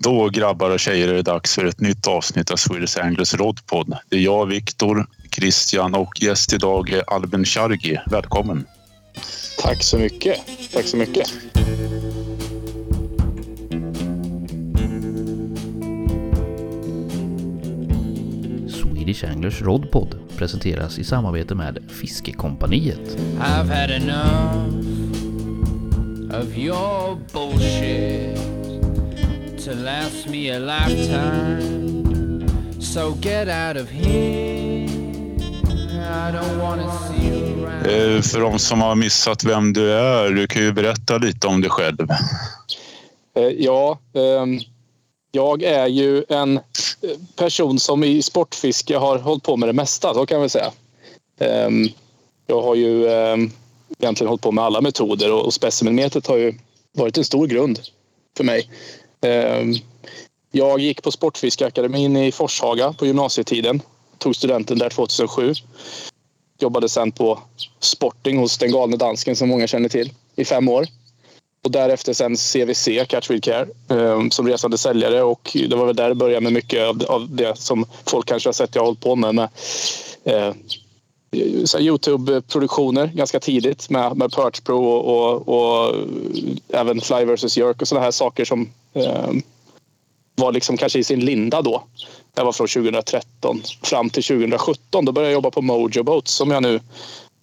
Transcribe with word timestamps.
Då 0.00 0.28
grabbar 0.28 0.70
och 0.70 0.80
tjejer 0.80 1.08
är 1.08 1.14
det 1.14 1.22
dags 1.22 1.54
för 1.54 1.64
ett 1.64 1.80
nytt 1.80 2.06
avsnitt 2.06 2.50
av 2.50 2.56
Swedish 2.56 2.98
Anglers 2.98 3.34
Rodpod. 3.34 3.96
Det 4.08 4.16
är 4.16 4.20
jag, 4.20 4.46
Viktor, 4.46 5.06
Christian 5.30 5.94
och 5.94 6.22
gäst 6.22 6.52
idag 6.52 6.90
är 6.90 7.14
Albin 7.14 7.44
Chargi. 7.44 7.98
Välkommen! 8.06 8.66
Tack 9.58 9.82
så 9.82 9.98
mycket. 9.98 10.40
Tack 10.72 10.84
så 10.84 10.96
mycket. 10.96 11.28
Swedish 18.70 19.24
Anglers 19.24 19.62
Rodpod 19.62 20.18
presenteras 20.36 20.98
i 20.98 21.04
samarbete 21.04 21.54
med 21.54 21.78
Fiskekompaniet. 21.88 23.18
I've 23.40 23.80
had 23.80 23.90
enough 23.90 24.68
of 26.42 26.56
your 26.56 27.18
bullshit 27.32 28.37
to 29.68 29.74
last 29.74 30.26
me 30.28 30.50
a 30.50 30.58
lifetime. 30.58 31.60
So 32.80 33.14
get 33.20 33.48
out 33.48 33.76
of 33.76 33.90
here. 33.90 34.88
I 36.00 36.32
don't 36.32 36.58
wanna 36.58 36.90
see 36.92 37.28
you 37.28 37.64
around. 37.66 38.24
För 38.24 38.40
de 38.40 38.58
som 38.58 38.80
har 38.80 38.94
missat 38.94 39.44
vem 39.44 39.72
du 39.72 39.92
är, 39.92 40.30
du 40.30 40.46
kan 40.46 40.62
ju 40.62 40.72
berätta 40.72 41.18
lite 41.18 41.46
om 41.46 41.60
dig 41.60 41.70
själv. 41.70 42.10
Eh, 43.36 43.42
Ja, 43.42 43.98
ehm, 44.14 44.58
jag 45.32 45.62
är 45.62 45.86
ju 45.86 46.24
en 46.28 46.56
eh, 46.56 46.62
person 47.36 47.78
som 47.78 48.04
i 48.04 48.22
sportfiske 48.22 48.96
har 48.96 49.18
hållit 49.18 49.42
på 49.42 49.56
med 49.56 49.68
det 49.68 49.72
mesta, 49.72 50.14
så 50.14 50.26
kan 50.26 50.42
vi 50.42 50.48
säga. 50.48 50.70
Ehm, 51.40 51.88
Jag 52.46 52.62
har 52.62 52.74
ju 52.74 53.08
ehm, 53.08 53.50
egentligen 53.98 54.28
hållit 54.28 54.42
på 54.42 54.52
med 54.52 54.64
alla 54.64 54.80
metoder 54.80 55.32
och 55.32 55.46
och 55.46 55.54
specimenmetet 55.54 56.26
har 56.26 56.36
ju 56.36 56.54
varit 56.92 57.18
en 57.18 57.24
stor 57.24 57.46
grund 57.46 57.80
för 58.36 58.44
mig. 58.44 58.68
Ehm, 59.20 59.74
jag 60.50 60.80
gick 60.80 61.02
på 61.02 61.10
Sportfiskeakademin 61.10 62.16
i 62.16 62.32
Forshaga 62.32 62.92
på 62.92 63.06
gymnasietiden. 63.06 63.82
Tog 64.18 64.36
studenten 64.36 64.78
där 64.78 64.90
2007. 64.90 65.54
Jobbade 66.60 66.88
sen 66.88 67.12
på 67.12 67.38
Sporting 67.80 68.38
hos 68.38 68.58
den 68.58 68.72
galne 68.72 68.96
dansken 68.96 69.36
som 69.36 69.48
många 69.48 69.66
känner 69.66 69.88
till 69.88 70.12
i 70.36 70.44
fem 70.44 70.68
år. 70.68 70.86
Och 71.64 71.70
därefter 71.70 72.12
sen 72.12 72.36
CVC, 72.36 72.88
Catch 73.08 73.30
with 73.30 73.40
Care, 73.40 73.66
ehm, 73.88 74.30
som 74.30 74.48
resande 74.48 74.78
säljare. 74.78 75.22
Och 75.22 75.56
det 75.68 75.76
var 75.76 75.86
väl 75.86 75.96
där 75.96 76.08
det 76.08 76.14
började 76.14 76.40
med 76.40 76.52
mycket 76.52 77.04
av, 77.04 77.28
det 77.30 77.58
som 77.58 77.86
folk 78.06 78.26
kanske 78.26 78.48
har 78.48 78.52
sett 78.52 78.74
jag 78.74 78.82
har 78.82 78.86
hållit 78.86 79.00
på 79.00 79.16
med. 79.16 79.34
med 79.34 79.48
eh, 80.24 80.54
Youtube-produktioner 81.78 83.06
ganska 83.06 83.40
tidigt 83.40 83.90
med, 83.90 84.16
med 84.16 84.32
Perch 84.32 84.60
Pro 84.64 84.84
och, 84.84 85.04
och, 85.04 85.48
och 85.48 85.94
ehm, 85.94 86.56
även 86.68 87.00
Fly 87.00 87.24
vs 87.24 87.56
Jerk 87.56 87.82
och 87.82 87.88
sådana 87.88 88.04
här 88.04 88.10
saker 88.10 88.44
som 88.44 88.68
var 90.36 90.52
liksom 90.52 90.76
kanske 90.76 90.98
i 90.98 91.04
sin 91.04 91.20
linda 91.20 91.62
då. 91.62 91.82
Det 92.34 92.42
var 92.42 92.52
från 92.52 92.66
2013 92.68 93.62
fram 93.82 94.10
till 94.10 94.22
2017. 94.22 95.04
Då 95.04 95.12
började 95.12 95.30
jag 95.30 95.36
jobba 95.36 95.50
på 95.50 95.62
Mojo 95.62 96.02
Boats 96.02 96.32
som 96.32 96.50
jag 96.50 96.62
nu 96.62 96.80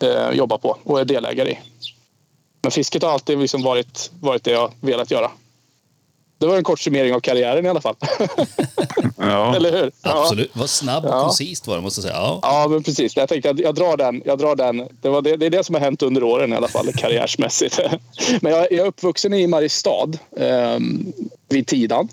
eh, 0.02 0.32
jobbar 0.32 0.58
på 0.58 0.78
och 0.84 1.00
är 1.00 1.06
delägare 1.06 1.50
i. 1.52 1.60
Men 2.62 2.72
fisket 2.72 3.04
har 3.04 3.10
alltid 3.10 3.40
liksom 3.40 3.64
varit, 3.64 4.12
varit 4.22 4.44
det 4.44 4.52
jag 4.52 4.72
velat 4.82 5.12
göra. 5.12 5.32
Det 6.38 6.48
var 6.48 6.58
en 6.58 6.64
kort 6.64 6.80
summering 6.80 7.14
av 7.14 7.20
karriären 7.20 7.66
i 7.66 7.70
alla 7.70 7.82
fall. 7.82 7.96
Ja. 9.18 9.56
Eller 9.56 9.72
hur? 9.72 9.92
Ja. 10.02 10.22
Absolut. 10.22 10.52
Vad 10.54 10.70
snabb 10.70 11.06
och 11.06 11.12
Ja. 11.12 11.22
koncist 11.24 11.68
var 11.68 11.76
det, 11.76 11.82
måste 11.82 12.00
jag 12.00 12.04
säga. 12.04 12.16
Ja. 12.16 12.40
Ja, 12.42 12.68
men 12.68 12.84
precis. 12.84 13.16
Jag 13.16 13.30
tänkte 13.30 13.50
att 13.50 13.60
jag 13.60 13.76
drar 13.76 13.98
den. 13.98 14.22
Jag 14.26 14.40
drar 14.40 14.56
den. 14.56 14.88
Det, 15.02 15.10
var 15.10 15.22
det, 15.22 15.38
det 15.38 15.46
är 15.46 15.50
det 15.50 15.64
som 15.64 15.76
har 15.76 15.82
hänt 15.82 16.02
under 16.02 16.24
åren 16.24 16.54
i 16.54 16.56
alla 16.56 16.68
fall, 16.68 16.94
karriärsmässigt. 16.94 17.80
Men 18.42 18.52
jag, 18.52 18.62
jag 18.62 18.80
är 18.80 18.86
uppvuxen 18.86 19.34
i 19.34 19.48
Mariestad 19.48 20.10
eh, 20.38 20.80
vid 21.50 21.68
Tidan. 21.68 22.10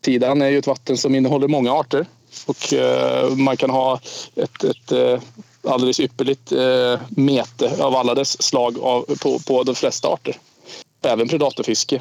Tidan 0.00 0.42
är 0.42 0.48
ju 0.48 0.58
ett 0.58 0.66
vatten 0.66 0.96
som 0.96 1.14
innehåller 1.14 1.48
många 1.48 1.72
arter 1.72 2.06
och 2.46 2.72
eh, 2.72 3.30
man 3.36 3.56
kan 3.56 3.70
ha 3.70 4.00
ett, 4.34 4.64
ett 4.64 4.92
eh, 4.92 5.20
alldeles 5.68 6.00
ypperligt 6.00 6.52
eh, 6.52 7.00
mete 7.08 7.84
av 7.84 7.96
alla 7.96 8.14
dess 8.14 8.42
slag 8.42 8.78
av, 8.78 9.02
på, 9.02 9.38
på 9.38 9.62
de 9.62 9.74
flesta 9.74 10.08
arter. 10.08 10.36
Även 11.02 11.28
predatorfiske. 11.28 12.00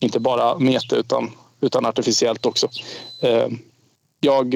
Inte 0.00 0.20
bara 0.20 0.58
mete 0.58 0.96
utan, 0.96 1.30
utan 1.60 1.86
artificiellt 1.86 2.46
också. 2.46 2.68
Jag 4.20 4.50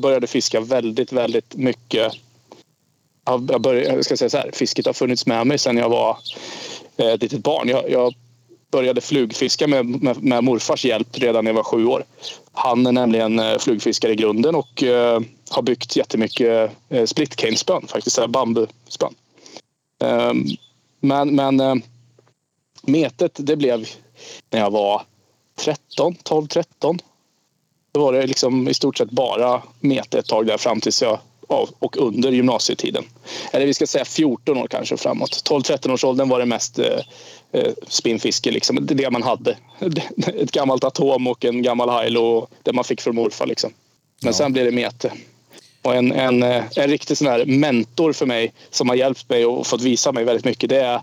började 0.00 0.26
fiska 0.26 0.60
väldigt, 0.60 1.12
väldigt 1.12 1.54
mycket. 1.54 2.12
Jag 3.24 3.42
började, 3.42 3.94
jag 3.94 4.04
ska 4.04 4.16
säga 4.16 4.30
så 4.30 4.36
här, 4.36 4.50
fisket 4.52 4.86
har 4.86 4.92
funnits 4.92 5.26
med 5.26 5.46
mig 5.46 5.58
sedan 5.58 5.76
jag 5.76 5.88
var 5.88 6.18
ett 6.96 7.22
litet 7.22 7.42
barn. 7.42 7.68
Jag, 7.68 7.90
jag 7.90 8.14
började 8.70 9.00
flugfiska 9.00 9.66
med, 9.66 9.86
med, 9.86 10.22
med 10.22 10.44
morfars 10.44 10.84
hjälp 10.84 11.18
redan 11.18 11.44
när 11.44 11.50
jag 11.50 11.56
var 11.56 11.62
sju 11.62 11.86
år. 11.86 12.04
Han 12.52 12.86
är 12.86 12.92
nämligen 12.92 13.38
eh, 13.38 13.58
flugfiskare 13.58 14.12
i 14.12 14.16
grunden 14.16 14.54
och 14.54 14.82
eh, 14.82 15.20
har 15.50 15.62
byggt 15.62 15.96
jättemycket 15.96 16.70
eh, 16.88 17.04
split 17.04 17.36
cane 17.36 17.56
spön, 17.56 17.86
faktiskt 17.86 18.26
bambuspön. 18.28 19.14
Eh, 20.02 20.32
men 21.00 21.34
men 21.34 21.60
eh, 21.60 21.74
metet, 22.82 23.32
det 23.34 23.56
blev 23.56 23.88
när 24.50 24.60
jag 24.60 24.70
var 24.70 25.02
13, 25.58 26.14
12, 26.14 26.46
13. 26.46 26.98
Då 27.92 28.00
var 28.00 28.12
det 28.12 28.26
liksom 28.26 28.68
i 28.68 28.74
stort 28.74 28.98
sett 28.98 29.10
bara 29.10 29.62
mete 29.80 30.18
ett 30.18 30.26
tag 30.26 30.46
där 30.46 30.58
fram 30.58 30.80
tills 30.80 31.02
jag 31.02 31.18
av 31.50 31.70
och 31.78 31.96
under 31.96 32.32
gymnasietiden. 32.32 33.04
Eller 33.52 33.66
vi 33.66 33.74
ska 33.74 33.86
säga 33.86 34.04
14 34.04 34.56
år 34.58 34.66
kanske 34.66 34.96
framåt. 34.96 35.30
12-13 35.50 35.92
års 35.92 36.04
åldern 36.04 36.28
var 36.28 36.38
det 36.38 36.46
mest 36.46 36.78
eh, 36.78 36.86
eh, 37.52 37.72
spinnfiske, 37.88 38.50
liksom. 38.50 38.86
det, 38.86 38.94
det 38.94 39.10
man 39.10 39.22
hade. 39.22 39.56
Ett 40.34 40.50
gammalt 40.52 40.84
atom 40.84 41.26
och 41.26 41.44
en 41.44 41.62
gammal 41.62 42.04
hilo, 42.04 42.48
det 42.62 42.72
man 42.72 42.84
fick 42.84 43.00
från 43.00 43.14
morfar. 43.14 43.46
Liksom. 43.46 43.70
Men 44.22 44.28
Ja. 44.28 44.32
sen 44.32 44.52
blev 44.52 44.64
det 44.64 44.70
mete. 44.72 45.12
Och 45.82 45.94
en, 45.94 46.12
en, 46.12 46.42
eh, 46.42 46.64
en 46.76 46.88
riktig 46.90 47.16
sån 47.16 47.26
här 47.28 47.44
mentor 47.44 48.12
för 48.12 48.26
mig 48.26 48.52
som 48.70 48.88
har 48.88 48.96
hjälpt 48.96 49.28
mig 49.28 49.46
och 49.46 49.66
fått 49.66 49.82
visa 49.82 50.12
mig 50.12 50.24
väldigt 50.24 50.44
mycket. 50.44 50.68
Det 50.70 50.76
är, 50.80 50.92
jag 50.92 51.02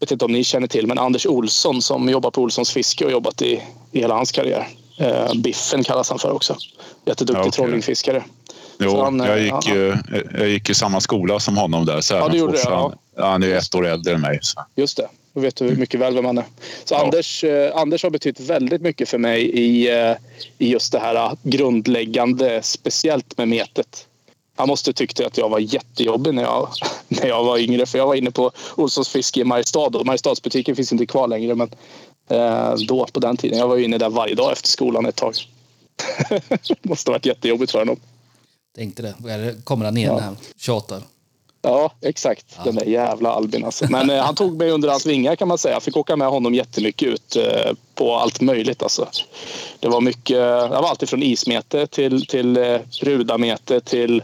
vet 0.00 0.10
inte 0.12 0.24
om 0.24 0.32
ni 0.32 0.44
känner 0.44 0.66
till, 0.66 0.86
men 0.86 0.98
Anders 0.98 1.26
Olsson 1.26 1.82
som 1.82 2.08
jobbar 2.08 2.30
på 2.30 2.42
Olssons 2.42 2.70
fiske 2.70 3.04
och 3.04 3.10
jobbat 3.10 3.42
i, 3.42 3.62
i 3.92 4.00
hela 4.00 4.14
hans 4.14 4.32
karriär. 4.32 4.68
Eh, 5.00 5.34
Biffen 5.34 5.84
kallas 5.84 6.10
han 6.10 6.18
för 6.18 6.32
också. 6.32 6.56
Jätteduktig 7.04 7.36
Ja, 7.36 7.40
okej. 7.40 7.52
trollingfiskare. 7.52 8.24
Jo, 8.80 8.90
Så 8.90 9.04
han, 9.04 9.18
jag, 9.18 9.38
eh, 9.38 9.42
gick, 9.44 9.52
ja. 9.52 9.74
ju- 9.74 9.96
jag 10.38 10.48
gick 10.48 10.70
i 10.70 10.74
samma 10.74 11.00
skola 11.00 11.40
som 11.40 11.56
honom 11.56 11.84
där. 11.86 12.00
Ja, 12.10 12.28
du 12.28 12.38
gjorde 12.38 12.52
det, 12.52 12.58
Särnafors. 12.58 12.94
ja. 13.16 13.26
Han, 13.26 13.42
är 13.42 13.54
ett 13.54 13.74
år 13.74 13.86
äldre 13.86 14.14
än 14.14 14.20
mig. 14.20 14.38
Så. 14.42 14.60
Just 14.76 14.96
det. 14.96 15.08
Då 15.34 15.40
vet 15.40 15.56
du 15.56 15.76
mycket 15.76 16.00
väl 16.00 16.14
vem 16.14 16.24
han 16.24 16.38
är. 16.38 16.44
Så 16.84 16.94
Ja. 16.94 17.04
Anders, 17.04 17.44
eh, 17.44 17.76
Anders 17.76 18.02
har 18.02 18.10
betytt 18.10 18.40
väldigt 18.40 18.82
mycket 18.82 19.08
för 19.08 19.18
mig 19.18 19.42
i, 19.42 19.90
eh, 20.00 20.16
i 20.58 20.68
just 20.70 20.92
det 20.92 20.98
här 20.98 21.36
grundläggande, 21.42 22.62
speciellt 22.62 23.38
med 23.38 23.48
metet. 23.48 24.06
Han 24.56 24.68
måste 24.68 24.92
tyckte 24.92 25.26
att 25.26 25.38
jag 25.38 25.48
var 25.48 25.58
jättejobbig 25.58 26.34
när 26.34 26.42
jag, 26.42 26.68
när 27.08 27.26
jag 27.26 27.44
var 27.44 27.58
yngre. 27.58 27.86
För 27.86 27.98
jag 27.98 28.06
var 28.06 28.14
inne 28.14 28.30
på 28.30 28.50
Olssons 28.76 29.08
fiske 29.08 29.40
i 29.40 29.44
Mariestad. 29.44 29.80
Och 29.96 30.06
Mariestadsbutiken 30.06 30.76
finns 30.76 30.92
inte 30.92 31.06
kvar 31.06 31.28
längre. 31.28 31.54
Men 31.54 31.70
eh, 32.30 32.74
då 32.88 33.06
på 33.12 33.20
den 33.20 33.36
tiden. 33.36 33.58
Jag 33.58 33.68
var 33.68 33.76
inne 33.78 33.98
där 33.98 34.10
varje 34.10 34.34
dag 34.34 34.52
efter 34.52 34.68
skolan 34.68 35.06
ett 35.06 35.16
tag. 35.16 35.34
måste 36.82 37.10
ha 37.10 37.14
varit 37.14 37.26
jättejobbigt 37.26 37.72
för 37.72 37.78
honom. 37.78 37.96
Tänkte 38.78 39.02
det. 39.02 39.64
Kommer 39.64 39.84
han 39.84 39.96
igen 39.96 40.18
här. 40.18 40.34
Tjatar. 40.56 41.02
Ja, 41.62 41.92
exakt. 42.00 42.58
Den 42.64 42.74
där 42.74 42.84
jävla 42.84 43.32
Albin 43.32 43.64
alltså. 43.64 43.86
Men 43.90 44.10
eh, 44.10 44.22
han 44.22 44.34
tog 44.34 44.56
mig 44.56 44.70
under 44.70 44.88
hans 44.88 45.06
vingar 45.06 45.36
kan 45.36 45.48
man 45.48 45.58
säga. 45.58 45.74
Jag 45.74 45.82
fick 45.82 45.96
åka 45.96 46.16
med 46.16 46.28
honom 46.28 46.54
jättemycket 46.54 47.08
ut 47.08 47.36
eh, 47.36 47.72
på 47.94 48.16
allt 48.16 48.40
möjligt 48.40 48.82
alltså. 48.82 49.08
Det 49.80 49.88
var 49.88 50.00
mycket, 50.00 50.36
det 50.36 50.68
var 50.68 50.88
alltid 50.88 51.08
från 51.08 51.22
ismete 51.22 51.86
till, 51.86 52.26
till 52.26 52.56
eh, 52.56 52.78
rudamete 53.00 53.80
till 53.80 54.22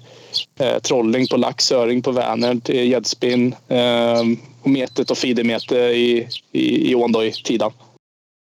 eh, 0.59 0.79
trolling 0.79 1.27
på 1.27 1.37
lax, 1.37 1.73
öring 1.73 2.03
på 2.03 2.13
Vänern 2.13 2.61
till 2.61 2.91
gäddspinn 2.91 3.55
eh, 3.69 4.21
och 4.63 4.71
metet 4.71 5.11
och 5.11 5.19
feedermete 5.19 5.77
i, 5.77 6.29
i, 6.53 6.91
i 6.91 6.95
ån 6.95 7.13
då, 7.13 7.25
i 7.25 7.33
Tidan. 7.33 7.73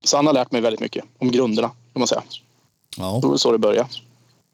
Så 0.05 0.17
han 0.17 0.27
har 0.27 0.33
lärt 0.33 0.51
mig 0.51 0.61
väldigt 0.61 0.81
mycket 0.81 1.05
om 1.17 1.31
grunderna 1.31 1.67
kan 1.67 1.99
man 1.99 2.07
säga. 2.07 2.23
Ja, 2.97 3.19
Det 3.21 3.27
var 3.27 3.37
så 3.37 3.51
det 3.51 3.57
började. 3.57 3.89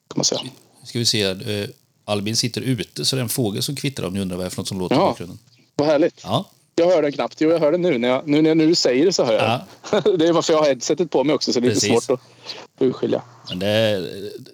Kan 0.09 0.15
man 0.15 0.25
säga. 0.25 0.41
Ska 0.85 0.99
vi 0.99 1.05
se. 1.05 1.21
eh, 1.23 1.69
Albin 2.07 2.35
sitter 2.37 2.61
ute, 2.61 3.05
så 3.05 3.15
det 3.15 3.19
är 3.19 3.23
en 3.23 3.29
fågel 3.29 3.63
som 3.63 3.75
kvittrar 3.75 4.07
om 4.07 4.13
ni 4.13 4.19
undrar 4.19 4.37
vad 4.37 4.45
det 4.45 4.47
är 4.47 4.49
för 4.49 4.57
något 4.61 4.67
som 4.67 4.79
låter 4.79 4.95
i 4.95 4.99
Ja. 4.99 5.05
bakgrunden. 5.05 5.39
Vad 5.75 5.87
härligt. 5.87 6.19
Ja, 6.23 6.49
Jag 6.75 6.85
hör 6.87 7.01
den 7.01 7.11
knappt. 7.11 7.41
Jo, 7.41 7.49
jag 7.49 7.59
hör 7.59 7.71
den 7.71 7.81
nu. 7.81 7.97
När, 7.97 8.07
jag, 8.07 8.27
nu 8.27 8.41
när 8.41 8.55
du 8.67 8.75
säger 8.75 9.05
det 9.05 9.13
så 9.13 9.23
hör 9.25 9.33
jag 9.33 9.61
den. 10.03 10.17
Det 10.19 10.27
är 10.27 10.33
varför 10.33 10.53
jag 10.53 10.59
har 10.59 10.65
headsetet 10.67 11.11
på 11.11 11.23
mig 11.23 11.35
också, 11.35 11.53
så 11.53 11.59
det 11.59 11.67
är 11.67 11.69
lite 11.69 11.87
Precis. 11.89 12.05
svårt 12.05 12.19
att 12.19 12.81
urskilja. 12.81 13.21
men 13.49 13.59
det 13.59 13.67
är, 13.67 14.01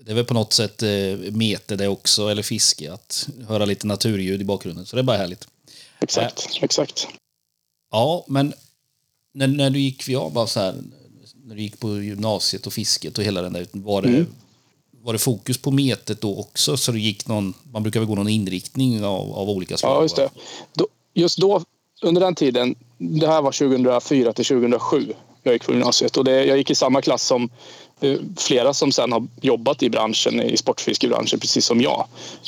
det 0.06 0.12
är 0.12 0.16
väl 0.16 0.26
på 0.26 0.34
något 0.34 0.54
sätt 0.54 0.84
eh, 0.84 0.90
mete 1.32 1.76
det 1.76 1.88
också, 1.88 2.28
eller 2.28 2.44
fiske, 2.44 2.94
att 2.94 3.30
höra 3.48 3.66
lite 3.66 3.88
naturljud 3.88 4.42
i 4.42 4.44
bakgrunden. 4.44 4.86
Så 4.86 4.96
det 4.96 5.02
är 5.02 5.04
bara 5.04 5.18
härligt. 5.18 5.48
Exakt, 6.00 6.50
exakt. 6.62 7.08
Ja, 7.92 8.26
men 8.28 8.54
när, 9.34 9.48
när 9.48 9.70
du 9.70 9.80
gick, 9.80 10.08
jag 10.10 10.32
bara 10.32 10.48
så 10.48 10.60
här, 10.60 10.76
när 11.46 11.56
du 11.56 11.62
gick 11.62 11.80
på 11.80 12.02
gymnasiet 12.02 12.68
och 12.68 12.74
fisket 12.74 13.18
och 13.18 13.24
hela 13.24 13.42
den 13.42 13.54
där, 13.54 13.68
var 13.72 14.02
det, 14.02 14.08
Mm. 14.08 14.28
Var 15.04 15.14
det 15.14 15.20
fokus 15.20 15.58
på 15.58 15.72
metet 15.72 16.22
då 16.22 16.40
också? 16.40 16.78
Så 16.78 16.92
det 16.92 17.00
gick 17.00 17.28
någon, 17.28 17.54
man 17.72 17.84
brukar 17.84 18.00
väl 18.00 18.10
gå 18.10 18.16
någon 18.16 18.28
inriktning 18.28 19.06
av, 19.06 19.34
av 19.34 19.50
olika 19.50 19.78
slag? 19.78 19.98
Ja, 19.98 20.02
just 20.02 20.16
det. 20.16 20.30
Då, 20.74 20.88
just 21.14 21.38
då, 21.38 21.62
under 22.02 22.22
den 22.22 22.36
tiden, 22.36 22.76
det 22.98 23.28
här 23.28 23.42
var 23.42 23.52
2004 23.52 24.34
till 24.34 24.46
2007. 24.46 25.14
jag 25.44 25.54
gick 25.54 25.66
på 25.66 25.72
gymnasiet. 25.72 26.18
Och 26.18 26.24
det, 26.24 26.46
jag 26.46 26.58
gick 26.58 26.70
i 26.70 26.76
samma 26.76 27.02
klass 27.02 27.24
som 27.24 27.50
eh, 28.02 28.18
flera 28.38 28.74
som 28.74 28.92
sen 28.92 29.12
har 29.12 29.28
jobbat 29.42 29.84
i 29.84 29.90
branschen, 29.90 30.42
i 30.42 30.58
sportfiskebranschen, 30.58 31.40
precis 31.40 31.66
som 31.66 31.82
jag. 31.82 32.08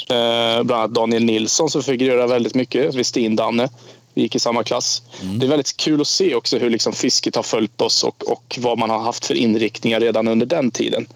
Eh, 0.10 0.64
bland 0.64 0.72
annat 0.72 0.94
Daniel 0.94 1.24
Nilsson 1.24 1.70
som 1.70 1.84
figurerar 1.84 2.28
väldigt 2.28 2.56
mycket, 2.56 2.96
Westin-Danne. 2.96 3.70
Vi 4.14 4.22
gick 4.22 4.36
i 4.36 4.40
samma 4.40 4.64
klass. 4.64 5.02
Det 5.40 5.46
är 5.46 5.50
väldigt 5.50 5.78
kul 5.78 6.02
att 6.02 6.08
se 6.08 6.36
också 6.36 6.58
hur 6.58 6.70
liksom 6.70 6.94
fisket 6.94 7.36
har 7.36 7.44
följt 7.44 7.82
oss 7.82 8.04
och, 8.04 8.32
och 8.32 8.60
vad 8.62 8.78
man 8.78 8.90
har 8.90 9.00
haft 9.00 9.26
för 9.26 9.36
inriktningar 9.36 10.00
redan 10.00 10.28
under 10.28 10.46
den 10.46 10.72
tiden. 10.72 11.08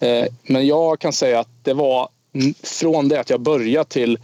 Eh, 0.00 0.24
men 0.42 0.66
jag 0.66 0.98
kan 0.98 1.12
säga 1.12 1.40
att 1.40 1.48
det 1.62 1.74
var 1.74 2.08
mm, 2.34 2.54
från 2.62 3.08
det 3.08 3.20
att 3.20 3.30
jag 3.30 3.40
började 3.40 3.90
till 3.90 4.18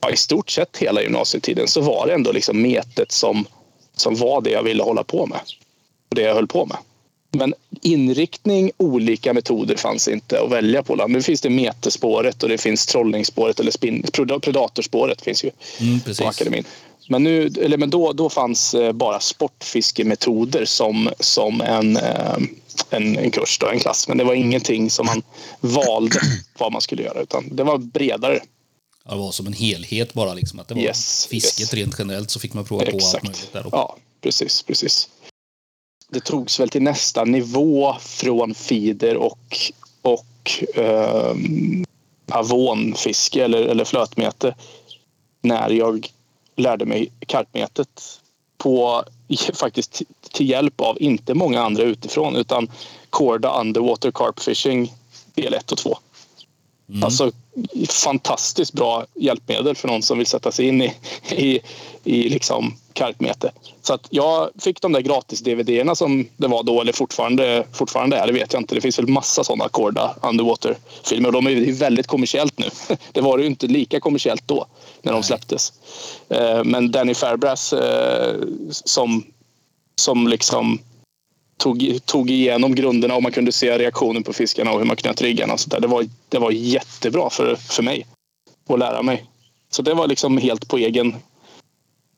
ja, 0.00 0.10
i 0.10 0.16
stort 0.16 0.50
sett 0.50 0.76
hela 0.76 1.02
gymnasietiden 1.02 1.68
så 1.68 1.80
var 1.80 2.06
det 2.06 2.14
ändå 2.14 2.32
liksom 2.32 2.62
metet 2.62 3.12
som, 3.12 3.46
som 3.96 4.14
var 4.14 4.40
det 4.40 4.50
jag 4.50 4.62
ville 4.62 4.82
hålla 4.82 5.04
på 5.04 5.26
med. 5.26 5.40
Och 6.08 6.14
det 6.14 6.22
jag 6.22 6.34
höll 6.34 6.46
på 6.46 6.66
med. 6.66 6.76
Men 7.30 7.54
inriktning, 7.82 8.70
olika 8.76 9.32
metoder 9.32 9.76
fanns 9.76 10.08
inte 10.08 10.40
att 10.40 10.50
välja 10.50 10.82
på. 10.82 11.06
Nu 11.06 11.22
finns 11.22 11.40
det 11.40 11.50
metespåret 11.50 12.42
och 12.42 12.48
det 12.48 12.58
finns 12.58 12.86
trollningsspåret 12.86 13.60
eller 13.60 13.70
spin, 13.70 14.04
predatorspåret 14.42 15.22
finns 15.22 15.44
ju 15.44 15.50
Mm, 15.80 16.00
på 16.00 16.24
akademin. 16.24 16.64
Men, 17.08 17.24
nu, 17.24 17.46
eller 17.46 17.76
men 17.78 17.90
då, 17.90 18.12
då 18.12 18.30
fanns 18.30 18.74
eh, 18.74 18.92
bara 18.92 19.20
sportfiskemetoder 19.20 20.64
som, 20.64 21.10
som 21.20 21.60
en, 21.60 21.96
eh, 21.96 22.36
en, 22.90 23.18
en 23.18 23.30
kurs, 23.30 23.58
då, 23.58 23.66
en 23.68 23.78
klass. 23.80 24.08
Men 24.08 24.18
det 24.18 24.24
var 24.24 24.34
ingenting 24.34 24.90
som 24.90 25.06
man 25.06 25.22
valde 25.60 26.20
vad 26.58 26.72
man 26.72 26.80
skulle 26.80 27.02
göra 27.02 27.20
utan 27.20 27.56
det 27.56 27.64
var 27.64 27.78
bredare. 27.78 28.40
Ja, 29.04 29.10
det 29.14 29.20
var 29.20 29.32
som 29.32 29.46
en 29.46 29.52
helhet 29.52 30.14
bara. 30.14 30.34
Liksom, 30.34 30.58
att 30.60 30.68
det 30.68 30.74
var 30.74 30.82
Yes, 30.82 31.26
fisket 31.30 31.60
yes. 31.60 31.74
rent 31.74 31.94
generellt 31.98 32.30
så 32.30 32.40
fick 32.40 32.54
man 32.54 32.64
prova 32.64 32.84
på 32.84 32.90
allt 32.96 33.22
möjligt 33.22 33.48
där. 33.52 33.66
också. 33.66 33.76
Ja, 33.76 33.96
precis, 34.20 34.62
precis. 34.62 35.08
Det 36.10 36.24
togs 36.24 36.60
väl 36.60 36.68
till 36.68 36.82
nästa 36.82 37.24
nivå 37.24 37.96
från 38.00 38.54
feeder 38.54 39.16
och, 39.16 39.72
och 40.02 40.50
um, 40.76 41.84
avonfiske 42.30 43.44
eller, 43.44 43.62
eller 43.62 43.84
flötmete 43.84 44.54
när 45.42 45.70
jag 45.70 46.08
lärde 46.58 46.86
mig 46.86 47.12
karpmetet 47.26 48.20
på 48.58 49.04
faktiskt 49.54 50.02
till 50.32 50.48
hjälp 50.48 50.80
av 50.80 51.02
inte 51.02 51.34
många 51.34 51.62
andra 51.62 51.82
utifrån 51.82 52.36
utan 52.36 52.70
Corda 53.10 53.60
Underwater 53.60 54.10
Carp 54.10 54.40
Fishing 54.40 54.92
del 55.34 55.54
1 55.54 55.72
och 55.72 55.78
2. 55.78 55.98
Mm. 56.90 57.04
Alltså 57.04 57.32
fantastiskt 57.88 58.72
bra 58.72 59.06
hjälpmedel 59.14 59.74
för 59.74 59.88
någon 59.88 60.02
som 60.02 60.18
vill 60.18 60.26
sätta 60.26 60.52
sig 60.52 60.68
in 60.68 60.82
i, 60.82 60.94
i, 61.30 61.60
i 62.04 62.28
liksom 62.28 62.74
karpmete. 62.92 63.52
Så 63.82 63.94
att 63.94 64.06
jag 64.10 64.50
fick 64.58 64.80
de 64.80 64.92
där 64.92 65.00
gratis 65.00 65.40
DVD-erna 65.40 65.94
som 65.94 66.28
det 66.36 66.46
var 66.46 66.62
då 66.62 66.80
eller 66.80 66.92
fortfarande, 66.92 67.66
fortfarande 67.72 68.16
är, 68.16 68.26
det 68.26 68.32
vet 68.32 68.52
jag 68.52 68.62
inte. 68.62 68.74
Det 68.74 68.80
finns 68.80 68.98
väl 68.98 69.08
massa 69.08 69.44
sådana 69.44 69.68
Corda 69.68 70.14
Underwater-filmer 70.22 71.28
och 71.28 71.32
de 71.32 71.46
är 71.46 71.50
ju 71.50 71.72
väldigt 71.72 72.06
kommersiellt 72.06 72.58
nu. 72.58 72.66
Det 73.12 73.20
var 73.20 73.36
det 73.36 73.42
ju 73.42 73.48
inte 73.48 73.66
lika 73.66 74.00
kommersiellt 74.00 74.42
då 74.46 74.66
när 75.02 75.12
de 75.12 75.22
släpptes. 75.22 75.72
Eh, 76.28 76.64
Men 76.64 76.90
Danny 76.90 77.14
Fairbrass 77.14 77.72
eh, 77.72 78.36
som, 78.70 79.24
som 79.96 80.28
liksom 80.28 80.78
tog, 81.58 81.98
tog 82.04 82.30
igenom 82.30 82.74
grunderna 82.74 83.14
och 83.14 83.22
man 83.22 83.32
kunde 83.32 83.52
se 83.52 83.78
reaktionen 83.78 84.22
på 84.22 84.32
fiskarna 84.32 84.72
och 84.72 84.78
hur 84.78 84.86
man 84.86 84.96
knöt 84.96 85.22
riggarna 85.22 85.52
och 85.52 85.60
sånt 85.60 85.72
där. 85.72 85.80
Det 85.80 85.86
var, 85.86 86.08
det 86.28 86.38
var 86.38 86.50
jättebra 86.50 87.30
för, 87.30 87.56
för 87.56 87.82
mig 87.82 88.06
att 88.68 88.78
lära 88.78 89.02
mig. 89.02 89.24
Så 89.70 89.82
det 89.82 89.94
var 89.94 90.06
liksom 90.06 90.38
helt 90.38 90.68
på 90.68 90.78
egen... 90.78 91.16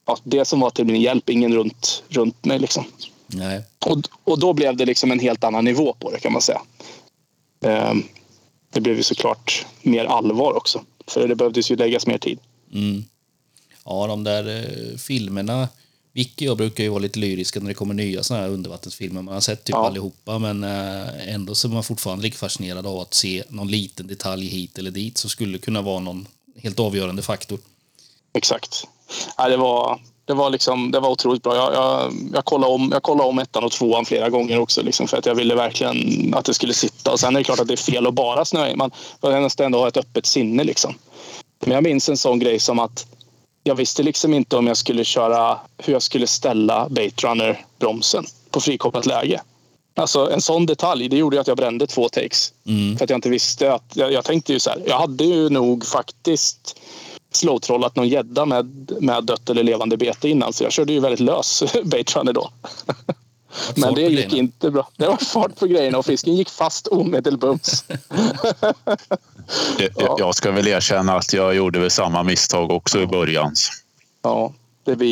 Ja, 0.07 0.19
det 0.25 0.45
som 0.45 0.61
var 0.61 0.71
till 0.71 0.87
min 0.87 1.01
hjälp, 1.01 1.31
ingen 1.31 1.55
runt, 1.55 2.03
runt 2.09 2.45
mig. 2.45 2.59
Liksom. 2.59 2.85
Nej. 3.27 3.63
Och, 3.87 3.99
och 4.25 4.39
då 4.39 4.53
blev 4.53 4.77
det 4.77 4.85
liksom 4.85 5.11
en 5.11 5.21
helt 5.21 5.45
annan 5.45 5.65
nivå 5.65 5.97
på 5.99 6.11
det 6.11 6.21
kan 6.21 6.33
man 6.33 6.43
säga. 6.43 6.61
Ehm, 7.65 8.03
det 8.73 8.81
blev 8.81 8.97
ju 8.97 9.03
såklart 9.03 9.67
mer 9.83 10.05
allvar 10.05 10.57
också. 10.57 10.85
För 11.07 11.29
det 11.29 11.35
behövdes 11.35 11.71
ju 11.71 11.77
läggas 11.77 12.07
mer 12.07 12.19
tid. 12.19 12.39
Mm. 12.73 13.05
Ja, 13.85 14.07
de 14.07 14.25
där 14.25 14.57
eh, 14.57 14.97
filmerna. 14.97 15.69
Vicky 16.13 16.47
och 16.47 16.51
jag 16.51 16.57
brukar 16.57 16.85
ju 16.85 16.91
vara 16.91 16.99
lite 17.03 17.19
lyriska 17.19 17.61
när 17.61 17.69
det 17.69 17.75
kommer 17.75 17.95
nya 17.95 18.23
såna 18.23 18.41
här 18.41 18.49
undervattensfilmer. 18.49 19.23
Man 19.23 19.35
har 19.35 19.41
sett 19.41 19.65
typ 19.65 19.75
Ja. 19.75 19.87
allihopa, 19.87 20.39
men 20.39 20.65
eh, 20.65 21.35
ändå 21.35 21.55
så 21.55 21.69
är 21.69 21.73
man 21.73 21.83
fortfarande 21.85 22.23
lika 22.23 22.37
fascinerad 22.39 22.87
av 22.87 22.99
att 22.99 23.15
se 23.15 23.45
någon 23.49 23.69
liten 23.69 24.07
detalj 24.07 24.47
hit 24.47 24.79
eller 24.79 24.91
dit 24.91 25.19
som 25.19 25.31
skulle 25.31 25.59
kunna 25.59 25.83
vara 25.83 26.01
någon 26.01 26.27
helt 26.57 26.81
avgörande 26.81 27.23
faktor. 27.23 27.59
Exakt. 28.33 28.87
Ja, 29.37 29.49
det, 29.49 29.57
var, 29.57 30.01
det, 30.25 30.35
var 30.35 30.51
liksom, 30.51 30.91
det 30.91 31.01
var 31.01 31.11
otroligt 31.11 31.43
bra. 31.43 31.57
Jag, 31.57 31.75
jag, 31.75 32.13
jag, 32.35 32.45
kollade 32.45 32.73
om, 32.73 32.91
jag 32.93 33.03
kollade 33.03 33.29
om 33.29 33.39
ettan 33.39 33.65
och 33.65 33.73
tvåan 33.73 34.05
flera 34.05 34.31
gånger 34.31 34.59
också 34.59 34.83
liksom, 34.83 35.09
för 35.09 35.17
att 35.17 35.27
jag 35.27 35.35
ville 35.35 35.55
verkligen 35.55 36.35
att 36.35 36.45
det 36.45 36.55
skulle 36.55 36.75
sitta. 36.75 37.13
Och 37.13 37.21
sen 37.21 37.37
är 37.37 37.41
det 37.41 37.45
klart 37.45 37.61
att 37.61 37.69
det 37.69 37.75
är 37.75 37.93
fel 37.93 38.07
att 38.07 38.15
bara 38.15 38.45
snöa 38.45 38.71
in. 38.71 38.79
Man 38.79 38.91
man 39.23 39.43
måste 39.43 39.65
ändå 39.65 39.79
ha 39.79 39.89
ett 39.89 39.97
öppet 39.97 40.27
sinne. 40.27 40.65
Liksom. 40.65 40.95
Men 41.61 41.75
jag 41.75 41.83
minns 41.83 42.09
en 42.09 42.17
sån 42.17 42.39
grej 42.39 42.59
som 42.59 42.79
att 42.79 43.07
jag 43.71 43.75
visste 43.75 44.03
liksom 44.03 44.35
inte 44.35 44.57
om 44.57 44.67
jag 44.67 44.77
skulle 44.77 45.05
köra 45.05 45.59
hur 45.79 45.93
jag 45.93 46.03
skulle 46.03 46.27
ställa 46.27 46.89
Baitrunner-bromsen 46.89 48.27
på 48.51 48.61
frikopplat 48.61 49.07
läge. 49.07 49.41
Alltså 49.97 50.31
en 50.31 50.43
sån 50.43 50.67
detalj, 50.67 51.09
det 51.09 51.17
gjorde 51.17 51.37
ju 51.37 51.41
att 51.41 51.47
jag 51.47 51.57
brände 51.57 51.87
två 51.87 52.09
takes. 52.09 52.53
Mm. 52.67 52.97
För 52.97 53.05
att 53.05 53.11
jag 53.11 53.17
inte 53.17 53.29
visste 53.29 53.73
att, 53.73 53.93
jag, 53.95 54.13
jag 54.13 54.25
tänkte 54.25 54.53
ju 54.53 54.61
så 54.61 54.71
här, 54.71 54.83
jag 54.87 54.99
hade 54.99 55.25
ju 55.25 55.49
nog 55.49 55.87
faktiskt 55.87 56.81
slowtrollat 57.33 57.97
någon 57.97 58.09
gädda 58.09 58.47
med, 58.47 58.93
med 59.01 59.25
dött 59.25 59.51
eller 59.51 59.63
levande 59.63 59.97
bete 59.97 60.29
innan 60.29 60.53
så 60.53 60.65
jag 60.65 60.73
körde 60.73 60.93
ju 60.93 61.01
väldigt 61.01 61.21
lös 61.21 61.63
baitrunner 61.85 62.33
då. 62.33 62.51
Men 63.77 63.95
det 63.95 64.03
gick 64.03 64.33
inte 64.33 64.71
bra. 64.71 64.89
Det 64.97 65.07
var 65.07 65.17
fart 65.17 65.57
på 65.59 65.67
grejerna 65.67 65.99
och 65.99 66.07
fisken 66.07 66.37
gick 66.37 66.51
fast 66.51 66.87
omedelbums. 66.87 67.85
Jag, 69.79 70.15
jag- 70.19 70.35
ska 70.35 70.51
väl 70.51 70.67
erkänna 70.69 71.17
att 71.17 71.33
jag 71.33 71.55
gjorde 71.55 71.79
väl 71.79 71.91
samma 71.91 72.23
misstag 72.23 72.71
också 72.71 73.01
i 73.01 73.07
början. 73.07 73.55
Ja, 74.23 74.53
det 74.85 74.97
blir 74.97 75.09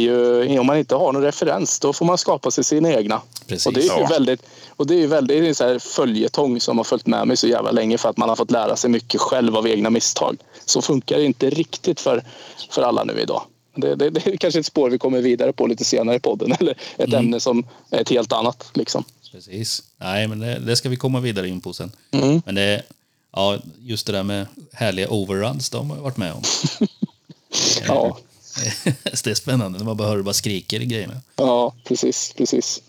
ju, 0.51 0.59
om 0.59 0.67
man 0.67 0.79
inte 0.79 0.95
har 0.95 1.13
någon 1.13 1.23
referens 1.23 1.81
då 1.81 1.93
får 1.93 2.05
man 2.07 2.19
skapa 2.19 2.51
sig 2.51 2.65
sina 2.65 2.93
egna. 2.93 3.21
Precis. 3.47 3.67
Och 3.67 3.73
det 3.73 3.81
är 3.81 3.85
ju 3.85 3.89
Ja. 4.03 4.07
väldigt, 4.07 4.43
och 4.77 4.87
det 4.87 5.03
är 5.03 5.07
väldigt, 5.07 5.57
så 5.57 5.65
här 5.65 5.79
följetong 5.79 6.61
som 6.61 6.77
har 6.79 6.85
följt 6.85 7.07
med 7.07 7.27
mig 7.29 7.37
så 7.37 7.47
jävla 7.49 7.71
länge 7.71 7.99
för 7.99 8.09
att 8.09 8.17
man 8.17 8.29
har 8.29 8.37
fått 8.37 8.51
lära 8.51 8.77
sig 8.77 8.91
mycket 8.91 9.21
själv 9.21 9.57
av 9.57 9.69
egna 9.69 9.91
misstag. 9.91 10.37
Så 10.65 10.83
funkar 10.83 11.17
det 11.17 11.25
inte 11.25 11.51
riktigt 11.51 12.01
för, 12.01 12.25
för 12.71 12.83
alla 12.83 13.05
nu 13.05 13.21
idag. 13.21 13.43
Det, 13.81 13.97
det, 13.97 14.11
det 14.11 14.27
är 14.27 14.37
kanske 14.37 14.61
ett 14.61 14.67
spår 14.67 14.91
vi 14.91 14.99
kommer 14.99 15.21
vidare 15.21 15.53
på 15.53 15.67
lite 15.67 15.85
senare 15.85 16.17
i 16.17 16.21
podden 16.21 16.53
eller 16.61 16.79
ett 16.97 17.13
ämne 17.13 17.41
som 17.41 17.67
är 17.91 18.01
ett 18.01 18.11
helt 18.11 18.33
annat. 18.33 18.71
Liksom. 18.75 19.05
Precis. 19.33 19.83
Nej, 19.97 20.29
men 20.29 20.39
det, 20.39 20.59
det 20.59 20.77
ska 20.77 20.89
vi 20.89 20.97
komma 20.97 21.21
vidare 21.21 21.49
in 21.49 21.61
på 21.61 21.73
sen. 21.73 21.93
Mm. 22.11 22.43
Men 22.47 22.55
det, 22.55 22.83
ja, 23.33 23.59
just 23.81 24.07
det 24.07 24.13
där 24.13 24.23
med 24.23 24.47
härliga 24.73 25.09
overruns, 25.11 25.71
de 25.71 25.91
har 25.91 25.97
jag 25.97 26.03
varit 26.03 26.17
med 26.17 26.33
om. 26.33 26.43
Ja, 27.87 28.19
det 29.25 29.31
är 29.31 29.35
spännande 29.35 29.79
när 29.79 29.85
man 29.85 29.97
bara 29.97 30.09
hör 30.09 30.17
det 30.17 30.23
bara 30.23 30.35
skriker 30.35 30.81
i 30.81 30.87
grejerna. 30.87 31.15
ja, 31.37 31.75
precis, 31.85 32.33
precis. 32.37 32.83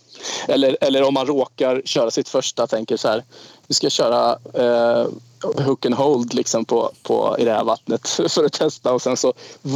Eller, 0.47 0.77
eller 0.81 1.03
om 1.03 1.13
man 1.13 1.25
råkar 1.25 1.81
köra 1.85 2.11
sitt 2.11 2.29
första, 2.29 2.67
tänker 2.67 2.97
så 2.97 3.07
här, 3.07 3.23
vi 3.67 3.73
ska 3.73 3.89
köra 3.89 4.39
eh, 4.53 5.07
hook 5.43 5.85
and 5.85 5.95
hold 5.95 6.33
liksom 6.33 6.65
på, 6.65 6.91
på, 7.03 7.35
i 7.39 7.45
det 7.45 7.51
här 7.51 7.63
vattnet 7.63 8.07
för 8.29 8.45
att 8.45 8.53
testa 8.53 8.93
och 8.93 9.01
sen 9.01 9.17
så 9.17 9.33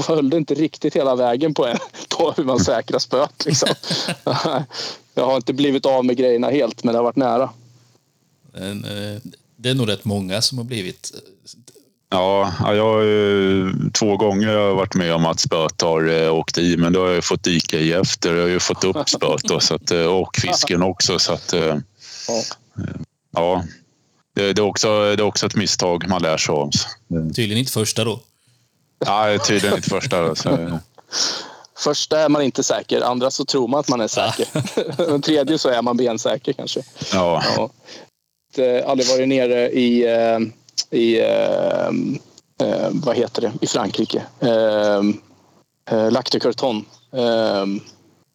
höll 0.07 0.29
det 0.29 0.37
inte 0.37 0.53
riktigt 0.53 0.95
hela 0.95 1.15
vägen 1.15 1.53
på, 1.53 1.65
en, 1.65 1.77
på 2.17 2.33
hur 2.37 2.43
man 2.43 2.59
säkrar 2.59 2.99
spöet. 2.99 3.45
Liksom. 3.45 3.69
Jag 5.15 5.25
har 5.25 5.35
inte 5.35 5.53
blivit 5.53 5.85
av 5.85 6.05
med 6.05 6.17
grejerna 6.17 6.49
helt, 6.49 6.83
men 6.83 6.93
det 6.93 6.99
har 6.99 7.03
varit 7.03 7.15
nära. 7.15 7.49
Men, 8.53 8.83
eh, 8.85 9.21
det 9.55 9.69
är 9.69 9.73
nog 9.73 9.89
rätt 9.89 10.05
många 10.05 10.41
som 10.41 10.57
har 10.57 10.65
blivit... 10.65 11.11
Ja, 12.09 12.53
ja, 12.59 12.75
jag 12.75 12.93
har 12.93 13.01
ju 13.01 13.71
två 13.99 14.17
gånger 14.17 14.47
har 14.47 14.53
jag 14.53 14.75
varit 14.75 14.95
med 14.95 15.13
om 15.13 15.25
att 15.25 15.39
spöet 15.39 15.81
har 15.81 16.09
eh, 16.09 16.33
åkt 16.33 16.57
i, 16.57 16.77
men 16.77 16.93
då 16.93 16.99
har 16.99 17.07
jag 17.07 17.15
ju 17.15 17.21
fått 17.21 17.43
dyka 17.43 17.79
i 17.79 17.93
efter. 17.93 18.35
Jag 18.35 18.41
har 18.41 18.49
ju 18.49 18.59
fått 18.59 18.83
upp 18.83 19.09
spöet 19.09 19.43
då, 19.43 19.59
så 19.59 19.75
att, 19.75 19.91
eh, 19.91 20.05
och 20.05 20.37
fisken 20.37 20.83
också. 20.83 21.19
Så 21.19 21.33
att, 21.33 21.53
eh, 21.53 21.77
Ja. 23.33 23.63
Det, 24.33 24.53
det, 24.53 24.61
är 24.61 24.65
också, 24.65 24.87
det 24.87 25.21
är 25.23 25.27
också 25.27 25.45
ett 25.45 25.55
misstag 25.55 26.07
man 26.09 26.21
lär 26.21 26.37
sig 26.37 26.53
av. 26.53 26.69
Eh, 27.13 27.25
Tydligen 27.35 27.57
inte 27.57 27.71
första 27.71 28.03
då. 28.03 28.19
Nej, 29.05 29.39
tydligen 29.39 29.75
inte 29.75 29.89
första. 29.89 30.21
då, 30.21 30.35
Så, 30.35 30.79
Första 31.77 32.19
är 32.19 32.29
man 32.29 32.41
inte 32.41 32.63
säker, 32.63 33.01
andra 33.01 33.31
så 33.31 33.45
tror 33.45 33.67
man 33.67 33.79
att 33.79 33.89
man 33.89 34.01
är 34.01 34.07
säker. 34.07 34.47
Den 34.97 35.21
tredje 35.21 35.57
så 35.57 35.69
är 35.69 35.81
man 35.81 35.97
bensäker 35.97 36.53
kanske. 36.53 36.81
ja, 37.13 37.43
Ja. 37.57 37.69
Eh, 38.63 38.89
aldrig 38.89 39.09
varit 39.09 39.27
nere 39.27 39.69
i, 39.69 40.05
eh, 40.07 40.39
i 40.99 41.19
eh, 41.19 41.87
eh, 42.67 42.89
vad 42.91 43.15
heter 43.15 43.41
det, 43.41 43.51
i 43.61 43.67
Frankrike. 43.67 44.23
Eh, 44.39 45.01
eh, 45.97 46.11
Lac 46.11 46.29
de 46.31 46.39
Curton. 46.39 46.85
Eh, 47.13 47.65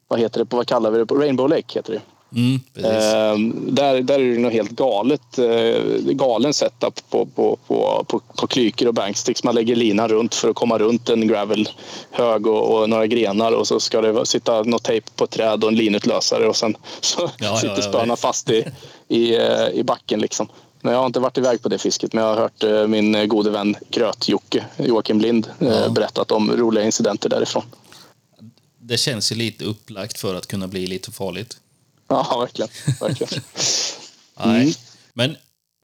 vad 0.09 0.21
heter 0.21 0.39
det, 0.39 0.47
på, 0.47 0.57
vad 0.57 0.67
kallar 0.67 0.91
vi 0.91 0.99
det? 0.99 1.07
På 1.07 1.15
Rainbow 1.15 1.49
Lake 1.49 1.79
heter 1.79 1.93
det. 1.93 2.01
Mm. 2.37 2.61
Ehm, 2.85 3.75
där, 3.75 4.03
där 4.03 4.21
är 4.21 4.33
det 4.35 4.39
nog 4.39 4.53
helt 4.53 4.71
galet. 4.71 5.39
Eh, 5.39 5.83
galen 5.99 6.55
setup 6.55 7.11
på, 7.11 7.27
på, 7.27 7.59
på, 7.67 8.05
på, 8.09 8.21
på 8.37 8.47
klyker 8.47 8.89
och 8.89 8.95
banksticks. 8.95 9.45
Man 9.45 9.55
lägger 9.55 9.77
linan 9.77 10.09
runt 10.09 10.35
för 10.35 10.49
att 10.49 10.57
komma 10.57 10.79
runt 10.79 11.09
en 11.09 11.29
gravelhög 11.29 12.47
och, 12.47 12.81
och 12.81 12.91
några 12.91 13.07
grenar 13.07 13.53
och 13.53 13.69
så 13.69 13.81
ska 13.81 14.01
det 14.01 14.27
sitta 14.27 14.63
något 14.63 14.83
tejp 14.85 15.11
på 15.17 15.25
ett 15.25 15.31
träd 15.31 15.65
och 15.65 15.71
en 15.71 15.77
linutlösare 15.77 16.49
och 16.49 16.57
sen 16.57 16.77
så 17.01 17.31
Ja, 17.39 17.57
sitter 17.57 17.77
ja, 17.77 17.83
spöna 17.83 18.17
fast 18.17 18.51
i, 18.51 18.65
i, 19.09 19.37
eh, 19.37 19.69
i 19.75 19.83
backen. 19.85 20.21
Liksom. 20.21 20.49
Men 20.81 20.93
jag 20.93 21.01
har 21.01 21.07
inte 21.07 21.21
varit 21.21 21.39
iväg 21.39 21.63
på 21.63 21.69
det 21.69 21.79
fisket 21.79 22.13
men 22.13 22.25
jag 22.25 22.35
har 22.35 22.43
hört 22.43 22.65
eh, 22.65 22.87
min 22.87 23.29
gode 23.29 23.51
vän 23.51 23.77
Gröt-Jocke, 23.91 24.65
Joakim 24.77 25.21
Lind, 25.21 25.51
eh, 25.61 25.93
berättat 25.93 26.31
om 26.31 26.57
roliga 26.57 26.85
incidenter 26.85 27.29
därifrån. 27.29 27.63
Det 28.81 28.97
känns 28.97 29.33
ju 29.33 29.37
lite 29.37 29.65
upplagt 29.65 30.19
för 30.19 30.35
att 30.35 30.47
kunna 30.47 30.69
bli 30.69 30.87
lite 30.87 31.13
farligt. 31.13 31.57
Ja, 32.11 32.37
verkligen. 32.41 32.71
verkligen. 33.01 33.43
Nej. 34.45 34.63
Mm. 34.63 34.75
Men 35.13 35.37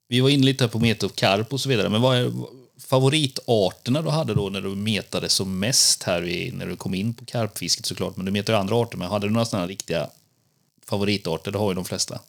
vi 0.09 0.21
var 0.21 0.28
inne 0.28 0.45
lite 0.45 0.69
på 0.69 0.78
meta 0.78 1.07
och 1.07 1.16
karp 1.16 1.52
och 1.52 1.61
så 1.61 1.69
vidare. 1.69 1.88
Men 1.88 2.02
vad 2.02 2.16
är 2.16 2.33
favoritarterna 2.78 4.02
du 4.02 4.11
hade 4.11 4.35
då 4.35 4.49
när 4.49 4.61
du 4.61 4.69
metade 4.69 5.28
som 5.28 5.59
mest 5.59 6.02
här 6.02 6.25
i, 6.28 6.50
när 6.50 6.66
du 6.66 6.76
kom 6.76 6.95
in 6.95 7.14
på 7.14 7.25
karpfisket 7.25 7.87
såklart. 7.87 8.16
Men 8.16 8.26
du 8.26 8.33
metade 8.33 8.59
ju 8.59 8.61
andra 8.61 8.76
arter. 8.76 8.99
Men 8.99 9.09
hade 9.09 9.26
du 9.26 9.33
några 9.33 9.45
sådana 9.45 9.66
riktiga 9.66 10.09
favoritarter? 10.87 11.50
Det 11.50 11.59
har 11.59 11.71
ju 11.71 11.75
de 11.75 11.85
flesta. 11.85 12.21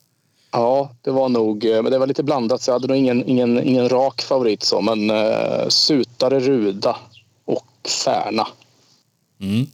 Ja, 0.52 0.96
det 1.02 1.12
var 1.12 1.30
nog, 1.30 1.66
eh, 1.66 1.82
men 1.84 1.92
det 1.92 1.98
var 1.98 2.08
lite 2.08 2.24
blandat 2.24 2.62
så 2.62 2.70
jag 2.70 2.76
hade 2.76 2.88
nog 2.88 2.98
ingen, 2.98 3.30
ingen, 3.30 3.64
ingen 3.64 3.90
rak 3.90 4.22
favorit 4.22 4.64
så, 4.64 4.82
men 4.82 5.10
eh, 5.10 5.68
sutare, 5.70 6.40
ruda 6.40 6.98
och 7.46 7.90
färna. 8.06 8.48
Mm. 9.40 9.68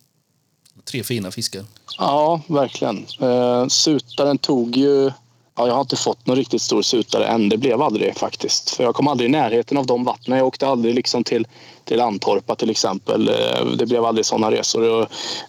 Tre 0.83 1.03
fina 1.03 1.31
fiskar. 1.31 1.65
Ja, 1.97 2.41
verkligen. 2.47 3.05
Eh, 3.19 3.67
sutaren 3.67 4.37
tog 4.37 4.77
ju... 4.77 5.11
Ja, 5.55 5.67
jag 5.67 5.73
har 5.73 5.81
inte 5.81 5.95
fått 5.95 6.27
någon 6.27 6.35
riktigt 6.35 6.61
stor 6.61 6.81
sutare 6.81 7.27
än. 7.27 7.49
Det 7.49 7.57
blev 7.57 7.81
aldrig 7.81 8.07
det 8.13 8.19
faktiskt. 8.19 8.69
För 8.69 8.83
jag 8.83 8.95
kom 8.95 9.07
aldrig 9.07 9.29
i 9.29 9.31
närheten 9.31 9.77
av 9.77 9.85
de 9.85 10.03
vattnen. 10.03 10.37
Jag 10.37 10.47
åkte 10.47 10.67
aldrig 10.67 10.95
liksom 10.95 11.23
till, 11.23 11.47
till 11.85 12.01
Antorpa 12.01 12.55
till 12.55 12.69
exempel. 12.69 13.29
Eh, 13.29 13.65
Det 13.77 13.85
blev 13.85 14.05
aldrig 14.05 14.25
sådana 14.25 14.51
resor. 14.51 15.07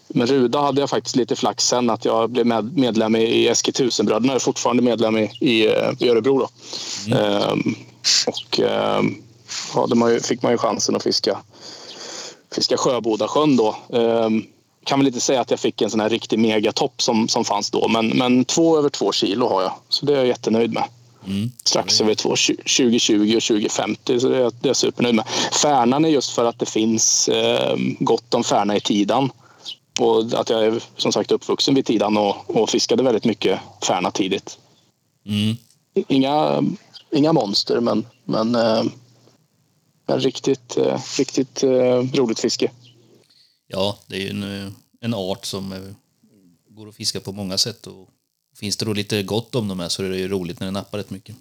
Men 0.09 0.27
Ruda 0.27 0.61
hade 0.61 0.81
jag 0.81 0.91
faktiskt 0.91 1.17
lite 1.17 1.37
flax 1.37 1.67
sen 1.67 1.91
att 1.91 2.05
jag 2.05 2.31
blev 2.31 2.47
med, 2.47 2.79
medlem 2.79 3.17
i, 3.17 3.49
Eskiltusenbröderna. 3.49 4.33
Jag 4.33 4.35
är 4.35 4.41
fortfarande 4.45 4.83
medlem 4.83 5.17
i, 5.19 5.31
i, 5.41 5.67
eh, 5.67 5.93
i 5.99 6.09
Örebro. 6.09 6.39
Då. 6.39 6.49
Ehm, 7.17 7.75
och 8.27 8.61
ehm, 8.61 9.15
ja, 9.75 10.11
ju, 10.11 10.21
fick 10.21 10.43
man 10.43 10.53
ju 10.53 10.59
chansen 10.59 10.97
att 10.97 11.03
fiska, 11.03 11.39
fiska 12.55 12.77
Sjöbodasjön 12.77 13.57
då. 13.57 13.77
Ehm, 13.93 14.47
kan 14.85 14.99
väl 14.99 15.07
inte 15.07 15.21
säga 15.21 15.41
att 15.41 15.51
jag 15.51 15.61
fick 15.61 15.83
en 15.83 15.91
sån 15.91 16.01
här 16.01 16.09
riktig 16.09 16.39
megatopp 16.39 17.03
som, 17.03 17.29
som 17.29 17.45
fanns 17.45 17.71
då. 17.71 17.89
Men, 17.89 18.09
men 18.09 18.45
två 18.45 18.79
över 18.79 18.89
två 18.89 19.13
kilo 19.13 19.49
har 19.49 19.63
jag. 19.63 19.73
Så 19.89 20.07
det 20.07 20.13
är 20.13 20.17
jag 20.17 20.27
jättenöjd 20.27 20.73
med. 20.73 20.85
Mm. 21.27 21.53
Strax 21.65 22.01
över 22.01 22.15
två, 22.15 22.29
2020 22.29 23.37
och 23.37 23.43
2050. 23.43 24.21
Så 24.21 24.29
det 24.29 24.37
är, 24.37 24.41
det 24.41 24.47
är 24.47 24.69
jag 24.69 24.77
supernöjd 24.77 25.15
med. 25.15 25.25
Färnan 25.63 26.05
är 26.05 26.09
just 26.09 26.31
för 26.31 26.45
att 26.45 26.59
det 26.59 26.67
finns 26.67 27.29
eh, 27.29 27.77
gott 27.99 28.35
om 28.35 28.45
färna 28.45 28.77
i 28.77 28.81
Tidan. 28.81 29.31
Och 30.01 30.25
att 30.35 30.51
jag 30.51 30.65
är 30.65 30.83
som 30.97 31.13
sagt 31.13 31.33
uppvuxen 31.33 31.75
vid 31.75 31.87
Tidan 31.87 32.17
och, 32.17 32.57
och 32.57 32.71
fiskade 32.71 33.03
väldigt 33.03 33.25
mycket 33.25 33.61
färna 33.87 34.11
tidigt. 34.11 34.59
Mm. 35.27 35.57
Inga, 36.09 36.63
inga 37.11 37.33
monster 37.33 37.81
men, 37.81 38.07
men 38.25 38.55
eh, 38.55 38.83
en 40.07 40.21
riktigt, 40.21 40.77
eh, 40.77 41.01
riktigt 41.19 41.63
eh, 41.63 42.03
roligt 42.15 42.41
fiske. 42.41 42.71
Ja, 43.73 43.99
det 44.07 44.17
är 44.17 44.21
ju 44.21 44.29
en, 44.29 44.43
eh, 44.43 44.73
en 45.01 45.15
art 45.15 45.45
som 45.45 45.73
eh, 45.73 45.79
går 46.69 46.89
att 46.89 46.95
fiska 46.95 47.21
på 47.21 47.33
många 47.33 47.59
sätt. 47.59 47.87
Och 47.87 48.09
finns 48.59 48.77
det 48.77 48.85
då 48.85 48.93
lite 48.93 49.23
gott 49.23 49.55
om 49.55 49.69
dem 49.69 49.81
här 49.81 49.89
så 49.89 50.03
är 50.03 50.09
det 50.09 50.19
ju 50.19 50.29
roligt 50.29 50.61
när 50.61 50.67
det 50.67 50.71
nappar 50.71 50.99
rätt 50.99 51.11
mycket. 51.11 51.37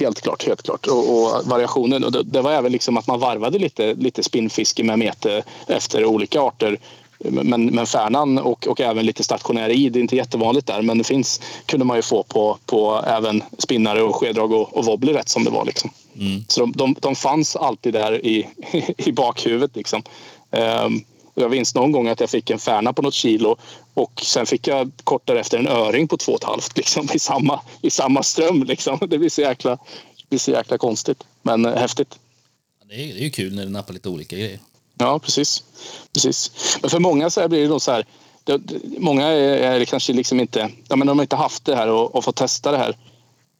Helt 0.00 0.20
klart, 0.20 0.46
helt 0.46 0.62
klart. 0.62 0.86
Och, 0.86 1.22
och 1.22 1.46
variationen. 1.46 2.04
Och 2.04 2.12
det, 2.12 2.22
det 2.22 2.40
var 2.40 2.52
även 2.52 2.72
liksom 2.72 2.96
att 2.96 3.06
man 3.06 3.20
varvade 3.20 3.58
lite, 3.58 3.94
lite 3.94 4.22
spinnfiske 4.22 4.84
med 4.84 4.98
mete 4.98 5.42
efter 5.66 6.04
olika 6.04 6.40
arter. 6.40 6.78
Men, 7.18 7.66
men 7.66 7.86
färnan 7.86 8.38
och, 8.38 8.66
och 8.66 8.80
även 8.80 9.06
lite 9.06 9.24
stationär 9.24 9.70
i, 9.70 9.88
det 9.88 9.98
är 9.98 10.00
inte 10.00 10.16
jättevanligt 10.16 10.66
där 10.66 10.82
men 10.82 10.98
det 10.98 11.04
finns, 11.04 11.40
kunde 11.66 11.84
man 11.84 11.96
ju 11.96 12.02
få 12.02 12.22
på, 12.22 12.58
på 12.66 13.04
även 13.06 13.42
spinnare 13.58 14.02
och 14.02 14.16
skedrag 14.16 14.52
och, 14.52 14.76
och 14.76 14.84
wobbler 14.84 15.12
rätt 15.12 15.28
som 15.28 15.44
det 15.44 15.50
var. 15.50 15.64
Liksom. 15.64 15.90
Mm. 16.18 16.44
Så 16.48 16.60
de, 16.60 16.72
de, 16.72 16.96
de 17.00 17.14
fanns 17.14 17.56
alltid 17.56 17.92
där 17.92 18.26
i, 18.26 18.48
i 18.98 19.12
bakhuvudet. 19.12 19.76
Liksom. 19.76 20.02
Ehm, 20.50 21.00
och 21.34 21.42
jag 21.42 21.50
minns 21.50 21.74
någon 21.74 21.92
gång 21.92 22.08
att 22.08 22.20
jag 22.20 22.30
fick 22.30 22.50
en 22.50 22.58
färna 22.58 22.92
på 22.92 23.02
något 23.02 23.14
kilo 23.14 23.56
och 23.94 24.22
sen 24.22 24.46
fick 24.46 24.66
jag 24.66 24.90
kort 25.04 25.26
därefter 25.26 25.58
en 25.58 25.68
öring 25.68 26.08
på 26.08 26.16
två 26.16 26.32
och 26.32 26.38
ett 26.38 26.44
halvt 26.44 26.76
liksom, 26.76 27.08
i, 27.14 27.18
samma, 27.18 27.60
i 27.82 27.90
samma 27.90 28.22
ström. 28.22 28.62
Liksom. 28.62 28.98
Det 29.08 29.18
blir 29.18 29.28
så 29.28 29.40
jäkla, 29.40 29.70
det 30.16 30.28
blir 30.28 30.38
så 30.38 30.50
jäkla 30.50 30.78
konstigt, 30.78 31.24
men 31.42 31.64
eh, 31.64 31.76
häftigt. 31.76 32.18
Det 32.88 32.94
är, 32.94 33.14
det 33.14 33.20
är 33.20 33.24
ju 33.24 33.30
kul 33.30 33.54
när 33.54 33.64
det 33.64 33.70
nappar 33.70 33.92
lite 33.92 34.08
olika 34.08 34.36
grejer. 34.36 34.58
Ja, 34.98 35.18
precis. 35.18 35.64
precis. 36.12 36.50
Men 36.80 36.90
för 36.90 36.98
många 36.98 37.30
så 37.30 37.48
blir 37.48 37.62
det 37.62 37.68
nog 37.68 37.82
så 37.82 37.92
här. 37.92 38.06
Det, 38.44 38.60
många 38.98 39.26
är, 39.26 39.80
är 39.80 39.84
kanske 39.84 40.12
liksom 40.12 40.40
inte... 40.40 40.70
Ja, 40.88 40.96
men 40.96 41.06
de 41.06 41.18
har 41.18 41.24
inte 41.24 41.36
haft 41.36 41.64
det 41.64 41.76
här 41.76 41.88
och, 41.88 42.14
och 42.14 42.24
fått 42.24 42.36
testa 42.36 42.70
det 42.70 42.78
här 42.78 42.96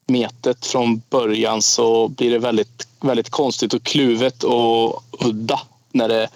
metet 0.07 0.67
från 0.67 1.03
början 1.11 1.63
så 1.63 2.09
blir 2.09 2.31
det 2.31 2.39
väldigt, 2.39 2.89
väldigt 3.01 3.31
konstigt 3.31 3.75
och 3.75 3.83
kluvet 3.83 4.45
och 4.45 5.03
udda 5.21 5.61
när 5.93 6.09
det, 6.09 6.29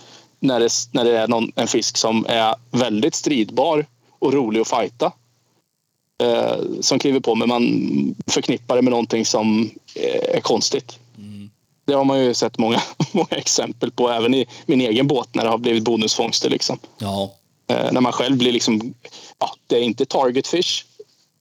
när 0.47 0.61
det, 0.61 0.71
när 0.91 1.05
det 1.05 1.19
är 1.19 1.29
någon, 1.29 1.53
en 1.55 1.67
fisk 1.67 1.97
som 1.97 2.27
är 2.29 2.55
väldigt 2.71 3.15
stridbar 3.15 3.87
och 4.19 4.33
rolig 4.33 4.61
att 4.61 4.69
fighta. 4.69 5.13
Eh, 6.23 6.57
som 6.81 6.99
kliver 6.99 7.21
på 7.21 7.35
men 7.35 7.49
man 7.49 7.65
förknippar 8.27 8.77
det 8.77 8.83
med 8.83 8.91
någonting 8.91 9.27
som 9.27 9.71
är 10.35 10.41
konstigt. 10.41 10.99
Det 11.85 11.93
har 11.93 12.05
man 12.05 12.25
ju 12.25 12.35
sett 12.35 12.59
många, 12.59 12.83
många 13.13 13.27
exempel 13.31 13.91
på 13.91 14.11
även 14.11 14.35
i 14.35 14.47
min 14.67 14.81
egen 14.81 15.07
båt 15.07 15.35
när 15.35 15.45
det 15.45 15.51
har 15.51 15.59
blivit 15.59 15.85
bonusfångster. 15.85 16.51
Liksom. 16.51 16.79
Ja, 16.99 17.31
Eh, 17.67 17.93
när 17.93 18.01
man 18.01 18.13
själv 18.13 18.37
blir 18.37 18.53
liksom... 18.53 18.95
Ja, 19.39 19.55
det 19.67 19.77
är 19.77 19.83
inte 19.83 20.07
target 20.07 20.47
fish. 20.47 20.85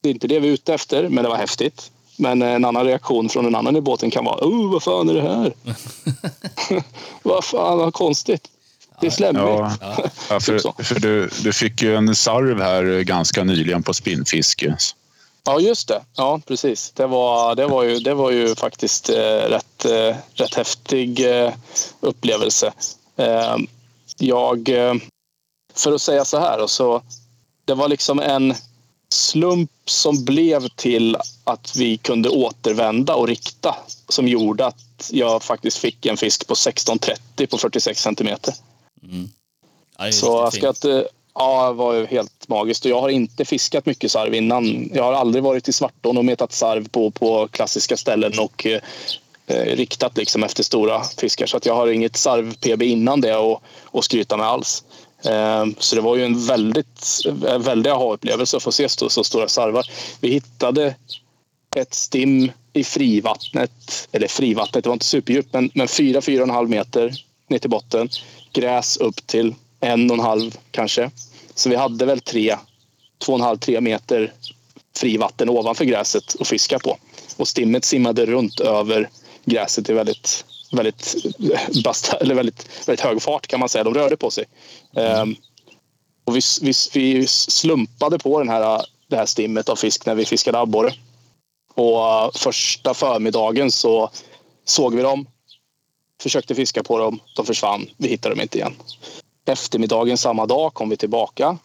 Det 0.02 0.10
är 0.10 0.14
inte 0.14 0.28
det 0.28 0.40
vi 0.40 0.48
är 0.48 0.52
ute 0.52 0.74
efter, 0.74 1.10
men 1.10 1.24
det 1.24 1.30
var 1.30 1.38
häftigt. 1.38 1.92
Men 2.18 2.42
en 2.42 2.66
annan 2.66 2.86
reaktion 2.86 3.30
från 3.30 3.46
en 3.46 3.56
annan 3.56 3.76
i 3.76 3.82
båten 3.82 4.12
kan 4.12 4.26
vara 4.26 4.46
oh, 4.46 4.72
vad 4.72 4.84
fan 4.84 5.10
är 5.10 5.14
det 5.14 5.22
här? 5.22 5.54
vad 7.24 7.44
fan, 7.44 7.78
vad 7.78 7.94
konstigt. 7.94 8.48
Det 9.02 9.08
är 9.08 9.12
slemmigt. 9.12 9.46
Ja, 9.46 9.72
ja, 10.30 10.40
Typ 10.40 10.62
så. 10.62 10.74
för, 10.78 10.84
för 10.84 11.00
du, 11.00 11.30
du 11.44 11.54
fick 11.54 11.82
ju 11.82 11.96
en 11.96 12.16
sarv 12.16 12.62
här 12.62 13.02
ganska 13.02 13.44
nyligen 13.44 13.84
på 13.84 13.94
spinnfiske. 13.94 14.78
Ja, 15.44 15.60
just 15.60 15.88
det. 15.88 16.02
Ja, 16.16 16.42
precis. 16.48 16.92
Det 16.96 17.08
var, 17.08 17.56
det 17.56 17.68
var, 17.68 17.84
ju, 17.84 18.00
det 18.00 18.14
var 18.14 18.32
ju 18.32 18.56
faktiskt 18.56 19.10
eh, 19.10 19.50
rätt, 19.50 19.86
eh, 19.86 20.16
rätt 20.34 20.56
häftig 20.56 21.40
eh, 21.44 21.54
upplevelse. 22.00 22.74
Eh, 23.18 23.58
jag, 24.18 24.70
eh, 24.70 24.94
för 25.76 25.92
att 25.92 26.02
säga 26.02 26.26
så 26.26 26.40
här, 26.40 26.68
så 26.68 27.02
det 27.66 27.74
var 27.74 27.88
liksom 27.88 28.20
en 28.20 28.54
slump 29.10 29.72
som 29.86 30.26
blev 30.26 30.68
till 30.68 31.18
att 31.44 31.76
vi 31.76 31.98
kunde 31.98 32.30
återvända 32.30 33.16
och 33.16 33.28
rikta 33.28 33.76
som 34.10 34.28
gjorde 34.28 34.66
att 34.66 35.10
jag 35.12 35.44
faktiskt 35.44 35.78
fick 35.78 36.06
en 36.06 36.18
fisk 36.18 36.48
på 36.48 36.54
16,30 36.54 37.46
på 37.46 37.58
46 37.58 38.02
centimeter. 38.02 38.54
Ja 39.98 40.04
det 40.04 40.08
är 40.08 40.12
Så 40.12 40.26
jag 40.26 40.46
riktigt 40.46 40.60
ska 40.60 40.74
fint. 40.74 40.86
inte... 40.86 41.10
Ja, 41.38 41.68
det 41.68 41.74
var 41.74 41.94
ju 41.94 42.06
helt 42.06 42.48
magiskt. 42.48 42.86
Och 42.86 42.92
jag 42.92 43.02
har 43.02 43.10
inte 43.10 43.46
fiskat 43.46 43.86
mycket 43.86 44.12
sarv 44.12 44.34
innan. 44.34 44.90
Jag 44.94 45.04
har 45.04 45.14
aldrig 45.14 45.44
varit 45.44 45.70
i 45.70 45.74
Svartån 45.74 46.18
och 46.18 46.26
metat 46.26 46.52
sarv 46.52 46.90
på, 46.90 47.12
på 47.12 47.48
klassiska 47.48 47.98
ställen 47.98 48.40
och 48.40 48.66
eh, 48.66 48.82
eh, 49.48 49.76
riktat 49.76 50.18
liksom 50.18 50.44
efter 50.44 50.64
stora 50.64 51.04
fiskar. 51.04 51.46
Så 51.46 51.58
att 51.58 51.66
jag 51.66 51.76
har 51.76 51.88
inget 51.88 52.18
sarv-PB 52.18 52.82
innan 52.82 53.22
det 53.22 53.38
och, 53.38 53.64
och 53.84 54.06
skryta 54.06 54.38
med 54.38 54.48
alls. 54.48 54.84
Eh, 55.26 55.66
så 55.80 55.96
det 55.96 56.02
var 56.02 56.16
ju 56.16 56.26
en 56.26 56.46
väldigt, 56.46 57.22
en 57.48 57.62
väldig 57.62 57.90
aha-upplevelse 57.90 58.58
att 58.58 58.64
få 58.64 58.72
se 58.72 58.90
så, 58.90 59.10
så 59.10 59.24
stora 59.24 59.48
sarvar. 59.48 59.86
Vi 60.20 60.30
hittade 60.30 60.96
ett 61.76 61.94
stim 61.94 62.52
i 62.74 62.84
frivattnet. 62.84 64.08
Eller 64.12 64.28
frivattnet, 64.28 64.84
det 64.84 64.90
var 64.90 64.94
inte 64.94 65.06
superdjupt, 65.06 65.54
men, 65.54 65.70
men 65.74 65.88
4-4,5 65.88 66.68
meter 66.68 67.14
ner 67.48 67.60
till 67.60 67.70
botten. 67.70 68.10
Gräs 68.56 68.98
upp 68.98 69.28
till 69.28 69.56
en 69.80 70.12
och 70.12 70.18
en 70.18 70.24
halv 70.24 70.58
kanske. 70.72 71.12
Så 71.56 71.70
vi 71.70 71.76
hade 71.76 72.06
väl 72.06 72.20
tre, 72.20 72.56
två 73.18 73.34
och 73.34 73.40
en 73.40 73.46
halv, 73.46 73.58
tre 73.58 73.82
meter 73.82 74.34
frivatten 74.98 75.50
ovanför 75.50 75.86
gräset 75.86 76.36
att 76.40 76.48
fiska 76.48 76.80
på. 76.80 76.98
Och 77.38 77.48
stimmet 77.48 77.86
simmade 77.86 78.26
runt 78.26 78.60
över 78.60 79.10
gräset 79.46 79.90
i 79.90 79.94
väldigt, 79.94 80.46
väldigt, 80.72 81.16
basta, 81.84 82.18
eller 82.22 82.36
väldigt, 82.36 82.88
väldigt 82.88 83.06
hög 83.06 83.22
fart 83.22 83.48
kan 83.48 83.60
man 83.60 83.70
säga. 83.70 83.84
De 83.84 83.94
rörde 83.94 84.18
på 84.18 84.32
sig. 84.32 84.46
Um, 84.94 85.36
och 86.26 86.36
vi, 86.36 86.42
vi, 86.62 86.74
vi 86.94 87.28
slumpade 87.28 88.20
på 88.20 88.40
den 88.40 88.50
här, 88.50 88.86
det 89.08 89.16
här 89.16 89.26
stimmet 89.26 89.70
av 89.70 89.76
fisk 89.76 90.06
när 90.06 90.16
vi 90.16 90.26
fiskade 90.26 90.60
abborre. 90.60 90.94
Och 91.76 92.08
eh, 92.08 92.32
första 92.36 92.94
förmiddagen 92.94 93.72
så 93.72 94.10
såg 94.66 94.96
vi 94.96 95.02
dem. 95.02 95.28
Försökte 96.22 96.56
fiska 96.56 96.84
på 96.84 96.98
dem. 96.98 97.20
De 97.36 97.46
försvann. 97.46 97.88
Vi 97.98 98.08
hittade 98.08 98.36
dem 98.36 98.42
inte 98.42 98.58
igen. 98.58 98.74
Eftermiddagen 99.48 100.18
samma 100.18 100.46
dag 100.46 100.74
kom 100.74 100.90
vi 100.90 100.98
tillbaka. 100.98 101.58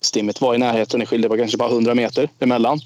Stimmet 0.00 0.40
var 0.40 0.54
i 0.54 0.58
närheten. 0.58 1.00
Det 1.00 1.06
skilde 1.06 1.38
kanske 1.38 1.56
bara 1.56 1.70
100 1.70 1.94
meter 1.94 2.28
emellan. 2.38 2.80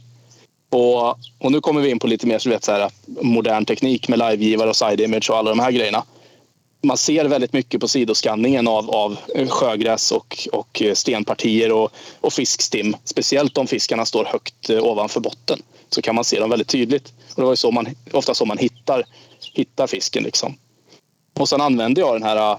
Och, 0.70 1.08
och 1.38 1.52
nu 1.52 1.60
kommer 1.60 1.80
vi 1.80 1.90
in 1.90 1.98
på 1.98 2.06
lite 2.06 2.26
mer 2.26 2.38
så 2.38 2.50
vet, 2.50 2.64
så 2.64 2.72
här, 2.72 2.90
modern 3.22 3.64
teknik 3.64 4.08
med 4.08 4.18
livegivare 4.18 4.68
och 4.68 4.76
side 4.76 5.00
image 5.00 5.30
och 5.30 5.36
alla 5.36 5.50
de 5.50 5.58
här 5.58 5.70
grejerna. 5.70 6.04
Man 6.82 6.96
ser 6.96 7.24
väldigt 7.24 7.52
mycket 7.52 7.80
på 7.80 7.88
sidoskanningen 7.88 8.68
av, 8.68 8.90
av 8.90 9.16
sjögräs 9.48 10.12
och, 10.12 10.48
och 10.52 10.82
stenpartier 10.94 11.72
och, 11.72 11.90
och 12.20 12.32
fiskstim. 12.32 12.96
Speciellt 13.04 13.58
om 13.58 13.66
fiskarna 13.66 14.06
står 14.06 14.24
högt 14.24 14.70
eh, 14.70 14.84
ovanför 14.84 15.20
botten 15.20 15.62
så 15.88 16.02
kan 16.02 16.14
man 16.14 16.24
se 16.24 16.40
dem 16.40 16.50
väldigt 16.50 16.68
tydligt. 16.68 17.12
Och 17.28 17.36
det 17.36 17.42
var 17.42 17.52
ju 17.52 17.56
så 17.56 17.70
man, 17.70 17.86
ofta 18.12 18.34
så 18.34 18.44
man 18.44 18.58
hittar, 18.58 19.04
hittar 19.54 19.86
fisken. 19.86 20.22
Liksom. 20.22 20.56
Och 21.40 21.48
sen 21.48 21.60
använder 21.60 22.02
jag 22.02 22.14
den 22.14 22.22
här 22.22 22.52
eh, 22.52 22.58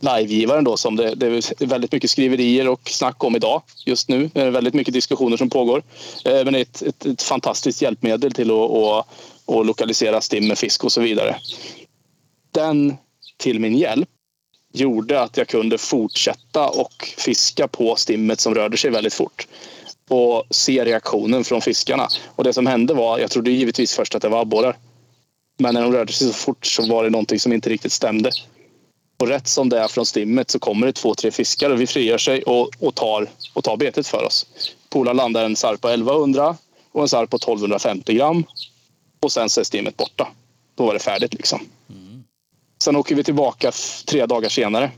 livegivaren 0.00 0.64
då 0.64 0.76
som 0.76 0.96
det, 0.96 1.14
det, 1.14 1.26
är 1.26 1.66
väldigt 1.66 1.92
mycket 1.92 2.10
skriverier 2.10 2.68
och 2.68 2.90
snack 2.90 3.24
om 3.24 3.36
idag. 3.36 3.62
Just 3.86 4.08
nu 4.08 4.30
det 4.34 4.40
är 4.40 4.50
väldigt 4.50 4.74
mycket 4.74 4.94
diskussioner 4.94 5.36
som 5.36 5.50
pågår. 5.50 5.82
Eh, 6.24 6.44
men 6.44 6.52
det 6.52 6.58
är 6.58 6.62
ett, 6.62 6.82
ett, 6.82 7.06
ett 7.06 7.22
fantastiskt 7.22 7.82
hjälpmedel 7.82 8.32
till 8.32 8.50
att, 8.50 8.70
att, 8.70 9.06
att 9.54 9.66
lokalisera 9.66 10.20
stim 10.20 10.48
med 10.48 10.58
fisk 10.58 10.84
och 10.84 10.92
så 10.92 11.00
vidare. 11.00 11.36
Den 12.50 12.96
till 13.36 13.60
min 13.60 13.78
hjälp 13.78 14.08
gjorde 14.72 15.20
att 15.20 15.36
jag 15.36 15.48
kunde 15.48 15.78
fortsätta 15.78 16.68
och 16.68 17.14
fiska 17.18 17.68
på 17.68 17.96
stimmet 17.96 18.40
som 18.40 18.54
rörde 18.54 18.76
sig 18.76 18.90
väldigt 18.90 19.14
fort 19.14 19.46
och 20.08 20.44
se 20.50 20.84
reaktionen 20.84 21.44
från 21.44 21.60
fiskarna. 21.60 22.08
Och 22.36 22.44
det 22.44 22.52
som 22.52 22.66
hände 22.66 22.94
var, 22.94 23.18
jag 23.18 23.30
trodde 23.30 23.50
givetvis 23.50 23.94
först 23.94 24.14
att 24.14 24.22
det 24.22 24.28
var 24.28 24.40
abborrar. 24.40 24.76
Men 25.58 25.74
när 25.74 25.82
de 25.82 25.92
rörde 25.92 26.12
sig 26.12 26.26
så 26.26 26.32
fort 26.32 26.66
så 26.66 26.86
var 26.86 27.04
det 27.04 27.10
någonting 27.10 27.40
som 27.40 27.52
inte 27.52 27.70
riktigt 27.70 27.92
stämde. 27.92 28.30
Och 29.16 29.28
rätt 29.28 29.48
som 29.48 29.68
det 29.68 29.78
är 29.78 29.88
från 29.88 30.06
stimmet 30.06 30.50
så 30.50 30.58
kommer 30.58 30.86
det 30.86 30.92
två, 30.92 31.14
tre 31.14 31.30
fiskar 31.30 31.70
och 31.70 31.80
vi 31.80 31.86
frigör 31.86 32.18
sig 32.18 32.42
och, 32.42 32.70
och, 32.78 32.94
tar, 32.94 33.30
och 33.52 33.64
tar 33.64 33.76
betet 33.76 34.06
för 34.06 34.24
oss. 34.24 34.46
Polar 34.88 35.14
landar 35.14 35.44
en 35.44 35.56
sarp 35.56 35.80
på 35.80 35.88
1100 35.88 36.56
och 36.92 37.02
en 37.02 37.08
sarp 37.08 37.30
på 37.30 37.36
1250 37.36 38.14
gram. 38.14 38.44
Och 39.20 39.32
sen 39.32 39.50
så 39.50 39.60
är 39.60 39.64
stimmet 39.64 39.96
borta. 39.96 40.28
Då 40.74 40.86
var 40.86 40.94
det 40.94 41.00
färdigt 41.00 41.34
liksom. 41.34 41.60
Mm. 41.90 42.24
Sen 42.82 42.96
åker 42.96 43.14
vi 43.14 43.24
tillbaka 43.24 43.72
tre 44.06 44.26
dagar 44.26 44.48
senare 44.48 44.90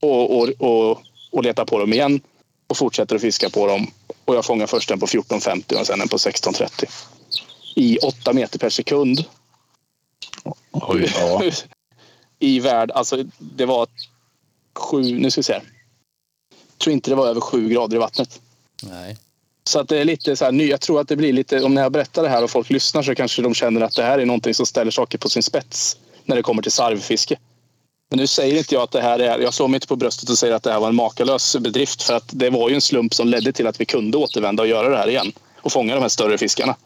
och, 0.00 0.38
och, 0.38 0.48
och, 0.58 1.02
och 1.30 1.42
letar 1.42 1.64
på 1.64 1.78
dem 1.78 1.92
igen 1.92 2.20
och 2.66 2.76
fortsätter 2.76 3.16
att 3.16 3.22
fiska 3.22 3.50
på 3.50 3.66
dem. 3.66 3.90
Och 4.24 4.36
jag 4.36 4.44
fångar 4.44 4.66
först 4.66 4.90
en 4.90 5.00
på 5.00 5.06
1450 5.06 5.74
och 5.74 5.86
sen 5.86 6.00
en 6.00 6.08
på 6.08 6.16
1630. 6.16 6.88
I 7.74 7.98
8 7.98 8.32
meter 8.32 8.58
per 8.58 8.70
sekund. 8.70 9.24
Oj, 10.72 11.12
ja. 11.14 11.42
I 12.38 12.60
värld, 12.60 12.90
alltså 12.90 13.24
det 13.38 13.66
var 13.66 13.86
sju, 14.78 15.02
nu 15.02 15.30
ska 15.30 15.38
vi 15.38 15.42
se. 15.42 15.52
Jag 15.52 16.78
tror 16.78 16.92
inte 16.92 17.10
det 17.10 17.14
var 17.14 17.26
över 17.26 17.40
sju 17.40 17.68
grader 17.68 17.96
i 17.96 18.00
vattnet. 18.00 18.40
Nej. 18.82 19.16
Så 19.64 19.80
att 19.80 19.88
det 19.88 19.98
är 19.98 20.04
lite 20.04 20.36
så 20.36 20.44
här, 20.44 20.52
jag 20.52 20.80
tror 20.80 21.00
att 21.00 21.08
det 21.08 21.16
blir 21.16 21.32
lite, 21.32 21.62
om 21.62 21.76
jag 21.76 21.92
berättar 21.92 22.22
det 22.22 22.28
här 22.28 22.44
och 22.44 22.50
folk 22.50 22.70
lyssnar 22.70 23.02
så 23.02 23.14
kanske 23.14 23.42
de 23.42 23.54
känner 23.54 23.80
att 23.80 23.96
det 23.96 24.02
här 24.02 24.18
är 24.18 24.26
någonting 24.26 24.54
som 24.54 24.66
ställer 24.66 24.90
saker 24.90 25.18
på 25.18 25.28
sin 25.28 25.42
spets 25.42 25.96
när 26.24 26.36
det 26.36 26.42
kommer 26.42 26.62
till 26.62 26.72
sarvfiske. 26.72 27.38
Men 28.10 28.18
nu 28.18 28.26
säger 28.26 28.58
inte 28.58 28.74
jag 28.74 28.82
att 28.82 28.90
det 28.90 29.00
här 29.00 29.18
är, 29.18 29.38
jag 29.38 29.54
slår 29.54 29.68
mig 29.68 29.76
inte 29.76 29.86
på 29.86 29.96
bröstet 29.96 30.30
och 30.30 30.38
säger 30.38 30.54
att 30.54 30.62
det 30.62 30.72
här 30.72 30.80
var 30.80 30.88
en 30.88 30.94
makalös 30.94 31.56
bedrift 31.56 32.02
för 32.02 32.14
att 32.14 32.24
det 32.30 32.50
var 32.50 32.68
ju 32.68 32.74
en 32.74 32.80
slump 32.80 33.14
som 33.14 33.28
ledde 33.28 33.52
till 33.52 33.66
att 33.66 33.80
vi 33.80 33.84
kunde 33.84 34.18
återvända 34.18 34.62
och 34.62 34.68
göra 34.68 34.88
det 34.88 34.96
här 34.96 35.08
igen 35.08 35.32
och 35.56 35.72
fånga 35.72 35.94
de 35.94 36.00
här 36.00 36.08
större 36.08 36.38
fiskarna. 36.38 36.76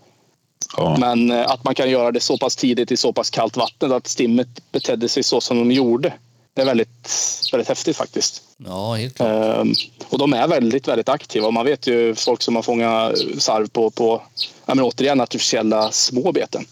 Ja. 0.76 0.96
Men 1.00 1.30
eh, 1.30 1.50
att 1.50 1.64
man 1.64 1.74
kan 1.74 1.90
göra 1.90 2.12
det 2.12 2.20
så 2.20 2.38
pass 2.38 2.56
tidigt 2.56 2.92
i 2.92 2.96
så 2.96 3.12
pass 3.12 3.30
kallt 3.30 3.56
vatten 3.56 3.92
att 3.92 4.06
stimmet 4.06 4.72
betedde 4.72 5.08
sig 5.08 5.22
så 5.22 5.40
som 5.40 5.58
de 5.58 5.72
gjorde. 5.72 6.12
Det 6.54 6.62
är 6.62 6.66
väldigt, 6.66 7.08
väldigt 7.52 7.68
häftigt 7.68 7.96
faktiskt. 7.96 8.42
Ja, 8.56 8.94
helt 8.94 9.16
klart. 9.16 9.58
Ehm, 9.58 9.74
och 10.08 10.18
de 10.18 10.32
är 10.32 10.48
väldigt, 10.48 10.88
väldigt 10.88 11.08
aktiva. 11.08 11.46
Och 11.46 11.54
man 11.54 11.64
vet 11.64 11.86
ju 11.86 12.14
folk 12.14 12.42
som 12.42 12.56
har 12.56 12.62
fångat 12.62 13.18
sarv 13.38 13.68
på, 13.68 13.90
på 13.90 14.22
ja, 14.66 14.74
men 14.74 14.84
återigen 14.84 15.20
artificiella 15.20 15.90
små 15.90 16.32
beten. 16.32 16.64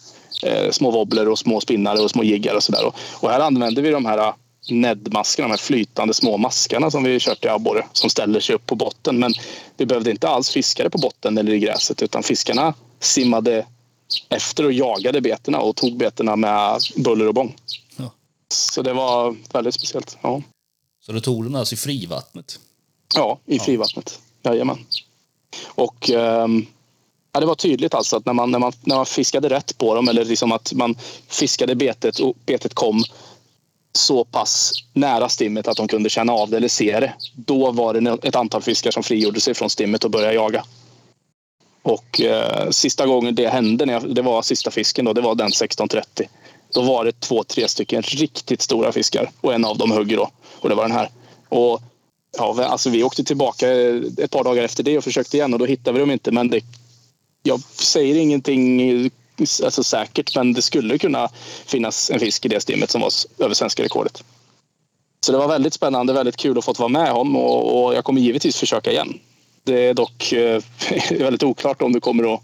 Ehm, 0.42 0.73
små 0.73 0.90
wobbler 0.90 1.28
och 1.28 1.38
små 1.38 1.61
spinnare 1.61 1.99
och 1.99 2.11
små 2.11 2.25
jiggar 2.25 2.54
och 2.54 2.62
sådär. 2.62 2.87
Och, 2.87 2.94
och 3.12 3.30
här 3.30 3.40
använder 3.40 3.82
vi 3.82 3.90
de 3.90 4.06
här 4.06 4.32
nedmaskarna, 4.71 5.49
de 5.49 5.52
här 5.52 5.59
flytande 5.59 6.14
små 6.14 6.37
maskarna 6.37 6.90
som 6.90 7.04
vi 7.04 7.21
kört 7.21 7.44
i 7.44 7.49
abborre 7.49 7.87
som 7.92 8.11
ställer 8.11 8.40
sig 8.40 8.54
upp 8.54 8.66
på 8.66 8.75
botten. 8.75 9.18
Men 9.18 9.32
vi 9.76 9.87
behövde 9.87 10.11
inte 10.11 10.28
alls 10.28 10.50
fiskare 10.50 10.90
på 10.90 10.99
botten 10.99 11.38
eller 11.38 11.52
i 11.52 11.59
gräset 11.59 12.02
utan 12.02 12.23
fiskarna 12.23 12.75
simmade 13.00 13.66
efter 14.28 14.64
och 14.64 14.73
jagade 14.73 15.21
betena 15.21 15.61
och 15.61 15.76
tog 15.76 15.97
betena 15.97 16.37
med 16.37 16.81
buller 16.97 17.28
och 17.28 17.35
bång. 17.35 17.57
Ja. 17.97 18.12
Så 18.49 18.83
det 18.83 18.92
var 18.92 19.36
väldigt 19.52 19.75
speciellt. 19.75 20.19
Ja. 20.23 20.43
Så 21.06 21.13
du 21.13 21.21
tog 21.21 21.45
den 21.45 21.56
alltså 21.56 21.75
i 21.75 21.78
frivattnet? 21.78 22.60
Ja, 23.15 23.39
i 23.47 23.56
ja. 23.56 23.65
frivattnet. 23.65 24.21
Jajamän. 24.43 24.78
Och 25.65 26.10
um, 26.10 26.67
ja, 27.32 27.41
det 27.41 27.47
var 27.47 27.54
tydligt 27.54 27.95
alltså 27.95 28.17
att 28.17 28.26
när 28.26 28.32
man, 28.32 28.50
när, 28.50 28.58
man, 28.58 28.73
när 28.80 28.97
man 28.97 29.06
fiskade 29.06 29.49
rätt 29.49 29.78
på 29.78 29.95
dem 29.95 30.08
eller 30.08 30.25
liksom 30.25 30.52
att 30.52 30.73
man 30.73 30.99
fiskade 31.28 31.75
betet 31.75 32.19
och 32.19 32.36
betet 32.47 32.75
kom 32.75 33.04
så 33.93 34.25
pass 34.25 34.73
nära 34.93 35.28
stimmet 35.28 35.69
att 35.69 35.76
de 35.76 35.89
kunde 35.89 36.10
känna 36.10 36.32
av 36.32 36.50
det 36.50 36.56
eller 36.56 36.69
se 36.69 37.00
det. 37.00 37.15
Då 37.34 37.71
var 37.71 37.95
det 37.95 38.19
ett 38.28 38.36
antal 38.36 38.63
fiskar 38.63 38.91
som 38.91 39.02
frigjorde 39.02 39.41
sig 39.41 39.54
från 39.54 39.71
stimmet 39.71 40.04
och 40.04 40.10
började 40.10 40.34
jaga. 40.34 40.65
Och 41.82 42.21
eh, 42.21 42.71
sista 42.71 43.06
gången 43.06 43.34
det 43.34 43.49
hände, 43.49 43.86
när 43.86 43.92
jag, 43.92 44.14
det 44.14 44.23
var 44.23 44.42
sista 44.42 44.71
fisken 44.71 45.04
då, 45.04 45.12
det 45.12 45.21
var 45.21 45.34
den 45.34 45.50
16.30. 45.50 46.02
Då 46.75 46.82
var 46.82 47.04
det 47.04 47.21
två, 47.21 47.45
tre 47.45 47.68
stycken 47.68 48.02
riktigt 48.02 48.62
stora 48.62 48.92
fiskar 48.92 49.30
och 49.40 49.54
en 49.54 49.64
av 49.64 49.78
dem 49.78 49.90
hugger 49.90 50.16
då. 50.16 50.30
Och 50.60 50.68
det 50.68 50.75
var 50.75 50.82
den 50.82 50.92
här. 50.92 51.10
Och 51.49 51.80
ja, 52.38 52.64
alltså 52.64 52.90
vi 52.90 53.02
åkte 53.02 53.25
tillbaka 53.25 53.73
eh, 53.73 54.02
ett 54.18 54.30
par 54.30 54.45
dagar 54.45 54.62
efter 54.62 54.82
det 54.82 54.99
och 54.99 55.04
försökte 55.04 55.36
igen 55.36 55.52
och 55.52 55.58
då 55.58 55.66
hittade 55.66 55.92
vi 55.92 56.00
dem 56.00 56.10
inte. 56.10 56.30
Men 56.30 56.49
det, 56.49 56.64
jag 57.42 57.60
säger 57.60 58.14
ingenting 58.14 58.80
eh, 58.80 59.10
alltså 59.64 59.84
säkert, 59.84 60.36
men 60.36 60.52
det 60.52 60.62
skulle 60.62 60.99
kunna 60.99 61.28
finnas 61.66 62.10
en 62.10 62.21
fisk 62.21 62.45
i 62.45 62.49
det 62.49 62.60
stimmet 62.60 62.90
som 62.90 63.00
var 63.00 63.10
över 63.38 63.54
svenska 63.54 63.82
rekordet. 63.82 64.25
Så 65.26 65.32
det 65.32 65.38
var 65.38 65.49
väldigt 65.49 65.75
spännande, 65.75 66.12
väldigt 66.12 66.36
kul 66.36 66.58
att 66.58 66.64
få 66.64 66.73
vara 66.73 66.88
med 66.88 67.12
om 67.12 67.36
och, 67.36 67.84
och 67.84 67.95
jag 67.95 68.04
kommer 68.04 68.21
givetvis 68.21 68.56
försöka 68.56 68.92
igen. 68.92 69.21
Det 69.64 69.86
är 69.86 69.94
dock 69.94 70.32
eh, 70.32 70.62
väldigt 71.10 71.42
oklart 71.42 71.82
om 71.82 71.92
du 71.92 72.00
kommer 72.00 72.34
att, 72.34 72.40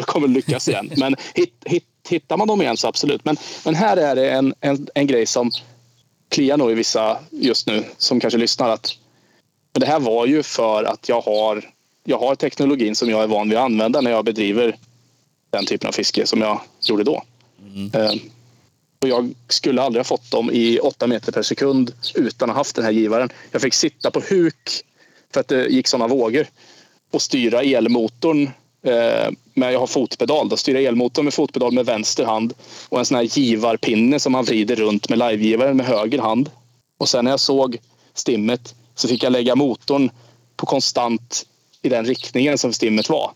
kommer 0.06 0.28
lyckas 0.28 0.68
igen. 0.68 0.92
Men 0.96 1.16
hit, 1.34 1.54
hit, 1.64 1.84
hittar 2.08 2.36
man 2.36 2.48
dem 2.48 2.62
igen 2.62 2.76
så 2.76 2.88
absolut. 2.88 3.24
Men, 3.24 3.36
men 3.64 3.74
här 3.74 3.96
är 3.96 4.16
det 4.16 4.30
en, 4.30 4.54
en, 4.60 4.88
en 4.94 5.06
grej 5.06 5.26
som 5.26 5.50
kliar 6.28 6.56
nog 6.56 6.70
i 6.70 6.74
vissa 6.74 7.18
just 7.30 7.66
nu 7.66 7.84
som 7.98 8.20
kanske 8.20 8.38
lyssnar. 8.38 8.68
Att, 8.68 8.98
men 9.72 9.80
det 9.80 9.86
här 9.86 10.00
var 10.00 10.26
ju 10.26 10.42
för 10.42 10.84
att 10.84 11.08
jag 11.08 11.20
har, 11.20 11.70
jag 12.04 12.18
har 12.18 12.34
teknologin 12.34 12.96
som 12.96 13.10
jag 13.10 13.22
är 13.22 13.26
van 13.26 13.48
vid 13.48 13.58
att 13.58 13.64
använda 13.64 14.00
när 14.00 14.10
jag 14.10 14.24
bedriver 14.24 14.76
den 15.50 15.66
typen 15.66 15.88
av 15.88 15.92
fiske 15.92 16.26
som 16.26 16.40
jag 16.40 16.60
gjorde 16.80 17.04
då. 17.04 17.22
Mm. 17.74 17.90
Eh, 17.94 18.12
och 19.02 19.08
jag 19.08 19.34
skulle 19.48 19.82
aldrig 19.82 20.00
ha 20.00 20.04
fått 20.04 20.30
dem 20.30 20.50
i 20.52 20.78
åtta 20.78 21.06
meter 21.06 21.32
per 21.32 21.42
sekund 21.42 21.92
utan 22.14 22.50
att 22.50 22.54
ha 22.54 22.60
haft 22.60 22.76
den 22.76 22.84
här 22.84 22.92
givaren. 22.92 23.30
Jag 23.50 23.62
fick 23.62 23.74
sitta 23.74 24.10
på 24.10 24.20
huk 24.20 24.84
för 25.32 25.40
att 25.40 25.48
det 25.48 25.66
gick 25.66 25.88
sådana 25.88 26.06
vågor 26.06 26.46
och 27.12 27.22
styra 27.22 27.62
elmotorn 27.62 28.50
eh, 28.82 29.30
med, 29.54 29.72
jag 29.72 29.80
har 29.80 29.86
fotpedal, 29.86 30.48
då, 30.48 30.56
styra 30.56 30.80
elmotorn 30.80 31.24
med 31.24 31.34
fotpedal 31.34 31.72
med 31.72 31.86
vänster 31.86 32.24
hand 32.24 32.54
och 32.88 32.98
en 32.98 33.04
sån 33.04 33.16
här 33.16 33.24
givarpinne 33.24 34.20
som 34.20 34.32
man 34.32 34.44
vrider 34.44 34.76
runt 34.76 35.08
med 35.08 35.18
livegivaren 35.18 35.76
med 35.76 35.86
höger 35.86 36.18
hand. 36.18 36.50
Och 36.98 37.08
sen 37.08 37.24
när 37.24 37.30
jag 37.30 37.40
såg 37.40 37.78
stimmet 38.14 38.74
så 38.94 39.08
fick 39.08 39.22
jag 39.22 39.32
lägga 39.32 39.54
motorn 39.54 40.10
på 40.56 40.66
konstant 40.66 41.46
i 41.82 41.88
den 41.88 42.06
riktningen 42.06 42.58
som 42.58 42.72
stimmet 42.72 43.08
var. 43.08 43.30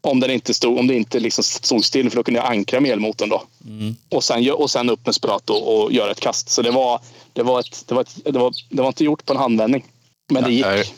Om, 0.00 0.20
den 0.20 0.30
inte 0.30 0.54
stod, 0.54 0.78
om 0.78 0.86
det 0.86 0.94
inte 0.94 1.20
liksom 1.20 1.44
stod 1.44 1.84
still, 1.84 2.10
för 2.10 2.16
då 2.16 2.22
kunde 2.22 2.40
jag 2.40 2.50
ankra 2.50 2.80
med 2.80 2.90
elmotorn. 2.90 3.28
Då. 3.28 3.42
Mm. 3.66 3.96
Och, 4.08 4.24
sen, 4.24 4.50
och 4.50 4.70
sen 4.70 4.90
upp 4.90 5.06
med 5.06 5.14
spöet 5.14 5.50
och, 5.50 5.84
och 5.84 5.92
göra 5.92 6.10
ett 6.10 6.20
kast. 6.20 6.48
Så 6.48 6.62
det 6.62 6.70
var, 6.70 7.00
det, 7.32 7.42
var 7.42 7.60
ett, 7.60 7.84
det, 7.86 7.94
var 7.94 8.02
ett, 8.02 8.16
det, 8.24 8.38
var, 8.38 8.52
det 8.70 8.82
var 8.82 8.88
inte 8.88 9.04
gjort 9.04 9.24
på 9.24 9.32
en 9.32 9.38
handvändning. 9.38 9.84
Men 10.30 10.42
det 10.42 10.52
gick. 10.52 10.94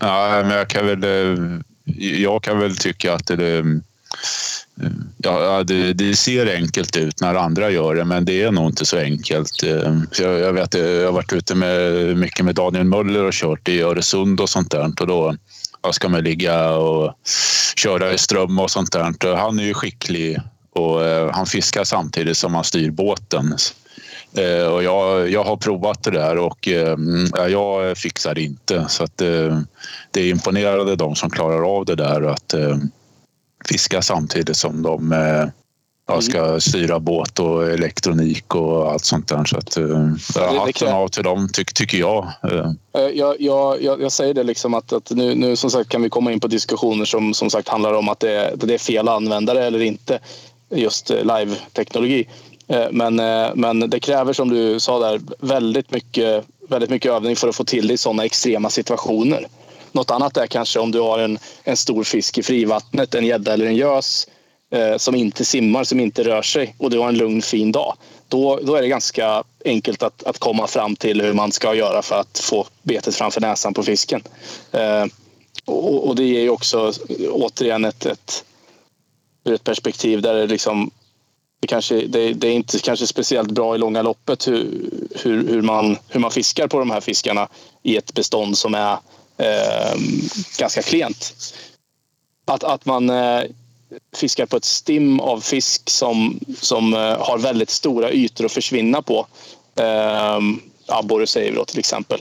Ja, 0.00 0.42
men 0.42 0.50
jag 0.50 0.68
kan 0.68 0.86
väl, 0.86 1.04
eh, 1.04 1.60
jag 2.00 2.42
kan 2.42 2.58
väl 2.58 2.76
tycka 2.76 3.14
att 3.14 3.26
det, 3.26 3.58
eh, 3.58 3.64
ja, 5.16 5.62
det, 5.62 5.92
det, 5.92 6.16
ser 6.16 6.54
enkelt 6.54 6.96
ut 6.96 7.20
när 7.20 7.34
andra 7.34 7.70
gör 7.70 7.94
det, 7.94 8.04
men 8.04 8.24
det 8.24 8.42
är 8.42 8.50
nog 8.50 8.70
inte 8.70 8.86
så 8.86 8.98
enkelt. 8.98 9.62
Eh, 9.62 9.98
jag, 10.18 10.38
jag 10.40 10.52
vet, 10.52 10.74
jag 10.74 11.04
har 11.04 11.12
varit 11.12 11.32
ute 11.32 11.54
med, 11.54 12.16
mycket 12.16 12.44
med 12.44 12.54
Daniel 12.54 12.84
Möller 12.84 13.24
och 13.24 13.32
kört 13.32 13.68
i 13.68 13.80
Öresund 13.80 14.40
och 14.40 14.48
sånt 14.48 14.70
där. 14.70 14.92
Och 15.00 15.06
då 15.06 15.36
ska 15.92 16.08
man 16.08 16.24
ligga 16.24 16.70
och 16.70 17.14
köra 17.76 18.12
i 18.12 18.18
ström 18.18 18.58
och 18.58 18.70
sånt 18.70 18.92
där. 18.92 19.36
Han 19.36 19.58
är 19.58 19.64
ju 19.64 19.74
skicklig 19.74 20.40
och 20.70 21.00
han 21.32 21.46
fiskar 21.46 21.84
samtidigt 21.84 22.36
som 22.36 22.54
han 22.54 22.64
styr 22.64 22.90
båten. 22.90 23.56
Eh, 24.34 24.66
och 24.66 24.82
jag, 24.82 25.30
jag 25.30 25.44
har 25.44 25.56
provat 25.56 26.02
det 26.02 26.10
där 26.10 26.38
och 26.38 26.68
eh, 26.68 26.96
jag 27.48 27.98
fixar 27.98 28.38
inte. 28.38 28.84
Så 28.88 29.04
att, 29.04 29.16
det 30.10 30.20
är 30.20 30.30
imponerande 30.30 30.96
de 30.96 31.14
som 31.14 31.30
klarar 31.30 31.76
av 31.76 31.84
det 31.84 31.94
där 31.94 32.22
att 32.22 32.54
fiska 33.68 34.02
samtidigt 34.02 34.56
som 34.56 34.82
de 34.82 35.12
jag 36.08 36.24
ska 36.24 36.60
styra 36.60 37.00
båt 37.00 37.38
och 37.38 37.70
elektronik 37.70 38.54
och 38.54 38.92
allt 38.92 39.04
sånt 39.04 39.28
där. 39.28 39.44
Så 39.44 39.58
att, 39.58 39.78
uh, 39.78 40.14
hatten 40.58 40.92
av 40.92 41.08
till 41.08 41.24
dem, 41.24 41.48
ty 41.52 41.64
tycker 41.64 41.98
jag. 41.98 42.32
Jag, 42.92 43.40
jag, 43.40 43.40
jag, 43.40 44.00
jag, 44.02 44.12
säger 44.12 44.34
det 44.34 44.42
liksom 44.42 44.74
att, 44.74 44.92
att 44.92 45.10
nu, 45.10 45.34
nu 45.34 45.56
som 45.56 45.70
sagt 45.70 45.90
kan 45.90 46.02
vi 46.02 46.10
komma 46.10 46.32
in 46.32 46.40
på 46.40 46.48
diskussioner 46.48 47.04
som 47.04 47.34
som 47.34 47.50
sagt 47.50 47.68
handlar 47.68 47.92
om 47.92 48.08
att 48.08 48.20
det, 48.20 48.52
det 48.56 48.74
är 48.74 48.78
fel 48.78 49.08
användare 49.08 49.64
eller 49.64 49.80
inte 49.80 50.18
just 50.70 51.10
live-teknologi. 51.10 52.28
Eh, 52.68 52.86
men, 52.90 53.20
eh, 53.20 53.50
men 53.54 53.90
det 53.90 54.00
kräver 54.00 54.32
som 54.32 54.48
du 54.48 54.80
sa 54.80 54.98
där 54.98 55.20
väldigt 55.38 55.90
mycket, 55.90 56.44
väldigt 56.68 56.90
mycket 56.90 57.12
övning 57.12 57.36
för 57.36 57.48
att 57.48 57.56
få 57.56 57.64
till 57.64 57.86
det 57.86 57.94
i 57.94 57.98
sådana 57.98 58.24
extrema 58.24 58.70
situationer. 58.70 59.48
Något 59.92 60.10
annat 60.10 60.36
är 60.36 60.46
kanske 60.46 60.78
om 60.78 60.92
du 60.92 61.00
har 61.00 61.18
en, 61.18 61.38
en 61.64 61.76
stor 61.76 62.04
fisk 62.04 62.38
i 62.38 62.42
frivattnet, 62.42 63.14
en 63.14 63.26
gädda 63.26 63.52
eller 63.52 63.66
en 63.66 63.76
gös 63.76 64.28
eh, 64.70 64.96
som 64.96 65.14
inte 65.14 65.44
simmar, 65.44 65.84
som 65.84 66.00
inte 66.00 66.24
rör 66.24 66.42
sig 66.42 66.74
och 66.78 66.90
du 66.90 66.98
har 66.98 67.08
en 67.08 67.18
lugn 67.18 67.42
fin 67.42 67.72
dag. 67.72 67.96
Då, 68.28 68.60
då 68.62 68.74
är 68.74 68.82
det 68.82 68.88
ganska 68.88 69.44
enkelt 69.64 70.02
att, 70.02 70.22
att 70.22 70.38
komma 70.38 70.66
fram 70.66 70.96
till 70.96 71.20
hur 71.20 71.32
man 71.32 71.52
ska 71.52 71.74
göra 71.74 72.02
för 72.02 72.20
att 72.20 72.38
få 72.38 72.66
betet 72.82 73.14
framför 73.14 73.40
näsan 73.40 73.74
på 73.74 73.82
fisken. 73.82 74.22
Eh, 74.72 75.04
och, 75.64 76.08
och, 76.08 76.16
det 76.16 76.24
ger 76.24 76.40
ju 76.40 76.50
också 76.50 76.92
återigen 77.30 77.84
ett, 77.84 78.06
ett, 78.06 78.44
ett 79.48 79.64
perspektiv 79.64 80.22
där 80.22 80.34
det 80.34 80.46
liksom 80.46 80.90
det, 81.66 81.70
kanske, 81.70 82.06
det, 82.06 82.32
det, 82.32 82.48
är 82.48 82.52
inte 82.52 82.78
kanske 82.78 83.06
speciellt 83.06 83.50
bra 83.50 83.74
i 83.74 83.78
långa 83.78 84.02
loppet 84.02 84.48
hur, 84.48 84.90
hur, 85.22 85.48
hur, 85.48 85.62
man, 85.62 85.98
hur 86.08 86.20
man 86.20 86.30
fiskar 86.30 86.68
på 86.68 86.78
de 86.78 86.90
här 86.90 87.00
fiskarna 87.00 87.48
i 87.82 87.96
ett 87.96 88.14
bestånd 88.14 88.58
som 88.58 88.74
är 88.74 88.92
eh, 89.36 90.00
ganska 90.58 90.82
klent. 90.82 91.34
Att, 92.44 92.64
att 92.64 92.86
man 92.86 93.10
eh, 93.10 93.42
fiskar 94.16 94.46
på 94.46 94.56
ett 94.56 94.64
stim 94.64 95.20
av 95.20 95.40
fisk 95.40 95.90
som, 95.90 96.40
som 96.60 96.94
eh, 96.94 97.18
har 97.18 97.38
väldigt 97.38 97.70
stora 97.70 98.12
ytor 98.12 98.44
att 98.44 98.52
försvinna 98.52 99.02
på. 99.02 99.26
Eh, 99.76 100.40
abborre 100.86 101.26
säger 101.26 101.50
vi 101.50 101.56
då 101.56 101.64
till 101.64 101.78
exempel. 101.78 102.20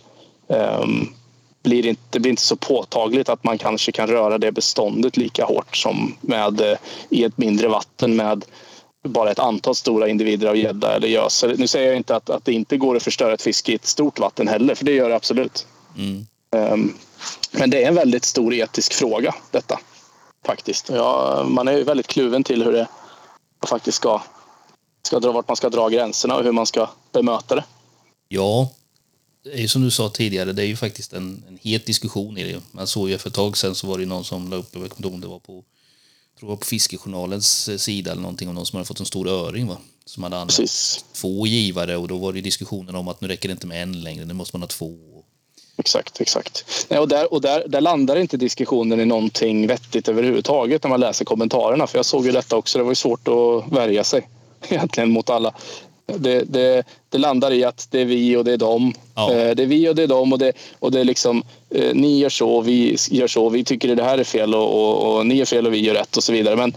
Eh, 0.49 0.85
blir 1.63 1.85
inte, 1.85 2.01
det 2.09 2.19
blir 2.19 2.29
inte 2.29 2.41
så 2.41 2.55
påtagligt 2.55 3.29
att 3.29 3.43
man 3.43 3.57
kanske 3.57 3.91
kan 3.91 4.07
röra 4.07 4.37
det 4.37 4.51
beståndet 4.51 5.17
lika 5.17 5.45
hårt 5.45 5.77
som 5.77 6.15
med, 6.21 6.61
eh, 6.61 6.77
i 7.09 7.23
ett 7.23 7.37
mindre 7.37 7.67
vatten 7.67 8.15
med 8.15 8.45
bara 9.09 9.31
ett 9.31 9.39
antal 9.39 9.75
stora 9.75 10.09
individer 10.09 10.47
av 10.47 10.57
gädda 10.57 10.95
eller 10.95 11.07
gös. 11.07 11.45
Nu 11.57 11.67
säger 11.67 11.87
jag 11.87 11.97
inte 11.97 12.15
att, 12.15 12.29
att 12.29 12.45
det 12.45 12.53
inte 12.53 12.77
går 12.77 12.95
att 12.95 13.03
förstöra 13.03 13.33
ett 13.33 13.41
fiske 13.41 13.71
i 13.71 13.75
ett 13.75 13.85
stort 13.85 14.19
vatten 14.19 14.47
heller, 14.47 14.75
för 14.75 14.85
det 14.85 14.91
gör 14.91 15.09
det 15.09 15.15
absolut. 15.15 15.67
Mm. 15.97 16.27
Um, 16.51 16.97
men 17.51 17.69
det 17.69 17.83
är 17.83 17.87
en 17.87 17.95
väldigt 17.95 18.25
stor 18.25 18.53
etisk 18.53 18.93
fråga 18.93 19.35
detta. 19.51 19.79
Faktiskt. 20.45 20.89
Ja, 20.89 21.45
man 21.49 21.67
är 21.67 21.83
väldigt 21.83 22.07
kluven 22.07 22.43
till 22.43 22.63
hur 22.63 22.71
det 22.71 22.87
faktiskt 23.67 23.97
ska, 23.97 24.21
ska 25.03 25.19
dra, 25.19 25.31
vart 25.31 25.47
man 25.47 25.57
ska 25.57 25.69
dra 25.69 25.89
gränserna 25.89 26.35
och 26.35 26.43
hur 26.43 26.51
man 26.51 26.65
ska 26.65 26.89
bemöta 27.11 27.55
det. 27.55 27.63
Ja, 28.27 28.69
det 29.43 29.63
är 29.63 29.67
som 29.67 29.81
du 29.81 29.91
sa 29.91 30.09
tidigare, 30.09 30.53
det 30.53 30.63
är 30.63 30.67
ju 30.67 30.75
faktiskt 30.75 31.13
en, 31.13 31.43
en 31.47 31.59
het 31.61 31.85
diskussion 31.85 32.37
i 32.37 32.43
det. 32.43 32.61
Man 32.71 32.87
såg 32.87 33.09
ju 33.09 33.17
för 33.17 33.29
ett 33.29 33.35
tag 33.35 33.57
sedan 33.57 33.75
så 33.75 33.87
var 33.87 33.97
det 33.97 34.05
någon 34.05 34.23
som 34.23 34.49
la 34.49 34.55
upp, 34.55 34.69
jag 34.71 34.81
vet 34.81 34.97
inte 34.97 35.07
om 35.07 35.21
det 35.21 35.27
var 35.27 35.39
på, 35.39 35.63
tror 36.39 36.55
på 36.55 36.65
Fiskejournalens 36.65 37.69
eh, 37.69 37.77
sida 37.77 38.11
eller 38.11 38.21
någonting 38.21 38.49
om 38.49 38.55
någon 38.55 38.65
som 38.65 38.77
hade 38.77 38.87
fått 38.87 38.99
en 38.99 39.05
stor 39.05 39.27
öring 39.27 39.67
va? 39.67 39.77
Som 40.05 40.23
hade 40.23 40.35
använt 40.35 40.57
Precis. 40.57 41.05
två 41.13 41.47
givare 41.47 41.97
och 41.97 42.07
då 42.07 42.17
var 42.17 42.33
det 42.33 42.41
diskussionen 42.41 42.95
om 42.95 43.07
att 43.07 43.21
nu 43.21 43.27
räcker 43.27 43.49
det 43.49 43.51
inte 43.51 43.67
med 43.67 43.83
en 43.83 44.01
längre, 44.01 44.25
nu 44.25 44.33
måste 44.33 44.57
man 44.57 44.61
ha 44.61 44.67
två 44.67 44.97
Exakt, 45.77 46.21
exakt. 46.21 46.85
Nej, 46.89 46.99
och 46.99 47.07
där, 47.07 47.33
och 47.33 47.41
där, 47.41 47.67
där 47.67 47.81
landar 47.81 48.15
inte 48.15 48.37
diskussionen 48.37 48.99
i 48.99 49.05
någonting 49.05 49.67
vettigt 49.67 50.07
överhuvudtaget 50.07 50.83
när 50.83 50.89
man 50.89 50.99
läser 50.99 51.25
kommentarerna. 51.25 51.87
För 51.87 51.97
jag 51.97 52.05
såg 52.05 52.25
ju 52.25 52.31
detta 52.31 52.55
också, 52.55 52.77
det 52.77 52.83
var 52.83 52.91
ju 52.91 52.95
svårt 52.95 53.27
att 53.27 53.71
värja 53.71 54.03
sig 54.03 54.29
egentligen 54.69 55.11
mot 55.11 55.29
alla. 55.29 55.53
Det, 56.05 56.43
det, 56.43 56.83
det 57.09 57.17
landar 57.17 57.51
i 57.51 57.63
att 57.63 57.87
det 57.91 58.01
är 58.01 58.05
vi 58.05 58.35
och 58.35 58.45
det 58.45 58.53
är 58.53 58.57
dem. 58.57 58.93
Ja. 59.15 59.33
Eh, 59.33 59.55
det 59.55 59.63
är 59.63 59.67
vi 59.67 59.89
och 59.89 59.95
det 59.95 60.03
är 60.03 60.07
dem 60.07 60.33
och 60.33 60.39
det, 60.39 60.53
och 60.79 60.91
det 60.91 60.99
är 60.99 61.03
liksom 61.03 61.43
eh, 61.69 61.93
ni 61.93 62.19
gör 62.19 62.29
så, 62.29 62.61
vi 62.61 62.97
gör 63.09 63.27
så, 63.27 63.49
vi 63.49 63.63
tycker 63.63 63.89
att 63.89 63.97
det 63.97 64.03
här 64.03 64.17
är 64.17 64.23
fel 64.23 64.55
och, 64.55 64.73
och, 64.73 65.15
och 65.17 65.25
ni 65.25 65.35
gör 65.35 65.45
fel 65.45 65.67
och 65.67 65.73
vi 65.73 65.79
gör 65.79 65.93
rätt 65.93 66.17
och 66.17 66.23
så 66.23 66.31
vidare. 66.31 66.55
Men 66.55 66.73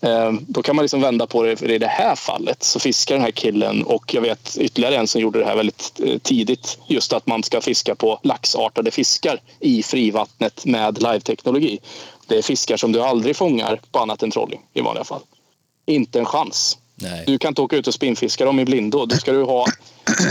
Eh, 0.00 0.32
då 0.48 0.62
kan 0.62 0.76
man 0.76 0.82
liksom 0.82 1.00
vända 1.00 1.26
på 1.26 1.42
det. 1.42 1.56
För 1.56 1.70
I 1.70 1.78
det 1.78 1.86
här 1.86 2.14
fallet 2.14 2.62
så 2.62 2.80
fiskar 2.80 3.14
den 3.14 3.24
här 3.24 3.30
killen 3.30 3.82
och 3.82 4.14
jag 4.14 4.22
vet 4.22 4.56
ytterligare 4.58 4.96
en 4.96 5.06
som 5.06 5.20
gjorde 5.20 5.38
det 5.38 5.44
här 5.44 5.56
väldigt 5.56 6.00
tidigt. 6.22 6.78
Just 6.86 7.12
att 7.12 7.26
man 7.26 7.42
ska 7.42 7.60
fiska 7.60 7.94
på 7.94 8.20
laxartade 8.22 8.90
fiskar 8.90 9.40
i 9.60 9.82
frivattnet 9.82 10.64
med 10.64 11.02
live-teknologi. 11.02 11.78
Det 12.26 12.38
är 12.38 12.42
fiskar 12.42 12.76
som 12.76 12.92
du 12.92 13.02
aldrig 13.02 13.36
fångar 13.36 13.80
på 13.92 13.98
annat 13.98 14.22
än 14.22 14.30
trolling 14.30 14.60
i 14.74 14.80
vanliga 14.80 15.04
fall. 15.04 15.22
Inte 15.86 16.18
en 16.18 16.24
chans. 16.24 16.78
Nej. 16.96 17.24
Du 17.26 17.38
kan 17.38 17.48
inte 17.48 17.62
åka 17.62 17.76
ut 17.76 17.86
och 17.86 17.94
spinnfiska 17.94 18.44
dem 18.44 18.60
i 18.60 18.64
blindo. 18.64 19.06
Då 19.06 19.16
ska 19.16 19.32
du 19.32 19.42
ha 19.42 19.66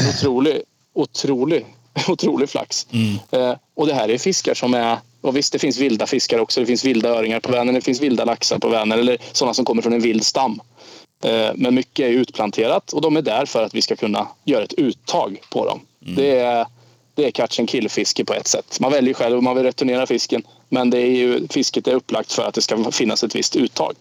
otrolig, 0.10 0.62
otrolig, 0.94 1.66
otrolig 2.08 2.50
flax. 2.50 2.88
Mm. 2.92 3.16
Eh, 3.32 3.58
och 3.76 3.88
det 3.88 3.94
här 3.94 4.10
är 4.10 4.18
fiskar 4.18 4.54
som 4.54 4.74
är 4.74 4.98
och 5.22 5.36
visst, 5.36 5.54
det 5.54 5.60
finns 5.60 5.78
vilda 5.78 6.08
fiskar 6.08 6.40
också. 6.40 6.60
Det 6.60 6.66
finns 6.66 6.86
vilda 6.86 7.10
öringar 7.10 7.40
på 7.40 7.52
Vänern, 7.52 7.76
det 7.76 7.82
finns 7.82 8.02
vilda 8.02 8.26
laxar 8.26 8.60
på 8.60 8.70
Vänern 8.70 9.00
eller 9.00 9.18
sådana 9.32 9.54
som 9.54 9.66
kommer 9.66 9.82
från 9.82 9.94
en 9.94 10.02
vild 10.02 10.26
stam. 10.26 10.62
Eh, 11.24 11.50
men 11.56 11.76
mycket 11.76 12.06
är 12.06 12.10
utplanterat 12.10 12.94
och 12.94 13.02
de 13.02 13.18
är 13.18 13.22
där 13.22 13.46
för 13.46 13.64
att 13.64 13.76
vi 13.76 13.82
ska 13.82 13.96
kunna 13.96 14.28
göra 14.44 14.64
ett 14.64 14.74
uttag 14.74 15.42
på 15.52 15.66
dem. 15.66 15.80
Mm. 16.02 16.16
Det, 16.16 16.40
är, 16.40 16.66
det 17.16 17.26
är 17.26 17.32
catch 17.32 17.60
and 17.60 17.70
kill-fiske 17.70 18.26
på 18.26 18.34
ett 18.34 18.48
sätt. 18.48 18.80
Man 18.80 18.92
väljer 18.92 19.14
själv 19.14 19.38
om 19.38 19.44
man 19.44 19.56
vill 19.56 19.66
returnera 19.66 20.08
fisken 20.08 20.44
men 20.70 20.90
det 20.90 20.98
är 20.98 21.12
ju, 21.12 21.48
fisket 21.48 21.88
är 21.88 21.94
upplagt 21.94 22.34
för 22.34 22.44
att 22.44 22.54
det 22.54 22.62
ska 22.62 22.92
finnas 22.92 23.24
ett 23.24 23.36
visst 23.36 23.56
uttag. 23.56 23.94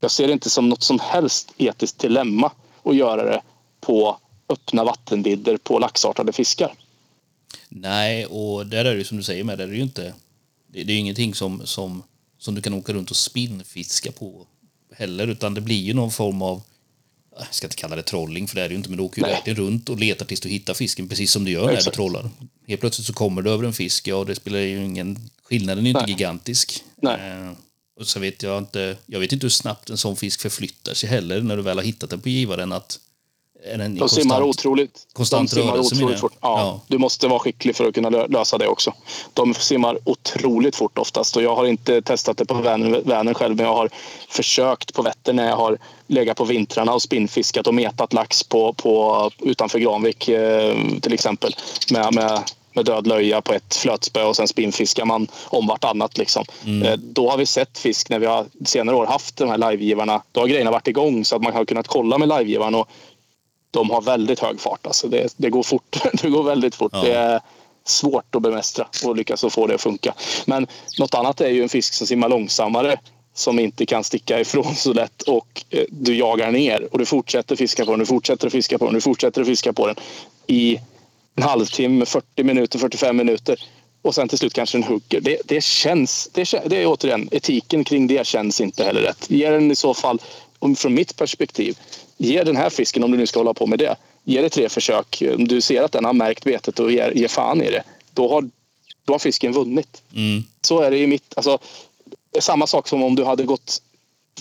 Jag 0.00 0.10
ser 0.10 0.26
det 0.26 0.32
inte 0.32 0.50
som 0.50 0.68
något 0.68 0.82
som 0.82 0.98
helst 1.00 1.52
etiskt 1.56 1.98
dilemma 1.98 2.52
att 2.82 2.96
göra 2.96 3.24
det 3.24 3.42
på 3.80 4.18
öppna 4.48 4.84
vattenvidder 4.84 5.56
på 5.56 5.78
laxartade 5.78 6.32
fiskar. 6.32 6.74
Nej, 7.68 8.26
och 8.26 8.66
där 8.66 8.84
är 8.84 8.96
det 8.96 9.04
som 9.04 9.16
du 9.16 9.22
säger 9.22 9.44
med, 9.44 9.58
det 9.58 9.64
är 9.64 9.68
ju 9.68 9.82
inte 9.82 10.14
det, 10.66 10.84
det 10.84 10.92
är 10.92 10.98
ingenting 10.98 11.34
som, 11.34 11.66
som, 11.66 12.02
som 12.38 12.54
du 12.54 12.62
kan 12.62 12.74
åka 12.74 12.92
runt 12.92 13.10
och 13.10 13.16
spinnfiska 13.16 14.12
på 14.12 14.46
heller, 14.92 15.26
utan 15.26 15.54
det 15.54 15.60
blir 15.60 15.82
ju 15.82 15.94
någon 15.94 16.10
form 16.10 16.42
av 16.42 16.62
jag 17.38 17.54
ska 17.54 17.66
inte 17.66 17.76
kalla 17.76 17.96
det 17.96 18.02
trolling, 18.02 18.48
för 18.48 18.56
det 18.56 18.62
är 18.62 18.68
det 18.68 18.72
ju 18.72 18.76
inte, 18.76 18.88
men 18.88 18.96
du 18.96 19.04
åker 19.04 19.22
ju 19.22 19.28
verkligen 19.28 19.56
runt 19.56 19.88
och 19.88 19.98
letar 19.98 20.26
tills 20.26 20.40
du 20.40 20.48
hittar 20.48 20.74
fisken, 20.74 21.08
precis 21.08 21.32
som 21.32 21.44
du 21.44 21.50
gör 21.50 21.66
när 21.66 21.76
du 21.76 21.90
trollar. 21.90 22.30
Helt 22.66 22.80
plötsligt 22.80 23.06
så 23.06 23.12
kommer 23.12 23.42
du 23.42 23.50
över 23.50 23.64
en 23.64 23.72
fisk, 23.72 24.08
ja 24.08 24.24
det 24.24 24.34
spelar 24.34 24.58
ju 24.58 24.84
ingen... 24.84 25.30
Skillnaden 25.42 25.86
är 25.86 25.90
ju 25.90 25.98
inte 25.98 26.10
gigantisk. 26.10 26.84
Nej. 26.96 27.54
Och 28.00 28.06
så 28.06 28.20
vet 28.20 28.42
jag 28.42 28.58
inte, 28.58 28.96
jag 29.06 29.20
vet 29.20 29.32
inte 29.32 29.44
hur 29.44 29.50
snabbt 29.50 29.90
en 29.90 29.98
sån 29.98 30.16
fisk 30.16 30.40
förflyttar 30.40 30.94
sig 30.94 31.08
heller 31.08 31.40
när 31.40 31.56
du 31.56 31.62
väl 31.62 31.78
har 31.78 31.84
hittat 31.84 32.10
den 32.10 32.20
på 32.20 32.28
givaren. 32.28 32.72
Att 32.72 32.98
är 33.64 33.78
den 33.78 33.94
de 33.94 34.00
konstant, 34.00 34.22
simmar 34.22 34.42
otroligt, 34.42 35.06
konstant 35.12 35.50
de 35.50 35.54
simmar 35.54 35.78
otroligt 35.78 36.20
fort. 36.20 36.32
Ja, 36.40 36.60
ja, 36.60 36.80
Du 36.88 36.98
måste 36.98 37.28
vara 37.28 37.38
skicklig 37.38 37.76
för 37.76 37.88
att 37.88 37.94
kunna 37.94 38.10
lösa 38.10 38.58
det 38.58 38.68
också. 38.68 38.92
De 39.34 39.54
simmar 39.54 39.98
otroligt 40.04 40.76
fort 40.76 40.98
oftast 40.98 41.36
och 41.36 41.42
jag 41.42 41.56
har 41.56 41.66
inte 41.66 42.02
testat 42.02 42.36
det 42.36 42.44
på 42.44 42.54
Vänern 42.54 43.34
själv 43.34 43.56
men 43.56 43.66
jag 43.66 43.74
har 43.74 43.90
försökt 44.28 44.94
på 44.94 45.02
Vättern 45.02 45.36
när 45.36 45.48
jag 45.48 45.56
har 45.56 45.78
legat 46.06 46.36
på 46.36 46.44
vintrarna 46.44 46.94
och 46.94 47.02
spinnfiskat 47.02 47.66
och 47.66 47.74
metat 47.74 48.12
lax 48.12 48.42
på, 48.42 48.72
på, 48.72 49.30
utanför 49.38 49.78
Granvik 49.78 50.28
eh, 50.28 50.76
till 51.02 51.12
exempel 51.12 51.56
med, 51.90 52.14
med 52.14 52.42
med 52.76 52.84
död 52.84 53.06
löja 53.06 53.40
på 53.40 53.52
ett 53.52 53.76
flötspö 53.76 54.22
och 54.22 54.36
sen 54.36 54.48
spinnfiskar 54.48 55.04
man 55.04 55.28
om 55.44 55.66
vartannat. 55.66 56.18
Liksom. 56.18 56.44
Mm. 56.64 56.82
Eh, 56.82 56.96
då 56.96 57.30
har 57.30 57.38
vi 57.38 57.46
sett 57.46 57.78
fisk 57.78 58.10
när 58.10 58.18
vi 58.18 58.26
har 58.26 58.46
senare 58.64 58.96
år 58.96 59.06
haft 59.06 59.36
de 59.36 59.48
här 59.48 59.58
livegivarna. 59.58 60.22
Då 60.32 60.40
har 60.40 60.46
grejerna 60.46 60.70
varit 60.70 60.88
igång 60.88 61.24
så 61.24 61.36
att 61.36 61.42
man 61.42 61.52
har 61.52 61.64
kunnat 61.64 61.88
kolla 61.88 62.18
med 62.18 62.28
livegivaren 62.28 62.74
och 62.74 62.88
de 63.70 63.90
har 63.90 64.02
väldigt 64.02 64.40
hög 64.40 64.60
fart. 64.60 64.86
Alltså 64.86 65.08
det, 65.08 65.34
det 65.36 65.50
går 65.50 65.62
fort. 65.62 65.96
det 66.22 66.28
går 66.28 66.42
väldigt 66.42 66.74
fort. 66.74 66.92
Ja. 66.94 67.02
Det 67.02 67.12
är 67.12 67.40
svårt 67.84 68.34
att 68.34 68.42
bemästra 68.42 68.86
och 69.04 69.16
lyckas 69.16 69.44
få 69.50 69.66
det 69.66 69.74
att 69.74 69.82
funka. 69.82 70.14
Men 70.44 70.66
något 70.98 71.14
annat 71.14 71.40
är 71.40 71.50
ju 71.50 71.62
en 71.62 71.68
fisk 71.68 71.94
som 71.94 72.06
simmar 72.06 72.28
långsammare 72.28 72.98
som 73.34 73.58
inte 73.58 73.86
kan 73.86 74.04
sticka 74.04 74.40
ifrån 74.40 74.74
så 74.74 74.92
lätt 74.92 75.22
och 75.22 75.64
eh, 75.70 75.84
du 75.90 76.16
jagar 76.16 76.52
ner 76.52 76.88
och 76.92 76.98
du 76.98 77.04
fortsätter 77.04 77.56
fiska 77.56 77.84
på 77.84 77.90
den, 77.90 78.00
du 78.00 78.06
fortsätter 78.06 78.50
fiska 78.50 78.78
på 78.78 78.84
den, 78.84 78.94
du 78.94 79.00
fortsätter 79.00 79.44
fiska 79.44 79.72
på 79.72 79.86
den 79.86 79.96
i 80.46 80.80
en 81.36 81.42
halvtimme, 81.42 82.06
40 82.06 82.42
minuter, 82.42 82.78
45 82.78 83.16
minuter 83.16 83.60
och 84.02 84.14
sen 84.14 84.28
till 84.28 84.38
slut 84.38 84.52
kanske 84.52 84.78
den 84.78 84.84
hugger. 84.84 85.20
Det, 85.20 85.40
det 85.44 85.64
känns, 85.64 86.28
det, 86.32 86.54
det 86.66 86.82
är 86.82 86.86
återigen, 86.86 87.28
etiken 87.32 87.84
kring 87.84 88.06
det 88.06 88.26
känns 88.26 88.60
inte 88.60 88.84
heller 88.84 89.00
rätt. 89.00 89.30
Ger 89.30 89.52
den 89.52 89.70
i 89.70 89.76
så 89.76 89.94
fall, 89.94 90.20
från 90.76 90.94
mitt 90.94 91.16
perspektiv, 91.16 91.78
ge 92.16 92.42
den 92.42 92.56
här 92.56 92.70
fisken, 92.70 93.04
om 93.04 93.10
du 93.10 93.18
nu 93.18 93.26
ska 93.26 93.40
hålla 93.40 93.54
på 93.54 93.66
med 93.66 93.78
det, 93.78 93.96
ge 94.24 94.42
det 94.42 94.50
tre 94.50 94.68
försök. 94.68 95.22
Om 95.36 95.48
du 95.48 95.60
ser 95.60 95.82
att 95.82 95.92
den 95.92 96.04
har 96.04 96.12
märkt 96.12 96.44
betet 96.44 96.78
och 96.78 96.92
ger, 96.92 97.10
ger 97.10 97.28
fan 97.28 97.62
i 97.62 97.70
det, 97.70 97.82
då 98.14 98.28
har, 98.28 98.50
då 99.04 99.14
har 99.14 99.18
fisken 99.18 99.52
vunnit. 99.52 100.02
Mm. 100.14 100.44
Så 100.62 100.80
är 100.80 100.90
det 100.90 100.98
i 100.98 101.06
mitt... 101.06 101.32
Alltså, 101.36 101.58
samma 102.40 102.66
sak 102.66 102.88
som 102.88 103.02
om 103.02 103.14
du 103.14 103.24
hade 103.24 103.42
gått 103.42 103.82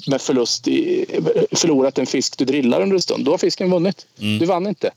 med 0.08 0.22
förlust 0.22 0.68
i, 0.68 1.06
förlorat 1.52 1.98
en 1.98 2.06
fisk 2.06 2.38
du 2.38 2.46
drillar 2.46 2.82
under 2.82 2.96
en 2.96 3.02
stund. 3.02 3.26
Då 3.26 3.32
har 3.32 3.38
fisken 3.38 3.72
vunnit. 3.72 4.08
Mm. 4.20 4.40
Du 4.40 4.46
vann 4.46 4.68
inte. 4.68 4.92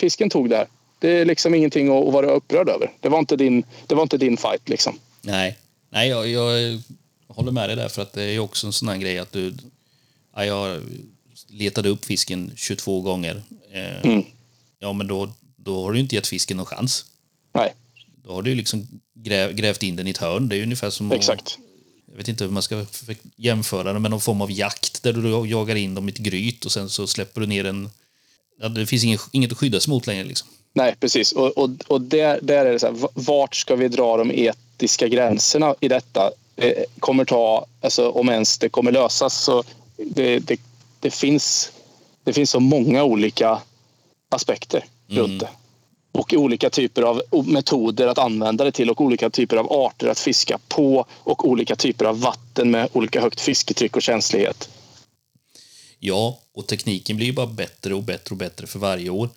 Fisken 0.00 0.30
tog 0.30 0.50
det 0.50 0.56
här. 0.56 0.66
Det 0.98 1.08
är 1.10 1.24
liksom 1.24 1.54
ingenting 1.54 1.86
att 1.88 2.12
vara 2.12 2.26
upprörd 2.30 2.68
över. 2.68 2.92
Det 3.00 3.08
var 3.08 3.18
inte 3.18 3.36
din, 3.36 3.64
det 3.86 3.94
var 3.94 4.02
inte 4.02 4.18
din 4.18 4.36
fight 4.36 4.68
liksom. 4.68 4.98
Nej, 5.22 5.58
Nej 5.90 6.08
jag, 6.08 6.28
jag 6.28 6.78
håller 7.28 7.52
med 7.52 7.68
dig 7.68 7.76
där 7.76 7.88
för 7.88 8.02
att 8.02 8.12
det 8.12 8.22
är 8.22 8.38
också 8.38 8.66
en 8.66 8.72
sån 8.72 8.88
här 8.88 8.96
grej 8.96 9.18
att 9.18 9.32
du... 9.32 9.54
Ja, 10.36 10.44
jag 10.44 10.80
letade 11.48 11.88
upp 11.88 12.04
fisken 12.04 12.52
22 12.56 13.00
gånger. 13.00 13.42
Eh, 13.72 14.04
Mm. 14.10 14.24
Ja, 14.78 14.92
men 14.92 15.06
då, 15.06 15.32
då 15.56 15.84
har 15.84 15.92
du 15.92 16.00
inte 16.00 16.14
gett 16.14 16.26
fisken 16.26 16.56
någon 16.56 16.66
chans. 16.66 17.04
Nej, 17.54 17.74
Då 18.24 18.32
har 18.32 18.42
du 18.42 18.54
liksom 18.54 18.86
gräv, 19.14 19.52
grävt 19.54 19.82
in 19.82 19.96
den 19.96 20.06
i 20.06 20.10
ett 20.10 20.16
hörn. 20.18 20.48
Det 20.48 20.56
är 20.56 20.62
ungefär 20.62 20.90
som 20.90 21.10
att- 21.10 21.16
exakt. 21.16 21.58
jag 22.10 22.16
vet 22.16 22.28
inte 22.28 22.44
hur 22.44 22.50
man 22.50 22.62
ska 22.62 22.84
för- 22.84 23.16
jämföra 23.36 23.92
det 23.92 23.98
med 23.98 24.10
någon 24.10 24.20
form 24.20 24.40
av 24.40 24.50
jakt 24.52 25.02
där 25.02 25.12
du 25.12 25.48
jagar 25.48 25.76
in 25.76 25.94
dem 25.94 26.08
i 26.08 26.12
ett 26.12 26.18
gryt 26.18 26.64
och 26.64 26.72
sen 26.72 26.88
så 26.90 27.06
släpper 27.06 27.40
du 27.40 27.46
ner 27.46 27.64
en... 27.64 27.90
Ja, 28.60 28.68
det 28.68 28.86
finns 28.86 29.04
ingen, 29.04 29.18
inget 29.32 29.52
att 29.52 29.58
skydda 29.58 29.80
sig 29.80 29.90
mot 29.90 30.06
längre. 30.06 30.24
Liksom. 30.24 30.48
Nej, 30.72 30.94
precis. 31.00 31.32
Och, 31.32 31.58
och, 31.58 31.70
och 31.86 32.00
där, 32.00 32.38
där 32.42 32.66
är 32.66 32.72
det 32.72 32.78
så 32.78 32.86
här, 32.86 33.08
vart 33.14 33.56
ska 33.56 33.76
vi 33.76 33.88
dra 33.88 34.16
de 34.16 34.30
etiska 34.30 35.08
gränserna 35.08 35.74
i 35.80 35.88
detta? 35.88 36.30
Det 36.54 36.86
kommer 36.98 37.24
ta, 37.24 37.66
alltså, 37.80 38.10
om 38.10 38.28
ens 38.28 38.58
det 38.58 38.68
kommer 38.68 38.92
lösas, 38.92 39.42
så 39.44 39.64
det, 39.96 40.38
det, 40.38 40.60
det, 41.00 41.10
finns, 41.10 41.72
det 42.24 42.32
finns 42.32 42.50
så 42.50 42.60
många 42.60 43.04
olika 43.04 43.58
aspekter 44.28 44.84
runt 45.08 45.40
det. 45.40 45.48
Och 46.12 46.34
olika 46.36 46.70
typer 46.70 47.02
av 47.02 47.22
metoder 47.46 48.06
att 48.06 48.18
använda 48.18 48.64
det 48.64 48.72
till 48.72 48.90
och 48.90 49.00
olika 49.00 49.30
typer 49.30 49.56
av 49.56 49.72
arter 49.72 50.08
att 50.08 50.18
fiska 50.18 50.58
på 50.68 51.06
och 51.10 51.48
olika 51.48 51.76
typer 51.76 52.04
av 52.04 52.20
vatten 52.20 52.70
med 52.70 52.88
olika 52.92 53.20
högt 53.20 53.40
fisketryck 53.40 53.96
och 53.96 54.02
känslighet. 54.02 54.68
Ja, 55.98 56.38
och 56.52 56.66
tekniken 56.66 57.16
blir 57.16 57.26
ju 57.26 57.32
bara 57.32 57.46
bättre 57.46 57.94
och 57.94 58.02
bättre 58.02 58.32
och 58.32 58.38
bättre 58.38 58.66
för 58.66 58.78
varje 58.78 59.10
år. 59.10 59.28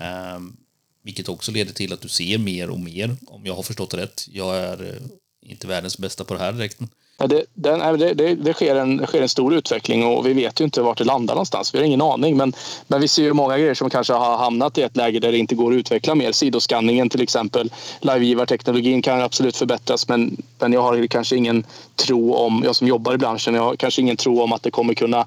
Ehm, 0.00 0.56
vilket 1.02 1.28
också 1.28 1.52
leder 1.52 1.72
till 1.72 1.92
att 1.92 2.00
du 2.00 2.08
ser 2.08 2.38
mer 2.38 2.70
och 2.70 2.80
mer, 2.80 3.16
om 3.26 3.46
jag 3.46 3.54
har 3.54 3.62
förstått 3.62 3.90
det 3.90 3.96
rätt. 3.96 4.26
Jag 4.28 4.56
är 4.56 4.82
eh, 4.82 5.50
inte 5.50 5.66
världens 5.66 5.98
bästa 5.98 6.24
på 6.24 6.34
det 6.34 6.40
här 6.40 6.52
direkt. 6.52 6.80
Ja, 7.18 7.26
det, 7.26 7.44
den, 7.54 7.98
det, 7.98 8.14
det, 8.14 8.34
det, 8.34 8.54
sker 8.54 8.76
en, 8.76 8.96
det 8.96 9.06
sker 9.06 9.22
en 9.22 9.28
stor 9.28 9.54
utveckling 9.54 10.04
och 10.04 10.26
vi 10.26 10.32
vet 10.32 10.60
ju 10.60 10.64
inte 10.64 10.82
vart 10.82 10.98
det 10.98 11.04
landar 11.04 11.34
någonstans. 11.34 11.74
Vi 11.74 11.78
har 11.78 11.84
ingen 11.84 12.02
aning. 12.02 12.36
Men, 12.36 12.52
men 12.86 13.00
vi 13.00 13.08
ser 13.08 13.22
ju 13.22 13.32
många 13.32 13.58
grejer 13.58 13.74
som 13.74 13.90
kanske 13.90 14.12
har 14.12 14.38
hamnat 14.38 14.78
i 14.78 14.82
ett 14.82 14.96
läge 14.96 15.20
där 15.20 15.32
det 15.32 15.38
inte 15.38 15.54
går 15.54 15.72
att 15.72 15.76
utveckla 15.76 16.14
mer. 16.14 16.32
Sidoskanningen 16.32 17.08
till 17.08 17.22
exempel. 17.22 17.72
Livegivarteknologin 18.00 19.02
kan 19.02 19.20
absolut 19.20 19.56
förbättras 19.56 20.08
men, 20.08 20.42
men 20.58 20.72
jag 20.72 20.82
har 20.82 21.06
kanske 21.06 21.36
ingen 21.36 21.66
tro 21.96 22.34
om, 22.34 22.62
jag 22.64 22.76
som 22.76 22.86
jobbar 22.86 23.14
i 23.14 23.18
branschen, 23.18 23.54
jag 23.54 23.62
har 23.62 23.76
kanske 23.76 24.00
ingen 24.00 24.16
tro 24.16 24.42
om 24.42 24.52
att 24.52 24.62
det 24.62 24.70
kommer 24.70 24.94
kunna 24.94 25.26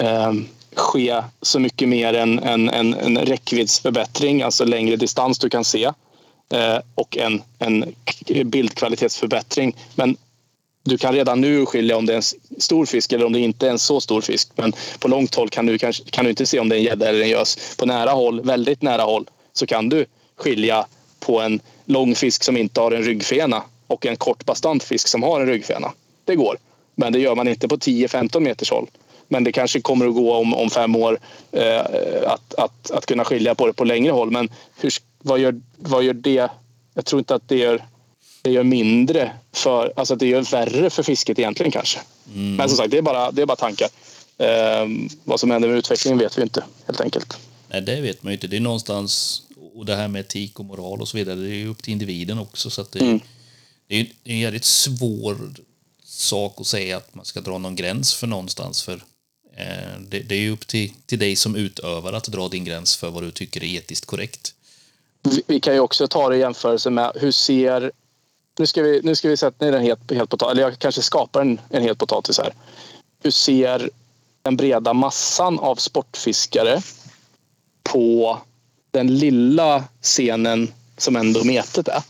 eh, 0.00 0.32
ske 0.74 1.22
så 1.42 1.58
mycket 1.58 1.88
mer 1.88 2.14
än 2.14 2.38
en, 2.38 2.68
en, 2.68 2.94
en 2.94 3.18
räckviddsförbättring, 3.18 4.42
alltså 4.42 4.64
längre 4.64 4.96
distans 4.96 5.38
du 5.38 5.50
kan 5.50 5.64
se 5.64 5.84
eh, 6.52 6.78
och 6.94 7.16
en, 7.16 7.42
en 7.58 7.94
bildkvalitetsförbättring. 8.44 9.76
Men 9.94 10.16
du 10.84 10.98
kan 10.98 11.14
redan 11.14 11.40
nu 11.40 11.66
skilja 11.66 11.96
om 11.96 12.06
det 12.06 12.12
är 12.12 12.16
en 12.16 12.60
stor 12.60 12.86
fisk 12.86 13.12
eller 13.12 13.26
om 13.26 13.32
det 13.32 13.40
inte 13.40 13.66
är 13.66 13.70
en 13.70 13.78
så 13.78 14.00
stor 14.00 14.20
fisk. 14.20 14.48
Men 14.54 14.72
på 14.98 15.08
långt 15.08 15.34
håll 15.34 15.48
kan 15.48 15.66
du, 15.66 15.78
kan, 15.78 15.92
kan 15.92 16.24
du 16.24 16.30
inte 16.30 16.46
se 16.46 16.60
om 16.60 16.68
det 16.68 16.76
är 16.76 16.78
en 16.78 16.84
gädda 16.84 17.08
eller 17.08 17.20
en 17.20 17.28
gös. 17.28 17.76
På 17.76 17.86
nära 17.86 18.10
håll, 18.10 18.40
väldigt 18.40 18.82
nära 18.82 19.02
håll, 19.02 19.26
så 19.52 19.66
kan 19.66 19.88
du 19.88 20.06
skilja 20.36 20.86
på 21.20 21.40
en 21.40 21.60
lång 21.84 22.14
fisk 22.14 22.44
som 22.44 22.56
inte 22.56 22.80
har 22.80 22.92
en 22.92 23.02
ryggfena 23.02 23.62
och 23.86 24.06
en 24.06 24.16
kort 24.16 24.44
bastant 24.44 24.82
fisk 24.82 25.08
som 25.08 25.22
har 25.22 25.40
en 25.40 25.46
ryggfena. 25.46 25.92
Det 26.24 26.36
går. 26.36 26.56
Men 26.94 27.12
det 27.12 27.18
gör 27.18 27.34
man 27.34 27.48
inte 27.48 27.68
på 27.68 27.76
10-15 27.76 28.40
meters 28.40 28.70
håll. 28.70 28.86
Men 29.32 29.44
det 29.44 29.52
kanske 29.52 29.80
kommer 29.80 30.06
att 30.06 30.14
gå 30.14 30.34
om, 30.34 30.54
om 30.54 30.70
fem 30.70 30.96
år 30.96 31.18
eh, 31.52 31.80
att, 32.26 32.54
att, 32.54 32.90
att 32.90 33.06
kunna 33.06 33.24
skilja 33.24 33.54
på 33.54 33.66
det 33.66 33.72
på 33.72 33.84
längre 33.84 34.12
håll. 34.12 34.30
Men 34.30 34.48
hur, 34.80 34.92
vad, 35.18 35.38
gör, 35.38 35.60
vad 35.76 36.02
gör 36.02 36.14
det? 36.14 36.48
Jag 36.94 37.04
tror 37.04 37.18
inte 37.18 37.34
att 37.34 37.48
det 37.48 37.56
gör 37.56 37.82
det 38.42 38.50
gör 38.50 38.62
mindre 38.62 39.32
för, 39.52 39.92
alltså 39.96 40.16
det 40.16 40.26
gör 40.26 40.42
värre 40.42 40.90
för 40.90 41.02
fisket 41.02 41.38
egentligen 41.38 41.72
kanske. 41.72 42.00
Men 42.56 42.68
som 42.68 42.76
sagt, 42.76 42.90
det 42.90 42.98
är 42.98 43.02
bara, 43.02 43.30
det 43.30 43.42
är 43.42 43.46
bara 43.46 43.56
tankar. 43.56 43.88
Ehm, 44.38 45.08
vad 45.24 45.40
som 45.40 45.50
händer 45.50 45.68
med 45.68 45.78
utvecklingen 45.78 46.18
vet 46.18 46.38
vi 46.38 46.42
inte 46.42 46.64
helt 46.86 47.00
enkelt. 47.00 47.38
Nej, 47.68 47.80
det 47.80 48.00
vet 48.00 48.22
man 48.22 48.32
ju 48.32 48.34
inte. 48.34 48.46
Det 48.46 48.56
är 48.56 48.60
någonstans, 48.60 49.42
och 49.74 49.86
det 49.86 49.96
här 49.96 50.08
med 50.08 50.20
etik 50.20 50.58
och 50.58 50.64
moral 50.64 51.00
och 51.00 51.08
så 51.08 51.16
vidare, 51.16 51.34
det 51.34 51.48
är 51.48 51.54
ju 51.54 51.68
upp 51.68 51.82
till 51.82 51.92
individen 51.92 52.38
också. 52.38 52.70
Så 52.70 52.84
det, 52.92 53.20
det 53.86 54.00
är 54.00 54.06
en 54.24 54.38
jävligt 54.38 54.64
svår 54.64 55.36
sak 56.04 56.54
att 56.60 56.66
säga 56.66 56.96
att 56.96 57.14
man 57.14 57.24
ska 57.24 57.40
dra 57.40 57.58
någon 57.58 57.76
gräns 57.76 58.14
för 58.14 58.26
någonstans. 58.26 58.82
För 58.82 58.92
eh, 58.92 59.00
Eh, 59.60 60.00
det, 60.00 60.18
det 60.18 60.34
är 60.34 60.38
ju 60.38 60.50
upp 60.50 60.66
till, 60.66 60.92
till 61.06 61.18
dig 61.18 61.36
som 61.36 61.56
utövare 61.56 62.16
att 62.16 62.24
dra 62.24 62.48
din 62.48 62.64
gräns 62.64 62.96
för 62.96 63.10
vad 63.10 63.22
du 63.22 63.30
tycker 63.30 63.64
är 63.64 63.74
etiskt 63.74 64.06
korrekt. 64.06 64.54
Vi, 65.22 65.42
vi 65.46 65.60
kan 65.60 65.74
ju 65.74 65.80
också 65.80 66.08
ta 66.08 66.28
det 66.28 66.36
i 66.36 66.40
jämförelse 66.40 66.90
med 66.90 67.12
hur 67.14 67.32
ser... 67.32 67.92
Nu 68.58 68.66
ska 68.66 68.82
vi, 68.82 69.00
nu 69.04 69.16
ska 69.16 69.28
vi 69.28 69.36
sätta 69.36 69.64
ner 69.64 69.72
en 69.72 69.82
het, 69.82 69.98
helt 70.10 70.30
potatis, 70.30 70.52
eller 70.52 70.62
jag 70.62 70.78
kanske 70.78 71.02
skapar 71.02 71.40
en, 71.40 71.60
en 71.70 71.82
het 71.82 71.98
potatis 71.98 72.38
här. 72.38 72.54
Hur 73.22 73.30
ser 73.30 73.90
den 74.42 74.56
breda 74.56 74.92
massan 74.92 75.58
av 75.58 75.76
sportfiskare 75.76 76.82
på 77.82 78.38
den 78.90 79.18
lilla 79.18 79.84
scenen 80.02 80.72
som 80.96 81.16
ändå 81.16 81.44
metet 81.44 81.88
är? 81.88 82.02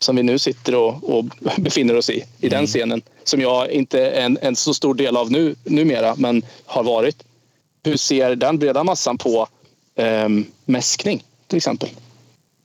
Som 0.00 0.16
vi 0.16 0.22
nu 0.22 0.38
sitter 0.38 0.74
och, 0.74 1.18
och 1.18 1.24
befinner 1.56 1.96
oss 1.96 2.10
i, 2.10 2.24
i 2.40 2.48
den 2.48 2.66
scenen. 2.66 3.02
Som 3.24 3.40
jag 3.40 3.70
inte 3.70 4.00
är 4.00 4.24
en, 4.24 4.38
en 4.42 4.56
så 4.56 4.74
stor 4.74 4.94
del 4.94 5.16
av 5.16 5.30
nu, 5.30 5.54
numera, 5.64 6.14
men 6.16 6.42
har 6.66 6.82
varit. 6.82 7.22
Hur 7.84 7.96
ser 7.96 8.36
den 8.36 8.58
breda 8.58 8.84
massan 8.84 9.18
på 9.18 9.48
eh, 9.94 10.28
mäskning 10.64 11.24
till 11.46 11.56
exempel? 11.56 11.88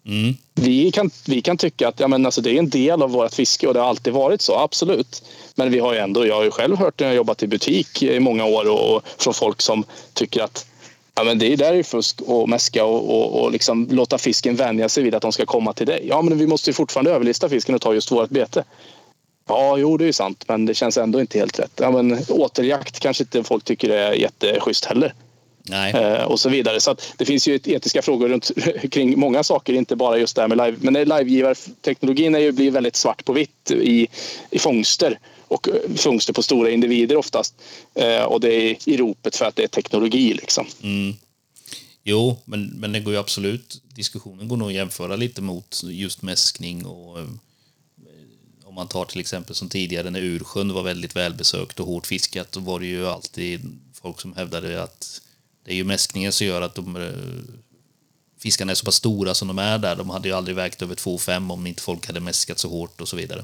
Mm. 0.05 0.35
vi 0.53 0.91
kan, 0.91 1.11
vi 1.27 1.41
kan 1.41 1.57
tycka 1.57 1.87
att 1.87 1.99
ja, 1.99 2.07
men 2.07 2.25
alltså, 2.25 2.41
det 2.41 2.51
är 2.51 2.59
en 2.59 2.69
del 2.69 3.01
av 3.01 3.11
vårt 3.11 3.33
fiske 3.33 3.67
och 3.67 3.73
det 3.73 3.79
har 3.79 3.87
alltid 3.87 4.13
varit 4.13 4.41
så, 4.41 4.55
absolut. 4.55 5.23
Men 5.55 5.71
vi 5.71 5.79
har 5.79 5.93
ju 5.93 5.99
ändå, 5.99 6.27
jag 6.27 6.35
har 6.35 6.43
ju 6.43 6.51
själv 6.51 6.77
hört 6.77 6.99
när 6.99 7.07
jag 7.07 7.15
jobbat 7.15 7.43
i 7.43 7.47
butik 7.47 8.03
i 8.03 8.19
många 8.19 8.45
år 8.45 8.69
och, 8.69 8.95
och 8.95 9.03
från 9.17 9.33
folk 9.33 9.61
som 9.61 9.83
tycker 10.13 10.43
att 10.43 10.65
ja, 11.15 11.23
men 11.23 11.39
det 11.39 11.54
är 11.54 11.58
där 11.58 11.73
är 11.73 11.84
fusk 11.84 12.21
och 12.21 12.49
mäska 12.49 12.86
och, 12.86 13.10
och, 13.10 13.43
och 13.43 13.52
liksom 13.52 13.88
låta 13.91 14.17
fisken 14.17 14.56
vänja 14.56 14.89
sig 14.89 15.04
vid 15.04 15.15
att 15.15 15.21
de 15.21 15.32
ska 15.32 15.45
komma 15.45 15.73
till 15.73 15.88
dig. 15.88 16.06
Ja, 16.08 16.21
men 16.21 16.38
vi 16.38 16.47
måste 16.47 16.69
ju 16.69 16.73
fortfarande 16.73 17.12
överlista 17.12 17.49
fisken 17.49 17.76
och 17.76 17.82
ta 17.82 17.93
just 17.93 18.12
vårt 18.12 18.30
bete. 18.30 18.63
Ja, 19.47 19.78
jo, 19.78 19.97
det 19.97 20.04
är 20.04 20.06
ju 20.06 20.13
sant, 20.13 20.43
men 20.47 20.65
det 20.65 20.73
känns 20.73 20.97
ändå 20.97 21.21
inte 21.21 21.39
helt 21.39 21.60
rätt. 21.60 21.71
Ja, 21.76 21.91
men 21.91 22.19
återjakt 22.30 22.99
kanske 22.99 23.23
inte 23.23 23.43
folk 23.43 23.63
tycker 23.63 23.89
är 23.89 24.13
jätteschysst 24.13 24.86
heller 24.86 25.13
Nej, 25.69 25.93
eh, 25.93 26.23
och 26.23 26.39
så 26.39 26.49
vidare. 26.49 26.82
Så 26.82 26.95
det 27.17 27.26
finns 27.26 27.47
ju 27.47 27.60
etiska 27.63 28.02
frågor 28.02 28.30
runt, 28.30 28.52
kring 28.91 29.19
många 29.19 29.43
saker, 29.43 29.73
inte 29.73 29.95
bara 29.95 30.17
just 30.17 30.36
det 30.36 30.41
här 30.41 30.47
med 30.47 30.58
live. 30.58 30.78
Men 30.82 30.93
livegivarteknologin 30.93 32.36
är 32.36 32.39
ju 32.39 32.52
blir 32.52 32.71
väldigt 32.71 32.95
svart 32.95 33.26
på 33.26 33.34
vitt 33.34 33.71
i, 33.71 34.08
i 34.49 34.60
fångster 34.60 35.19
och 35.47 35.69
eh, 35.69 35.95
fångster 35.95 36.34
på 36.34 36.43
stora 36.43 36.69
individer 36.69 37.15
oftast. 37.15 37.56
Eh, 37.95 38.23
och 38.23 38.39
det 38.39 38.54
är 38.54 38.89
i 38.89 38.97
ropet 38.97 39.36
för 39.36 39.45
att 39.45 39.56
det 39.56 39.63
är 39.63 39.67
teknologi 39.67 40.34
liksom. 40.34 40.67
Mm. 40.84 41.13
Jo, 42.04 42.38
men, 42.45 42.65
men 42.65 42.91
det 42.91 42.99
går 42.99 43.13
ju 43.13 43.19
absolut, 43.19 43.82
diskussionen 43.95 44.47
går 44.47 44.58
nog 44.58 44.67
att 44.67 44.73
jämföra 44.73 45.15
lite 45.15 45.41
mot 45.41 45.82
just 45.84 46.21
mäskning 46.21 46.86
och 46.86 47.17
om 48.73 48.76
man 48.76 48.88
tar 48.88 49.06
till 49.06 49.19
exempel 49.19 49.56
som 49.56 49.69
tidigare 49.69 50.10
när 50.10 50.21
Ursjön 50.21 50.73
var 50.73 50.84
väldigt 50.84 51.15
välbesökt 51.15 51.80
och 51.80 51.88
hårt 51.88 52.08
fiskat, 52.08 52.52
då 52.52 52.60
var 52.60 52.80
det 52.80 52.86
ju 52.86 53.08
alltid 53.08 53.80
folk 53.93 54.21
som 54.21 54.34
hävdade 54.34 54.84
att 54.84 55.21
det 55.63 55.71
är 55.71 55.76
ju 55.76 55.84
mäskningen 55.84 56.32
som 56.32 56.47
gör 56.47 56.62
att 56.62 56.76
de 56.76 56.95
eh, 56.95 57.54
fiskarna 58.39 58.71
är 58.71 58.76
så 58.76 58.86
pass 58.86 58.95
stora 58.95 59.34
som 59.34 59.47
de 59.47 59.60
är 59.60 59.78
där. 59.78 59.95
De 59.95 60.10
hade 60.10 60.28
ju 60.28 60.34
aldrig 60.34 60.56
vägt 60.56 60.82
över 60.82 60.95
2,5 60.95 61.52
om 61.52 61.67
inte 61.67 61.82
folk 61.82 62.08
hade 62.08 62.19
mäskat 62.19 62.60
så 62.60 62.69
hårt 62.69 63.02
och 63.02 63.08
så 63.08 63.15
vidare. 63.15 63.43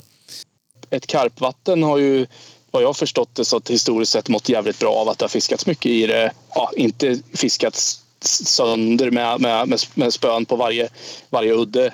Ett 0.90 1.08
karpvatten 1.08 1.84
har 1.84 1.98
ju 1.98 2.28
vad 2.72 2.84
jag 2.84 2.88
har 2.88 2.94
förstått 2.94 3.36
det 3.36 3.46
så 3.46 3.58
att 3.58 3.70
historiskt 3.70 4.12
sett 4.12 4.30
mått 4.30 4.50
jävligt 4.50 4.80
bra 4.80 4.94
av 4.94 5.10
att 5.10 5.20
det 5.20 5.24
har 5.24 5.30
fiskats 5.30 5.66
mycket 5.66 5.86
i 5.86 6.08
det. 6.08 6.32
Ja, 6.56 6.72
inte 6.76 7.20
fiskats 7.34 8.04
sönder 8.22 9.12
med, 9.12 9.42
med, 9.42 9.80
med, 9.94 10.14
spön 10.14 10.46
på 10.46 10.56
varje, 10.56 10.90
varje 11.30 11.54
udde 11.54 11.94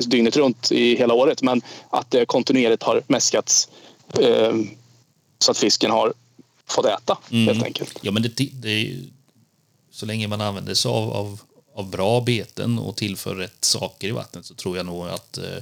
dygnet 0.06 0.36
runt 0.36 0.72
i 0.72 0.96
hela 0.96 1.14
året. 1.14 1.42
Men 1.42 1.62
att 1.90 2.10
det 2.10 2.26
kontinuerligt 2.26 2.82
har 2.82 3.02
mäskats 3.06 3.68
eh, 4.20 4.54
så 5.38 5.50
att 5.50 5.58
fisken 5.58 5.90
har 5.90 6.12
fått 6.68 6.86
äta 6.86 7.18
helt 7.30 7.64
enkelt. 7.64 7.98
Ja, 8.00 8.10
men 8.10 8.22
det, 8.22 8.48
det 8.52 8.98
så 9.94 10.06
länge 10.06 10.28
man 10.28 10.40
använder 10.40 10.74
sig 10.74 10.88
av, 10.88 11.10
av, 11.12 11.40
av 11.74 11.90
bra 11.90 12.20
beten 12.20 12.78
och 12.78 12.96
tillför 12.96 13.34
rätt 13.34 13.64
saker 13.64 14.08
i 14.08 14.10
vattnet 14.10 14.46
så 14.46 14.54
tror 14.54 14.76
jag 14.76 14.86
nog 14.86 15.08
att 15.08 15.38
eh, 15.38 15.58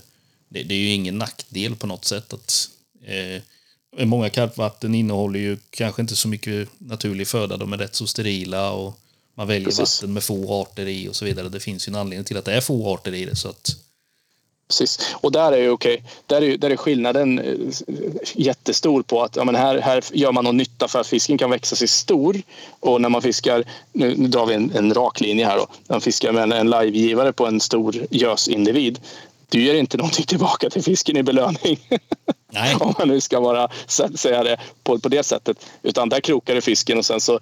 det, 0.48 0.62
det 0.62 0.74
är 0.74 0.78
ju 0.78 0.88
ingen 0.88 1.18
nackdel 1.18 1.76
på 1.76 1.86
något 1.86 2.04
sätt 2.04 2.32
att 2.32 2.68
eh, 3.04 4.06
många 4.06 4.30
karpvatten 4.30 4.94
innehåller 4.94 5.40
ju 5.40 5.56
kanske 5.70 6.02
inte 6.02 6.16
så 6.16 6.28
mycket 6.28 6.68
naturlig 6.78 7.28
föda. 7.28 7.56
De 7.56 7.72
är 7.72 7.78
rätt 7.78 7.94
så 7.94 8.06
sterila 8.06 8.72
och 8.72 8.98
man 9.34 9.46
väljer 9.46 9.68
Precis. 9.68 10.02
vatten 10.02 10.12
med 10.12 10.22
få 10.22 10.62
arter 10.62 10.86
i 10.86 11.08
och 11.08 11.16
så 11.16 11.24
vidare. 11.24 11.48
Det 11.48 11.60
finns 11.60 11.88
ju 11.88 11.90
en 11.90 11.96
anledning 11.96 12.24
till 12.24 12.36
att 12.36 12.44
det 12.44 12.52
är 12.52 12.60
få 12.60 12.94
arter 12.94 13.14
i 13.14 13.24
det. 13.24 13.36
Så 13.36 13.48
att, 13.48 13.76
Precis. 14.68 15.14
Och 15.14 15.32
där 15.32 15.52
är 15.52 15.56
ju 15.62 15.70
okej, 15.70 16.04
där, 16.26 16.42
är, 16.42 16.56
där 16.56 16.70
är 16.70 16.76
skillnaden 16.76 17.38
eh, 17.38 17.54
jättestor 18.34 19.02
på 19.02 19.22
att 19.22 19.36
ja, 19.36 19.44
men 19.44 19.54
här, 19.54 19.78
här 19.78 20.04
gör 20.12 20.32
man 20.32 20.44
någon 20.44 20.56
nytta 20.56 20.88
för 20.88 21.00
att 21.00 21.06
fisken 21.06 21.38
kan 21.38 21.50
växa 21.50 21.76
sig 21.76 21.88
stor. 21.88 22.42
Och 22.80 23.00
när 23.00 23.08
man 23.08 23.22
fiskar, 23.22 23.64
nu, 23.92 24.14
nu 24.16 24.28
drar 24.28 24.46
vi 24.46 24.54
en, 24.54 24.72
en 24.74 24.94
rak 24.94 25.20
linje 25.20 25.46
här 25.46 25.56
då, 25.56 25.66
när 25.86 25.94
man 25.94 26.00
fiskar 26.00 26.32
med 26.32 26.42
en, 26.42 26.52
en 26.52 26.70
livegivare 26.70 27.32
på 27.32 27.46
en 27.46 27.60
stor 27.60 28.06
gösindivid. 28.10 29.00
Du 29.48 29.62
ger 29.62 29.74
inte 29.74 29.96
någonting 29.96 30.26
tillbaka 30.26 30.70
till 30.70 30.82
fisken 30.82 31.16
i 31.16 31.22
belöning. 31.22 31.88
Nej. 32.52 32.74
Om 32.80 32.94
man 32.98 33.08
nu 33.08 33.20
ska 33.20 33.40
vara, 33.40 33.66
sä- 33.86 34.16
säga 34.16 34.44
det 34.44 34.56
på, 34.84 34.98
på 34.98 35.08
det 35.08 35.22
sättet. 35.22 35.66
Utan 35.82 36.08
där 36.08 36.20
krokar 36.20 36.54
det 36.54 36.60
fisken 36.60 36.98
och 36.98 37.06
sen 37.06 37.20
så 37.20 37.40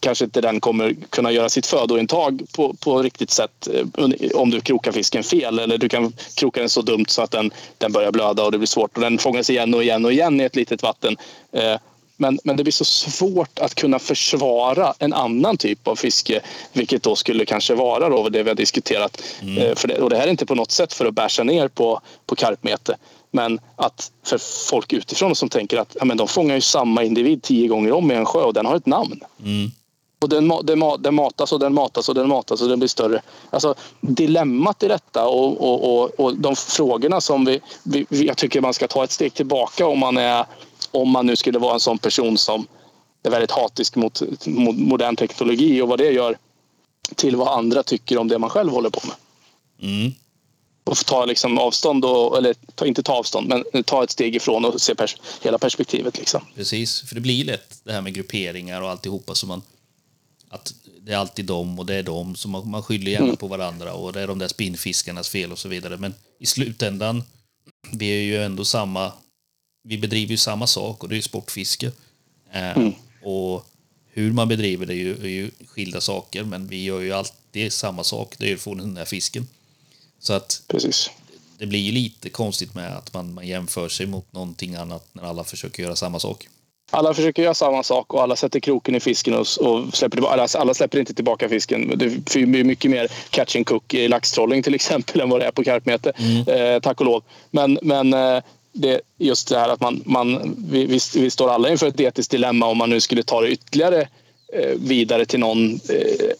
kanske 0.00 0.24
inte 0.24 0.40
den 0.40 0.60
kommer 0.60 0.96
kunna 1.10 1.32
göra 1.32 1.48
sitt 1.48 1.66
födointag 1.66 2.42
på, 2.56 2.74
på 2.74 3.02
riktigt 3.02 3.30
sätt 3.30 3.68
eh, 3.74 3.86
om 4.34 4.50
du 4.50 4.60
krokar 4.60 4.92
fisken 4.92 5.22
fel. 5.22 5.58
Eller 5.58 5.78
du 5.78 5.88
kan 5.88 6.12
kroka 6.34 6.60
den 6.60 6.68
så 6.68 6.82
dumt 6.82 7.06
så 7.08 7.22
att 7.22 7.30
den, 7.30 7.50
den 7.78 7.92
börjar 7.92 8.12
blöda 8.12 8.44
och 8.44 8.52
det 8.52 8.58
blir 8.58 8.66
svårt. 8.66 8.96
Och 8.96 9.02
den 9.02 9.18
fångas 9.18 9.50
igen 9.50 9.74
och 9.74 9.82
igen 9.82 10.04
och 10.04 10.12
igen 10.12 10.40
i 10.40 10.44
ett 10.44 10.56
litet 10.56 10.82
vatten. 10.82 11.16
Eh, 11.52 11.76
Men, 12.20 12.38
men 12.44 12.56
det 12.56 12.64
blir 12.64 12.72
så 12.72 12.84
svårt 12.84 13.58
att 13.58 13.74
kunna 13.74 13.98
försvara 13.98 14.94
en 14.98 15.12
annan 15.12 15.56
typ 15.56 15.88
av 15.88 15.96
fiske, 15.96 16.40
vilket 16.72 17.02
då 17.02 17.16
skulle 17.16 17.44
kanske 17.44 17.74
vara 17.74 18.08
då 18.08 18.28
det 18.28 18.42
vi 18.42 18.50
har 18.50 18.56
diskuterat. 18.56 19.22
Eh, 19.58 19.74
För 19.74 19.88
det, 19.88 19.98
och 20.00 20.10
det 20.10 20.16
här 20.16 20.26
är 20.26 20.30
inte 20.30 20.46
på 20.46 20.54
något 20.54 20.70
sätt 20.70 20.92
för 20.92 21.06
att 21.06 21.14
bärsa 21.14 21.44
ner 21.44 21.68
på, 21.68 22.00
på 22.26 22.36
karpmete. 22.36 22.96
Men 23.30 23.60
att 23.76 24.12
för 24.22 24.38
folk 24.68 24.92
utifrån 24.92 25.34
som 25.34 25.48
tänker 25.48 25.78
att 25.78 25.96
ja, 25.98 26.04
men 26.04 26.16
de 26.16 26.28
fångar 26.28 26.54
ju 26.54 26.60
samma 26.60 27.04
individ 27.04 27.42
tio 27.42 27.68
gånger 27.68 27.92
om 27.92 28.10
i 28.10 28.14
en 28.14 28.26
sjö 28.26 28.40
och 28.40 28.54
den 28.54 28.66
har 28.66 28.76
ett 28.76 28.86
namn. 28.86 29.20
Och 30.20 30.28
den, 30.28 30.52
den, 30.64 30.82
den 30.98 31.14
matas 31.14 31.52
och 31.52 31.60
den 31.60 31.74
matas 31.74 32.08
och 32.08 32.14
den 32.14 32.28
matas 32.28 32.62
och 32.62 32.68
den 32.68 32.78
blir 32.78 32.88
större. 32.88 33.22
Alltså 33.50 33.74
dilemmat 34.00 34.82
i 34.82 34.88
detta 34.88 35.28
och, 35.28 35.60
och, 35.60 36.00
och, 36.00 36.20
och 36.20 36.36
de 36.36 36.56
frågorna 36.56 37.20
som 37.20 37.44
vi, 37.44 37.60
vi, 37.82 38.06
vi, 38.08 38.26
jag 38.26 38.36
tycker 38.36 38.60
man 38.60 38.74
ska 38.74 38.88
ta 38.88 39.04
ett 39.04 39.12
steg 39.12 39.34
tillbaka 39.34 39.86
om 39.86 39.98
man, 39.98 40.16
är, 40.16 40.46
om 40.90 41.10
man 41.10 41.26
nu 41.26 41.36
skulle 41.36 41.58
vara 41.58 41.74
en 41.74 41.80
sån 41.80 41.98
person 41.98 42.38
som 42.38 42.66
är 43.22 43.30
väldigt 43.30 43.50
hatisk 43.50 43.96
mot, 43.96 44.22
mot 44.46 44.76
modern 44.76 45.16
teknologi 45.16 45.82
och 45.82 45.88
vad 45.88 45.98
det 45.98 46.10
gör 46.10 46.38
till 47.16 47.36
vad 47.36 47.48
andra 47.48 47.82
tycker 47.82 48.18
om 48.18 48.28
det 48.28 48.38
man 48.38 48.50
själv 48.50 48.70
håller 48.70 48.90
på 48.90 49.00
med. 49.06 49.16
Mm. 49.90 50.12
Och 50.88 51.06
ta 51.06 51.24
liksom 51.24 51.58
avstånd, 51.58 52.04
och, 52.04 52.38
eller 52.38 52.54
ta, 52.74 52.86
inte 52.86 53.02
ta 53.02 53.12
avstånd, 53.12 53.48
men 53.48 53.84
ta 53.84 54.04
ett 54.04 54.10
steg 54.10 54.36
ifrån 54.36 54.64
och 54.64 54.80
se 54.80 54.94
pers, 54.94 55.16
hela 55.42 55.58
perspektivet. 55.58 56.18
Liksom. 56.18 56.40
Precis, 56.54 57.00
för 57.00 57.14
det 57.14 57.20
blir 57.20 57.44
lätt 57.44 57.80
det 57.84 57.92
här 57.92 58.00
med 58.00 58.14
grupperingar 58.14 58.82
och 58.82 58.90
alltihopa 58.90 59.34
som 59.34 59.48
man... 59.48 59.62
Att 60.48 60.74
det 61.00 61.12
är 61.12 61.16
alltid 61.16 61.44
dem 61.44 61.78
och 61.78 61.86
det 61.86 61.94
är 61.94 62.02
dem, 62.02 62.36
så 62.36 62.48
man, 62.48 62.70
man 62.70 62.82
skyller 62.82 63.10
gärna 63.10 63.36
på 63.36 63.46
varandra 63.46 63.92
och 63.94 64.12
det 64.12 64.20
är 64.20 64.26
de 64.26 64.38
där 64.38 64.48
spinnfiskarnas 64.48 65.28
fel 65.28 65.52
och 65.52 65.58
så 65.58 65.68
vidare. 65.68 65.96
Men 65.96 66.14
i 66.38 66.46
slutändan, 66.46 67.22
vi 67.92 68.06
är 68.06 68.22
ju 68.22 68.42
ändå 68.44 68.64
samma... 68.64 69.12
Vi 69.84 69.98
bedriver 69.98 70.30
ju 70.30 70.36
samma 70.36 70.66
sak 70.66 71.02
och 71.02 71.08
det 71.08 71.14
är 71.14 71.16
ju 71.16 71.22
sportfiske. 71.22 71.92
Eh, 72.52 72.88
Och 73.22 73.66
hur 74.12 74.32
man 74.32 74.48
bedriver 74.48 74.86
det 74.86 74.94
är 74.94 74.96
ju, 74.96 75.12
är 75.22 75.28
ju 75.28 75.50
skilda 75.66 76.00
saker, 76.00 76.44
men 76.44 76.68
vi 76.68 76.84
gör 76.84 77.00
ju 77.00 77.12
alltid 77.12 77.72
samma 77.72 78.04
sak, 78.04 78.34
det 78.38 78.44
är 78.44 78.48
ju 78.48 78.54
att 78.54 78.60
få 78.60 78.74
den 78.74 78.96
här 78.96 79.04
fisken. 79.04 79.48
Så 80.18 80.32
att 80.32 80.62
Precis. 80.66 81.10
det 81.58 81.66
blir 81.66 81.80
ju 81.80 81.92
lite 81.92 82.30
konstigt 82.30 82.74
med 82.74 82.96
att 82.96 83.14
man, 83.14 83.34
man 83.34 83.46
jämför 83.46 83.88
sig 83.88 84.06
mot 84.06 84.32
någonting 84.32 84.74
annat 84.74 85.08
när 85.12 85.22
alla 85.22 85.44
försöker 85.44 85.82
göra 85.82 85.96
samma 85.96 86.18
sak. 86.18 86.48
Alla 86.90 87.14
försöker 87.14 87.42
göra 87.42 87.54
samma 87.54 87.82
sak 87.82 88.14
och 88.14 88.22
alla 88.22 88.36
sätter 88.36 88.60
kroken 88.60 88.94
i 88.94 89.00
fisken 89.00 89.34
och, 89.34 89.46
och 89.60 89.96
släpper. 89.96 90.32
Alla, 90.32 90.48
alla 90.54 90.74
släpper 90.74 90.98
inte 90.98 91.14
tillbaka 91.14 91.48
fisken. 91.48 91.92
Det 91.96 92.46
blir 92.46 92.64
mycket 92.64 92.90
mer 92.90 93.10
catch 93.30 93.56
and 93.56 93.66
cook 93.66 93.94
i 93.94 94.08
laxtrolling 94.08 94.62
till 94.62 94.74
exempel 94.80 95.20
än 95.20 95.28
vad 95.28 95.40
det 95.40 95.46
är 95.46 95.50
på 95.50 95.64
karpmete. 95.64 96.12
Eh, 96.46 96.80
tack 96.80 97.00
och 97.00 97.06
lov. 97.06 97.22
Men, 97.50 97.78
men 97.82 98.14
eh, 98.14 98.42
det, 98.72 99.00
just 99.18 99.48
det 99.48 99.58
här 99.58 99.68
att 99.68 99.80
man, 99.80 100.02
man 100.06 100.56
vi, 100.70 100.86
vi, 100.86 100.98
vi 101.14 101.30
står 101.30 101.50
alla 101.50 101.70
inför 101.70 101.86
ett 101.86 102.00
etiskt 102.00 102.30
dilemma 102.30 102.66
om 102.66 102.78
man 102.78 102.90
nu 102.90 103.00
skulle 103.00 103.22
ta 103.22 103.40
det 103.40 103.50
ytterligare 103.50 104.08
eh, 104.52 104.74
vidare 104.76 105.24
till 105.24 105.40
någon 105.40 105.74
eh, 105.74 106.30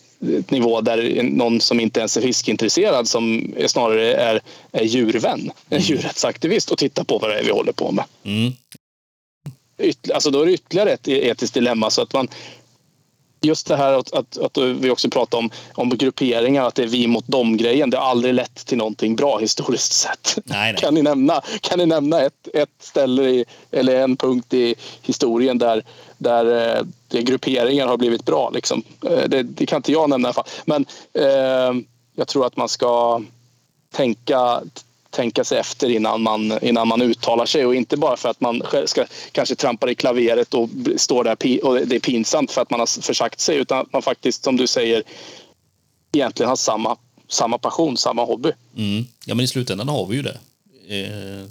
nivå 0.48 0.80
där 0.80 1.22
någon 1.22 1.60
som 1.60 1.80
inte 1.80 2.00
ens 2.00 2.16
är 2.16 2.20
fiskintresserad 2.20 3.08
som 3.08 3.52
är 3.56 3.68
snarare 3.68 4.14
är, 4.14 4.40
är 4.72 4.84
djurvän, 4.84 5.50
en 5.68 5.80
djurrättsaktivist 5.80 6.70
och 6.70 6.78
tittar 6.78 7.04
på 7.04 7.18
vad 7.18 7.30
det 7.30 7.38
är 7.38 7.44
vi 7.44 7.50
håller 7.50 7.72
på 7.72 7.92
med 7.92 8.04
Mm. 8.24 8.52
yt- 9.78 10.12
alltså 10.14 10.30
då 10.30 10.42
är 10.42 10.46
det 10.46 10.52
ytterligare 10.52 10.90
ett 10.92 11.08
etiskt 11.08 11.54
dilemma. 11.54 11.90
Så 11.90 12.02
att 12.02 12.12
man, 12.12 12.28
just 13.40 13.66
det 13.66 13.76
här 13.76 13.92
att, 13.92 14.12
att, 14.12 14.38
att 14.38 14.58
vi 14.58 14.90
också 14.90 15.10
pratar 15.10 15.38
om, 15.38 15.50
om 15.74 15.88
grupperingar, 15.88 16.64
att 16.64 16.74
det 16.74 16.82
är 16.82 16.86
vi 16.86 17.06
mot 17.06 17.26
dem-grejen. 17.26 17.90
Det 17.90 17.96
har 17.96 18.10
aldrig 18.10 18.34
lett 18.34 18.66
till 18.66 18.78
någonting 18.78 19.16
bra 19.16 19.38
historiskt 19.38 19.92
sett. 19.92 20.38
Nej, 20.44 20.72
nej. 20.72 20.80
Kan 20.80 20.94
ni 20.94 21.02
nämna, 21.02 21.40
kan 21.60 21.78
ni 21.78 21.86
nämna 21.86 22.20
ett, 22.20 22.48
ett 22.54 22.68
ställe 22.80 23.22
i, 23.22 23.44
eller 23.70 24.00
en 24.00 24.16
punkt 24.16 24.54
i 24.54 24.74
historien 25.02 25.58
där, 25.58 25.82
där 26.18 26.76
eh, 26.76 26.84
det 27.08 27.22
grupperingar 27.22 27.86
har 27.86 27.96
blivit 27.96 28.24
bra? 28.24 28.50
Liksom? 28.50 28.82
Eh, 29.04 29.28
det, 29.28 29.42
det 29.42 29.66
kan 29.66 29.76
inte 29.76 29.92
jag 29.92 30.10
nämna 30.10 30.28
i 30.28 30.30
alla 30.30 30.34
fall. 30.34 30.48
Men 30.64 30.86
eh, 31.12 31.82
jag 32.16 32.28
tror 32.28 32.46
att 32.46 32.56
man 32.56 32.68
ska 32.68 33.22
tänka, 33.92 34.62
tänka 35.10 35.44
sig 35.44 35.58
efter 35.58 35.90
innan 35.90 36.22
man, 36.22 36.58
innan 36.62 36.88
man 36.88 37.02
uttalar 37.02 37.46
sig 37.46 37.66
och 37.66 37.74
inte 37.74 37.96
bara 37.96 38.16
för 38.16 38.28
att 38.28 38.40
man 38.40 38.62
ska 38.86 39.04
kanske 39.32 39.54
trampar 39.54 39.90
i 39.90 39.94
klaveret 39.94 40.54
och 40.54 40.68
står 40.96 41.24
där 41.24 41.64
och 41.64 41.86
det 41.86 41.96
är 41.96 42.00
pinsamt 42.00 42.50
för 42.50 42.62
att 42.62 42.70
man 42.70 42.80
har 42.80 43.02
försagt 43.02 43.40
sig 43.40 43.56
utan 43.56 43.78
att 43.78 43.92
man 43.92 44.02
faktiskt 44.02 44.44
som 44.44 44.56
du 44.56 44.66
säger 44.66 45.02
egentligen 46.12 46.48
har 46.48 46.56
samma, 46.56 46.96
samma 47.28 47.58
passion, 47.58 47.96
samma 47.96 48.24
hobby. 48.24 48.52
Mm. 48.76 49.04
Ja, 49.26 49.34
men 49.34 49.44
i 49.44 49.48
slutändan 49.48 49.88
har 49.88 50.06
vi 50.06 50.16
ju 50.16 50.22
det. 50.22 50.38
Eh, 50.88 51.48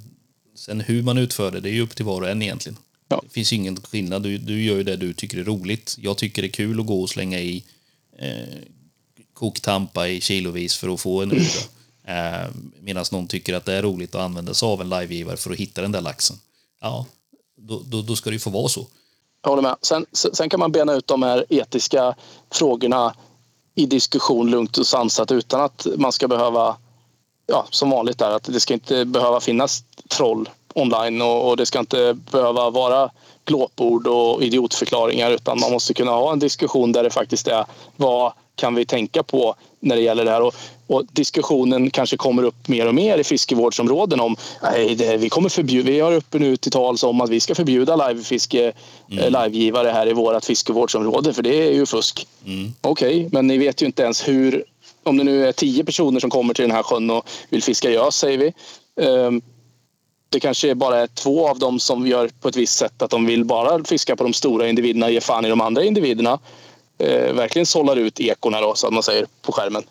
sen 0.56 0.80
hur 0.80 1.04
man 1.04 1.18
utför 1.18 1.52
det, 1.52 1.60
det 1.60 1.70
är 1.70 1.74
ju 1.74 1.82
upp 1.82 1.96
till 1.96 2.06
var 2.06 2.22
och 2.22 2.30
en 2.30 2.42
egentligen. 2.42 2.78
Ja. 3.08 3.22
Det 3.24 3.30
finns 3.30 3.54
ingen 3.54 3.76
skillnad. 3.82 4.24
Du, 4.24 4.38
du 4.38 4.64
gör 4.64 4.76
ju 4.76 4.84
det 4.84 4.96
du 4.96 5.14
tycker 5.14 5.38
är 5.38 5.44
roligt. 5.44 5.96
Jag 6.00 6.18
tycker 6.18 6.42
det 6.42 6.48
är 6.48 6.52
kul 6.52 6.80
att 6.80 6.86
gå 6.86 7.02
och 7.02 7.10
slänga 7.10 7.40
i 7.40 7.64
eh, 8.18 8.58
koktampa 9.34 10.08
i 10.08 10.22
kilovis 10.22 10.76
för 10.76 10.94
att 10.94 11.02
få 11.02 11.22
en 11.22 11.32
uda. 11.32 11.44
Eh, 12.08 12.50
Medan 12.82 13.06
någon 13.12 13.28
tycker 13.28 13.54
att 13.54 13.66
det 13.66 13.74
är 13.74 13.82
roligt 13.82 14.16
att 14.16 14.22
använda 14.22 14.54
sig 14.54 14.66
av 14.66 14.82
en 14.82 14.90
livegivare 14.90 15.38
för 15.38 15.52
att 15.52 15.58
hitta 15.58 15.82
den 15.82 15.92
där 15.92 16.02
laxen. 16.02 16.38
Ja, 16.82 17.06
då, 17.58 17.82
då, 17.86 18.02
då 18.02 18.16
ska 18.16 18.30
det 18.30 18.34
ju 18.34 18.40
få 18.40 18.50
vara 18.50 18.68
så. 18.68 18.88
Jag 19.42 19.50
håller 19.50 19.64
med. 19.64 19.76
Sen, 19.82 20.06
sen 20.12 20.50
kan 20.50 20.60
man 20.60 20.72
bena 20.72 20.94
ut 20.94 21.08
de 21.08 21.24
här 21.24 21.46
etiska 21.50 22.16
frågorna 22.52 23.16
i 23.76 23.86
diskussion 23.86 24.52
lugnt 24.52 24.78
och 24.78 24.88
sansat 24.88 25.32
utan 25.32 25.62
att 25.62 25.88
man 25.98 26.12
ska 26.12 26.28
behöva, 26.28 26.78
ja, 27.46 27.68
som 27.70 27.90
vanligt 27.90 28.18
där, 28.18 28.32
att 28.32 28.44
det 28.44 28.60
ska 28.60 28.74
inte 28.74 29.06
behöva 29.06 29.40
finnas 29.40 29.84
troll 30.08 30.50
online 30.78 31.22
och, 31.22 31.50
och 31.50 31.58
det 31.58 31.66
ska 31.66 31.80
inte 31.80 32.18
behöva 32.32 32.70
vara 32.70 33.10
glåpord 33.46 34.08
och 34.08 34.44
idiotförklaringar 34.44 35.32
utan 35.32 35.60
man 35.60 35.72
måste 35.72 35.94
kunna 35.94 36.12
ha 36.12 36.32
en 36.32 36.40
diskussion 36.40 36.92
där 36.92 37.04
det 37.04 37.10
faktiskt 37.10 37.48
är 37.48 37.66
vad 37.96 38.34
kan 38.56 38.76
vi 38.76 38.86
tänka 38.86 39.24
på 39.24 39.56
när 39.80 39.96
det 39.96 40.02
gäller 40.02 40.26
det 40.26 40.32
här. 40.32 40.42
Och, 40.42 40.56
och 40.88 41.04
diskussionen 41.12 41.90
kanske 41.90 42.18
kommer 42.18 42.44
upp 42.44 42.68
mer 42.68 42.88
och 42.88 42.96
mer 42.96 43.18
i 43.18 43.24
fiskevårdsområden 43.24 44.20
om 44.20 44.36
nej, 44.62 44.96
det, 44.96 45.18
vi 45.18 45.30
kommer 45.30 45.50
förbjuda, 45.50 45.92
vi 45.92 46.00
har 46.00 46.14
uppe 46.14 46.40
nu 46.40 46.58
till 46.58 46.72
tals 46.72 47.04
om 47.04 47.22
att 47.22 47.30
vi 47.30 47.40
ska 47.40 47.56
förbjuda 47.56 48.08
livefiske, 48.08 48.74
mm. 49.12 49.34
livegivare 49.34 49.90
här 49.90 50.08
i 50.08 50.14
vårt 50.14 50.46
fiskevårdsområde 50.46 51.34
för 51.34 51.42
det 51.42 51.68
är 51.68 51.72
ju 51.72 51.86
fusk. 51.86 52.28
Okej, 52.82 53.18
okay, 53.18 53.30
men 53.32 53.48
ni 53.48 53.58
vet 53.58 53.82
ju 53.82 53.86
inte 53.86 54.04
ens 54.04 54.28
hur 54.28 54.64
om 55.04 55.18
det 55.18 55.24
nu 55.24 55.48
är 55.48 55.52
tio 55.52 55.84
personer 55.84 56.20
som 56.20 56.30
kommer 56.30 56.54
till 56.54 56.64
den 56.64 56.72
här 56.72 56.84
sjön 56.84 57.10
och 57.10 57.30
vill 57.50 57.64
fiska 57.64 57.92
gös 57.92 58.16
säger 58.16 58.38
vi. 58.38 58.54
Um, 59.06 59.42
det 60.30 60.40
kanske 60.40 60.76
bara 60.76 61.00
är 61.00 61.08
två 61.08 61.48
av 61.48 61.60
dem 61.60 61.80
som 61.80 62.08
gör 62.08 62.30
på 62.42 62.48
ett 62.48 62.56
visst 62.56 62.78
sätt 62.78 63.02
att 63.02 63.10
de 63.10 63.26
vill 63.26 63.46
bara 63.46 63.84
fiska 63.84 64.16
på 64.16 64.24
de 64.24 64.34
stora 64.34 64.70
individerna 64.70 65.06
och 65.06 65.12
ge 65.12 65.22
fan 65.22 65.46
i 65.46 65.50
de 65.50 65.62
andra 65.62 65.84
individerna. 65.84 66.40
Eh, 66.98 67.34
verkligen 67.34 67.66
sållar 67.66 67.96
ut 67.96 68.20
ekorna 68.20 68.62
då, 68.62 68.76
så 68.76 68.88
att 68.88 68.94
man 68.94 69.04
säger 69.04 69.28
på 69.42 69.52
skärmen. 69.52 69.84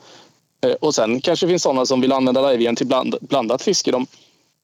Eh, 0.61 0.73
och 0.73 0.95
sen 0.95 1.21
kanske 1.21 1.47
det 1.47 1.51
finns 1.51 1.63
sådana 1.63 1.87
som 1.87 2.01
vill 2.01 2.13
använda 2.13 2.51
livegen 2.51 2.77
till 2.77 2.87
bland, 2.87 3.15
blandat 3.21 3.63
fiske. 3.63 3.91
De, 3.91 4.07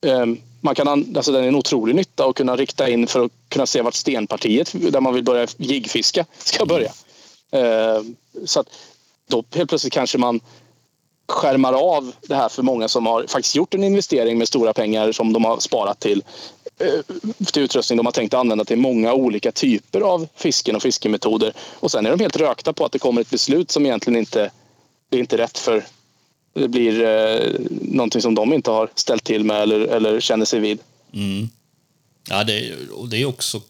eh, 0.06 0.26
man 0.60 0.74
kan 0.74 0.88
alltså 0.88 1.32
den 1.32 1.44
är 1.44 1.48
en 1.48 1.56
otrolig 1.56 1.94
nytta 1.94 2.24
att 2.24 2.36
kunna 2.36 2.56
rikta 2.56 2.88
in 2.88 3.06
för 3.06 3.24
att 3.24 3.32
kunna 3.48 3.66
se 3.66 3.82
vart 3.82 3.94
stenpartiet 3.94 4.72
där 4.92 5.00
man 5.00 5.14
vill 5.14 5.24
börja 5.24 5.46
jiggfiska 5.56 6.24
ska 6.38 6.66
börja. 6.66 6.92
Eh, 7.50 8.02
så 8.44 8.60
att 8.60 8.66
då 9.28 9.44
helt 9.54 9.68
plötsligt 9.68 9.92
kanske 9.92 10.18
man 10.18 10.40
skärmar 11.28 11.72
av 11.72 12.12
det 12.22 12.34
här 12.34 12.48
för 12.48 12.62
många 12.62 12.88
som 12.88 13.06
har 13.06 13.26
faktiskt 13.26 13.56
gjort 13.56 13.74
en 13.74 13.84
investering 13.84 14.38
med 14.38 14.48
stora 14.48 14.72
pengar 14.72 15.12
som 15.12 15.32
de 15.32 15.44
har 15.44 15.58
sparat 15.60 16.00
till, 16.00 16.24
till 17.52 17.62
utrustning 17.62 17.96
de 17.96 18.06
har 18.06 18.12
tänkt 18.12 18.34
använda 18.34 18.64
till 18.64 18.78
många 18.78 19.14
olika 19.14 19.52
typer 19.52 20.00
av 20.00 20.28
fisken 20.34 20.76
och 20.76 20.82
fiskemetoder. 20.82 21.52
Och 21.58 21.90
sen 21.90 22.06
är 22.06 22.10
de 22.10 22.20
helt 22.20 22.36
rökta 22.36 22.72
på 22.72 22.84
att 22.84 22.92
det 22.92 22.98
kommer 22.98 23.20
ett 23.20 23.30
beslut 23.30 23.70
som 23.70 23.86
egentligen 23.86 24.18
inte 24.18 24.50
det 25.08 25.16
är 25.16 25.20
inte 25.20 25.38
rätt 25.38 25.58
för 25.58 25.84
det 26.54 26.68
blir 26.68 27.02
eh, 27.02 27.60
någonting 27.80 28.22
som 28.22 28.34
de 28.34 28.52
inte 28.52 28.70
har 28.70 28.90
ställt 28.94 29.24
till 29.24 29.44
med 29.44 29.62
eller, 29.62 29.80
eller 29.80 30.20
känner 30.20 30.44
sig 30.44 30.60
vid. 30.60 30.78
Mm. 31.12 31.48
Ja, 32.28 32.44
det, 32.44 32.74
och 32.92 33.08
det 33.08 33.22
är 33.22 33.24
också 33.24 33.62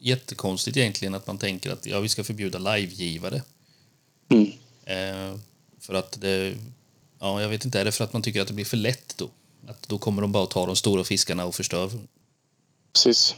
jättekonstigt 0.00 0.76
egentligen 0.76 1.14
att 1.14 1.26
man 1.26 1.38
tänker 1.38 1.72
att 1.72 1.86
ja, 1.86 2.00
vi 2.00 2.08
ska 2.08 2.24
förbjuda 2.24 2.58
livegivare. 2.58 3.42
Mm. 4.28 4.52
Eh, 4.84 5.38
för 5.82 5.94
att 5.94 6.20
det, 6.20 6.54
ja, 7.20 7.42
jag 7.42 7.48
vet 7.48 7.64
inte, 7.64 7.80
är 7.80 7.84
det 7.84 7.92
för 7.92 8.04
att 8.04 8.12
man 8.12 8.22
tycker 8.22 8.40
att 8.40 8.48
det 8.48 8.54
blir 8.54 8.64
för 8.64 8.76
lätt 8.76 9.14
då? 9.16 9.30
Att 9.66 9.88
då 9.88 9.98
kommer 9.98 10.22
de 10.22 10.32
bara 10.32 10.44
att 10.44 10.50
ta 10.50 10.66
de 10.66 10.76
stora 10.76 11.04
fiskarna 11.04 11.44
och 11.44 11.54
förstör? 11.54 11.90
Precis. 12.92 13.34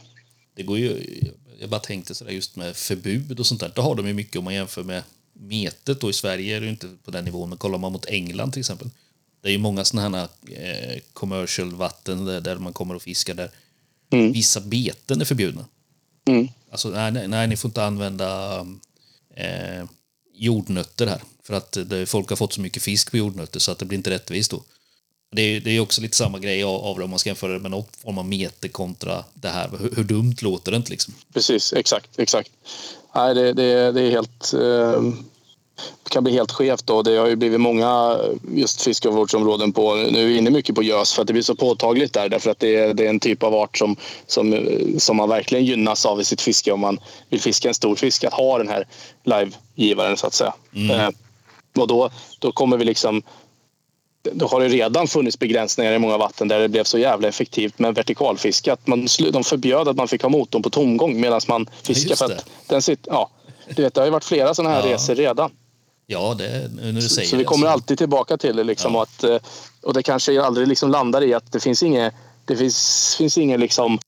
Det 0.55 0.63
går 0.63 0.77
ju, 0.77 1.21
jag 1.59 1.69
bara 1.69 1.79
tänkte 1.79 2.15
sådär 2.15 2.31
just 2.31 2.55
med 2.55 2.75
förbud 2.75 3.39
och 3.39 3.45
sånt 3.45 3.61
där, 3.61 3.71
då 3.75 3.81
har 3.81 3.95
de 3.95 4.07
ju 4.07 4.13
mycket 4.13 4.35
om 4.35 4.43
man 4.43 4.53
jämför 4.53 4.83
med 4.83 5.03
metet 5.33 6.01
då 6.01 6.09
i 6.09 6.13
Sverige 6.13 6.55
är 6.55 6.59
det 6.59 6.65
ju 6.65 6.71
inte 6.71 6.89
på 7.03 7.11
den 7.11 7.25
nivån, 7.25 7.49
men 7.49 7.57
kollar 7.57 7.77
man 7.77 7.91
mot 7.91 8.05
England 8.05 8.51
till 8.51 8.59
exempel. 8.59 8.89
Det 9.41 9.47
är 9.49 9.51
ju 9.51 9.57
många 9.57 9.85
sådana 9.85 10.19
här 10.19 10.27
eh, 10.51 10.99
commercial 11.13 11.75
vatten 11.75 12.25
där, 12.25 12.41
där 12.41 12.57
man 12.57 12.73
kommer 12.73 12.95
och 12.95 13.01
fiskar 13.01 13.33
där 13.33 13.51
Mm. 14.09 14.31
vissa 14.31 14.61
beten 14.61 15.21
är 15.21 15.25
förbjudna. 15.25 15.65
Mm. 16.27 16.47
Alltså, 16.71 16.89
nej, 16.89 17.11
nej, 17.11 17.27
nej, 17.27 17.47
ni 17.47 17.57
får 17.57 17.69
inte 17.69 17.83
använda 17.83 18.59
eh, 19.35 19.85
jordnötter 20.33 21.07
här. 21.07 21.21
För 21.47 21.53
att 21.53 21.77
folk 22.05 22.29
har 22.29 22.35
fått 22.35 22.53
så 22.53 22.61
mycket 22.61 22.83
fisk 22.83 23.11
på 23.11 23.17
jordnötter 23.17 23.59
så 23.59 23.71
att 23.71 23.79
det 23.79 23.85
blir 23.85 23.97
inte 23.97 24.09
rättvist 24.09 24.51
då. 24.51 24.63
Det 25.31 25.41
är, 25.41 25.59
det 25.59 25.71
är 25.71 25.79
också 25.79 26.01
lite 26.01 26.17
samma 26.17 26.39
grej 26.39 26.63
av, 26.63 26.97
det 26.97 27.03
om 27.03 27.09
man 27.09 27.19
ska 27.19 27.29
jämföra 27.29 27.53
det 27.53 27.59
med 27.59 27.71
något 27.71 27.95
form 27.95 28.17
av 28.17 28.25
meter 28.25 28.67
kontra 28.67 29.23
det 29.33 29.49
här. 29.49 29.69
Hur, 29.79 29.95
hur 29.95 30.03
dumt 30.03 30.35
låter 30.41 30.71
det 30.71 30.77
inte 30.77 30.91
liksom? 30.91 31.13
Precis, 31.33 31.73
exakt. 31.73 32.19
exakt. 32.19 32.51
Nej, 33.15 33.35
det, 33.35 33.53
det, 33.53 33.91
det 33.91 34.01
är 34.01 34.11
helt... 34.11 34.53
Eh, 34.53 35.01
det 36.03 36.09
kan 36.09 36.23
bli 36.23 36.33
helt 36.33 36.51
skevt. 36.51 36.87
Då. 36.87 37.01
Det 37.01 37.17
har 37.17 37.27
ju 37.27 37.35
blivit 37.35 37.61
många 37.61 38.17
just 38.51 38.81
fiskevårdsområden 38.81 39.73
på... 39.73 39.95
Nu 39.95 40.23
är 40.23 40.27
vi 40.27 40.37
inne 40.37 40.49
mycket 40.49 40.75
på 40.75 40.83
gös 40.83 41.13
för 41.13 41.21
att 41.21 41.27
det 41.27 41.33
blir 41.33 41.43
så 41.43 41.55
påtagligt 41.55 42.13
där 42.13 42.29
därför 42.29 42.51
att 42.51 42.59
det 42.59 42.75
är, 42.75 42.93
det 42.93 43.05
är 43.05 43.09
en 43.09 43.19
typ 43.19 43.43
av 43.43 43.55
art 43.55 43.77
som, 43.77 43.95
som, 44.27 44.67
som 44.97 45.17
man 45.17 45.29
verkligen 45.29 45.65
gynnas 45.65 46.05
av 46.05 46.21
i 46.21 46.23
sitt 46.23 46.41
fiske 46.41 46.71
om 46.71 46.79
man 46.79 46.99
vill 47.29 47.41
fiska 47.41 47.67
en 47.67 47.73
stor 47.73 47.95
fisk. 47.95 48.23
Att 48.23 48.33
ha 48.33 48.57
den 48.57 48.67
här 48.67 48.87
livegivaren 49.23 50.17
så 50.17 50.27
att 50.27 50.33
säga. 50.33 50.53
Eh, 50.91 51.09
och 51.81 51.87
då, 51.87 52.09
då 52.39 52.51
kommer 52.51 52.77
vi 52.77 52.85
liksom 52.85 53.21
då 54.33 54.47
har 54.47 54.59
det 54.59 54.67
redan 54.67 55.07
funnits 55.07 55.39
begränsningar 55.39 55.93
i 55.93 55.99
många 55.99 56.17
vatten 56.17 56.47
där 56.47 56.59
det 56.59 56.69
blev 56.69 56.83
så 56.83 56.97
jävla 56.97 57.27
effektivt 57.27 57.79
med 57.79 57.95
vertikalfiske 57.95 58.73
att 58.73 58.87
man, 58.87 59.07
de 59.31 59.43
förbjöd 59.43 59.87
att 59.87 59.95
man 59.95 60.07
fick 60.07 60.21
ha 60.21 60.29
motorn 60.29 60.61
på 60.63 60.69
tomgång 60.69 61.21
medan 61.21 61.41
man 61.47 61.69
fiskar. 61.83 62.09
just 62.09 62.19
För 62.21 62.39
den 62.67 62.81
sitter, 62.81 63.11
ja, 63.11 63.29
du 63.75 63.83
vet, 63.83 63.93
det 63.93 64.01
har 64.01 64.05
ju 64.05 64.11
varit 64.11 64.25
flera 64.25 64.53
sådana 64.53 64.75
här 64.75 64.87
Ja. 64.87 64.93
resor 64.93 65.15
redan. 65.15 65.51
Ja, 66.07 66.35
det, 66.37 66.71
när 66.73 66.91
du 66.91 67.01
säger 67.01 67.29
Så 67.29 67.37
vi 67.37 67.43
kommer 67.43 67.67
alltid 67.67 67.97
tillbaka 67.97 68.37
till 68.37 68.55
det. 68.55 68.63
Liksom, 68.63 68.93
Ja. 68.93 68.99
och, 68.99 69.03
att, 69.03 69.23
eh, 69.23 69.49
och 69.81 69.93
det 69.93 70.03
kanske 70.03 70.41
aldrig 70.41 70.67
liksom 70.67 70.91
landar 70.91 71.23
i 71.23 71.33
att 71.33 71.51
det 71.51 71.59
finns 71.59 71.83
inget... 71.83 72.13
Det 72.45 72.55
finns, 72.55 73.15
finns 73.17 73.37
inget 73.37 73.59
liksom, 73.59 73.99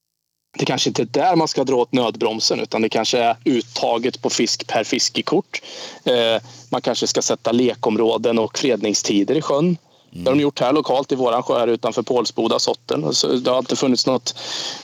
det 0.58 0.66
kanske 0.66 0.90
inte 0.90 1.02
är 1.02 1.06
där 1.06 1.36
man 1.36 1.48
ska 1.48 1.64
dra 1.64 1.76
åt 1.76 1.92
nödbromsen 1.92 2.60
utan 2.60 2.82
det 2.82 2.90
kanske 2.90 3.18
är 3.18 3.36
uttaget 3.46 4.22
på 4.22 4.30
fisk 4.30 4.68
per 4.68 4.84
fiskekort. 4.84 5.62
Eh, 6.04 6.42
man 6.70 6.82
kanske 6.82 7.08
ska 7.08 7.22
sätta 7.22 7.52
lekområden 7.52 8.40
och 8.40 8.58
fredningstider 8.58 9.36
i 9.36 9.42
sjön. 9.42 9.78
Det 10.12 10.30
har 10.30 10.36
de 10.36 10.42
gjort 10.42 10.60
här 10.60 10.74
lokalt 10.74 11.12
i 11.12 11.16
våran 11.16 11.44
sjö 11.44 11.60
här 11.60 11.68
utanför 11.68 12.02
Pålsboda, 12.02 12.60
Sotten. 12.60 13.14
Så 13.14 13.28
det 13.28 13.52
har 13.52 13.60
inte 13.60 13.76
funnits 13.76 14.06
något, 14.06 14.36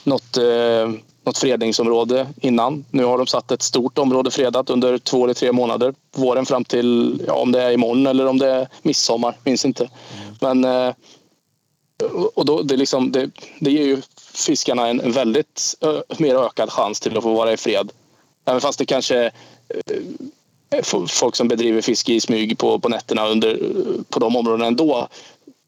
något, 0.04 0.36
eh, 0.36 0.90
något 1.24 1.38
fredningsområde 1.38 2.26
innan. 2.40 2.84
Nu 2.90 3.04
har 3.04 3.18
de 3.18 3.26
satt 3.26 3.50
ett 3.50 3.62
stort 3.62 3.98
område 3.98 4.30
fredat 4.30 4.70
under 4.70 4.98
två 4.98 5.24
eller 5.24 5.34
tre 5.34 5.52
månader. 5.52 5.94
Våren 6.16 6.46
fram 6.46 6.64
till, 6.64 7.22
ja, 7.26 7.34
om 7.34 7.52
det 7.52 7.62
är 7.62 7.70
imorgon 7.70 8.06
eller 8.06 8.26
om 8.26 8.38
det 8.38 8.50
är 8.50 8.68
midsommar, 8.82 9.36
minns 9.44 9.64
inte. 9.64 9.88
Men 10.40 10.64
eh, 10.64 10.94
och 12.34 12.44
då, 12.44 12.62
det, 12.62 12.76
liksom, 12.76 13.12
det, 13.12 13.30
det 13.58 13.70
ger 13.70 13.84
ju 13.84 14.02
fiskarna 14.34 14.88
en, 14.88 15.12
väldigt 15.12 15.74
mer 16.18 16.34
ökad 16.34 16.70
chans 16.70 17.00
till 17.00 17.16
att 17.16 17.22
få 17.22 17.34
vara 17.34 17.52
i 17.52 17.56
fred. 17.56 17.92
Även 18.44 18.60
fast 18.60 18.78
det 18.78 18.86
kanske 18.86 19.24
eh, 19.68 20.82
folk 21.08 21.36
som 21.36 21.48
bedriver 21.48 21.82
fiske 21.82 22.12
i 22.12 22.20
smyg 22.20 22.58
på, 22.58 22.78
på 22.78 22.88
nätterna 22.88 23.26
under, 23.26 23.58
på 24.08 24.18
de 24.18 24.36
områdena 24.36 24.66
ändå 24.66 25.08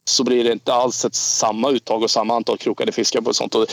så 0.05 0.25
blir 0.25 0.45
det 0.45 0.53
inte 0.53 0.75
alls 0.75 1.05
ett 1.05 1.15
samma 1.15 1.71
uttag 1.71 2.03
och 2.03 2.11
samma 2.11 2.37
antal 2.37 2.59
krokade 2.59 2.93
fiskar 2.93 3.21
på 3.21 3.35
sånt. 3.35 3.55
Och 3.55 3.67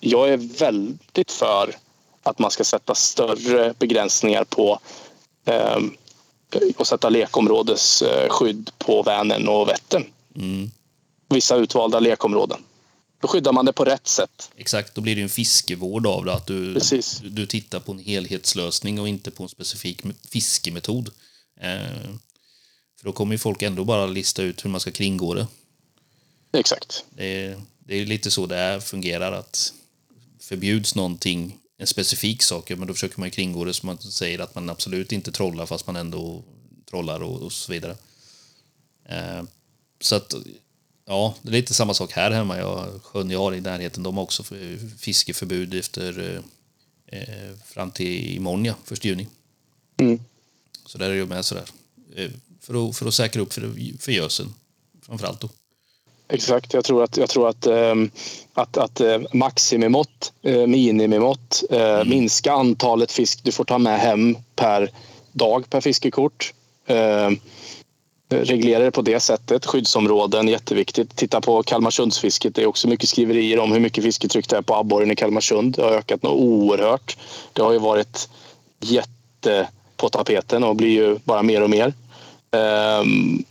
jag 0.00 0.28
är 0.28 0.36
väldigt 0.36 1.30
för 1.30 1.76
att 2.22 2.38
man 2.38 2.50
ska 2.50 2.64
sätta 2.64 2.94
större 2.94 3.74
begränsningar 3.78 4.44
på 4.44 4.80
eh, 5.44 5.78
och 6.76 6.86
sätta 6.86 7.08
lekområdesskydd 7.08 8.70
på 8.78 9.02
Vänern 9.02 9.48
och 9.48 9.68
Vättern. 9.68 10.04
Mm. 10.36 10.70
Vissa 11.28 11.56
utvalda 11.56 12.00
lekområden. 12.00 12.62
Då 13.20 13.28
skyddar 13.28 13.52
man 13.52 13.64
det 13.64 13.72
på 13.72 13.84
rätt 13.84 14.06
sätt. 14.08 14.50
Exakt, 14.56 14.94
då 14.94 15.00
blir 15.00 15.16
det 15.16 15.22
en 15.22 15.28
fiskevård 15.28 16.06
av 16.06 16.24
det. 16.24 16.32
Att 16.34 16.46
du, 16.46 16.74
Precis. 16.74 17.20
du 17.24 17.46
tittar 17.46 17.80
på 17.80 17.92
en 17.92 17.98
helhetslösning 17.98 19.00
och 19.00 19.08
inte 19.08 19.30
på 19.30 19.42
en 19.42 19.48
specifik 19.48 20.02
me- 20.02 20.28
fiskemetod. 20.28 21.08
Eh, 21.60 22.10
för 22.98 23.04
då 23.04 23.12
kommer 23.12 23.34
ju 23.34 23.38
folk 23.38 23.62
ändå 23.62 23.84
bara 23.84 24.06
lista 24.06 24.42
ut 24.42 24.64
hur 24.64 24.70
man 24.70 24.80
ska 24.80 24.90
kringgå 24.90 25.34
det. 25.34 25.46
Exakt. 26.52 27.04
Det 27.10 27.24
är, 27.46 27.60
det 27.78 27.94
är 27.94 28.06
lite 28.06 28.30
så 28.30 28.46
det 28.46 28.80
fungerar. 28.84 29.32
att 29.32 29.72
Förbjuds 30.40 30.94
någonting, 30.94 31.58
en 31.78 31.86
specifik 31.86 32.42
sak, 32.42 32.70
men 32.70 32.86
då 32.88 32.94
försöker 32.94 33.20
man 33.20 33.30
kringgå 33.30 33.64
det 33.64 33.74
så 33.74 33.86
man 33.86 33.98
säger 33.98 34.38
att 34.38 34.54
man 34.54 34.70
absolut 34.70 35.12
inte 35.12 35.32
trollar 35.32 35.66
fast 35.66 35.86
man 35.86 35.96
ändå 35.96 36.44
trollar 36.90 37.22
och, 37.22 37.42
och 37.42 37.52
så 37.52 37.72
vidare. 37.72 37.96
Eh, 39.08 39.42
så 40.00 40.16
att, 40.16 40.34
ja, 41.08 41.34
det 41.42 41.48
är 41.48 41.52
lite 41.52 41.74
samma 41.74 41.94
sak 41.94 42.12
här 42.12 42.30
hemma. 42.30 42.58
Jag, 42.58 42.86
sjön 43.02 43.30
jag 43.30 43.38
har 43.38 43.54
i 43.54 43.60
närheten, 43.60 44.02
de 44.02 44.16
har 44.16 44.24
också 44.24 44.42
för- 44.42 44.98
fiskeförbud 44.98 45.74
efter 45.74 46.42
eh, 47.06 47.20
eh, 47.20 47.54
fram 47.64 47.90
till 47.90 48.36
imorgon, 48.36 48.64
ja, 48.64 48.74
första 48.84 49.08
juni. 49.08 49.26
Mm. 50.00 50.20
Så 50.86 50.98
där 50.98 51.10
är 51.10 51.14
det 51.14 51.26
med 51.26 51.44
sådär. 51.44 51.64
Eh, 52.16 52.30
för, 52.60 52.88
att, 52.88 52.96
för 52.96 53.06
att 53.06 53.14
säkra 53.14 53.42
upp 53.42 53.52
för, 53.52 53.72
för 54.00 54.12
gösen, 54.12 54.54
framförallt 55.06 55.40
då. 55.40 55.48
Exakt. 56.28 56.74
Jag 56.74 56.84
tror 56.84 57.04
att, 57.04 57.16
jag 57.16 57.28
tror 57.28 57.48
att, 57.48 57.66
ehm, 57.66 58.10
att, 58.54 58.76
att 58.76 59.00
eh, 59.00 59.20
maximimått, 59.32 60.32
minimimått, 60.42 61.62
eh, 61.70 62.04
minska 62.04 62.52
antalet 62.52 63.12
fisk 63.12 63.40
du 63.44 63.52
får 63.52 63.64
ta 63.64 63.78
med 63.78 64.00
hem 64.00 64.36
per 64.56 64.90
dag 65.32 65.70
per 65.70 65.80
fiskekort. 65.80 66.54
Reglera 68.30 68.84
det 68.84 68.90
på 68.90 69.02
det 69.02 69.20
sättet. 69.20 69.66
Skyddsområden, 69.66 70.48
jätteviktigt. 70.48 71.16
Titta 71.16 71.40
på 71.40 71.62
Kalmarsundsfisket. 71.62 72.54
Det 72.54 72.62
är 72.62 72.66
också 72.66 72.88
mycket 72.88 73.08
skriverier 73.08 73.58
om 73.58 73.72
hur 73.72 73.80
mycket 73.80 74.04
fisketryck 74.04 74.48
det 74.48 74.56
är 74.56 74.62
på 74.62 74.74
abborren 74.74 75.10
i 75.10 75.16
Kalmarsund. 75.16 75.76
Det 75.76 75.82
har 75.82 75.90
ökat 75.90 76.22
något 76.22 76.40
oerhört. 76.40 77.16
Det 77.52 77.62
har 77.62 77.72
ju 77.72 77.78
varit 77.78 78.28
jätte 78.80 79.68
på 79.96 80.08
tapeten 80.08 80.64
och 80.64 80.76
blir 80.76 80.88
ju 80.88 81.18
bara 81.24 81.42
mer 81.42 81.62
och 81.62 81.70
mer. 81.70 81.94
Ehm, 82.50 83.44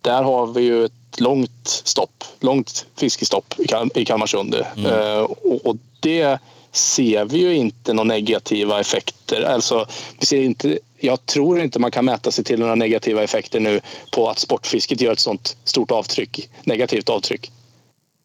där 0.00 0.22
har 0.22 0.46
vi 0.46 0.60
ju 0.62 0.84
ett 0.84 1.20
långt 1.20 1.82
stopp, 1.84 2.24
långt 2.40 2.86
fiskestopp 2.96 3.54
i, 3.58 3.64
Kal- 3.64 3.90
i 3.98 4.04
Kalmarsund. 4.04 4.54
Eh, 4.54 5.18
och, 5.18 5.66
och 5.66 5.76
det 6.00 6.38
ser 6.72 7.24
vi 7.24 7.38
ju 7.38 7.54
inte 7.54 7.92
några 7.92 8.08
negativa 8.08 8.80
effekter. 8.80 9.42
Alltså, 9.42 9.86
vi 10.20 10.26
ser 10.26 10.42
inte, 10.42 10.78
jag 10.98 11.26
tror 11.26 11.60
inte 11.60 11.78
man 11.78 11.90
kan 11.90 12.04
mäta 12.04 12.30
sig 12.30 12.44
till 12.44 12.58
några 12.58 12.74
negativa 12.74 13.22
effekter 13.22 13.60
nu 13.60 13.80
på 14.12 14.30
att 14.30 14.38
sportfisket 14.38 15.00
gör 15.00 15.12
ett 15.12 15.20
sånt 15.20 15.56
stort 15.64 15.90
avtryck, 15.90 16.48
negativt 16.64 17.08
avtryck. 17.08 17.50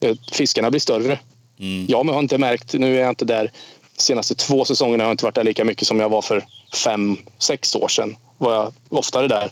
Eh, 0.04 0.16
Fiskarna 0.32 0.70
blir 0.70 0.80
större. 0.80 1.20
Mm. 1.60 1.86
Jag 1.90 2.04
har 2.04 2.20
inte 2.20 2.38
märkt, 2.38 2.74
nu 2.74 2.96
är 2.96 3.02
jag 3.02 3.10
inte 3.10 3.26
där, 3.26 3.52
de 3.96 4.02
senaste 4.02 4.36
två 4.36 4.66
säsongerna 4.66 5.04
har 5.04 5.10
jag 5.10 5.14
inte 5.14 5.26
varit 5.26 5.36
där 5.36 5.44
lika 5.44 5.66
mycket 5.66 5.88
som 5.88 6.00
jag 6.00 6.10
var 6.10 6.22
för 6.22 6.46
fem, 6.84 7.18
sex 7.38 7.76
år 7.76 7.88
sedan. 7.88 8.16
Var 8.38 8.54
jag 8.54 8.74
oftare 8.90 9.28
där. 9.28 9.52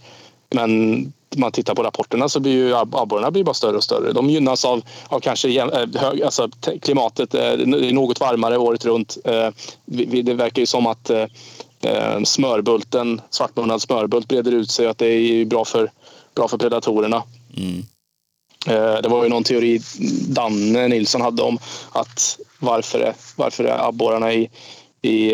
Men 0.50 1.14
man 1.36 1.52
tittar 1.52 1.76
på 1.76 1.84
rapporterna 1.84 2.30
så 2.30 2.40
blir 2.40 2.52
ju 2.54 2.76
ab- 2.76 2.96
abborrarna 2.96 3.32
blir 3.32 3.44
bara 3.44 3.54
större 3.54 3.78
och 3.78 3.84
större. 3.84 4.12
De 4.12 4.30
gynnas 4.30 4.66
av, 4.66 4.82
av 5.08 5.20
kanske 5.20 5.50
eh, 5.60 5.68
hög, 5.96 6.24
alltså, 6.24 6.50
te- 6.50 6.80
klimatet. 6.80 7.32
Det 7.32 7.44
är 7.46 7.92
något 7.94 8.20
varmare 8.20 8.58
året 8.58 8.86
runt. 8.86 9.18
Eh, 9.26 9.50
Det 9.86 10.34
verkar 10.34 10.62
ju 10.62 10.66
som 10.66 10.88
att 10.88 11.10
eh, 11.10 11.26
smörbulten, 12.24 13.22
svartmunnad 13.30 13.82
smörbult 13.82 14.28
breder 14.28 14.52
ut 14.52 14.72
sig 14.72 14.86
och 14.86 14.92
att 14.92 14.98
det 14.98 15.08
är 15.08 15.46
bra 15.46 15.66
för, 15.66 15.92
bra 16.36 16.48
för 16.48 16.58
predatorerna. 16.58 17.24
Mm. 17.58 17.84
Det 19.02 19.08
var 19.10 19.24
ju 19.24 19.30
någon 19.30 19.44
teori 19.44 19.82
Danne 20.28 20.88
Nilsson 20.88 21.22
hade 21.22 21.42
om 21.44 21.60
att 21.92 22.40
varför 22.60 23.00
är, 23.00 23.14
varför 23.36 23.64
är 23.64 23.88
abborrarna 23.88 24.34
i, 24.34 24.50
i 25.02 25.34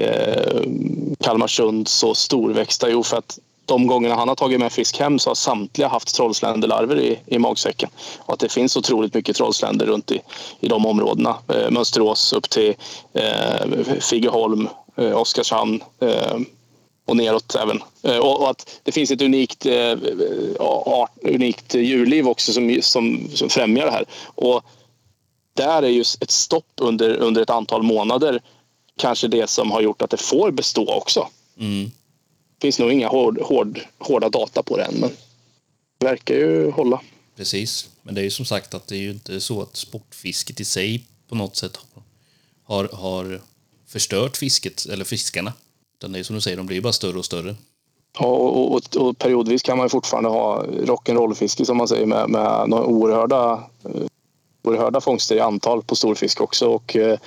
Kalmarsund 1.20 1.88
så 1.88 2.16
storväxta? 2.16 2.90
Jo, 2.90 3.04
för 3.04 3.18
att 3.18 3.40
de 3.72 3.88
gångerna 3.88 4.16
han 4.16 4.28
har 4.28 4.36
tagit 4.36 4.60
med 4.60 4.72
fisk 4.72 5.00
hem 5.00 5.20
så 5.20 5.30
har 5.30 5.36
samtliga 5.36 5.88
haft 5.88 6.16
trollsländerlarver 6.16 7.00
i, 7.00 7.20
i 7.26 7.40
magsäcken. 7.40 7.90
Och 8.20 8.34
att 8.34 8.40
det 8.40 8.52
finns 8.52 8.78
otroligt 8.78 9.14
mycket 9.14 9.36
trollsländer 9.36 9.86
runt 9.86 10.12
i, 10.12 10.22
i 10.60 10.68
de 10.68 10.86
områdena. 10.86 11.38
Eh, 11.48 11.72
Mönsterås 11.72 12.34
upp 12.34 12.50
till 12.50 12.74
eh, 13.14 13.84
Figeholm, 14.00 14.68
eh, 14.96 15.18
Oskarshamn 15.18 15.84
eh, 16.00 16.38
och 17.08 17.18
neråt 17.18 17.56
även. 17.56 17.82
Eh, 18.04 18.18
Och 18.18 18.42
och 18.42 18.50
att 18.50 18.80
det 18.84 18.92
finns 18.92 19.12
ett 19.12 19.22
unikt, 19.22 19.66
eh, 19.66 19.96
art, 20.60 21.12
unikt 21.22 21.76
djurliv 21.76 22.28
också 22.28 22.54
som, 22.54 22.80
som, 22.82 23.30
som 23.34 23.50
främjar 23.50 23.86
det 23.86 23.92
här. 23.92 24.06
Och 24.26 24.62
där 25.54 25.84
är 25.84 25.90
just 25.90 26.24
ett 26.24 26.32
stopp 26.32 26.74
under, 26.82 27.18
under 27.18 27.42
ett 27.42 27.50
antal 27.50 27.84
månader 27.84 28.42
kanske 28.98 29.28
det 29.28 29.50
som 29.50 29.72
har 29.72 29.82
gjort 29.82 30.02
att 30.02 30.10
det 30.10 30.22
får 30.22 30.52
bestå 30.52 30.94
också. 30.94 31.28
Mm. 31.60 31.92
Finns 32.62 32.80
nog 32.80 32.92
inga 32.92 33.08
hård, 33.08 33.42
hård, 33.42 33.80
hårda 33.98 34.30
data 34.30 34.64
på 34.64 34.78
det 34.78 34.84
än, 34.84 34.94
men 34.94 35.10
det 35.98 36.06
verkar 36.06 36.36
ju 36.36 36.72
hålla. 36.72 37.02
Precis, 37.36 37.90
men 38.02 38.16
det 38.16 38.22
är 38.22 38.24
ju 38.24 38.30
som 38.30 38.46
sagt 38.46 38.74
att 38.74 38.88
det 38.88 38.96
är 38.96 39.00
ju 39.00 39.12
inte 39.12 39.42
så 39.42 39.62
att 39.62 39.76
sportfisket 39.78 40.60
i 40.60 40.66
sig 40.66 41.04
på 41.30 41.36
något 41.36 41.56
sätt 41.56 41.80
har, 42.64 42.90
har 42.94 43.42
förstört 43.88 44.38
fisket 44.38 44.86
eller 44.86 45.06
fiskarna. 45.06 45.54
Utan 45.98 46.12
det 46.12 46.20
är 46.20 46.24
som 46.24 46.36
du 46.36 46.42
säger, 46.42 46.58
de 46.58 46.66
blir 46.66 46.78
ju 46.78 46.82
bara 46.82 46.94
större 46.94 47.18
och 47.18 47.26
större. 47.26 47.56
Ja, 48.20 48.26
och, 48.26 48.76
och, 48.76 48.96
och 48.98 49.18
periodvis 49.18 49.62
kan 49.62 49.78
man 49.78 49.86
ju 49.86 49.90
fortfarande 49.90 50.30
ha 50.30 50.64
rock'n'roll-fiske 50.64 51.66
som 51.66 51.78
man 51.78 51.88
säger 51.88 52.06
med, 52.06 52.30
med 52.30 52.70
några 52.70 52.86
oerhörda, 52.86 53.64
eh, 53.84 54.02
oerhörda 54.64 55.02
fångster 55.02 55.36
i 55.36 55.40
antal 55.40 55.84
på 55.84 55.96
storfisk 55.96 56.42
också. 56.42 56.68
Och, 56.68 56.96
eh, 56.96 57.20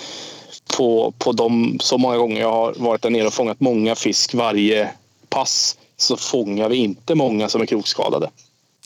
på, 0.77 1.15
på 1.19 1.33
de 1.33 1.79
så 1.81 1.99
många 1.99 2.17
gånger 2.17 2.41
jag 2.41 2.53
har 2.53 2.75
varit 2.79 3.03
där 3.03 3.11
nere 3.11 3.27
och 3.27 3.35
fångat 3.35 3.61
många 3.61 3.95
fisk 3.95 4.35
varje 4.35 4.91
pass 5.35 5.77
så 5.97 6.17
fångar 6.17 6.69
vi 6.69 6.77
inte 6.77 7.15
många 7.15 7.49
som 7.49 7.61
är 7.63 7.67
krokskadade. 7.67 8.31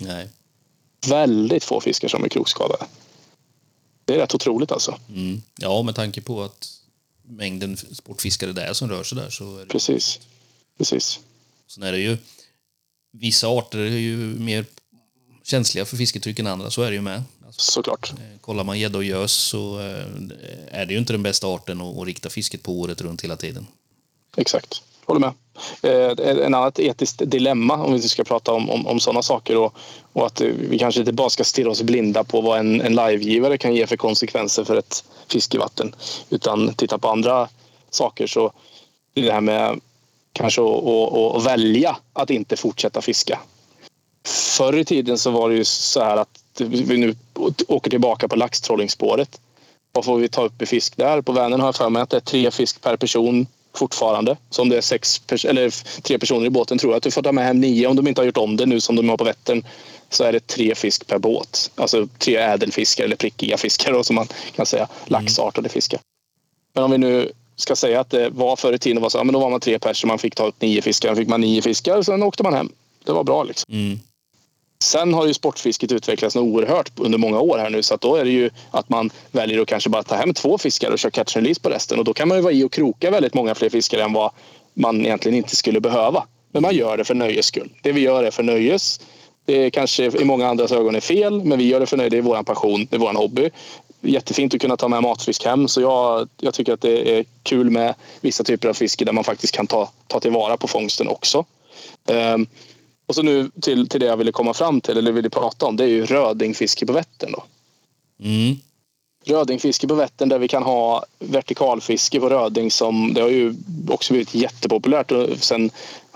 Nej. 0.01 0.29
Väldigt 1.09 1.65
få 1.65 1.81
fiskar 1.81 2.09
som 2.09 2.25
är 2.25 2.29
krokskadade. 2.29 2.87
Det 4.05 4.15
är 4.15 4.19
rätt 4.19 4.35
otroligt 4.35 4.73
alltså. 4.73 4.99
Mm. 5.09 5.43
Ja, 5.59 5.83
med 5.83 5.95
tanke 5.95 6.21
på 6.21 6.43
att 6.43 6.69
mängden 7.23 7.77
sportfiskare 7.77 8.53
där 8.53 8.73
som 8.73 8.89
rör 8.91 9.03
sig 9.05 9.19
där 9.19 9.31
så 9.31 9.59
det, 9.59 9.67
Precis. 9.67 10.21
Precis. 10.79 11.21
sen 11.67 11.83
är 11.83 11.93
det 11.93 11.99
ju 11.99 12.17
vissa 13.13 13.49
arter 13.49 13.79
är 13.79 13.91
ju 13.91 14.17
mer 14.17 14.65
känsliga 15.45 15.85
för 15.85 15.97
fisketryck 15.97 16.39
än 16.39 16.47
andra, 16.47 16.71
så 16.71 16.83
är 16.83 16.91
det 16.91 16.95
ju 16.95 17.01
med. 17.03 17.23
Alltså, 17.47 17.73
Såklart. 17.73 18.11
eh, 18.13 18.41
kollar 18.41 18.65
man 18.65 18.79
gädda 18.79 18.99
och 18.99 19.05
gös 19.05 19.33
så 19.33 19.81
eh, 19.81 20.05
är 20.71 20.87
det 20.87 20.93
ju 20.93 20.99
inte 20.99 21.13
den 21.13 21.23
bästa 21.23 21.47
arten 21.47 21.81
att 21.81 22.07
rikta 22.07 22.31
fisket 22.31 22.63
på 22.63 22.73
året 22.81 23.01
runt 23.01 23.25
hela 23.25 23.37
tiden. 23.37 23.67
Exakt. 24.37 24.83
Håller 25.09 25.21
med. 25.21 25.33
Eh, 25.83 26.45
en 26.45 26.55
annat 26.55 26.79
etiskt 26.79 27.23
dilemma 27.27 27.75
om 27.75 27.93
vi 27.93 28.01
ska 28.01 28.25
prata 28.25 28.53
om, 28.53 28.71
om, 28.71 28.87
om 28.87 29.01
sådana 29.01 29.23
saker 29.23 29.57
och, 29.57 29.75
och 30.13 30.27
att 30.27 30.41
vi 30.41 30.79
kanske 30.79 31.01
inte 31.01 31.13
bara 31.13 31.31
ska 31.31 31.45
stirra 31.45 31.71
oss 31.71 31.83
blinda 31.83 32.25
på 32.25 32.41
vad 32.41 32.59
en, 32.59 32.81
en 32.81 32.95
livegivare 32.95 33.59
kan 33.59 33.75
ge 33.75 33.87
för 33.87 33.97
konsekvenser 33.97 34.65
för 34.65 34.77
ett 34.77 35.05
fiskevatten 35.29 35.95
utan 36.31 36.75
titta 36.75 36.99
på 36.99 37.09
andra 37.09 37.49
saker 37.91 38.27
så 38.27 38.53
är 39.15 39.23
det 39.23 39.33
här 39.33 39.41
med 39.41 39.81
kanske 40.33 40.63
att, 40.63 41.37
att 41.37 41.47
välja 41.47 41.97
att 42.13 42.31
inte 42.31 42.57
fortsätta 42.57 43.03
fiska. 43.03 43.39
Förr 44.27 44.79
i 44.79 44.85
tiden 44.85 45.19
så 45.19 45.31
var 45.31 45.49
det 45.49 45.57
ju 45.57 45.65
så 45.65 46.01
här 46.01 46.17
att 46.17 46.41
vi 46.59 46.97
nu 46.97 47.17
åker 47.69 47.91
tillbaka 47.91 48.29
på 48.29 48.37
laxtrollingspåret. 48.37 49.41
Vad 49.93 50.05
får 50.05 50.19
vi 50.19 50.29
ta 50.29 50.45
upp 50.45 50.63
i 50.63 50.67
fisk 50.67 50.97
där? 50.97 51.21
På 51.21 51.33
Vänern 51.33 51.61
har 51.61 51.69
jag 51.69 51.77
för 51.77 51.91
mig 51.91 52.03
att 52.03 52.11
det 52.11 52.17
är 52.17 52.21
tre 52.21 52.51
fisk 52.51 52.81
per 52.81 52.97
person 52.97 53.47
fortfarande. 53.77 54.37
Så 54.51 54.63
om 54.63 54.69
det 54.69 54.77
är 54.77 54.81
sex 54.81 55.21
pers- 55.27 55.47
eller 55.47 56.01
tre 56.03 56.19
personer 56.19 56.47
i 56.47 56.51
båten 56.51 56.79
tror 56.79 56.93
jag 56.93 56.97
att 56.97 57.03
du 57.03 57.11
får 57.11 57.23
ta 57.23 57.33
med 57.33 57.45
hem 57.45 57.61
nio. 57.61 57.87
Om 57.87 57.97
de 57.97 58.09
inte 58.09 58.21
har 58.21 58.27
gjort 58.27 58.37
om 58.37 58.57
det 58.57 58.67
nu 58.67 58.81
som 58.81 58.97
de 58.97 59.09
har 59.09 59.17
på 59.17 59.25
Vättern 59.25 59.65
så 60.11 60.25
är 60.25 60.33
det 60.33 60.47
tre 60.47 60.75
fisk 60.75 61.07
per 61.07 61.19
båt. 61.19 61.71
Alltså 61.75 62.09
tre 62.19 62.37
ädelfiskar 62.37 63.05
eller 63.05 63.17
prickiga 63.17 63.57
fiskar 63.57 63.93
då, 63.93 64.05
som 64.05 64.17
man 64.17 64.29
kan 64.57 64.67
säga. 64.67 64.89
Laxartade 65.07 65.69
fiskar. 65.69 66.01
Men 66.75 66.85
om 66.85 66.91
vi 66.91 66.99
nu 66.99 67.33
ska 67.57 67.77
säga 67.77 68.01
att 68.01 68.11
det 68.11 68.31
var 68.31 68.57
förr 68.57 68.73
i 68.73 68.79
tiden 68.79 69.03
var 69.03 69.09
så, 69.09 69.19
ja, 69.19 69.25
men 69.25 69.33
då 69.33 69.41
var 69.41 69.51
man 69.51 69.61
tre 69.61 69.79
pers 69.79 70.05
och 70.05 70.09
man 70.09 70.19
fick 70.19 70.35
ta 70.35 70.47
upp 70.47 70.61
nio 70.61 70.83
fiskar. 70.83 71.09
Då 71.09 71.17
fick 71.17 71.29
man 71.29 71.41
nio 71.41 71.63
fiskar 71.63 71.97
och 71.97 72.05
sen 72.05 72.23
åkte 72.23 72.43
man 72.43 72.55
hem. 72.55 72.73
Det 73.05 73.13
var 73.13 73.25
bra 73.25 73.43
liksom. 73.43 73.75
Mm. 73.75 74.01
Sen 74.83 75.15
har 75.15 75.27
ju 75.27 75.35
sportfisket 75.35 75.93
utvecklats 75.93 76.35
något 76.35 76.45
oerhört 76.45 76.91
under 76.97 77.19
många 77.19 77.41
år 77.41 77.59
här 77.59 77.71
nu 77.71 77.83
så 77.83 77.95
att 77.95 78.01
då 78.01 78.17
är 78.17 78.25
det 78.25 78.31
ju 78.31 78.51
att 78.71 78.89
man 78.89 79.11
väljer 79.31 79.61
att 79.61 79.69
kanske 79.69 79.91
bara 79.91 80.03
ta 80.03 80.15
hem 80.15 80.35
två 80.35 80.59
fiskar 80.59 80.91
och 80.91 80.99
köra 80.99 81.11
catch 81.11 81.37
and 81.37 81.47
release 81.47 81.61
på 81.61 81.69
resten 81.69 81.99
och 81.99 82.05
då 82.05 82.15
kan 82.15 82.29
man 82.29 82.37
ju 82.37 82.43
vara 82.43 82.53
i 82.53 82.65
och 82.65 82.73
kroka 82.73 83.11
väldigt 83.11 83.35
många 83.35 83.55
fler 83.55 83.71
fiskar 83.71 83.99
än 83.99 84.13
vad 84.13 84.31
man 84.75 85.01
egentligen 85.01 85.39
inte 85.39 85.57
skulle 85.57 85.81
behöva. 85.81 86.25
Men 86.53 86.63
man 86.63 86.75
gör 86.75 86.97
det 86.97 87.05
för 87.05 87.15
nöjes 87.15 87.47
skull. 87.47 87.71
Det 87.83 87.93
vi 87.93 88.01
gör 88.01 88.25
är 88.25 88.31
för 88.31 88.43
nöjes. 88.43 89.01
Det 89.45 89.65
är 89.65 89.71
kanske 89.71 90.05
i 90.05 90.25
många 90.25 90.49
andras 90.49 90.73
ögon 90.73 90.95
är 90.95 91.01
fel 91.01 91.45
men 91.45 91.59
vi 91.59 91.65
gör 91.65 91.81
det 91.81 91.87
för 91.87 91.97
nöjes. 91.97 92.11
Det 92.11 92.19
är 92.19 92.23
vår 92.23 92.43
passion, 92.43 92.87
det 92.91 92.97
är 92.97 93.01
vår 93.01 93.13
hobby. 93.15 93.51
Jättefint 94.01 94.55
att 94.55 94.61
kunna 94.61 94.77
ta 94.77 94.89
med 94.89 95.03
matfisk 95.03 95.45
hem 95.45 95.69
så 95.69 95.81
jag, 95.81 96.29
jag 96.41 96.55
tycker 96.55 96.73
att 96.73 96.81
det 96.81 97.19
är 97.19 97.25
kul 97.43 97.71
med 97.71 97.95
vissa 98.21 98.45
typer 98.45 98.69
av 98.69 98.75
fiske 98.75 99.05
där 99.05 99.13
man 99.13 99.25
faktiskt 99.25 99.55
kan 99.55 99.67
ta, 99.67 99.91
ta 100.07 100.21
tillvara 100.21 100.57
på 100.57 100.69
fångsten 100.69 101.09
också. 101.09 101.45
Um, 102.07 102.47
och 103.09 103.15
så 103.15 103.23
nu 103.23 103.51
till, 103.61 103.89
till 103.89 104.01
det 104.01 104.07
jag 104.07 104.17
ville 104.17 104.33
komma 104.33 104.55
fram 104.55 104.81
till, 104.81 104.99
eller 104.99 105.13
ville 105.13 105.31
prata 105.31 105.67
om, 105.67 105.77
det 105.77 105.85
är 105.85 105.89
ju 105.89 106.07
rödingfiske 106.07 106.87
på 106.87 106.93
Vättern. 106.93 107.33
Då. 107.33 107.45
Mm. 108.25 108.57
Rödingfiske 109.25 109.89
på 109.89 109.95
Vättern 109.95 110.29
där 110.29 110.39
vi 110.39 110.49
kan 110.49 110.63
ha 110.63 111.05
vertikalfiske 111.19 112.21
på 112.21 112.29
röding 112.29 112.71
som 112.71 113.15
det 113.15 113.21
har 113.21 113.29
ju 113.29 113.55
också 113.89 114.13
blivit 114.13 114.35
jättepopulärt. 114.35 115.13
Och 115.13 115.39
sen 115.39 115.71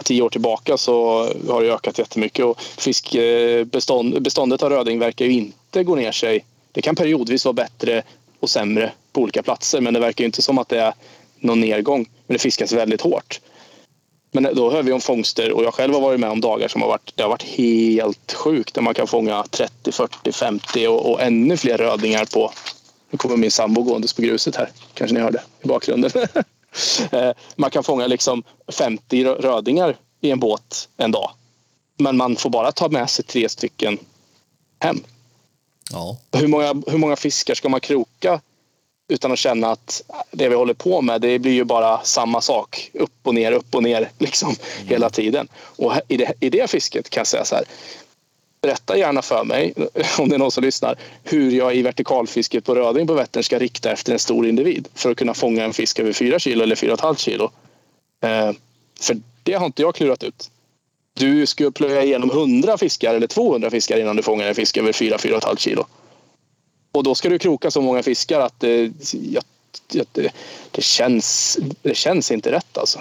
tio 0.05 0.23
år 0.23 0.31
tillbaka 0.31 0.77
så 0.77 1.19
har 1.49 1.63
det 1.63 1.75
ökat 1.75 1.99
jättemycket 1.99 2.45
och 2.45 2.61
fiskbestånd, 2.63 4.23
beståndet 4.23 4.63
av 4.63 4.71
röding 4.71 4.99
verkar 4.99 5.25
ju 5.25 5.33
inte 5.33 5.85
gå 5.85 5.95
ner 5.95 6.13
sig. 6.13 6.45
Det 6.73 6.83
kan 6.83 6.97
periodvis 6.97 7.45
vara 7.45 7.53
bättre 7.53 8.03
och 8.41 8.51
sämre 8.51 8.93
på 9.13 9.21
olika 9.21 9.43
platser 9.43 9.81
men 9.81 9.95
det 9.95 10.01
verkar 10.01 10.23
ju 10.23 10.27
inte 10.27 10.43
som 10.43 10.59
att 10.59 10.69
det 10.69 10.81
är 10.81 10.95
någon 11.39 11.61
nedgång. 11.61 12.09
Men 12.27 12.35
det 12.35 12.39
fiskas 12.39 12.73
väldigt 12.73 13.01
hårt. 13.01 13.41
Men 14.35 14.55
då 14.55 14.71
hör 14.71 14.83
vi 14.83 14.93
om 14.93 15.01
fångster 15.01 15.53
och 15.53 15.65
jag 15.65 15.75
själv 15.75 15.95
har 15.95 16.01
varit 16.01 16.21
med 16.21 16.31
om 16.31 16.41
dagar 16.41 16.69
som 16.69 16.83
har 16.83 16.89
varit, 16.89 17.13
det 17.15 17.23
har 17.23 17.31
varit 17.31 17.43
helt 17.43 18.33
sjukt. 18.33 18.75
Där 18.75 18.83
man 18.83 18.95
kan 18.95 19.07
fånga 19.07 19.45
30, 19.51 19.93
40, 19.93 20.33
50 20.33 20.87
och, 20.87 21.11
och 21.11 21.23
ännu 21.23 21.57
fler 21.57 21.79
rödingar 21.79 22.25
på... 22.25 22.53
Nu 23.11 23.19
kommer 23.19 23.37
min 23.37 23.51
sambo 23.51 23.83
gåendes 23.83 24.13
på 24.13 24.23
gruset 24.23 24.57
här. 24.57 24.71
Kanske 24.95 25.15
ni 25.15 25.21
hörde 25.21 25.43
i 25.63 25.67
bakgrunden. 25.69 26.11
Eh, 27.11 27.33
man 27.57 27.71
kan 27.71 27.85
fånga 27.85 28.07
liksom 28.07 28.43
50 28.69 29.25
rö- 29.25 29.41
rödingar 29.41 29.97
i 30.21 30.31
en 30.31 30.41
båt 30.41 30.89
en 30.97 31.11
dag. 31.11 31.31
Men 31.99 32.17
man 32.17 32.37
får 32.37 32.51
bara 32.51 32.73
ta 32.73 32.89
med 32.89 33.11
sig 33.11 33.25
tre 33.25 33.49
stycken 33.49 33.99
hem. 34.79 35.01
Ja. 35.91 36.17
Hur 36.33 36.49
många, 36.49 36.83
hur 36.87 36.99
många 36.99 37.17
fiskar 37.17 37.55
ska 37.55 37.69
man 37.69 37.81
kroka 37.81 38.41
utan 39.09 39.33
att 39.33 39.39
känna 39.39 39.71
att 39.71 40.03
det 40.31 40.49
vi 40.49 40.55
håller 40.55 40.75
på 40.75 41.03
med 41.03 41.21
det 41.21 41.39
blir 41.39 41.53
ju 41.53 41.65
bara 41.65 42.01
samma 42.05 42.41
sak. 42.41 42.91
Upp 42.95 43.12
och 43.23 43.35
ner, 43.35 43.53
upp 43.53 43.75
och 43.75 43.83
ner 43.83 44.11
liksom 44.19 44.55
hela 44.87 45.11
tiden. 45.11 45.49
Och 45.57 45.93
i 46.09 46.17
det, 46.17 46.33
i 46.41 46.51
det 46.51 46.71
fisket 46.71 47.11
kan 47.11 47.21
jag 47.21 47.27
säga 47.27 47.45
så 47.45 47.55
här. 47.55 47.65
Berätta 48.63 48.97
gärna 48.97 49.23
för 49.23 49.45
mig, 49.45 49.75
om 50.19 50.29
det 50.29 50.35
är 50.35 50.39
någon 50.39 50.51
som 50.51 50.65
lyssnar, 50.65 50.99
hur 51.25 51.51
jag 51.51 51.77
i 51.77 51.83
vertikalfisket 51.83 52.65
på 52.65 52.75
röding 52.75 53.07
på 53.07 53.15
Vättern 53.15 53.43
ska 53.43 53.59
rikta 53.59 53.93
efter 53.93 54.13
en 54.13 54.19
stor 54.19 54.47
individ 54.47 54.89
för 54.95 55.11
att 55.11 55.17
kunna 55.17 55.35
fånga 55.35 55.65
en 55.65 55.73
fisk 55.73 55.99
över 55.99 56.13
4 56.13 56.39
kilo 56.39 56.63
eller 56.63 56.77
4,5 56.77 57.17
kilo. 57.17 57.51
Eh, 58.23 58.53
för 59.01 59.17
det 59.43 59.53
har 59.53 59.67
inte 59.67 59.83
jag 59.83 59.95
klurat 59.95 60.23
ut. 60.23 60.51
Du 61.15 61.47
ska 61.47 61.71
plöja 61.71 62.03
igenom 62.03 62.31
100 62.31 62.79
fiskar 62.79 63.15
eller 63.15 63.27
200 63.27 63.71
fiskar 63.71 64.01
innan 64.01 64.17
du 64.17 64.23
fångar 64.23 64.47
en 64.47 64.55
fisk 64.55 64.77
över 64.77 64.93
4-4,5 64.93 65.57
kilo. 65.57 65.87
Och 66.93 67.03
då 67.03 67.15
ska 67.15 67.29
du 67.29 67.39
kroka 67.39 67.71
så 67.71 67.81
många 67.81 68.03
fiskar 68.03 68.41
att 68.41 68.61
det, 68.61 68.93
jag, 69.13 69.45
det, 70.13 70.31
det, 70.71 70.83
känns, 70.83 71.59
det 71.83 71.95
känns 71.95 72.31
inte 72.31 72.53
rätt 72.53 72.79
alltså. 72.79 73.01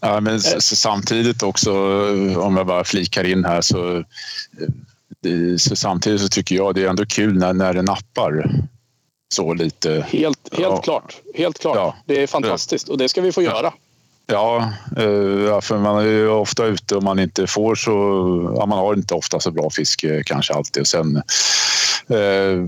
Ja, 0.00 0.20
men 0.20 0.36
s- 0.36 0.80
samtidigt 0.80 1.42
också, 1.42 1.70
eh, 1.70 2.38
om 2.38 2.56
jag 2.56 2.66
bara 2.66 2.84
flikar 2.84 3.24
in 3.24 3.44
här, 3.44 3.60
så, 3.60 3.96
eh, 3.98 5.56
så 5.58 5.76
samtidigt 5.76 6.20
så 6.20 6.28
tycker 6.28 6.54
jag 6.56 6.74
det 6.74 6.82
är 6.84 6.88
ändå 6.88 7.06
kul 7.06 7.38
när, 7.38 7.52
när 7.52 7.74
det 7.74 7.82
nappar 7.82 8.50
så 9.34 9.54
lite. 9.54 9.90
Helt, 10.08 10.38
helt 10.52 10.62
Ja. 10.62 10.76
klart. 10.82 11.16
Helt 11.34 11.58
klart. 11.58 11.76
Ja. 11.76 11.96
Det 12.06 12.22
är 12.22 12.26
fantastiskt 12.26 12.88
och 12.88 12.98
det 12.98 13.08
ska 13.08 13.20
vi 13.20 13.32
få 13.32 13.42
göra. 13.42 13.72
Ja, 14.26 14.72
eh, 14.96 15.60
för 15.60 15.78
man 15.78 15.98
är 15.98 16.02
ju 16.04 16.28
ofta 16.28 16.64
ute 16.66 16.96
och 16.96 17.02
man 17.02 17.18
inte 17.18 17.46
får 17.46 17.74
så... 17.74 17.90
Ja, 18.56 18.66
man 18.66 18.78
har 18.78 18.94
inte 18.94 19.14
ofta 19.14 19.40
så 19.40 19.50
bra 19.50 19.70
fiske 19.70 20.22
kanske 20.26 20.54
alltid. 20.54 20.80
Och 20.80 20.86
sen 20.86 21.16
eh, 22.08 22.66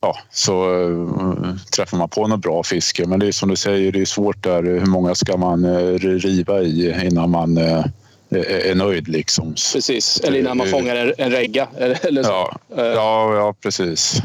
ja, 0.00 0.16
så 0.30 0.82
eh, 0.82 1.54
träffar 1.76 1.98
man 1.98 2.08
på 2.08 2.26
något 2.26 2.40
bra 2.40 2.62
fiske. 2.62 3.06
Men 3.06 3.20
det 3.20 3.26
är 3.26 3.32
som 3.32 3.48
du 3.48 3.56
säger, 3.56 3.92
det 3.92 4.00
är 4.00 4.04
svårt 4.04 4.42
där. 4.42 4.62
Hur 4.62 4.86
många 4.86 5.14
ska 5.14 5.36
man 5.36 5.64
eh, 5.64 5.98
riva 5.98 6.62
i 6.62 7.06
innan 7.06 7.30
man 7.30 7.58
eh, 7.58 7.84
är 8.30 8.74
nöjd 8.74 9.08
liksom? 9.08 9.54
Precis. 9.72 10.20
Eller 10.20 10.38
innan 10.38 10.56
man 10.56 10.66
fångar 10.66 10.96
en, 10.96 11.12
en 11.18 11.30
regga. 11.30 11.68
Eller, 11.78 12.22
så. 12.22 12.28
Ja, 12.28 12.58
ja, 12.76 13.34
ja 13.34 13.54
precis. 13.62 14.22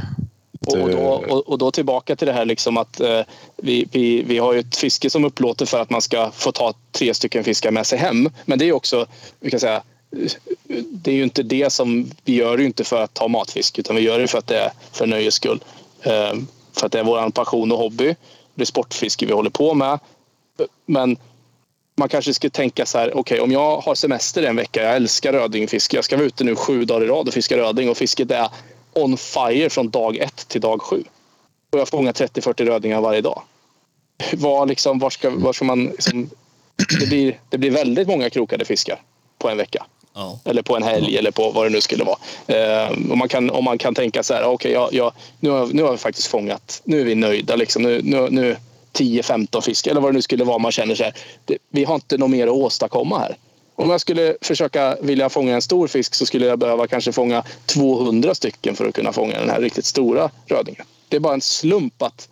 Och, 0.67 0.77
då, 0.77 1.41
och, 1.47 1.57
då 1.57 1.71
tillbaka 1.71 2.15
till 2.15 2.27
det 2.27 2.33
här 2.33 2.45
liksom 2.45 2.77
att 2.77 3.01
vi, 3.57 3.87
vi, 3.91 4.23
vi 4.23 4.37
har 4.37 4.53
ju 4.53 4.59
ett 4.59 4.75
fiske 4.75 5.09
som 5.09 5.25
upplåter 5.25 5.65
för 5.65 5.79
att 5.79 5.89
man 5.89 6.01
ska 6.01 6.31
få 6.31 6.51
ta 6.51 6.73
tre 6.91 7.13
stycken 7.13 7.43
fiskar 7.43 7.71
med 7.71 7.85
sig 7.85 7.99
hem. 7.99 8.29
Men 8.45 8.59
det 8.59 8.65
är 8.65 8.73
också, 8.73 9.05
vi 9.39 9.51
kan 9.51 9.59
säga, 9.59 9.83
det 10.77 11.11
är 11.11 11.15
ju 11.15 11.23
inte 11.23 11.43
det 11.43 11.69
som 11.69 12.11
vi 12.23 12.35
gör 12.35 12.57
det 12.57 12.63
inte 12.63 12.83
för 12.83 13.03
att 13.03 13.13
ta 13.13 13.27
matfisk 13.27 13.79
utan 13.79 13.95
vi 13.95 14.01
gör 14.01 14.19
det 14.19 14.27
för 14.27 14.37
att 14.37 14.47
det 14.47 14.57
är 14.57 14.71
för 14.91 15.07
nöjes 15.07 15.33
skull. 15.33 15.63
Ehm, 16.03 16.47
för 16.73 16.85
att 16.85 16.91
det 16.91 16.99
är 16.99 17.03
vår 17.03 17.29
passion 17.29 17.71
och 17.71 17.77
hobby. 17.77 18.15
Det 18.55 18.61
är 18.61 18.65
sportfiske 18.65 19.25
vi 19.25 19.33
håller 19.33 19.49
på 19.49 19.73
med. 19.73 19.99
Men 20.85 21.17
man 21.95 22.09
kanske 22.09 22.33
skulle 22.33 22.51
tänka 22.51 22.85
så 22.85 22.97
här, 22.97 23.17
okej 23.17 23.39
om 23.39 23.51
jag 23.51 23.77
har 23.77 23.95
semester 23.95 24.43
en 24.43 24.55
vecka, 24.55 24.83
jag 24.83 24.95
älskar 24.95 25.33
rödingfiske, 25.33 25.97
jag 25.97 26.05
ska 26.05 26.17
vara 26.17 26.25
ute 26.25 26.43
nu 26.43 26.55
sju 26.55 26.85
dagar 26.85 27.05
i 27.05 27.07
rad 27.07 27.27
och 27.27 27.33
fiska 27.33 27.57
röding 27.57 27.89
och 27.89 27.97
fisket 27.97 28.31
är 28.31 28.49
on 28.93 29.17
fire 29.17 29.69
från 29.69 29.89
dag 29.89 30.17
ett 30.17 30.47
till 30.47 30.61
dag 30.61 30.81
sju. 30.81 31.03
Och 31.71 31.79
jag 31.79 31.87
fångar 31.87 32.11
30-40 32.13 32.65
rödingar 32.65 33.01
varje 33.01 33.21
dag. 33.21 33.41
Var, 34.33 34.65
liksom, 34.65 34.99
var, 34.99 35.09
ska, 35.09 35.29
var 35.29 35.53
ska 35.53 35.65
man... 35.65 35.85
Liksom, 35.85 36.29
det, 36.99 37.07
blir, 37.07 37.39
det 37.49 37.57
blir 37.57 37.71
väldigt 37.71 38.07
många 38.07 38.29
krokade 38.29 38.65
fiskar 38.65 39.01
på 39.37 39.49
en 39.49 39.57
vecka. 39.57 39.85
Ja. 40.13 40.39
Eller 40.45 40.61
på 40.61 40.75
en 40.75 40.83
helg 40.83 41.17
eller 41.17 41.31
på 41.31 41.51
vad 41.51 41.65
det 41.65 41.69
nu 41.69 41.81
skulle 41.81 42.03
vara. 42.03 42.17
Eh, 42.47 42.91
om, 43.11 43.17
man 43.17 43.27
kan, 43.27 43.49
om 43.49 43.63
man 43.63 43.77
kan 43.77 43.95
tänka 43.95 44.23
så 44.23 44.33
här, 44.33 44.43
okej, 44.43 44.71
jag, 44.71 44.93
jag, 44.93 45.13
nu, 45.39 45.49
har, 45.49 45.67
nu 45.67 45.83
har 45.83 45.91
vi 45.91 45.97
faktiskt 45.97 46.27
fångat, 46.27 46.81
nu 46.83 47.01
är 47.01 47.05
vi 47.05 47.15
nöjda. 47.15 47.55
Liksom. 47.55 47.83
Nu, 47.83 48.01
nu, 48.03 48.27
nu 48.29 48.57
10-15 48.93 49.61
fiskar 49.61 49.91
eller 49.91 50.01
vad 50.01 50.11
det 50.11 50.15
nu 50.15 50.21
skulle 50.21 50.43
vara. 50.43 50.57
Man 50.57 50.71
känner 50.71 50.95
så 50.95 51.03
här, 51.03 51.13
det, 51.45 51.57
vi 51.69 51.83
har 51.83 51.95
inte 51.95 52.17
något 52.17 52.29
mer 52.29 52.47
att 52.47 52.53
åstadkomma 52.53 53.19
här. 53.19 53.37
Om 53.75 53.89
jag 53.89 54.01
skulle 54.01 54.35
försöka 54.41 54.97
vilja 55.01 55.29
fånga 55.29 55.55
en 55.55 55.61
stor 55.61 55.87
fisk 55.87 56.15
så 56.15 56.25
skulle 56.25 56.45
jag 56.45 56.59
behöva 56.59 56.87
kanske 56.87 57.11
fånga 57.11 57.43
200 57.65 58.35
stycken 58.35 58.75
för 58.75 58.85
att 58.85 58.95
kunna 58.95 59.13
fånga 59.13 59.39
den 59.39 59.49
här 59.49 59.61
riktigt 59.61 59.85
stora 59.85 60.29
rödingen. 60.45 60.85
Det 61.09 61.15
är 61.15 61.19
bara 61.19 61.33
en 61.33 61.41
slump 61.41 62.01
att 62.01 62.29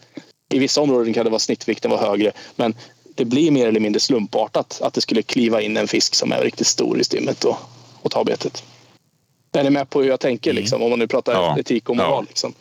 I 0.50 0.60
vissa 0.60 0.82
områden 0.82 1.14
kan 1.14 1.24
det 1.24 1.30
vara 1.30 1.40
snittvikten 1.40 1.92
vara 1.92 2.10
högre. 2.10 2.32
Men 2.56 2.76
det 3.20 3.26
blir 3.26 3.52
mer 3.52 3.68
eller 3.68 3.80
mindre 3.80 4.00
slumpartat 4.00 4.82
att 4.82 4.94
det 4.94 5.02
skulle 5.02 5.22
kliva 5.22 5.62
in 5.62 5.78
en 5.78 5.88
fisk 5.88 6.16
som 6.16 6.32
är 6.32 6.44
riktigt 6.44 6.68
stor 6.68 7.00
i 7.00 7.04
stimmet 7.04 7.44
och, 7.44 7.58
och 8.02 8.12
ta 8.12 8.24
betet. 8.24 8.64
Är 9.52 9.64
ni 9.64 9.70
med 9.70 9.90
på 9.90 10.02
hur 10.02 10.10
jag 10.10 10.20
tänker? 10.20 10.54
Liksom, 10.54 10.82
om 10.84 10.90
man 10.90 11.00
nu 11.00 11.08
pratar 11.08 11.34
Ja. 11.34 11.60
etik 11.60 11.90
och 11.90 11.96
moral. 11.96 12.12
Ja. 12.12 12.26
Liksom. 12.30 12.54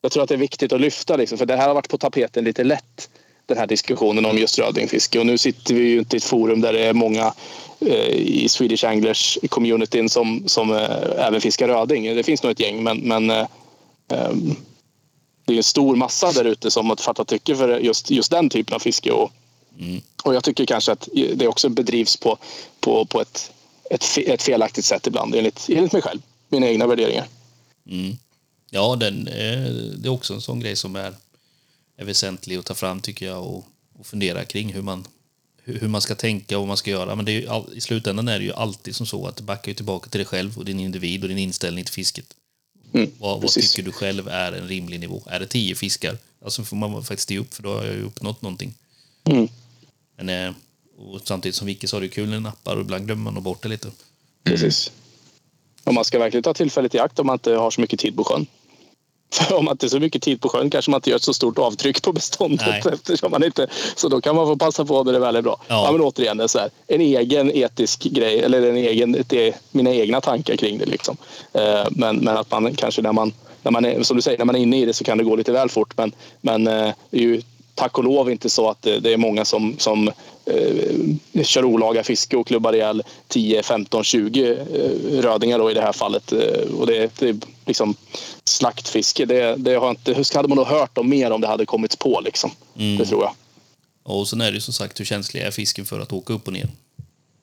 Jag 0.00 0.12
tror 0.12 0.22
att 0.22 0.28
det 0.28 0.34
är 0.34 0.38
viktigt 0.38 0.72
att 0.72 0.80
lyfta, 0.80 1.16
liksom, 1.16 1.38
för 1.38 1.46
det 1.46 1.56
här 1.56 1.66
har 1.66 1.74
varit 1.74 1.88
på 1.88 1.98
tapeten 1.98 2.44
lite 2.44 2.64
lätt. 2.64 3.10
Den 3.46 3.58
här 3.58 3.66
diskussionen 3.66 4.26
om 4.26 4.38
just 4.38 4.58
rödingfiske. 4.58 5.18
Och 5.18 5.26
nu 5.26 5.38
sitter 5.38 5.74
vi 5.74 5.88
ju 5.88 5.98
inte 5.98 6.16
i 6.16 6.18
ett 6.18 6.24
forum 6.24 6.60
där 6.60 6.72
det 6.72 6.80
är 6.80 6.92
många 6.92 7.34
eh, 7.80 8.08
i 8.10 8.48
Swedish 8.48 8.84
Anglers 8.84 9.38
communityn 9.48 10.08
som, 10.08 10.42
som 10.48 10.72
eh, 10.72 11.26
även 11.26 11.40
fiskar 11.40 11.68
röding. 11.68 12.16
Det 12.16 12.22
finns 12.22 12.42
nog 12.42 12.52
ett 12.52 12.60
gäng, 12.60 12.82
men, 12.82 12.98
men 12.98 13.30
eh, 13.30 13.46
ehm, 14.12 14.56
det 15.46 15.52
är 15.52 15.56
en 15.56 15.62
stor 15.62 15.96
massa 15.96 16.32
där 16.32 16.44
ute 16.44 16.70
som 16.70 16.88
har 16.88 16.96
fattat 16.96 17.28
tycke 17.28 17.56
för 17.56 17.78
just, 17.78 18.10
just 18.10 18.30
den 18.30 18.50
typen 18.50 18.74
av 18.74 18.78
fiske. 18.78 19.12
Och, 19.12 19.32
och 20.22 20.34
jag 20.34 20.44
tycker 20.44 20.66
kanske 20.66 20.92
att 20.92 21.08
det 21.34 21.48
också 21.48 21.68
bedrivs 21.68 22.16
på, 22.16 22.38
på, 22.80 23.04
på 23.04 23.20
ett, 23.20 23.52
ett, 23.90 24.04
ett 24.18 24.42
felaktigt 24.42 24.84
sätt 24.84 25.06
ibland, 25.06 25.34
enligt, 25.34 25.66
enligt 25.68 25.92
mig 25.92 26.02
själv. 26.02 26.20
Mina 26.48 26.66
egna 26.66 26.86
värderingar. 26.86 27.26
Ja, 28.70 28.96
den, 28.96 29.28
eh, 29.28 29.70
det 29.96 30.08
är 30.08 30.08
också 30.08 30.34
en 30.34 30.40
sån 30.40 30.60
grej 30.60 30.76
som 30.76 30.96
är, 30.96 31.14
är 31.96 32.04
väsentlig 32.04 32.56
att 32.56 32.64
ta 32.64 32.74
fram 32.74 33.00
tycker 33.00 33.26
jag 33.26 33.46
och, 33.46 33.64
och 33.98 34.06
fundera 34.06 34.44
kring 34.44 34.72
hur 34.72 34.82
man, 34.82 35.06
hur, 35.62 35.80
hur 35.80 35.88
man 35.88 36.00
ska 36.00 36.14
tänka 36.14 36.56
och 36.56 36.60
vad 36.60 36.68
man 36.68 36.76
ska 36.76 36.90
göra. 36.90 37.14
Men 37.14 37.24
det 37.24 37.32
är 37.32 37.50
all, 37.50 37.76
i 37.76 37.80
slutändan 37.80 38.28
är 38.28 38.38
det 38.38 38.44
ju 38.44 38.52
alltid 38.52 38.96
som 38.96 39.06
så 39.06 39.26
att 39.26 39.36
det 39.36 39.42
backar 39.42 39.74
tillbaka 39.74 40.10
till 40.10 40.18
dig 40.18 40.26
själv 40.26 40.58
och 40.58 40.64
din 40.64 40.80
individ 40.80 41.22
och 41.22 41.28
din 41.28 41.38
inställning 41.38 41.84
till 41.84 41.94
fisket. 41.94 42.34
Mm, 42.92 43.10
vad, 43.18 43.40
vad 43.40 43.50
tycker 43.50 43.82
du 43.82 43.92
själv 43.92 44.28
är 44.28 44.52
en 44.52 44.68
rimlig 44.68 45.00
nivå? 45.00 45.22
Är 45.26 45.40
det 45.40 45.46
tio 45.46 45.74
fiskar? 45.74 46.18
Alltså 46.44 46.64
får 46.64 46.76
man 46.76 47.04
faktiskt 47.04 47.30
ge 47.30 47.38
upp 47.38 47.54
för 47.54 47.62
då 47.62 47.72
har 47.72 47.84
jag 47.84 47.94
ju 47.94 48.02
uppnått 48.02 48.42
någonting. 48.42 48.74
Mm. 49.24 49.48
Men, 50.16 50.28
eh, 50.28 50.54
och 50.98 51.20
samtidigt 51.24 51.56
som 51.56 51.66
Vicke 51.66 51.88
så 51.88 51.96
har 51.96 52.00
det 52.00 52.08
kul 52.08 52.28
när 52.28 52.40
nappar 52.40 52.76
och 52.76 52.80
ibland 52.80 53.06
glömmer 53.06 53.30
man 53.30 53.42
bort 53.42 53.62
det 53.62 53.68
lite. 53.68 53.88
Precis. 54.44 54.92
Och 55.84 55.94
man 55.94 56.04
ska 56.04 56.18
verkligen 56.18 56.42
ta 56.42 56.54
tillfället 56.54 56.94
i 56.94 56.98
akt 56.98 57.18
om 57.18 57.26
man 57.26 57.34
inte 57.34 57.52
har 57.52 57.70
så 57.70 57.80
mycket 57.80 58.00
tid 58.00 58.16
på 58.16 58.24
sjön. 58.24 58.46
För 59.32 59.56
om 59.56 59.64
man 59.64 59.72
inte 59.72 59.86
har 59.86 59.90
så 59.90 60.00
mycket 60.00 60.22
tid 60.22 60.40
på 60.40 60.48
sjön 60.48 60.70
kanske 60.70 60.90
man 60.90 60.98
inte 60.98 61.10
gör 61.10 61.16
ett 61.16 61.22
så 61.22 61.34
stort 61.34 61.58
avtryck 61.58 62.02
på 62.02 62.12
beståndet. 62.12 62.66
Nej. 62.66 62.82
Eftersom 62.92 63.30
man 63.30 63.44
inte, 63.44 63.66
så 63.96 64.08
då 64.08 64.20
kan 64.20 64.36
man 64.36 64.46
få 64.46 64.56
passa 64.56 64.84
på 64.84 65.04
när 65.04 65.12
det 65.12 65.18
väl 65.18 65.36
är 65.36 65.42
bra. 65.42 65.60
Ja. 65.68 65.84
Ja. 65.86 65.92
men 65.92 66.00
återigen, 66.00 66.36
det 66.36 66.44
är 66.44 66.48
så 66.48 66.58
här, 66.58 66.70
en 66.86 67.00
egen 67.00 67.50
etisk 67.50 68.02
grej, 68.02 68.40
eller 68.40 68.62
en 68.62 68.76
egen, 68.76 69.24
det 69.26 69.48
är 69.48 69.54
mina 69.70 69.90
egna 69.90 70.20
tankar 70.20 70.56
kring 70.56 70.78
det. 70.78 70.86
Liksom. 70.86 71.16
Eh, 71.52 71.86
Men, 71.90 72.16
men 72.16 72.36
att 72.36 72.50
man 72.50 72.74
kanske 72.74 73.02
när 73.02 73.12
man, 73.12 73.32
när 73.62 73.70
man 73.72 73.84
är, 73.84 74.02
som 74.02 74.16
du 74.16 74.22
säger, 74.22 74.38
när 74.38 74.44
man 74.44 74.56
är 74.56 74.60
inne 74.60 74.80
i 74.80 74.84
det 74.84 74.92
så 74.92 75.04
kan 75.04 75.18
det 75.18 75.24
gå 75.24 75.36
lite 75.36 75.52
väl 75.52 75.68
fort. 75.68 75.96
Men, 75.96 76.12
men 76.40 76.66
eh, 76.66 76.92
det 77.10 77.18
är 77.18 77.22
ju 77.22 77.42
tack 77.76 77.98
och 77.98 78.04
lov 78.04 78.30
inte 78.30 78.50
så 78.50 78.70
att 78.70 78.82
det, 78.82 79.12
är 79.12 79.16
många 79.16 79.44
som, 79.44 79.78
som 79.78 80.08
eh, 80.44 81.44
kör 81.44 81.64
olaga 81.64 82.04
fiske 82.04 82.36
och 82.36 82.46
klubbar 82.46 82.72
ihjäl 82.72 83.02
10, 83.28 83.62
15, 83.62 84.04
20 84.04 84.50
eh, 84.52 84.56
rödingar 85.20 85.58
då 85.58 85.70
i 85.70 85.74
det 85.74 85.80
här 85.80 85.92
fallet. 85.92 86.32
Eh, 86.32 86.74
och 86.78 86.86
det, 86.86 87.18
det 87.18 87.28
är 87.28 87.36
liksom 87.66 87.94
slaktfiske. 88.44 89.24
Det, 89.24 89.56
det 89.56 89.74
har 89.74 89.90
inte, 89.90 90.12
hur 90.14 90.36
hade 90.36 90.48
man 90.48 90.56
nog 90.58 90.66
hört 90.66 90.98
om 90.98 91.08
mer 91.08 91.30
om 91.30 91.40
det 91.40 91.46
hade 91.46 91.66
kommits 91.66 91.96
på 91.96 92.20
liksom. 92.24 92.50
Det 92.98 93.06
tror 93.06 93.22
jag. 93.22 93.32
Och 94.02 94.28
sen 94.28 94.40
är 94.40 94.50
det 94.50 94.54
ju 94.54 94.60
som 94.60 94.74
sagt 94.74 95.00
hur 95.00 95.04
känslig 95.04 95.42
är 95.42 95.50
fisken 95.50 95.84
för 95.84 96.00
att 96.00 96.12
åka 96.12 96.32
upp 96.32 96.46
och 96.46 96.52
ner. 96.52 96.68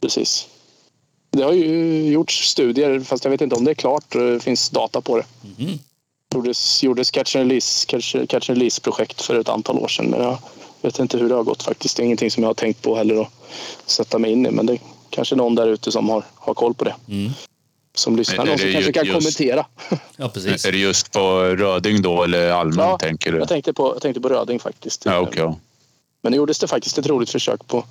Precis. 0.02 0.48
Det 1.30 1.44
har 1.44 1.54
ju 1.54 2.12
gjorts 2.12 2.50
studier, 2.50 3.00
fast 3.00 3.24
jag 3.24 3.32
vet 3.32 3.42
inte 3.42 3.56
om 3.56 3.64
det 3.64 3.72
är 3.72 3.76
klart. 3.76 4.06
Det 4.10 4.40
finns 4.40 4.70
data 4.70 5.02
på 5.02 5.18
det. 5.18 5.26
Mhm. 5.58 5.80
Gjordes, 6.34 6.84
gjordes 6.84 7.12
catch 7.12 7.36
and 7.36 7.50
release, 7.50 7.86
catch, 7.86 8.16
catch 8.30 8.50
and 8.50 8.58
release 8.58 8.82
projekt 8.82 9.22
för 9.22 9.40
ett 9.40 9.50
antal 9.50 9.78
år 9.78 9.88
sedan. 9.88 10.06
Men 10.06 10.22
jag 10.22 10.38
vet 10.82 11.00
inte 11.00 11.18
hur 11.18 11.30
det 11.30 11.36
har 11.36 11.44
gått 11.44 11.64
faktiskt. 11.64 11.98
Det 11.98 12.04
är 12.04 12.06
ingenting 12.06 12.32
som 12.32 12.44
jag 12.44 12.50
har 12.50 12.54
tänkt 12.54 12.82
på 12.82 12.96
heller 12.96 13.22
att 13.22 13.30
sätta 13.86 14.20
mig 14.20 14.32
in 14.32 14.46
i. 14.46 14.52
Men 14.52 14.66
det 14.66 14.74
är 14.74 14.80
kanske 15.10 15.36
någon 15.36 15.56
där 15.56 15.68
ute 15.68 15.92
som 15.92 16.10
har, 16.10 16.24
har 16.36 16.54
koll 16.54 16.74
på 16.74 16.84
det. 16.84 16.96
Mm. 17.08 17.32
Som 17.96 18.16
lyssnar. 18.16 18.46
Någon 18.46 18.58
som 18.58 18.72
kanske 18.72 18.90
ju- 18.90 18.94
kan 18.94 19.06
just- 19.06 19.18
kommentera. 19.18 19.66
Ja, 20.18 20.30
precis. 20.30 20.66
Är 20.66 20.72
det 20.72 20.78
just 20.78 21.12
på 21.12 21.42
röding 21.44 22.02
då 22.02 22.24
eller 22.24 22.52
allmänt 22.52 22.78
Ja, 22.78 22.98
tänker 22.98 23.32
du? 23.32 23.38
Jag 23.38 23.48
tänkte 23.48 23.74
på, 23.74 23.94
jag 23.96 24.02
tänkte 24.02 24.22
på 24.22 24.30
röding 24.30 24.60
faktiskt. 24.60 25.06
Ja, 25.06 25.30
ja. 25.36 25.58
Men 26.22 26.32
nu 26.32 26.38
gjordes 26.38 26.60
det 26.60 26.68
faktiskt 26.68 26.98
ett 26.98 27.08
roligt 27.08 27.30
försök 27.30 27.68
på 27.68 27.84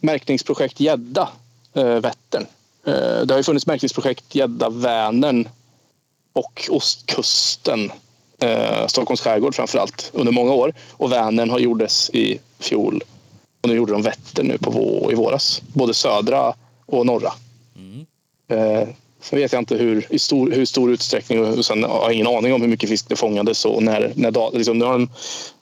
märkningsprojekt 0.00 0.80
gädda 0.80 1.28
eh, 1.74 1.84
Vättern. 1.84 2.46
Eh, 2.86 2.92
det 3.24 3.30
har 3.30 3.36
ju 3.36 3.42
funnits 3.42 3.66
märkningsprojekt 3.66 4.34
gädda 4.34 4.70
Vänern 4.70 5.48
och 6.32 6.68
ostkusten. 6.70 7.92
Eh, 8.38 8.86
Stockholms 8.86 9.20
skärgård 9.20 9.54
framför 9.54 9.78
allt 9.78 10.10
under 10.12 10.32
många 10.32 10.52
år. 10.52 10.74
Och 10.90 11.12
Vänern 11.12 11.50
har 11.50 11.58
gjordes 11.58 12.10
i 12.10 12.38
fjol. 12.58 13.02
Och 13.60 13.68
nu 13.68 13.74
gjorde 13.74 13.92
de 13.92 14.02
Vättern 14.02 14.46
nu 14.46 14.58
på 14.58 14.70
vå, 14.70 15.12
i 15.12 15.14
våras. 15.14 15.62
Både 15.72 15.94
södra 15.94 16.54
och 16.86 17.06
norra. 17.06 17.32
Eh, 18.52 18.88
sen 19.20 19.38
vet 19.38 19.52
jag 19.52 19.60
inte 19.60 19.76
hur, 19.76 20.06
i 20.10 20.18
stor, 20.18 20.50
hur 20.50 20.64
stor 20.64 20.92
utsträckning 20.92 21.44
och 21.44 21.64
sen 21.64 21.84
har 21.84 22.02
jag 22.02 22.12
ingen 22.12 22.26
aning 22.26 22.52
om 22.52 22.62
hur 22.62 22.68
mycket 22.68 22.88
fisk 22.88 23.08
det 23.08 23.16
fångades 23.16 23.64
och 23.64 23.82
när, 23.82 24.12
när 24.16 24.56
liksom, 24.56 24.78
nu 24.78 24.84
har 24.84 24.92
de 24.92 25.10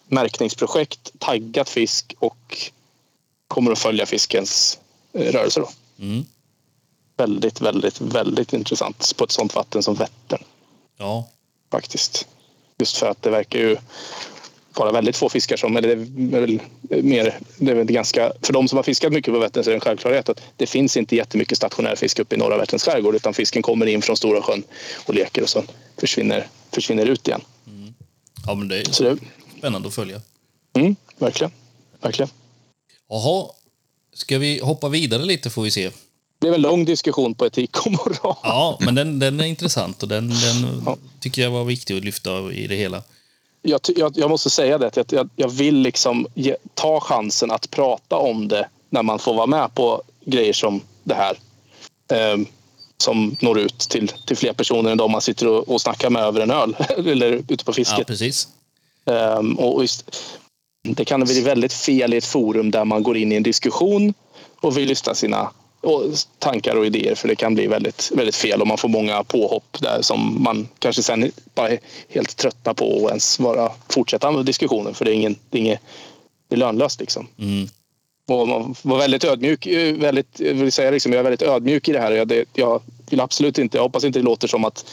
märkningsprojekt 0.08 1.12
taggat 1.18 1.68
fisk 1.68 2.14
och 2.18 2.70
kommer 3.48 3.72
att 3.72 3.78
följa 3.78 4.06
fiskens 4.06 4.78
eh, 5.12 5.32
rörelse. 5.32 5.60
Då. 5.60 5.70
Mm. 6.04 6.24
Väldigt, 7.16 7.60
väldigt, 7.60 8.00
väldigt 8.00 8.52
intressant 8.52 9.12
på 9.16 9.24
ett 9.24 9.30
sånt 9.30 9.54
vatten 9.54 9.82
som 9.82 9.94
Vättern 9.94 10.42
Ja, 11.00 11.28
faktiskt. 11.70 12.28
Just 12.78 12.96
för 12.96 13.06
att 13.10 13.22
det 13.22 13.30
verkar 13.30 13.58
ju 13.58 13.76
vara 14.74 14.92
väldigt 14.92 15.16
få 15.16 15.28
fiskar 15.28 15.56
som, 15.56 15.76
eller 15.76 15.96
det 15.96 16.36
är 16.36 16.40
väl 16.40 16.60
mer, 17.02 17.38
det 17.58 17.70
är 17.70 17.74
väl 17.74 17.86
ganska, 17.86 18.32
för 18.42 18.52
de 18.52 18.68
som 18.68 18.76
har 18.76 18.82
fiskat 18.82 19.12
mycket 19.12 19.34
på 19.34 19.40
Vättern 19.40 19.64
så 19.64 19.70
är 19.70 19.72
det 19.72 19.76
en 19.76 19.80
självklarhet 19.80 20.28
att 20.28 20.40
det 20.56 20.66
finns 20.66 20.96
inte 20.96 21.16
jättemycket 21.16 21.56
stationär 21.58 21.96
fisk 21.96 22.18
uppe 22.18 22.34
i 22.34 22.38
norra 22.38 22.56
Vätterns 22.56 22.84
skärgård 22.84 23.14
utan 23.14 23.34
fisken 23.34 23.62
kommer 23.62 23.86
in 23.86 24.02
från 24.02 24.16
Stora 24.16 24.42
sjön 24.42 24.62
och 25.06 25.14
leker 25.14 25.42
och 25.42 25.48
så 25.48 25.64
försvinner, 25.96 26.46
försvinner 26.72 27.06
ut 27.06 27.28
igen. 27.28 27.40
ja 28.46 28.54
men 28.54 28.68
det 28.68 28.80
är 28.80 28.84
Så 28.84 29.02
det, 29.02 29.16
spännande 29.58 29.88
att 29.88 29.94
följa. 29.94 30.20
mm, 30.76 30.96
verkligen, 31.18 31.52
verkligen. 32.00 32.30
Jaha, 33.08 33.46
ska 34.14 34.38
vi 34.38 34.60
hoppa 34.60 34.88
vidare 34.88 35.24
lite 35.24 35.50
får 35.50 35.62
vi 35.62 35.70
se. 35.70 35.90
Det 36.40 36.46
blev 36.46 36.54
en 36.54 36.60
lång 36.62 36.84
diskussion 36.84 37.34
på 37.34 37.46
etik 37.46 37.86
och 37.86 37.92
moral. 37.92 38.36
Ja, 38.42 38.78
men 38.80 38.94
den, 38.94 39.18
den 39.18 39.40
är 39.40 39.44
intressant 39.44 40.02
och 40.02 40.08
den, 40.08 40.28
den 40.28 40.82
Ja. 40.86 40.96
tycker 41.20 41.42
jag 41.42 41.50
var 41.50 41.64
viktig 41.64 41.96
att 41.98 42.04
lyfta 42.04 42.52
i 42.52 42.66
det 42.66 42.76
hela. 42.76 43.02
jag, 43.62 43.80
jag, 43.96 44.18
jag 44.18 44.30
måste 44.30 44.50
säga 44.50 44.78
det, 44.78 44.96
att 44.98 45.12
jag, 45.12 45.28
jag 45.36 45.48
vill 45.48 45.74
liksom 45.76 46.26
ge, 46.34 46.56
ta 46.74 47.00
chansen 47.00 47.50
att 47.50 47.70
prata 47.70 48.16
om 48.16 48.48
det 48.48 48.68
när 48.90 49.02
man 49.02 49.18
får 49.18 49.34
vara 49.34 49.46
med 49.46 49.74
på 49.74 50.02
grejer 50.24 50.52
som 50.52 50.80
det 51.04 51.14
här. 51.14 51.36
Ehm, 52.12 52.46
som 52.98 53.36
når 53.40 53.58
ut 53.58 53.78
till, 53.78 54.08
till 54.08 54.36
fler 54.36 54.52
personer 54.52 54.90
än 54.90 54.98
de 54.98 55.12
man 55.12 55.20
sitter 55.20 55.46
och, 55.48 55.68
och 55.68 55.80
snackar 55.80 56.10
med 56.10 56.22
över 56.22 56.40
en 56.40 56.50
öl 56.50 56.76
eller 56.96 57.32
ute 57.48 57.64
på 57.64 57.70
Ja, 57.70 57.72
fisket. 57.74 58.06
precis. 58.06 58.48
Ehm, 59.06 59.58
och 59.58 59.82
just, 59.82 60.10
det 60.88 61.04
kan 61.04 61.20
bli 61.24 61.40
väldigt 61.40 61.72
fel 61.72 62.14
i 62.14 62.16
ett 62.16 62.24
forum 62.24 62.70
där 62.70 62.84
man 62.84 63.02
går 63.02 63.16
in 63.16 63.32
i 63.32 63.36
en 63.36 63.42
diskussion 63.42 64.14
och 64.60 64.76
vill 64.78 64.88
lyfta 64.88 65.14
sina 65.14 65.50
och 65.80 66.02
tankar 66.38 66.76
och 66.76 66.86
idéer 66.86 67.14
för 67.14 67.28
det 67.28 67.36
kan 67.36 67.54
bli 67.54 67.66
väldigt, 67.66 68.10
väldigt 68.14 68.36
fel 68.36 68.60
och 68.60 68.66
man 68.66 68.78
får 68.78 68.88
många 68.88 69.24
påhopp 69.24 69.76
där 69.80 70.02
som 70.02 70.42
man 70.42 70.68
kanske 70.78 71.02
sen 71.02 71.32
bara 71.54 71.68
är 71.68 71.80
helt 72.08 72.36
tröttna 72.36 72.74
på 72.74 73.02
och 73.02 73.08
ens 73.08 73.38
bara 73.38 73.72
fortsätta 73.88 74.30
med 74.30 74.44
diskussionen 74.44 74.94
för 74.94 75.04
det 75.04 75.10
är, 75.10 75.14
ingen, 75.14 75.36
det 75.50 75.58
är, 75.58 75.60
inget, 75.60 75.80
det 76.48 76.54
är 76.54 76.58
lönlöst 76.58 77.00
liksom. 77.00 77.26
Mm. 77.38 77.68
Och 78.28 78.48
man 78.48 78.74
var 78.82 78.98
väldigt 78.98 79.24
ödmjuk. 79.24 79.66
eh, 79.66 79.94
Väldigt, 79.94 80.40
vill 80.40 80.72
säga 80.72 80.90
liksom, 80.90 81.12
jag 81.12 81.18
är 81.20 81.24
väldigt 81.24 81.42
ödmjuk 81.42 81.88
i 81.88 81.92
det 81.92 82.00
här. 82.00 82.12
Jag, 82.12 82.28
det, 82.28 82.44
jag 82.54 82.82
vill 83.10 83.20
absolut 83.20 83.58
inte, 83.58 83.76
jag 83.76 83.82
hoppas 83.82 84.04
inte 84.04 84.18
det 84.18 84.24
låter 84.24 84.48
som 84.48 84.64
att 84.64 84.84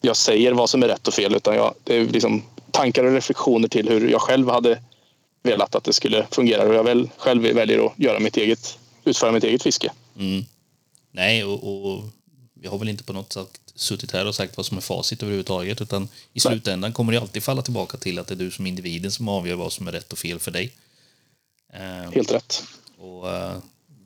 jag 0.00 0.16
säger 0.16 0.52
vad 0.52 0.70
som 0.70 0.82
är 0.82 0.88
rätt 0.88 1.08
och 1.08 1.14
fel 1.14 1.34
utan 1.34 1.54
jag, 1.54 1.74
det 1.84 1.96
är 1.96 2.04
liksom 2.04 2.42
tankar 2.70 3.04
och 3.04 3.12
reflektioner 3.12 3.68
till 3.68 3.88
hur 3.88 4.08
jag 4.08 4.20
själv 4.20 4.50
hade 4.50 4.78
velat 5.42 5.74
att 5.74 5.84
det 5.84 5.92
skulle 5.92 6.26
fungera 6.30 6.68
och 6.68 6.74
jag 6.74 6.84
väl, 6.84 7.10
själv 7.16 7.42
väljer 7.42 7.86
att 7.86 7.92
göra 7.96 8.18
mitt 8.18 8.36
eget, 8.36 8.78
utföra 9.04 9.32
mitt 9.32 9.44
eget 9.44 9.62
fiske. 9.62 9.92
Mm. 10.18 10.44
Nej, 11.10 11.44
och, 11.44 11.94
och 11.94 12.04
vi 12.54 12.68
har 12.68 12.78
väl 12.78 12.88
inte 12.88 13.04
på 13.04 13.12
något 13.12 13.32
sätt 13.32 13.60
suttit 13.74 14.12
här 14.12 14.26
och 14.26 14.34
sagt 14.34 14.56
vad 14.56 14.66
som 14.66 14.76
är 14.76 14.80
facit 14.80 15.22
överhuvudtaget 15.22 15.80
utan 15.80 16.08
i 16.32 16.40
slutändan 16.40 16.92
kommer 16.92 17.12
det 17.12 17.20
alltid 17.20 17.42
falla 17.42 17.62
tillbaka 17.62 17.96
till 17.96 18.18
att 18.18 18.26
det 18.26 18.34
är 18.34 18.36
du 18.36 18.50
som 18.50 18.66
individen 18.66 19.12
som 19.12 19.28
avgör 19.28 19.56
vad 19.56 19.72
som 19.72 19.88
är 19.88 19.92
rätt 19.92 20.12
och 20.12 20.18
fel 20.18 20.38
för 20.38 20.50
dig. 20.50 20.72
Eh, 21.72 22.12
Helt 22.12 22.32
rätt. 22.32 22.64
Och 22.98 23.30
eh, 23.30 23.56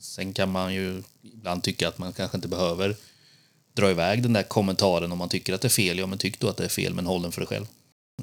sen 0.00 0.32
kan 0.32 0.52
man 0.52 0.74
ju 0.74 1.02
ibland 1.22 1.62
tycka 1.62 1.88
att 1.88 1.98
man 1.98 2.12
kanske 2.12 2.36
inte 2.36 2.48
behöver 2.48 2.96
dra 3.72 3.90
iväg 3.90 4.22
den 4.22 4.32
där 4.32 4.42
kommentaren 4.42 5.12
om 5.12 5.18
man 5.18 5.28
tycker 5.28 5.52
att 5.52 5.60
det 5.60 5.68
är 5.68 5.70
fel. 5.70 5.98
Ja, 5.98 6.06
men 6.06 6.18
tyck 6.18 6.40
då 6.40 6.48
att 6.48 6.56
det 6.56 6.64
är 6.64 6.68
fel, 6.68 6.94
men 6.94 7.06
håll 7.06 7.22
den 7.22 7.32
för 7.32 7.40
dig 7.40 7.48
själv. 7.48 7.66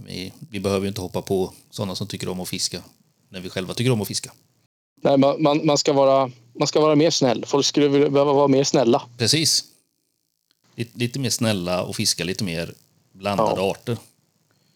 Vi, 0.05 0.33
vi 0.49 0.59
behöver 0.59 0.81
ju 0.81 0.87
inte 0.87 1.01
hoppa 1.01 1.21
på 1.21 1.53
sådana 1.69 1.95
som 1.95 2.07
tycker 2.07 2.29
om 2.29 2.39
att 2.39 2.49
fiska 2.49 2.83
när 3.29 3.39
vi 3.39 3.49
själva 3.49 3.73
tycker 3.73 3.91
om 3.91 4.01
att 4.01 4.07
fiska. 4.07 4.31
Nej, 5.03 5.17
man, 5.17 5.43
man, 5.43 5.65
man, 5.65 5.77
ska 5.77 5.93
vara, 5.93 6.31
man 6.53 6.67
ska 6.67 6.79
vara 6.81 6.95
mer 6.95 7.11
snäll. 7.11 7.45
Folk 7.45 7.65
skulle 7.65 7.89
behöva 7.89 8.33
vara 8.33 8.47
mer 8.47 8.63
snälla. 8.63 9.01
Precis. 9.17 9.63
Lite, 10.75 10.97
lite 10.99 11.19
mer 11.19 11.29
snälla 11.29 11.83
och 11.83 11.95
fiska 11.95 12.23
lite 12.23 12.43
mer 12.43 12.73
blandade 13.11 13.61
Ja. 13.61 13.71
arter. 13.71 13.97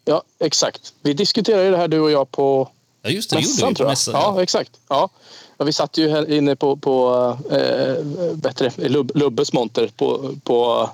Ja, 0.06 0.24
exakt. 0.40 0.94
Vi 1.02 1.14
diskuterade 1.14 1.70
det 1.70 1.78
här 1.78 1.88
du 1.88 2.00
och 2.00 2.12
jag 2.12 2.32
på 2.32 2.70
Ja, 3.02 3.10
just 3.10 3.30
det. 3.30 3.36
det 3.36 3.42
gjorde 3.42 3.52
mässan, 3.54 3.70
vi 3.70 3.76
på 3.76 3.84
mässan. 3.84 4.14
Ja, 4.14 4.44
exakt. 4.44 4.72
Ja. 4.88 5.10
Ja, 5.58 5.66
vi 5.66 5.74
satt 5.74 5.98
ju 5.98 6.10
här 6.10 6.32
inne 6.32 6.56
på, 6.56 6.76
på 6.76 7.38
äh, 7.52 8.04
bättre, 8.34 8.72
Lub, 8.90 9.12
Lubbes 9.16 9.54
monter 9.54 9.88
på, 9.98 10.36
på 10.44 10.90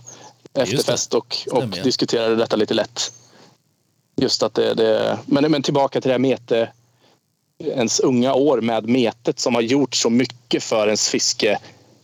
efterfest 0.54 1.14
och, 1.14 1.38
och 1.52 1.58
Stämmer, 1.58 1.78
ja. 1.78 1.84
diskuterade 1.84 2.36
detta 2.36 2.56
lite 2.56 2.74
lätt. 2.74 3.14
Just 4.16 4.44
att 4.44 4.54
det, 4.54 4.74
det 4.74 5.20
men, 5.26 5.52
men 5.52 5.64
tillbaka 5.64 6.02
till 6.02 6.10
det 6.10 6.14
här 6.14 6.20
mete, 6.20 6.70
ens 7.68 8.00
unga 8.00 8.34
år 8.34 8.62
med 8.62 8.90
metet 8.90 9.40
som 9.40 9.56
har 9.56 9.62
gjort 9.62 9.96
så 9.96 10.10
mycket 10.10 10.64
för 10.64 10.86
ens 10.86 11.10
fiske 11.10 11.60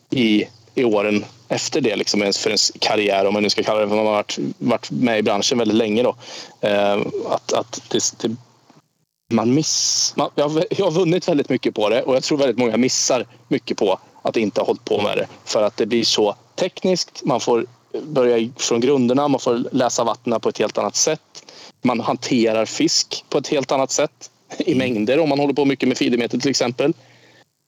i, 0.09 0.43
i 0.75 0.83
åren 0.83 1.25
efter 1.47 1.81
det, 1.81 1.95
liksom 1.95 2.21
ens 2.21 2.37
för 2.37 2.49
ens 2.49 2.71
karriär 2.79 3.25
om 3.25 3.33
man 3.33 3.43
nu 3.43 3.49
ska 3.49 3.63
kalla 3.63 3.79
det 3.79 3.87
för 3.87 3.95
man 3.95 4.05
har 4.05 4.13
varit, 4.13 4.37
varit 4.57 4.91
med 4.91 5.19
i 5.19 5.23
branschen 5.23 5.57
väldigt 5.57 5.77
länge. 5.77 6.03
Då. 6.03 6.15
Eh, 6.61 6.97
att, 7.29 7.53
att 7.53 7.81
det, 7.89 8.13
det, 8.21 8.35
man 9.33 9.53
miss, 9.53 10.13
man, 10.15 10.29
jag, 10.35 10.49
har- 10.49 10.65
jag 10.69 10.85
har 10.85 10.91
vunnit 10.91 11.27
väldigt 11.27 11.49
mycket 11.49 11.75
på 11.75 11.89
det 11.89 12.01
och 12.03 12.15
jag 12.15 12.23
tror 12.23 12.37
väldigt 12.37 12.57
många 12.57 12.77
missar 12.77 13.25
mycket 13.47 13.77
på 13.77 13.99
att 14.21 14.37
inte 14.37 14.61
ha 14.61 14.65
hållit 14.65 14.85
på 14.85 15.01
med 15.01 15.17
det. 15.17 15.27
För 15.45 15.61
att 15.63 15.77
det 15.77 15.85
blir 15.85 16.03
så 16.03 16.35
tekniskt, 16.55 17.21
man 17.25 17.39
får 17.39 17.65
börja 18.03 18.49
från 18.57 18.79
grunderna, 18.79 19.27
man 19.27 19.39
får 19.39 19.63
läsa 19.71 20.03
vattnen 20.03 20.39
på 20.39 20.49
ett 20.49 20.57
helt 20.57 20.77
annat 20.77 20.95
sätt. 20.95 21.21
Man 21.81 21.99
hanterar 21.99 22.65
fisk 22.65 23.25
på 23.29 23.37
ett 23.37 23.47
helt 23.47 23.71
annat 23.71 23.91
sätt 23.91 24.29
i 24.59 24.75
mängder 24.75 25.19
om 25.19 25.29
man 25.29 25.39
håller 25.39 25.53
på 25.53 25.65
mycket 25.65 25.87
med 25.89 25.97
feedermeter 25.97 26.37
till 26.37 26.49
exempel. 26.49 26.93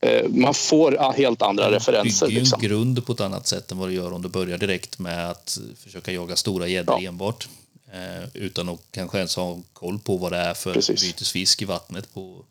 Eh, 0.02 0.30
Man 0.30 0.54
får 0.54 0.98
ah, 1.00 1.12
helt 1.12 1.42
andra 1.42 1.72
referenser. 1.72 2.26
bygger 2.28 2.36
ju 2.40 2.44
Liksom. 2.44 2.62
grund 2.62 3.06
på 3.06 3.12
ett 3.14 3.20
annat 3.20 3.48
sätt 3.48 3.72
än 3.72 3.78
vad 3.78 3.90
du 3.90 3.94
gör 3.94 4.14
om 4.14 4.22
du 4.22 4.30
börjar 4.30 4.58
direkt 4.58 5.00
med 5.00 5.30
att 5.30 5.60
försöka 5.78 6.12
jaga 6.12 6.36
stora 6.36 6.68
gäddor 6.68 7.02
Ja. 7.02 7.08
enbart. 7.10 7.48
Eh, 7.94 8.30
utan 8.34 8.70
att 8.70 8.80
kanske 8.92 9.18
ens 9.18 9.36
ha 9.36 9.60
koll 9.74 10.00
på 10.00 10.18
vad 10.18 10.32
det 10.32 10.38
är 10.38 10.54
för 10.54 10.74
Precis. 10.74 11.02
bytesfisk 11.02 11.62
i 11.62 11.66
vattnet 11.66 12.14
på, 12.14 12.46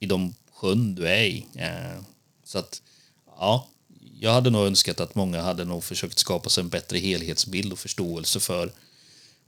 i 0.00 0.06
de 0.06 0.34
sjön 0.54 0.94
du 0.94 1.08
är 1.08 1.22
i. 1.24 1.46
Eh, 1.54 2.00
så 2.44 2.58
att, 2.58 2.82
ja, 3.38 3.66
jag 4.20 4.32
hade 4.32 4.50
nog 4.50 4.66
önskat 4.66 5.00
att 5.00 5.14
många 5.14 5.42
hade 5.42 5.64
nog 5.64 5.84
försökt 5.84 6.18
skapa 6.18 6.48
sig 6.50 6.62
en 6.62 6.68
bättre 6.68 6.98
helhetsbild 6.98 7.72
och 7.72 7.78
förståelse 7.78 8.40
för 8.40 8.72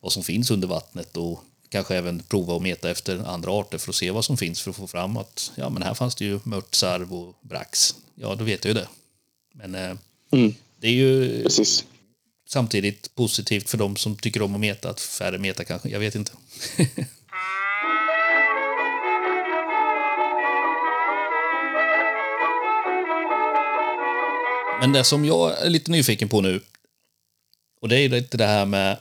vad 0.00 0.12
som 0.12 0.22
finns 0.24 0.50
under 0.50 0.68
vattnet 0.68 1.16
och 1.16 1.44
kanske 1.68 1.96
även 1.96 2.22
prova 2.22 2.56
att 2.56 2.62
meta 2.62 2.90
efter 2.90 3.18
andra 3.28 3.52
arter 3.52 3.78
för 3.78 3.90
att 3.90 3.94
se 3.96 4.10
vad 4.10 4.24
som 4.24 4.36
finns 4.36 4.60
för 4.62 4.70
att 4.70 4.76
få 4.76 4.86
fram 4.86 5.16
att 5.16 5.52
ja, 5.54 5.68
men 5.68 5.82
här 5.82 5.94
fanns 5.94 6.14
det 6.14 6.24
ju 6.24 6.40
mört, 6.44 6.74
sarv 6.74 7.14
och 7.14 7.34
brax. 7.40 7.94
Ja, 8.14 8.34
då 8.34 8.44
vet 8.44 8.64
jag 8.64 8.74
ju 8.74 8.80
det. 8.80 8.88
Men 9.54 9.74
eh, 9.74 9.96
Mm. 10.32 10.54
det 10.80 10.86
är 10.88 10.92
ju 10.92 11.42
Precis. 11.42 11.84
samtidigt 12.48 13.14
positivt 13.14 13.70
för 13.70 13.78
de 13.78 13.96
som 13.96 14.16
tycker 14.16 14.42
om 14.42 14.54
att 14.54 14.60
meta, 14.60 14.90
att 14.90 15.00
färre 15.00 15.38
meta 15.38 15.64
kanske. 15.64 15.88
Jag 15.88 16.00
vet 16.00 16.14
inte. 16.14 16.32
Men 24.80 24.92
det 24.92 25.04
som 25.04 25.24
jag 25.24 25.62
är 25.62 25.70
lite 25.70 25.90
nyfiken 25.90 26.28
på 26.28 26.40
nu, 26.40 26.60
och 27.80 27.88
det 27.88 27.98
är 28.00 28.08
lite 28.08 28.36
det 28.36 28.46
här 28.46 28.66
med 28.66 28.98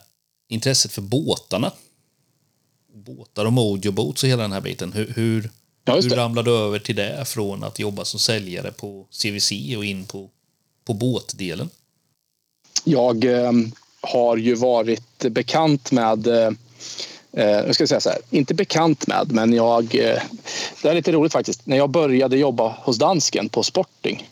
intresset 0.50 0.92
för 0.92 1.02
båtarna. 1.02 1.72
Båtar 2.96 3.46
och 3.46 3.54
mojo 3.54 3.92
boats 3.92 4.24
och 4.24 4.30
hela 4.30 4.42
den 4.42 4.52
här 4.52 4.62
biten. 4.62 4.94
Hur, 4.94 5.14
hur, 5.16 5.50
Ja, 5.86 5.96
hur 5.96 6.10
ramlade 6.10 6.52
du 6.52 6.58
över 6.58 6.80
till 6.80 6.96
det 6.96 7.26
från 7.28 7.64
att 7.64 7.80
jobba 7.80 8.06
som 8.06 8.20
säljare 8.20 8.72
på 8.72 9.06
CVC 9.12 9.52
och 9.78 9.86
in 9.86 10.06
på, 10.06 10.30
på 10.86 10.94
båtdelen? 10.94 11.70
Jag 12.84 13.26
eh, 13.26 13.52
har 14.02 14.38
ju 14.38 14.56
varit 14.56 15.26
bekant 15.32 15.92
med 15.92 16.28
eh, 16.28 16.52
Eh, 17.38 17.50
jag 17.50 17.76
ska 17.76 17.88
säga 17.88 18.00
så 18.00 18.10
här, 18.10 18.20
inte 18.30 18.54
bekant 18.54 19.08
med, 19.08 19.32
men 19.32 19.54
jag... 19.54 19.84
Eh, 19.84 20.22
det 20.82 20.90
är 20.90 20.94
lite 20.94 21.12
roligt 21.12 21.34
faktiskt. 21.34 21.66
När 21.66 21.78
jag 21.78 21.90
började 21.90 22.38
jobba 22.38 22.76
hos 22.84 22.98
dansken 22.98 23.50
på 23.50 23.64
Sporting 23.64 24.30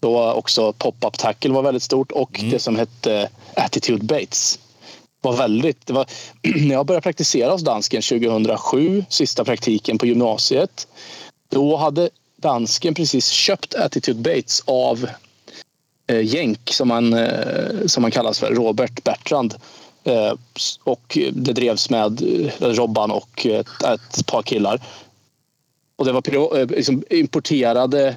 då 0.00 0.32
också 0.32 0.72
pop-up 0.72 1.18
tackle 1.18 1.52
var 1.52 1.62
väldigt 1.62 1.82
stort 1.82 2.12
och 2.12 2.40
det 2.50 2.58
som 2.58 2.76
hette 2.76 3.28
attitude 3.54 4.04
baits 4.04 4.58
var 5.24 5.36
väldigt... 5.36 5.86
Det 5.86 5.92
var, 5.92 6.06
när 6.42 6.74
jag 6.74 6.86
började 6.86 7.02
praktisera 7.02 7.52
hos 7.52 7.62
dansken 7.62 8.02
2007, 8.02 9.04
sista 9.08 9.44
praktiken 9.44 9.98
på 9.98 10.06
gymnasiet, 10.06 10.88
då 11.50 11.76
hade 11.76 12.10
dansken 12.36 12.94
precis 12.94 13.28
köpt 13.28 13.74
attitude 13.74 14.20
baits 14.20 14.62
av 14.66 15.08
eh, 16.06 16.20
Jänk 16.20 16.70
som 16.72 16.90
han, 16.90 17.12
eh, 17.12 17.86
som 17.86 18.02
han 18.02 18.10
kallas 18.10 18.38
för, 18.38 18.50
Robert 18.54 19.04
Bertrand. 19.04 19.54
Eh, 20.04 20.32
och 20.84 21.18
det 21.32 21.52
drevs 21.52 21.90
med 21.90 22.22
eh, 22.22 22.68
Robban 22.68 23.10
och 23.10 23.46
ett, 23.46 23.82
ett 23.82 24.26
par 24.26 24.42
killar. 24.42 24.80
Och 25.96 26.04
det 26.04 26.12
var 26.12 26.58
eh, 26.58 26.66
liksom 26.66 27.04
importerade 27.10 28.16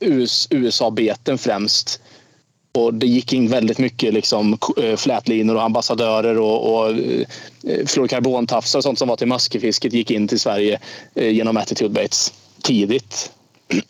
US, 0.00 0.48
USA-beten 0.50 1.38
främst. 1.38 2.00
Och 2.72 2.94
det 2.94 3.06
gick 3.06 3.32
in 3.32 3.48
väldigt 3.48 3.78
mycket 3.78 4.14
liksom, 4.14 4.58
eh, 4.82 4.96
flätlinor 4.96 5.54
och 5.54 5.62
ambassadörer 5.62 6.38
och, 6.38 6.74
och 6.74 6.90
eh, 6.90 7.86
fluorkarbontafsar 7.86 8.78
och 8.78 8.82
sånt 8.82 8.98
som 8.98 9.08
var 9.08 9.16
till 9.16 9.26
maskefisket 9.26 9.92
gick 9.92 10.10
in 10.10 10.28
till 10.28 10.40
Sverige 10.40 10.80
eh, 11.14 11.30
genom 11.30 11.56
Attitude 11.56 11.90
Baits 11.90 12.32
tidigt. 12.62 13.32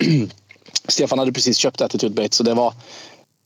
Stefan 0.88 1.18
hade 1.18 1.32
precis 1.32 1.58
köpt 1.58 1.80
Attitude 1.80 2.14
Baits 2.14 2.36
så 2.36 2.42
det 2.42 2.54
var 2.54 2.74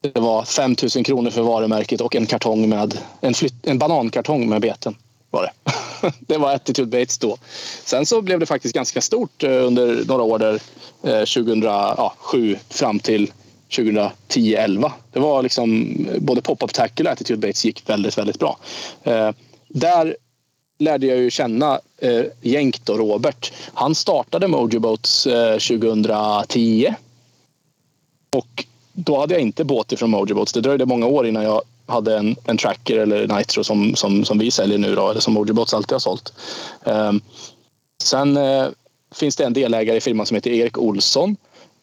det 0.01 0.21
var 0.21 0.45
5 0.45 0.77
000 0.97 1.05
kronor 1.05 1.31
för 1.31 1.43
varumärket 1.43 2.01
och 2.01 2.17
en 2.17 2.27
kartong 2.27 2.69
med 2.69 2.99
en, 3.21 3.35
flytt, 3.35 3.67
en 3.67 3.79
banankartong 3.79 4.49
med 4.49 4.61
beten. 4.61 4.97
Var 5.31 5.43
det. 5.43 5.73
det 6.21 6.39
var 6.39 6.55
Attitude 6.55 6.91
Baits 6.91 7.19
då. 7.19 7.37
Sen 7.85 8.07
så 8.07 8.23
blev 8.23 8.41
det 8.41 8.47
faktiskt 8.47 8.75
ganska 8.75 9.01
stort 9.01 9.43
under 9.43 10.05
några 10.05 10.23
år 10.23 10.39
där 10.39 10.61
2007 11.03 12.57
fram 12.71 12.99
till 12.99 13.33
2010-11. 13.73 14.93
Det 15.13 15.21
var 15.21 15.43
liksom 15.43 15.97
både 16.19 16.41
Pop-Up 16.41 16.73
Tackle 16.73 17.05
och 17.05 17.13
Attitude 17.13 17.39
Baits 17.39 17.65
gick 17.65 17.89
väldigt, 17.89 18.19
väldigt 18.19 18.39
bra. 18.39 18.59
Eh, 19.03 19.31
där 19.69 20.17
lärde 20.79 21.07
jag 21.07 21.19
ju 21.19 21.31
känna 21.31 21.81
eh, 21.99 22.25
Jänk 22.41 22.85
då, 22.85 22.93
Robert. 22.93 23.53
Han 23.75 23.95
startade 23.95 24.49
Mojo 24.49 24.81
Boats 24.81 25.27
eh, 25.27 25.59
2010. 25.59 26.95
Och 28.37 28.65
då 28.93 29.21
hade 29.21 29.35
jag 29.35 29.43
inte 29.43 29.65
båt 29.65 29.93
ifrån 29.93 30.11
Mojo 30.11 30.35
Boats. 30.35 30.53
Det 30.53 30.61
dröjde 30.61 30.87
många 30.87 31.07
år 31.07 31.27
innan 31.27 31.45
jag 31.45 31.63
hade 31.87 32.19
en, 32.19 32.37
en 32.45 32.57
tracker 32.57 32.99
eller 32.99 33.37
nitro 33.37 33.65
som, 33.65 33.97
som, 33.97 34.25
som 34.25 34.39
vi 34.39 34.51
säljer 34.51 34.79
nu 34.79 34.95
då, 34.95 35.11
eller 35.11 35.21
som 35.21 35.35
Mojo 35.35 35.55
Boats 35.55 35.75
alltid 35.75 35.93
har 35.93 35.99
sålt. 35.99 36.33
Eh, 36.85 37.13
sen 38.03 38.37
eh, 38.37 38.67
finns 39.15 39.37
det 39.37 39.45
en 39.45 39.53
delägare 39.53 39.97
i 39.97 40.01
firman 40.01 40.27
som 40.27 40.35
heter 40.35 40.51
Erik 40.51 40.79
Olsson. 40.79 41.37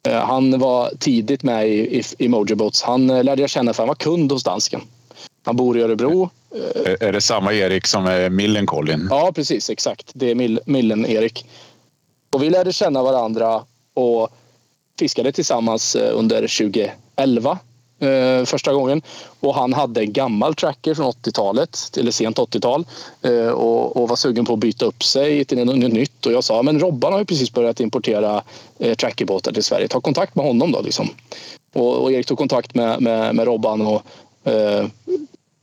Eh, 0.08 0.14
han 0.26 0.60
var 0.60 0.92
tidigt 1.00 1.44
med 1.44 1.68
i, 1.70 1.98
i, 2.00 2.04
i 2.18 2.28
Mojo 2.28 2.56
Boats. 2.56 2.82
Han 2.82 3.10
eh, 3.10 3.24
lärde 3.24 3.42
jag 3.42 3.50
känna 3.50 3.74
för 3.74 3.84
han 3.84 3.88
var 3.88 3.96
kund 3.96 4.32
hos 4.32 4.44
dansken. 4.44 4.82
Han 5.46 5.56
bor 5.56 5.78
i 5.78 5.82
Örebro. 5.82 6.30
Är 6.86 7.04
är 7.04 7.12
det 7.14 7.22
samma 7.22 7.54
Erik 7.54 7.88
som 7.88 8.06
är 8.06 8.30
Millencolin? 8.30 9.08
Ja, 9.10 9.32
precis. 9.36 9.70
Exakt. 9.70 10.12
Det 10.14 10.32
är 10.32 10.36
Mill- 10.36 10.60
Millen-Erik. 10.66 11.46
Och 12.34 12.44
vi 12.44 12.50
lärde 12.50 12.74
känna 12.74 13.04
varandra 13.04 13.64
och 13.94 14.30
fiskade 15.00 15.32
tillsammans 15.32 15.96
eh, 15.96 16.18
under 16.18 16.42
2011 16.42 17.58
eh, 18.00 18.46
första 18.46 18.74
gången. 18.74 19.02
Och 19.40 19.56
han 19.56 19.74
hade 19.74 20.02
en 20.02 20.14
gammal 20.14 20.56
tracker 20.56 20.94
från 20.94 21.12
80-talet, 21.12 21.98
eller 21.98 22.12
sent 22.12 22.38
80-tal 22.38 22.86
eh, 23.22 23.48
och, 23.48 23.98
och 23.98 24.10
var 24.10 24.16
sugen 24.16 24.46
på 24.46 24.54
att 24.54 24.60
byta 24.60 24.86
upp 24.86 25.04
sig 25.04 25.46
till 25.46 25.66
något 25.66 25.94
nytt. 25.94 26.26
Och 26.26 26.32
jag 26.32 26.44
sa, 26.44 26.64
men 26.64 26.80
Robban 26.80 27.12
har 27.12 27.20
ju 27.20 27.26
precis 27.26 27.54
börjat 27.54 27.80
importera 27.80 28.44
eh, 28.80 28.96
trackerbåtar 28.96 29.52
till 29.52 29.64
Sverige. 29.64 29.88
Ta 29.88 30.02
kontakt 30.02 30.36
med 30.36 30.46
honom 30.46 30.72
då. 30.72 30.82
Liksom. 30.82 31.10
Och, 31.74 31.98
och 31.98 32.12
Erik 32.12 32.26
tog 32.26 32.38
kontakt 32.38 32.76
med, 32.76 33.02
med, 33.02 33.36
med 33.36 33.46
Robban 33.46 33.82
och 33.82 34.02
eh, 34.44 34.86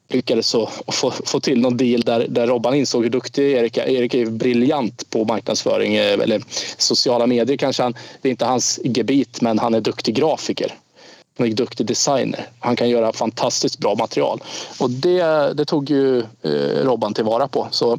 lyckades 0.09 0.49
så 0.49 0.71
få, 0.87 1.11
få 1.11 1.41
till 1.41 1.61
någon 1.61 1.77
deal 1.77 2.01
där, 2.01 2.27
där 2.29 2.47
Robban 2.47 2.75
insåg 2.75 3.03
hur 3.03 3.11
duktig 3.11 3.53
Erik 3.53 3.77
är. 3.77 3.89
Erik 3.89 4.15
är 4.15 4.27
briljant 4.27 5.11
på 5.11 5.25
marknadsföring 5.25 5.95
eh, 5.95 6.13
eller 6.13 6.43
sociala 6.79 7.27
medier 7.27 7.57
kanske 7.57 7.83
han, 7.83 7.95
det 8.23 8.29
är 8.29 8.31
inte 8.31 8.45
hans 8.45 8.81
gebit 8.85 9.41
men 9.41 9.59
han 9.59 9.75
är 9.75 9.81
duktig 9.81 10.15
grafiker. 10.15 10.75
Han 11.37 11.47
är 11.47 11.51
en 11.51 11.57
duktig 11.57 11.87
designer. 11.87 12.47
Han 12.59 12.77
kan 12.77 12.89
göra 12.89 13.13
fantastiskt 13.13 13.79
bra 13.79 13.95
material. 13.95 14.43
Och 14.81 14.91
det, 14.91 15.53
det 15.55 15.65
tog 15.65 15.91
ju 15.91 16.19
eh, 16.19 16.85
Robban 16.85 17.15
tillvara 17.15 17.49
på. 17.49 17.69
Så 17.71 17.99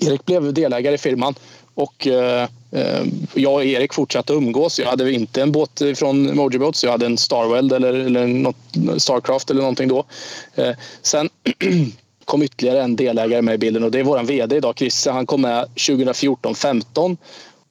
Erik 0.00 0.24
blev 0.24 0.54
delägare 0.54 0.94
i 0.94 0.98
firman 0.98 1.34
och 1.74 2.06
eh, 2.06 2.48
eh, 2.70 3.04
jag 3.34 3.54
och 3.54 3.64
Erik 3.64 3.92
fortsatte 3.92 4.32
umgås. 4.32 4.78
Jag 4.78 4.86
hade 4.86 5.12
inte 5.12 5.42
en 5.42 5.52
båt 5.52 5.82
från 5.94 6.36
Mojo 6.36 6.58
Boats. 6.58 6.84
Jag 6.84 6.90
hade 6.90 7.06
en 7.06 7.18
Starweld 7.18 7.72
eller, 7.72 7.94
eller 7.94 8.26
något, 8.26 8.56
Starcraft 8.98 9.50
eller 9.50 9.60
någonting 9.60 9.88
då. 9.88 10.04
Eh, 10.54 10.70
sen 11.02 11.28
kom 12.24 12.42
ytterligare 12.42 12.82
en 12.82 12.96
delägare 12.96 13.42
med 13.42 13.54
i 13.54 13.58
bilden 13.58 13.84
och 13.84 13.90
det 13.90 14.00
är 14.00 14.04
vår 14.04 14.22
VD 14.22 14.56
idag, 14.56 14.74
Chrisse. 14.78 15.10
Han 15.10 15.26
kom 15.26 15.40
med 15.40 15.68
2014-15 15.76 17.16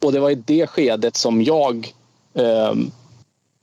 och 0.04 0.12
det 0.12 0.20
var 0.20 0.30
i 0.30 0.36
det 0.36 0.68
skedet 0.68 1.16
som 1.16 1.43
jag 1.43 1.93
eh, 2.34 2.74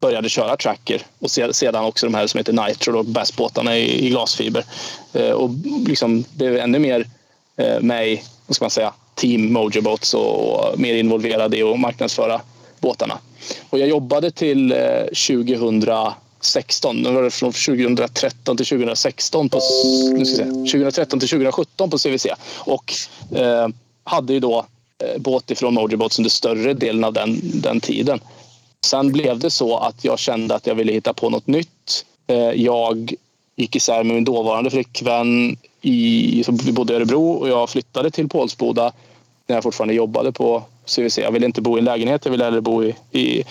började 0.00 0.28
köra 0.28 0.56
tracker 0.56 1.02
och 1.18 1.30
sedan 1.30 1.84
också 1.84 2.06
de 2.06 2.14
här 2.14 2.26
som 2.26 2.38
heter 2.38 2.52
Nitro 2.52 2.98
och 2.98 3.04
bassbåtarna 3.04 3.78
i, 3.78 4.06
i 4.06 4.10
glasfiber. 4.10 4.64
Eh, 5.12 5.30
och 5.30 5.50
liksom 5.86 6.24
blev 6.32 6.56
ännu 6.56 6.78
mer 6.78 7.06
eh, 7.56 7.80
med 7.80 8.08
i 8.08 8.22
vad 8.46 8.56
ska 8.56 8.64
man 8.64 8.70
säga, 8.70 8.92
team 9.14 9.52
Mojo 9.52 9.82
Boats 9.82 10.14
och 10.14 10.78
mer 10.78 10.94
involverad 10.94 11.54
i 11.54 11.62
att 11.62 11.80
marknadsföra 11.80 12.40
båtarna. 12.80 13.18
Och 13.70 13.78
jag 13.78 13.88
jobbade 13.88 14.30
till 14.30 14.72
eh, 14.72 14.78
2016, 15.26 16.96
nu 16.96 17.10
var 17.10 17.22
det 17.22 17.30
från 17.30 17.52
2013 17.52 18.56
till 18.56 18.66
2016 18.66 19.48
på, 19.48 19.60
nu 20.12 20.24
ska 20.24 20.42
jag 20.42 20.48
säga, 20.48 20.52
2013 20.52 21.20
till 21.20 21.28
2017 21.28 21.90
på 21.90 21.98
CVC 21.98 22.26
och 22.58 22.94
eh, 23.36 23.68
hade 24.04 24.32
ju 24.32 24.40
då 24.40 24.66
båt 25.18 25.50
ifrån 25.50 25.74
Mojo 25.74 25.96
Boats 25.96 26.18
under 26.18 26.30
större 26.30 26.74
delen 26.74 27.04
av 27.04 27.12
den, 27.12 27.40
den 27.42 27.80
tiden. 27.80 28.20
Sen 28.84 29.12
blev 29.12 29.38
det 29.38 29.50
så 29.50 29.76
att 29.76 30.04
jag 30.04 30.18
kände 30.18 30.54
att 30.54 30.66
jag 30.66 30.74
ville 30.74 30.92
hitta 30.92 31.12
på 31.12 31.30
något 31.30 31.46
nytt. 31.46 32.06
Eh, 32.26 32.36
jag 32.36 33.14
gick 33.56 33.76
isär 33.76 34.04
med 34.04 34.14
min 34.14 34.24
dåvarande 34.24 34.70
flickvän 34.70 35.56
i, 35.82 36.44
vi 36.64 36.72
bodde 36.72 36.92
i 36.92 36.96
Örebro 36.96 37.30
och 37.32 37.48
jag 37.48 37.70
flyttade 37.70 38.10
till 38.10 38.28
Pålsboda 38.28 38.92
när 39.46 39.56
jag 39.56 39.62
fortfarande 39.62 39.94
jobbade 39.94 40.32
på 40.32 40.62
CVC. 40.86 41.18
Jag 41.18 41.32
ville 41.32 41.46
inte 41.46 41.60
bo 41.60 41.76
i 41.76 41.78
en 41.78 41.84
lägenhet, 41.84 42.24
jag 42.24 42.32
ville 42.32 42.44
hellre 42.44 42.60
bo 42.60 42.84
i, 42.84 42.94
i, 43.12 43.44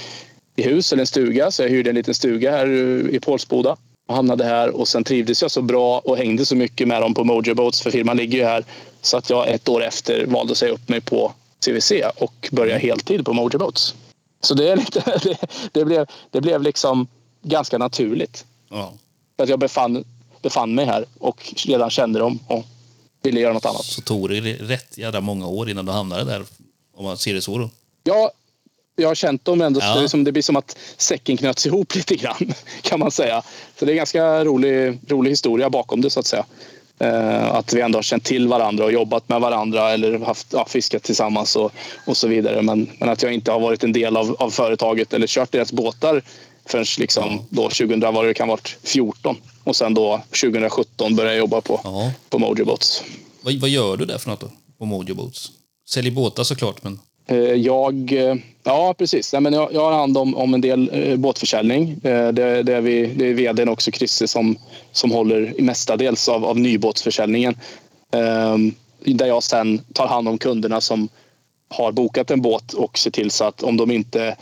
i 0.56 0.64
hus 0.64 0.94
eller 0.94 1.04
en 1.04 1.08
stuga. 1.08 1.52
Så 1.52 1.64
jag 1.64 1.70
hyrde 1.70 1.90
en 1.90 1.96
liten 1.96 2.14
stuga 2.14 2.52
här 2.52 2.68
i 3.10 3.20
Pålsboda 3.20 3.78
och 4.08 4.16
hamnade 4.16 4.46
här. 4.46 4.70
Och 4.70 4.88
sen 4.88 5.04
trivdes 5.04 5.42
jag 5.42 5.52
så 5.52 5.62
bra 5.62 6.00
och 6.00 6.18
hängde 6.18 6.46
så 6.46 6.56
mycket 6.56 6.88
med 6.88 7.02
dem 7.02 7.14
på 7.14 7.24
Mojo 7.24 7.56
Boats, 7.56 7.82
för 7.82 7.92
firman 7.92 8.18
ligger 8.18 8.38
ju 8.38 8.44
här. 8.44 8.66
Så 9.02 9.18
att 9.18 9.30
jag 9.30 9.48
ett 9.48 9.70
år 9.70 9.84
efter 9.84 10.26
valde 10.26 10.52
att 10.52 10.58
säga 10.58 10.74
upp 10.74 10.90
mig 10.90 11.02
på 11.02 11.34
CVC 11.66 11.92
och 12.16 12.50
börja 12.52 12.78
heltid 12.78 13.26
på 13.26 13.34
Mojo 13.34 13.58
Boats. 13.58 13.96
Så 14.42 14.54
det, 14.54 14.70
är 14.70 14.76
lite, 14.76 15.20
det, 15.24 15.38
det, 15.72 15.86
blev, 15.86 16.06
det 16.32 16.42
blev 16.42 16.62
liksom 16.62 17.08
ganska 17.42 17.78
naturligt. 17.78 18.46
Ja. 18.70 18.94
För 19.38 19.44
att 19.44 19.50
jag 19.50 19.60
befann, 19.60 20.06
befann 20.42 20.76
mig 20.76 20.86
här 20.86 21.06
och 21.20 21.54
redan 21.66 21.90
kände 21.90 22.20
dem 22.20 22.40
och 22.48 22.66
ville 23.22 23.40
göra 23.40 23.54
något 23.54 23.66
annat. 23.66 23.86
Så 23.86 24.02
tog 24.02 24.30
det 24.30 24.42
rätt 24.42 24.98
jävla 24.98 25.22
många 25.22 25.48
år 25.48 25.70
innan 25.70 25.86
du 25.86 25.92
hamnade 25.92 26.24
där, 26.24 26.44
om 26.96 27.06
man 27.06 27.18
ser 27.18 27.34
det 27.34 27.42
så 27.42 27.58
då. 27.58 27.70
Ja, 28.04 28.32
jag 28.96 29.08
har 29.08 29.16
känt 29.16 29.46
dem 29.46 29.62
ändå. 29.62 29.80
Ja. 29.84 30.02
Det, 30.02 30.10
som, 30.10 30.24
det 30.24 30.32
blir 30.32 30.44
som 30.44 30.56
att 30.56 30.78
säcken 30.98 31.38
knöts 31.38 31.66
ihop 31.66 31.96
lite 31.96 32.16
grann, 32.16 32.54
kan 32.82 33.00
man 33.00 33.12
säga. 33.12 33.42
Så 33.80 33.86
det 33.86 33.92
är 33.92 33.94
en 33.94 33.98
ganska 33.98 34.46
rolig, 34.46 35.00
rolig 35.08 35.32
historia 35.32 35.70
bakom 35.70 36.02
det, 36.02 36.10
så 36.10 36.20
att 36.20 36.26
säga. 36.26 36.46
Eh, 37.00 37.56
att 37.56 37.74
vi 37.74 37.82
ändå 37.82 37.98
har 37.98 38.04
känt 38.04 38.24
till 38.24 38.48
varandra 38.48 38.86
och 38.86 38.92
jobbat 38.92 39.30
med 39.30 39.42
varandra 39.42 39.92
eller 39.92 40.20
haft, 40.20 40.48
ja, 40.54 40.66
fiskat 40.70 41.04
tillsammans 41.04 41.56
och, 41.56 41.72
och 42.08 42.18
så 42.18 42.28
vidare. 42.28 42.62
Men, 42.62 42.90
men 43.00 43.10
att 43.10 43.24
jag 43.24 43.34
inte 43.34 43.52
har 43.52 43.60
varit 43.60 43.84
en 43.84 43.92
del 43.94 44.18
av, 44.18 44.36
av 44.40 44.50
företaget 44.50 45.14
eller 45.14 45.28
kört 45.28 45.52
deras 45.52 45.72
båtar 45.72 46.24
förrän 46.66 46.86
liksom 46.98 47.46
då 47.50 47.62
2000 47.62 48.00
var 48.14 48.26
det 48.26 48.34
kan 48.34 48.48
varit 48.48 48.78
14 48.84 49.38
och 49.64 49.76
sen 49.76 49.94
då 49.94 50.22
2017 50.42 51.16
började 51.16 51.36
jag 51.36 51.40
jobba 51.40 51.62
på, 51.62 51.82
Ja. 51.84 52.12
på 52.30 52.40
Mojo 52.40 52.66
Boats. 52.66 53.04
Vad, 53.42 53.54
vad 53.54 53.70
gör 53.70 53.98
du 53.98 54.06
där 54.06 54.18
för 54.18 54.30
något 54.30 54.40
då? 54.40 54.48
På 54.78 54.86
Mojo 54.86 55.16
Boats? 55.16 55.52
Säljer 55.90 56.12
båtar 56.12 56.44
såklart, 56.44 56.84
men 56.84 57.00
Eh, 57.30 57.38
jag, 57.38 58.12
eh, 58.12 58.36
ja 58.64 58.96
precis. 58.98 59.34
Nej, 59.34 59.42
men 59.42 59.54
jag, 59.54 59.74
jag 59.74 59.82
har 59.82 59.92
hand 59.92 60.18
om, 60.18 60.36
om 60.36 60.54
en 60.54 60.62
del 60.62 60.90
eh, 60.94 61.18
båtförsäljning. 61.18 61.90
Eh, 62.04 62.28
Det, 62.28 62.64
det, 62.64 62.76
är 62.76 62.82
vi, 62.82 63.06
det 63.06 63.26
är 63.26 63.34
vdn 63.34 63.70
också, 63.70 63.92
Chrisse, 63.92 64.28
som, 64.28 64.58
som 64.92 65.12
håller 65.12 65.54
mestadels 65.60 66.30
av, 66.30 66.46
av 66.46 66.60
nybåtsförsäljningen. 66.60 67.58
Eh, 68.14 68.58
Där 69.14 69.26
jag 69.26 69.44
sen 69.44 69.82
tar 69.94 70.08
hand 70.08 70.28
om 70.28 70.38
kunderna 70.38 70.82
som 70.82 71.10
har 71.70 71.92
bokat 71.92 72.32
en 72.32 72.42
båt 72.42 72.74
och 72.74 72.98
ser 72.98 73.12
till 73.12 73.32
så 73.32 73.44
att 73.44 73.64
om 73.64 73.78
de 73.78 73.92
inte 73.92 74.36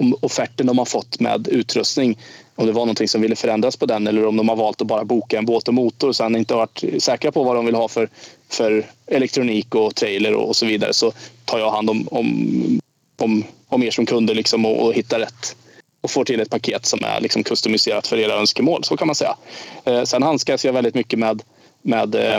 om 0.00 0.14
offerten 0.20 0.66
de 0.66 0.78
har 0.78 0.84
fått 0.84 1.20
med 1.20 1.48
utrustning 1.48 2.18
om 2.56 2.66
det 2.66 2.72
var 2.72 2.82
någonting 2.82 3.08
som 3.08 3.20
ville 3.20 3.36
förändras 3.36 3.76
på 3.76 3.86
den 3.86 4.06
eller 4.06 4.26
om 4.26 4.36
de 4.36 4.48
har 4.48 4.56
valt 4.56 4.80
att 4.80 4.86
bara 4.86 5.04
boka 5.04 5.38
en 5.38 5.46
båt 5.46 5.68
och 5.68 5.74
motor 5.74 6.08
och 6.08 6.16
sen 6.16 6.36
inte 6.36 6.54
varit 6.54 6.84
säkra 6.98 7.32
på 7.32 7.44
vad 7.44 7.56
de 7.56 7.66
vill 7.66 7.74
ha 7.74 7.88
för, 7.88 8.08
för 8.50 8.86
elektronik 9.06 9.74
och 9.74 9.94
trailer 9.94 10.34
och, 10.34 10.56
så 10.56 10.66
vidare 10.66 10.94
så 10.94 11.12
tar 11.44 11.58
jag 11.58 11.70
hand 11.70 11.90
om, 11.90 12.08
om, 12.10 12.80
om, 13.18 13.44
om 13.68 13.82
er 13.82 13.90
som 13.90 14.06
kunder 14.06 14.34
liksom 14.34 14.66
och, 14.66 14.86
och 14.86 14.94
hittar 14.94 15.18
rätt 15.18 15.56
och 16.00 16.10
får 16.10 16.24
till 16.24 16.40
ett 16.40 16.50
paket 16.50 16.86
som 16.86 17.04
är 17.04 17.20
liksom 17.20 17.44
customiserat 17.44 18.06
för 18.06 18.18
era 18.18 18.34
önskemål. 18.34 18.84
Så 18.84 18.96
kan 18.96 19.06
man 19.06 19.14
säga. 19.14 19.36
Eh, 19.84 20.02
sen 20.02 20.22
handskas 20.22 20.64
jag 20.64 20.72
väldigt 20.72 20.94
mycket 20.94 21.18
med, 21.18 21.42
med 21.82 22.14
eh, 22.14 22.36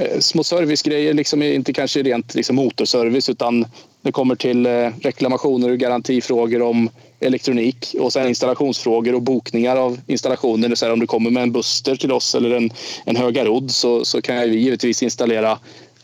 eh 0.00 0.18
små 0.20 0.44
servicegrejer, 0.44 1.14
liksom 1.14 1.42
inte 1.42 1.72
kanske 1.72 2.02
rent 2.02 2.34
liksom 2.34 2.56
motorservice 2.56 3.28
utan 3.28 3.66
det 4.02 4.12
kommer 4.12 4.34
till 4.34 4.66
eh, 4.66 4.90
reklamationer 5.02 5.70
och 5.70 5.78
garantifrågor 5.78 6.62
om 6.62 6.90
elektronik 7.20 7.94
och 7.98 8.12
sen 8.12 8.28
installationsfrågor 8.28 9.14
och 9.14 9.22
bokningar 9.22 9.76
av 9.76 10.00
installationer. 10.06 10.74
Så 10.74 10.84
här, 10.84 10.92
om 10.92 11.00
du 11.00 11.06
kommer 11.06 11.30
med 11.30 11.42
en 11.42 11.52
buster 11.52 11.96
till 11.96 12.12
oss 12.12 12.34
eller 12.34 12.50
en, 12.50 12.70
en 13.04 13.16
höga 13.16 13.44
rodd 13.44 13.70
så, 13.70 14.04
så 14.04 14.22
kan 14.22 14.40
vi 14.50 14.58
givetvis 14.58 15.02
installera 15.02 15.58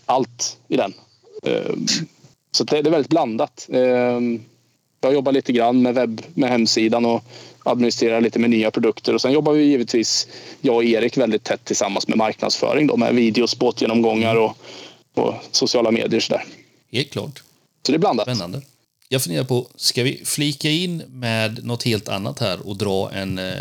allt 0.06 0.58
i 0.68 0.76
den. 0.76 0.92
Eh, 1.42 1.72
Så 2.50 2.64
det, 2.64 2.82
det 2.82 2.88
är 2.88 2.90
väldigt 2.90 3.10
blandat. 3.10 3.66
Eh, 3.72 4.20
Jag 5.00 5.14
jobbar 5.14 5.32
lite 5.32 5.52
grann 5.52 5.82
med 5.82 5.94
webb, 5.94 6.22
med 6.34 6.50
hemsidan 6.50 7.04
och 7.06 7.22
administrerar 7.64 8.20
lite 8.20 8.38
med 8.38 8.50
nya 8.50 8.70
produkter. 8.70 9.14
Och 9.14 9.20
sen 9.20 9.32
jobbar 9.32 9.52
vi 9.52 9.64
givetvis, 9.64 10.28
jag 10.60 10.76
och 10.76 10.84
Erik, 10.84 11.16
väldigt 11.16 11.44
tätt 11.44 11.64
tillsammans 11.64 12.08
med 12.08 12.18
marknadsföring 12.18 12.86
då, 12.86 12.96
med 12.96 13.14
videos, 13.14 13.58
båtgenomgångar 13.58 14.36
och, 14.36 14.56
och 15.14 15.34
sociala 15.50 15.90
medier. 15.90 16.20
Så, 16.20 16.32
där. 16.32 16.44
helt 16.92 17.10
klart. 17.10 17.42
så 17.86 17.92
det 17.92 17.96
är 17.96 17.98
blandat. 17.98 18.26
Spännande. 18.26 18.62
Jag 19.08 19.22
funderar 19.22 19.44
på, 19.44 19.68
ska 19.76 20.02
vi 20.02 20.22
flika 20.24 20.70
in 20.70 20.96
med 21.08 21.64
något 21.64 21.82
helt 21.82 22.08
annat 22.08 22.38
här 22.38 22.66
och 22.68 22.76
dra 22.76 23.12
en 23.12 23.38
eh, 23.38 23.54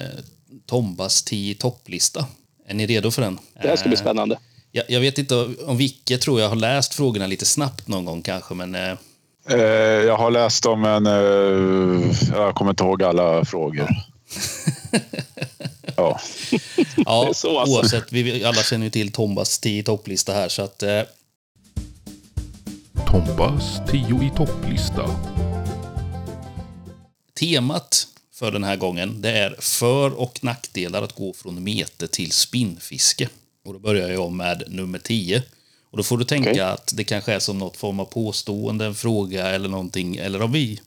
Tombas 0.66 1.24
10 1.24 1.56
topplista? 1.56 2.26
Är 2.68 2.74
ni 2.74 2.88
redo 2.88 3.12
för 3.12 3.22
den? 3.22 3.40
Det 3.62 3.68
här 3.68 3.76
ska 3.76 3.90
bli 3.90 3.98
Eh, 3.98 4.02
spännande. 4.02 4.40
Jag, 4.72 4.86
jag 4.90 5.00
vet 5.00 5.18
inte 5.18 5.36
om 5.66 5.78
Vicke 5.78 6.18
tror 6.18 6.42
jag 6.42 6.50
har 6.50 6.56
läst 6.56 6.94
frågorna 6.94 7.28
lite 7.28 7.46
snabbt 7.46 7.88
någon 7.88 8.06
gång 8.06 8.22
kanske, 8.22 8.54
men 8.54 8.76
eh, 8.76 8.96
Eh, 9.50 9.58
Jag 10.06 10.18
har 10.18 10.32
läst 10.32 10.64
dem, 10.64 10.82
men 10.82 11.06
eh, 11.06 12.16
jag 12.34 12.56
kommer 12.56 12.72
inte 12.72 12.84
ihåg 12.84 13.04
alla 13.04 13.46
frågor. 13.46 13.90
Ja. 15.96 16.20
ja, 17.06 17.30
så 17.34 17.60
alltså. 17.60 17.76
oavsett, 17.76 18.12
vi 18.12 18.24
vi 18.24 18.44
alla 18.44 18.64
känner 18.64 18.84
ju 18.86 18.90
till 18.90 19.12
Tombas 19.12 19.60
10 19.60 19.84
topplista 19.84 20.34
här 20.34 20.50
så 20.50 20.62
att 20.62 20.84
eh, 20.84 21.02
Tombas 23.08 23.80
10 23.92 24.02
i 24.02 24.32
topplista. 24.38 25.35
Temat 27.40 28.08
för 28.34 28.52
den 28.52 28.64
här 28.64 28.76
gången 28.76 29.22
det 29.22 29.32
är 29.32 29.56
för 29.60 30.14
och 30.14 30.44
nackdelar 30.44 31.02
att 31.02 31.16
gå 31.16 31.34
från 31.34 31.64
mete 31.64 32.08
till 32.08 32.32
spinnfiske. 32.32 33.30
Och 33.66 33.74
då 33.74 33.80
börjar 33.80 34.10
jag 34.10 34.32
med 34.32 34.64
nummer 34.68 35.00
10. 35.00 35.44
Och 35.92 35.98
då 35.98 36.04
får 36.04 36.18
du 36.18 36.26
tänka 36.26 36.52
Okej. 36.52 36.62
att 36.62 36.94
det 36.96 37.04
kanske 37.04 37.34
är 37.34 37.40
som 37.40 37.60
något 37.60 37.78
form 37.78 38.00
av 38.00 38.06
påstående, 38.06 38.86
en 38.86 38.96
fråga 38.96 39.48
eller 39.48 39.70
någonting. 39.70 40.16
Eller 40.16 40.42
om 40.42 40.52
vi 40.52 40.82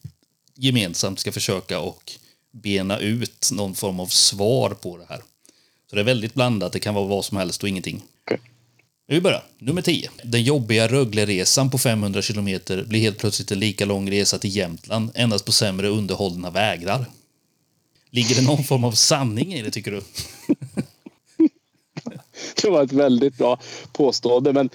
gemensamt 0.54 1.18
ska 1.18 1.32
försöka 1.32 1.80
och 1.80 2.12
bena 2.52 2.98
ut 2.98 3.50
någon 3.52 3.74
form 3.74 4.00
av 4.00 4.06
svar 4.06 4.70
på 4.70 4.96
det 4.96 5.06
här. 5.08 5.22
Så 5.90 5.96
det 5.96 6.02
är 6.02 6.04
väldigt 6.04 6.34
blandat. 6.34 6.72
Det 6.72 6.80
kan 6.80 6.94
vara 6.94 7.06
vad 7.06 7.24
som 7.24 7.36
helst 7.36 7.62
och 7.62 7.68
ingenting. 7.68 8.02
Okej. 8.24 8.40
Vi 9.10 9.20
börjar. 9.20 9.42
Nummer 9.58 9.82
10. 9.82 10.10
Den 10.22 10.42
jobbiga 10.42 10.88
Rögleresan 10.88 11.70
på 11.70 11.78
500 11.78 12.22
kilometer 12.22 12.84
blir 12.84 13.00
helt 13.00 13.18
plötsligt 13.18 13.50
en 13.50 13.58
lika 13.58 13.84
lång 13.84 14.10
resa 14.10 14.38
till 14.38 14.56
Jämtland, 14.56 15.10
endast 15.14 15.44
på 15.44 15.52
sämre 15.52 15.88
underhållna 15.88 16.50
vägar. 16.50 17.04
Ligger 18.10 18.34
det 18.34 18.42
någon 18.42 18.64
form 18.64 18.84
av 18.84 18.92
sanning 18.92 19.54
i 19.54 19.62
det, 19.62 19.70
tycker 19.70 19.90
du? 19.90 20.00
Det 22.62 22.70
var 22.70 22.82
ett 22.84 22.92
väldigt 22.92 23.38
bra 23.38 23.60
påstående. 23.92 24.52
Men 24.52 24.70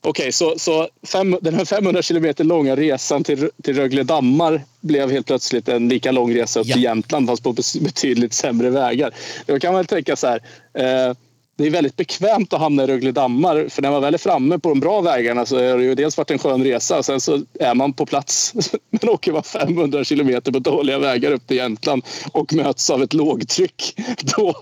okej, 0.00 0.32
så, 0.32 0.58
så 0.58 0.88
fem, 1.02 1.36
den 1.42 1.54
här 1.54 1.64
500 1.64 2.02
kilometer 2.02 2.44
långa 2.44 2.76
resan 2.76 3.24
till, 3.24 3.50
till 3.62 3.76
Rögle 3.76 4.02
dammar 4.02 4.62
blev 4.80 5.10
helt 5.10 5.26
plötsligt 5.26 5.68
en 5.68 5.88
lika 5.88 6.12
lång 6.12 6.34
resa 6.34 6.60
upp 6.60 6.66
Ja. 6.66 6.74
till 6.74 6.82
Jämtland 6.82 7.26
fast 7.28 7.42
på 7.42 7.52
betydligt 7.80 8.32
sämre 8.32 8.70
vägar. 8.70 9.14
Då 9.46 9.58
kan 9.58 9.72
man 9.72 9.84
tänka 9.86 10.16
så 10.16 10.26
här. 10.26 10.42
Eh, 10.74 11.16
det 11.60 11.66
är 11.66 11.70
väldigt 11.70 11.96
bekvämt 11.96 12.52
att 12.52 12.60
hamna 12.60 12.84
i 12.84 12.86
Rögle 12.86 13.12
dammar 13.12 13.66
för 13.68 13.82
när 13.82 13.90
man 13.90 14.02
väl 14.02 14.14
är 14.14 14.18
framme 14.18 14.58
på 14.58 14.68
de 14.68 14.80
bra 14.80 15.00
vägarna 15.00 15.46
så 15.46 15.56
har 15.56 15.78
det 15.78 15.84
ju 15.84 15.94
dels 15.94 16.16
varit 16.16 16.30
en 16.30 16.38
skön 16.38 16.64
resa 16.64 16.98
och 16.98 17.04
sen 17.04 17.20
så 17.20 17.42
är 17.60 17.74
man 17.74 17.92
på 17.92 18.06
plats. 18.06 18.54
Men 18.90 19.10
åker 19.10 19.32
man 19.32 19.42
500 19.42 20.04
kilometer 20.04 20.52
på 20.52 20.58
dåliga 20.58 20.98
vägar 20.98 21.32
upp 21.32 21.46
till 21.46 21.56
Jämtland 21.56 22.02
och 22.32 22.52
möts 22.54 22.90
av 22.90 23.02
ett 23.02 23.14
lågtryck 23.14 23.94
då, 24.36 24.54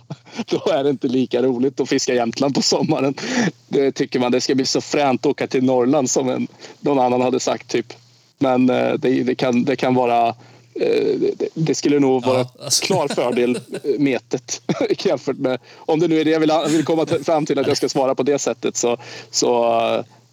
då 0.47 0.73
är 0.73 0.85
det 0.85 0.91
inte 0.91 1.09
lika 1.09 1.43
roligt 1.43 1.81
att 1.81 1.89
fiska 1.89 2.15
Jämtland 2.15 2.55
på 2.55 2.63
sommaren. 2.63 3.15
Det 3.69 3.93
tycker 3.93 4.21
man 4.21 4.33
det 4.33 4.41
ska 4.41 4.55
bli 4.55 4.67
så 4.67 4.81
fränt 4.81 5.21
att 5.21 5.31
åka 5.31 5.47
till 5.47 5.65
Norrland 5.65 6.11
som 6.11 6.29
en, 6.29 6.49
någon 6.81 6.99
annan 6.99 7.21
hade 7.21 7.41
sagt 7.41 7.69
typ. 7.69 7.93
Men 8.39 8.71
eh, 8.71 8.93
det, 8.93 9.23
det, 9.23 9.35
kan, 9.35 9.65
det 9.65 9.77
kan 9.77 9.95
vara 9.95 10.35
det, 10.79 11.49
det 11.55 11.75
skulle 11.75 11.99
nog 11.99 12.25
vara 12.25 12.39
Ja, 12.39 12.65
alltså. 12.65 12.85
klar 12.85 13.09
fördel 13.09 13.57
eh, 13.57 13.99
metet 13.99 14.63
jämfört 15.05 15.39
med 15.39 15.59
om 15.77 16.01
det 16.01 16.09
nu 16.09 16.21
är 16.21 16.25
det 16.25 16.31
jag 16.31 16.41
vill, 16.41 16.53
vill 16.69 16.85
komma 16.85 17.07
fram 17.07 17.47
till 17.47 17.59
att 17.59 17.67
jag 17.67 17.77
ska 17.77 17.89
svara 17.89 18.15
på 18.15 18.23
det 18.23 18.39
sättet 18.39 18.77
så, 18.77 18.97
så 19.31 19.75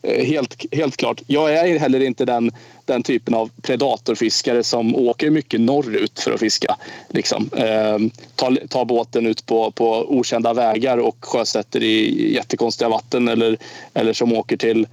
eh, 0.01 0.25
helt, 0.25 0.75
helt 0.75 0.97
klart. 0.97 1.21
Jag 1.27 1.53
är 1.53 1.79
heller 1.79 1.99
inte 1.99 2.25
den, 2.25 2.51
den 2.85 3.03
typen 3.03 3.33
av 3.33 3.49
predatorfiskare 3.61 4.63
som 4.63 4.95
åker 4.95 5.29
mycket 5.29 5.61
norrut 5.61 6.19
för 6.19 6.31
att 6.31 6.39
fiska. 6.39 6.75
Liksom. 7.09 7.49
Eh, 7.57 7.97
ta, 8.35 8.55
ta 8.69 8.85
båten 8.85 9.27
ut 9.27 9.45
på, 9.45 9.71
på 9.71 10.05
okända 10.17 10.53
vägar 10.53 10.97
och 10.97 11.17
sjösätter 11.19 11.83
i 11.83 12.33
jättekonstiga 12.33 12.89
vatten 12.89 13.27
eller, 13.27 13.57
eller 13.93 14.13
som 14.13 14.33
åker 14.33 14.57
till 14.57 14.87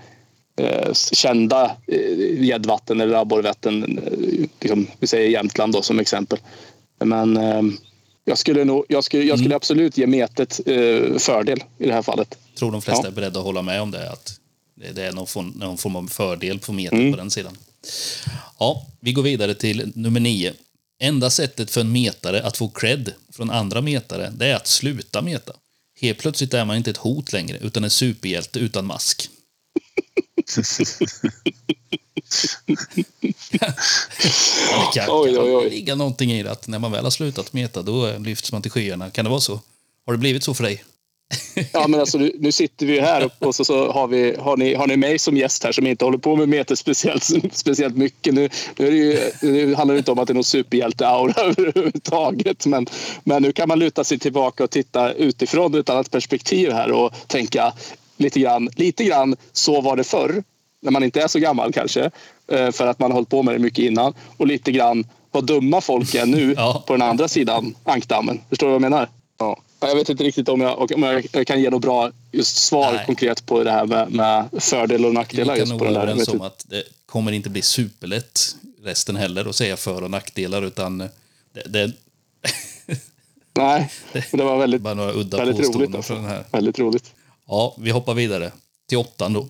eh, 0.57 0.92
kända 1.12 1.76
eh, 1.88 2.44
gäddvatten 2.44 3.00
eller 3.00 3.14
abborrvatten. 3.14 3.98
Eh, 3.98 4.48
liksom, 4.61 4.86
vi 4.98 5.07
säger 5.07 5.30
Jämtland 5.30 5.72
då 5.72 5.82
som 5.82 6.00
exempel. 6.00 6.38
Men 7.05 7.36
eh, 7.36 7.62
jag 8.24 8.38
skulle, 8.38 8.64
nog, 8.64 8.84
jag 8.88 9.05
skulle, 9.05 9.24
jag 9.24 9.38
skulle 9.38 9.57
absolut 9.57 9.98
ge 9.98 10.07
metet 10.07 10.61
eh, 10.66 11.18
fördel 11.18 11.64
i 11.78 11.86
det 11.86 11.92
här 11.92 12.03
fallet. 12.03 12.38
tror 12.59 12.72
de 12.72 12.82
flesta 12.82 13.03
Ja. 13.07 13.09
är 13.11 13.14
beredda 13.14 13.38
att 13.40 13.44
hålla 13.46 13.62
med 13.62 13.82
om 13.82 13.90
det. 13.90 14.11
Att 14.11 14.38
det 14.74 14.92
det 14.92 15.03
är 15.03 15.12
någon 15.12 15.26
form, 15.26 15.48
någon 15.57 15.78
form 15.78 15.96
av 15.96 16.07
fördel 16.07 16.59
på 16.59 16.72
metet 16.72 16.92
Mm. 16.98 17.12
på 17.12 17.16
den 17.18 17.30
sidan. 17.30 17.57
Ja, 18.59 18.86
vi 19.00 19.12
går 19.12 19.22
vidare 19.22 19.55
till 19.55 19.92
nummer 19.94 20.20
nio. 20.20 20.53
Enda 21.03 21.30
sättet 21.30 21.70
för 21.70 21.80
en 21.80 21.92
metare 21.92 22.42
att 22.42 22.57
få 22.57 22.68
cred 22.68 23.12
från 23.32 23.50
andra 23.50 23.80
metare, 23.80 24.32
det 24.36 24.46
är 24.46 24.55
att 24.57 24.66
sluta 24.66 25.22
meta. 25.22 25.53
Helt 26.00 26.18
plötsligt 26.18 26.55
är 26.55 26.64
man 26.64 26.76
inte 26.76 26.90
ett 26.90 26.96
hot 26.96 27.32
längre, 27.32 27.59
utan 27.59 27.84
en 27.84 27.90
superhjälte 27.90 28.59
utan 28.59 28.86
mask. 28.86 29.28
Det 34.70 34.92
kan, 34.94 35.05
Oj, 35.09 35.38
oj, 35.38 35.57
oj. 35.57 35.70
ligga 35.70 35.94
någonting 35.94 36.32
i 36.32 36.42
det, 36.42 36.50
att 36.50 36.68
när 36.68 36.78
man 36.78 36.92
väl 36.92 37.05
har 37.05 37.11
slutat 37.11 37.53
meta, 37.53 37.82
då 37.82 38.18
lyfts 38.18 38.53
man 38.53 38.62
till 38.62 38.70
skyarna. 38.70 39.11
Kan 39.11 39.24
det 39.24 39.30
vara 39.30 39.40
så? 39.40 39.61
Har 40.07 40.12
det 40.12 40.18
blivit 40.18 40.44
så 40.44 40.55
för 40.55 40.64
dig? 40.64 40.84
Ja, 41.72 41.88
men 41.88 42.00
alltså, 42.00 42.18
nu, 42.18 42.53
sitter 42.53 42.86
vi 42.86 43.00
här 43.00 43.30
och, 43.38 43.55
så, 43.55 43.64
så 43.64 43.92
har, 43.92 44.07
vi, 44.07 44.36
har, 44.38 44.57
ni, 44.57 44.74
har 44.74 44.86
ni 44.86 44.96
mig 44.96 45.18
som 45.18 45.36
gäst 45.36 45.64
här 45.64 45.72
som 45.72 45.86
inte 45.86 46.05
håller 46.05 46.18
på 46.18 46.36
med 46.36 46.48
meter 46.48 46.74
speciellt, 46.74 47.24
speciellt 47.53 47.96
mycket. 47.96 48.34
Nu, 48.34 48.48
nu, 48.78 48.90
det 48.90 48.96
ju, 48.96 49.30
nu 49.42 49.74
handlar 49.74 49.94
det 49.94 49.98
inte 49.98 50.12
om 50.12 50.18
att 50.18 50.26
det 50.26 50.32
är 50.32 50.34
någon 50.34 50.44
superhjälte-aura 50.44 51.40
överhuvudtaget. 51.42 52.66
Men, 52.66 52.86
men 53.24 53.42
nu 53.42 53.53
kan 53.53 53.68
man 53.68 53.78
luta 53.78 54.05
sig 54.05 54.18
tillbaka 54.18 54.64
och 54.64 54.70
titta 54.70 55.12
utifrån 55.12 55.74
ett 55.74 55.90
annat 55.90 56.11
perspektiv 56.11 56.72
här 56.72 56.92
och 56.92 57.14
tänka 57.26 57.72
lite 58.22 58.40
grann, 58.40 58.68
lite 58.76 59.04
grann 59.04 59.36
så 59.52 59.80
var 59.80 59.96
det 59.96 60.04
förr. 60.04 60.42
När 60.82 60.90
man 60.90 61.04
inte 61.04 61.22
är 61.22 61.28
så 61.28 61.38
gammal 61.38 61.72
kanske. 61.72 62.10
eh, 62.52 62.70
För 62.70 62.86
att 62.86 62.98
man 62.98 63.10
har 63.10 63.14
hållit 63.16 63.28
på 63.28 63.42
med 63.42 63.54
det 63.54 63.58
mycket 63.58 63.84
innan. 63.84 64.14
Och 64.36 64.46
lite 64.46 64.72
grann 64.72 65.04
vad 65.30 65.46
dumma 65.46 65.80
folk 65.80 66.14
är 66.14 66.26
nu 66.26 66.52
Ja. 66.56 66.84
på 66.86 66.92
den 66.92 67.02
andra 67.02 67.28
sidan 67.28 67.74
ankdammen. 67.84 68.40
Förstår 68.48 68.66
du 68.66 68.70
vad 68.70 68.82
jag 68.82 68.90
menar? 68.90 69.08
Ja. 69.38 69.60
Jag 69.80 69.94
vet 69.96 70.08
inte 70.08 70.24
riktigt 70.24 70.48
om 70.48 70.60
jag, 70.60 70.92
om 70.92 71.02
jag 71.32 71.46
kan 71.46 71.62
ge 71.62 71.70
något 71.70 71.82
bra 71.82 72.10
just 72.32 72.56
svar 72.56 72.92
Nej. 72.92 73.06
konkret 73.06 73.46
på 73.46 73.64
det 73.64 73.70
här 73.70 73.86
med, 73.86 74.12
med 74.12 74.44
fördelar 74.58 75.04
och 75.08 75.10
Vi 75.12 75.14
nackdelar. 75.18 75.54
kan 75.54 75.60
Just 75.60 75.70
nog 75.72 75.80
vara 75.80 75.90
överens 75.90 76.28
om 76.28 76.40
att 76.40 76.64
det 76.68 76.82
kommer 77.06 77.32
inte 77.32 77.50
bli 77.50 77.62
superlätt 77.62 78.56
resten 78.84 79.16
heller 79.16 79.48
att 79.48 79.56
säga 79.56 79.76
för 79.76 80.02
och 80.04 80.10
nackdelar, 80.10 80.62
utan 80.62 80.98
det, 80.98 81.08
det 81.68 81.92
Nej, 83.54 83.90
det 84.32 84.42
var 84.44 84.58
väldigt, 84.58 84.82
bara 84.82 84.94
några 84.94 85.12
udda 85.12 85.38
väldigt 85.44 85.76
roligt. 85.76 85.94
Alltså. 85.94 86.12
från 86.14 86.22
den 86.22 86.30
här. 86.32 86.44
Väldigt 86.52 86.78
roligt. 86.78 87.12
Ja, 87.49 87.76
vi 87.78 87.90
hoppar 87.90 88.14
vidare 88.14 88.53
till 88.88 88.99
åttan 88.99 89.32
då. 89.32 89.49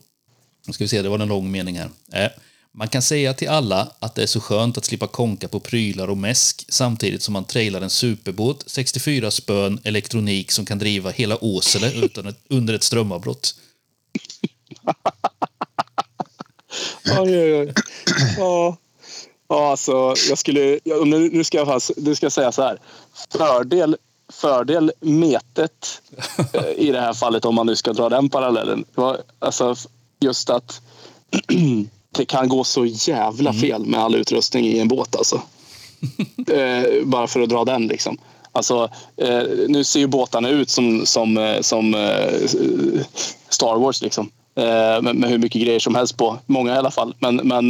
Nu 0.66 0.72
ska 0.72 0.84
vi 0.84 0.88
se, 0.88 1.02
det 1.02 1.08
var 1.08 1.18
en 1.18 1.28
lång 1.28 1.50
mening 1.50 1.78
här. 1.78 1.90
Eh, 2.12 2.30
man 2.74 2.88
kan 2.88 3.02
säga 3.02 3.34
till 3.34 3.48
alla 3.48 3.92
att 3.98 4.14
det 4.14 4.22
är 4.22 4.26
så 4.26 4.40
skönt 4.40 4.78
att 4.78 4.84
slippa 4.84 5.06
konka 5.06 5.48
på 5.48 5.60
prylar 5.60 6.08
och 6.08 6.16
mäsk 6.16 6.64
samtidigt 6.68 7.22
som 7.22 7.32
man 7.32 7.44
trailar 7.44 7.80
en 7.80 7.90
superbåt, 7.90 8.64
64 8.66 9.30
spön, 9.30 9.80
elektronik 9.84 10.52
som 10.52 10.66
kan 10.66 10.78
driva 10.78 11.10
hela 11.10 11.44
Åsele 11.44 11.92
utan 12.04 12.26
ett, 12.26 12.38
under 12.48 12.74
ett 12.74 12.82
strömavbrott. 12.82 13.54
Oj, 17.18 17.38
oj, 17.38 17.54
oj. 17.54 17.72
Ja. 18.38 18.76
Ja, 19.48 19.70
alltså, 19.70 20.14
jag 20.28 20.38
skulle, 20.38 20.80
nu, 20.84 21.30
nu, 21.32 21.44
ska 21.44 21.58
jag, 21.58 21.82
nu 21.96 22.14
ska 22.14 22.26
jag 22.26 22.32
säga 22.32 22.52
så 22.52 22.62
här. 22.62 22.78
Fördel, 23.32 23.96
fördel 24.32 24.92
metet 25.00 26.02
eh, 26.52 26.70
i 26.76 26.92
det 26.92 27.00
här 27.00 27.12
fallet, 27.12 27.44
om 27.44 27.54
man 27.54 27.66
nu 27.66 27.76
ska 27.76 27.92
dra 27.92 28.08
den 28.08 28.28
parallellen. 28.28 28.84
Alltså, 29.38 29.74
just 30.20 30.50
att 30.50 30.80
det 32.16 32.24
kan 32.24 32.48
gå 32.48 32.64
så 32.64 32.84
jävla 32.86 33.52
fel 33.52 33.86
med 33.86 34.00
all 34.00 34.14
utrustning 34.14 34.64
i 34.64 34.78
en 34.78 34.88
båt. 34.88 35.16
Alltså. 35.16 35.42
eh, 36.52 37.04
bara 37.04 37.26
för 37.26 37.40
att 37.40 37.48
dra 37.48 37.64
den. 37.64 37.86
Liksom. 37.86 38.18
Alltså, 38.52 38.90
eh, 39.16 39.42
nu 39.68 39.84
ser 39.84 40.00
ju 40.00 40.06
båtarna 40.06 40.48
ut 40.48 40.70
som, 40.70 41.06
som, 41.06 41.58
som 41.60 41.92
Star 43.48 43.76
Wars. 43.76 44.02
Liksom. 44.02 44.30
Med, 44.54 45.16
med 45.16 45.30
hur 45.30 45.38
mycket 45.38 45.62
grejer 45.62 45.80
som 45.80 45.94
helst 45.94 46.16
på. 46.16 46.38
Många 46.46 46.74
i 46.74 46.78
alla 46.78 46.90
fall. 46.90 47.14
Men, 47.18 47.36
men 47.36 47.68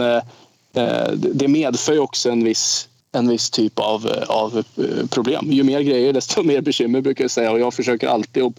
det 1.16 1.48
medför 1.48 1.92
ju 1.92 1.98
också 1.98 2.30
en 2.30 2.44
viss, 2.44 2.88
en 3.12 3.28
viss 3.28 3.50
typ 3.50 3.78
av, 3.78 4.06
eh, 4.06 4.30
av 4.30 4.64
eh, 4.76 5.06
problem. 5.10 5.52
Ju 5.52 5.62
mer 5.62 5.80
grejer 5.80 6.12
desto 6.12 6.42
mer 6.42 6.60
bekymmer 6.60 7.00
brukar 7.00 7.24
jag 7.24 7.30
säga. 7.30 7.52
Och 7.52 7.60
jag 7.60 7.74
försöker 7.74 8.08
alltid 8.08 8.42
att 8.42 8.52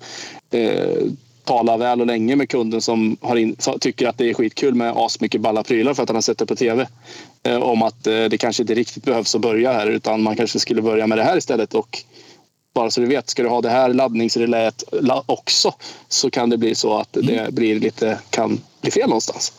eh, 0.52 1.04
tala 1.44 1.78
väl 1.78 2.02
och 2.02 2.08
länge 2.08 2.36
med 2.36 2.50
kunden 2.50 2.82
som 2.82 3.18
in, 3.38 3.56
tycker 3.80 4.08
att 4.08 4.18
det 4.18 4.30
är 4.30 4.34
skitkul 4.34 4.76
med 4.76 4.94
asmycket 4.98 5.42
balla 5.42 5.64
prylar 5.64 5.94
för 5.94 6.04
att 6.04 6.10
han 6.10 6.16
har 6.16 6.22
sett 6.22 6.38
det 6.38 6.46
på 6.46 6.56
tv. 6.56 6.88
Eh, 7.44 7.58
om 7.58 7.82
att 7.82 8.08
eh, 8.08 8.24
det 8.24 8.38
kanske 8.38 8.64
inte 8.64 8.74
riktigt 8.74 9.06
behövs 9.06 9.36
att 9.36 9.42
börja 9.42 9.74
här 9.74 9.88
utan 9.88 10.22
man 10.24 10.36
kanske 10.36 10.60
skulle 10.60 10.82
börja 10.82 11.08
med 11.08 11.18
det 11.18 11.24
här 11.24 11.38
istället. 11.38 11.74
Och 11.74 12.04
bara 12.74 12.92
så 12.92 13.02
du 13.02 13.08
vet, 13.08 13.30
ska 13.30 13.44
du 13.44 13.50
ha 13.50 13.62
det 13.62 13.70
här 13.70 13.94
laddningsreläet 13.94 14.84
la- 14.92 15.24
också 15.26 15.74
så 16.08 16.30
kan 16.30 16.50
det 16.50 16.58
bli 16.58 16.76
så 16.76 16.98
att 16.98 17.14
det 17.14 17.54
blir 17.54 17.80
lite, 17.80 18.20
kan 18.30 18.60
bli 18.82 18.92
fel 18.92 19.08
någonstans. 19.08 19.54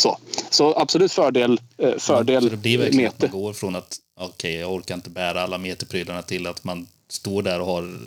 Så. 0.00 0.18
så 0.50 0.74
absolut 0.76 1.12
fördel, 1.12 1.60
eh, 1.78 1.98
fördel 1.98 2.42
Så 2.42 2.48
det 2.48 2.56
blir 2.56 2.78
verkligen 2.78 3.08
att 3.08 3.20
mete. 3.20 3.32
man 3.32 3.42
går 3.42 3.52
från 3.52 3.76
att 3.76 3.96
okej, 4.20 4.54
jag 4.54 4.72
orkar 4.72 4.94
inte 4.94 5.10
bära 5.10 5.42
alla 5.42 5.58
meterprylarna 5.58 6.22
till 6.22 6.46
att 6.46 6.64
man 6.64 6.86
står 7.08 7.42
där 7.42 7.60
och 7.60 7.66
har 7.66 7.98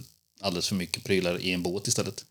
alldeles 0.42 0.68
för 0.68 0.76
mycket 0.76 1.04
prylar 1.04 1.42
i 1.42 1.54
en 1.54 1.64
båt 1.64 1.88
istället. 1.88 2.26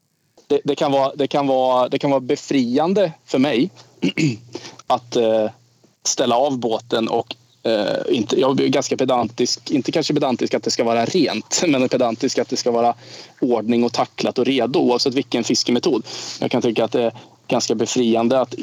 det, 0.46 0.60
det, 0.64 0.74
kan 0.74 0.92
vara, 0.92 1.14
det, 1.14 1.26
kan 1.26 1.46
vara, 1.46 1.88
det 1.88 1.98
kan 1.98 2.10
vara 2.10 2.20
befriande 2.20 3.12
för 3.24 3.38
mig 3.38 3.70
att 4.86 5.16
eh, 5.16 5.50
ställa 6.04 6.36
av 6.36 6.58
båten 6.58 7.08
och 7.08 7.36
eh, 7.62 8.16
inte, 8.16 8.40
jag 8.40 8.60
är 8.60 8.68
ganska 8.68 8.96
pedantisk, 8.96 9.70
inte 9.70 9.92
kanske 9.92 10.14
pedantisk 10.14 10.54
att 10.54 10.62
det 10.62 10.70
ska 10.70 10.84
vara 10.84 11.04
rent, 11.04 11.62
men 11.68 11.88
pedantisk 11.88 12.38
att 12.38 12.48
det 12.48 12.56
ska 12.56 12.70
vara 12.70 12.94
ordning 13.40 13.84
och 13.84 13.92
tacklat 13.92 14.38
och 14.38 14.46
redo 14.46 14.80
oavsett 14.80 15.14
vilken 15.14 15.44
fiskemetod. 15.44 16.06
Jag 16.40 16.50
kan 16.50 16.62
tycka 16.62 16.84
att 16.84 16.92
det 16.92 17.02
är 17.02 17.12
ganska 17.48 17.74
befriande 17.74 18.40
att, 18.40 18.54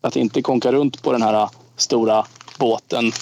att 0.00 0.16
inte 0.16 0.42
konka 0.42 0.72
runt 0.72 1.02
på 1.02 1.12
den 1.12 1.22
här 1.22 1.48
stora 1.76 2.26
båten 2.58 3.12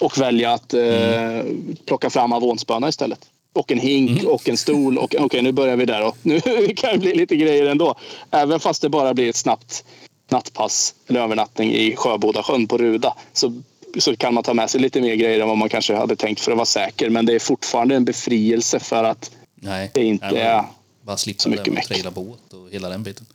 och 0.00 0.18
välja 0.18 0.52
att 0.52 0.74
eh, 0.74 1.42
plocka 1.86 2.10
fram 2.10 2.32
avonspöna 2.32 2.88
istället. 2.88 3.18
Och 3.52 3.72
en 3.72 3.78
hink 3.78 4.24
och 4.24 4.48
en 4.48 4.56
stol. 4.56 4.98
Okej, 4.98 5.42
nu 5.42 5.52
börjar 5.52 5.76
vi 5.76 5.84
där. 5.84 6.06
Och 6.06 6.16
nu 6.22 6.40
kan 6.76 6.92
det 6.92 6.98
bli 6.98 7.14
lite 7.14 7.36
grejer 7.36 7.66
ändå. 7.66 7.94
Även 8.30 8.60
fast 8.60 8.82
det 8.82 8.88
bara 8.88 9.14
blir 9.14 9.28
ett 9.28 9.36
snabbt 9.36 9.84
nattpass 10.30 10.94
eller 11.06 11.20
övernattning 11.20 11.74
i 11.74 11.96
Sjöbodasjön 11.96 12.66
på 12.66 12.78
Ruda 12.78 13.14
så, 13.32 13.62
så 13.98 14.16
kan 14.16 14.34
man 14.34 14.42
ta 14.44 14.54
med 14.54 14.70
sig 14.70 14.80
lite 14.80 15.00
mer 15.00 15.14
grejer 15.14 15.40
än 15.40 15.48
vad 15.48 15.58
man 15.58 15.68
kanske 15.68 15.94
hade 15.96 16.16
tänkt 16.16 16.40
för 16.40 16.50
att 16.52 16.56
vara 16.58 16.66
säker. 16.66 17.10
Men 17.10 17.26
det 17.26 17.34
är 17.34 17.38
fortfarande 17.38 17.96
en 17.96 18.04
befrielse 18.04 18.80
för 18.80 19.04
att 19.04 19.30
Nej, 19.54 19.90
Det 19.94 20.00
är 20.00 20.04
inte- 20.04 20.32
men 20.32 20.64
bara 21.02 21.16
slippa 21.16 21.38
så 21.42 21.48
mycket 21.48 21.72
meck. 21.72 21.86
traila 21.86 22.10
båt 22.10 22.52
och 22.52 22.70
hela 22.70 22.88
den 22.88 23.02
biten. 23.02 23.26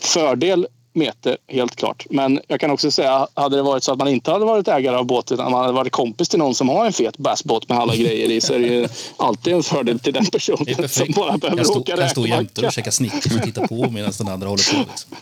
fördel 0.00 0.66
mete, 0.92 1.36
helt 1.48 1.76
klart. 1.76 2.06
Men 2.10 2.40
jag 2.48 2.60
kan 2.60 2.70
också 2.70 2.90
säga, 2.90 3.26
hade 3.34 3.56
det 3.56 3.62
varit 3.62 3.84
så 3.84 3.92
att 3.92 3.98
man 3.98 4.08
inte 4.08 4.30
hade 4.30 4.44
varit 4.44 4.68
ägare 4.68 4.96
av 4.96 5.04
båt 5.06 5.32
utan 5.32 5.52
man 5.52 5.60
hade 5.60 5.72
varit 5.72 5.92
kompis 5.92 6.28
till 6.28 6.38
någon 6.38 6.54
som 6.54 6.68
har 6.68 6.86
en 6.86 6.92
fet 6.92 7.18
bassbåt 7.18 7.68
med 7.68 7.78
alla 7.78 7.96
grejer 7.96 8.30
i 8.30 8.40
så 8.40 8.54
är 8.54 8.58
det 8.58 8.66
ju 8.66 8.88
alltid 9.16 9.52
en 9.52 9.62
fördel 9.62 9.98
till 9.98 10.12
den 10.12 10.26
personen 10.26 10.88
som 10.88 11.06
bara 11.16 11.38
behöver 11.38 11.56
Kan 11.56 11.66
stå, 11.66 11.80
åka 11.80 11.96
kan 11.96 12.08
stå 12.10 12.26
jämte 12.26 12.42
räkmacka. 12.52 12.66
och 12.66 12.72
käka 12.72 12.90
Snickers 12.90 13.36
och 13.36 13.42
titta 13.42 13.66
på 13.68 13.90
medan 13.90 14.12
den 14.18 14.28
andra 14.28 14.48
håller 14.48 14.72
på. 14.72 14.78
Liksom. 14.90 15.16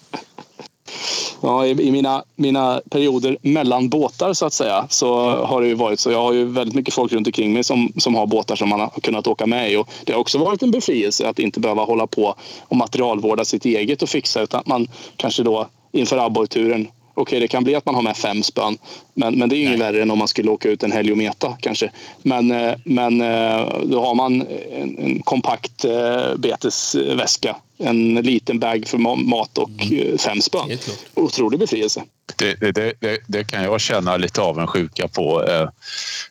Ja, 1.40 1.66
i, 1.66 1.70
I 1.70 1.90
mina, 1.90 2.24
mina 2.36 2.80
perioder 2.90 3.38
mellan 3.42 3.88
båtar 3.88 4.32
så 4.32 4.46
att 4.46 4.52
säga 4.52 4.86
så 4.90 5.30
har 5.30 5.62
det 5.62 5.68
ju 5.68 5.74
varit 5.74 6.00
så. 6.00 6.10
Jag 6.10 6.22
har 6.22 6.32
ju 6.32 6.44
väldigt 6.44 6.74
mycket 6.74 6.94
folk 6.94 7.12
runt 7.12 7.26
omkring 7.26 7.52
mig 7.52 7.64
som, 7.64 7.92
som 7.96 8.14
har 8.14 8.26
båtar 8.26 8.56
som 8.56 8.68
man 8.68 8.80
har 8.80 8.88
kunnat 8.88 9.26
åka 9.26 9.46
med 9.46 9.72
i. 9.72 9.76
Och 9.76 9.88
det 10.04 10.12
har 10.12 10.20
också 10.20 10.38
varit 10.38 10.62
en 10.62 10.70
befrielse 10.70 11.28
att 11.28 11.38
inte 11.38 11.60
behöva 11.60 11.84
hålla 11.84 12.06
på 12.06 12.34
och 12.68 12.76
materialvårda 12.76 13.44
sitt 13.44 13.64
eget 13.64 14.02
och 14.02 14.08
fixa 14.08 14.42
utan 14.42 14.60
att 14.60 14.66
man 14.66 14.88
kanske 15.16 15.42
då 15.42 15.66
inför 15.92 16.18
abborrturen 16.18 16.88
Okej, 17.20 17.40
det 17.40 17.48
kan 17.48 17.64
bli 17.64 17.74
att 17.74 17.86
man 17.86 17.94
har 17.94 18.02
med 18.02 18.16
fem 18.16 18.42
spön, 18.42 18.78
men, 19.14 19.38
men 19.38 19.48
det 19.48 19.56
är 19.56 19.58
ju 19.58 19.66
inget 19.66 19.80
värre 19.80 20.02
än 20.02 20.10
om 20.10 20.18
man 20.18 20.28
skulle 20.28 20.50
åka 20.50 20.68
ut 20.68 20.82
en 20.82 20.92
helg 20.92 21.12
och 21.12 21.18
meta 21.18 21.56
kanske. 21.60 21.90
Men, 22.22 22.50
eh, 22.50 22.74
men 22.84 23.20
eh, 23.20 23.80
då 23.84 24.04
har 24.04 24.14
man 24.14 24.46
en, 24.72 24.98
en 24.98 25.22
kompakt 25.22 25.84
eh, 25.84 26.34
betesväska, 26.36 27.56
en 27.78 28.14
liten 28.14 28.58
bag 28.58 28.84
för 28.86 28.98
ma- 28.98 29.24
mat 29.24 29.58
och 29.58 29.70
eh, 29.92 30.18
fem 30.18 30.40
spön. 30.40 30.78
Otrolig 31.14 31.60
befrielse. 31.60 32.02
Det, 32.36 32.54
det, 32.54 32.92
det, 33.00 33.18
det 33.26 33.44
kan 33.44 33.62
jag 33.62 33.80
känna 33.80 34.16
lite 34.16 34.40
avundsjuka 34.40 35.08
på. 35.08 35.44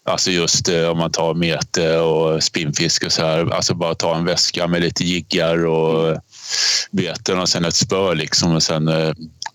Alltså 0.03 0.31
just 0.31 0.69
om 0.69 0.97
man 0.97 1.11
tar 1.11 1.33
mete 1.33 1.97
och 1.97 2.43
spinnfisk 2.43 3.03
och 3.05 3.11
så 3.11 3.21
här. 3.21 3.53
Alltså 3.53 3.73
bara 3.73 3.95
ta 3.95 4.15
en 4.15 4.25
väska 4.25 4.67
med 4.67 4.81
lite 4.81 5.03
jiggar 5.03 5.65
och 5.65 6.17
beten 6.91 7.39
och 7.39 7.49
sen 7.49 7.65
ett 7.65 7.75
spö 7.75 8.13
liksom 8.13 8.55
och 8.55 8.63
sen 8.63 8.89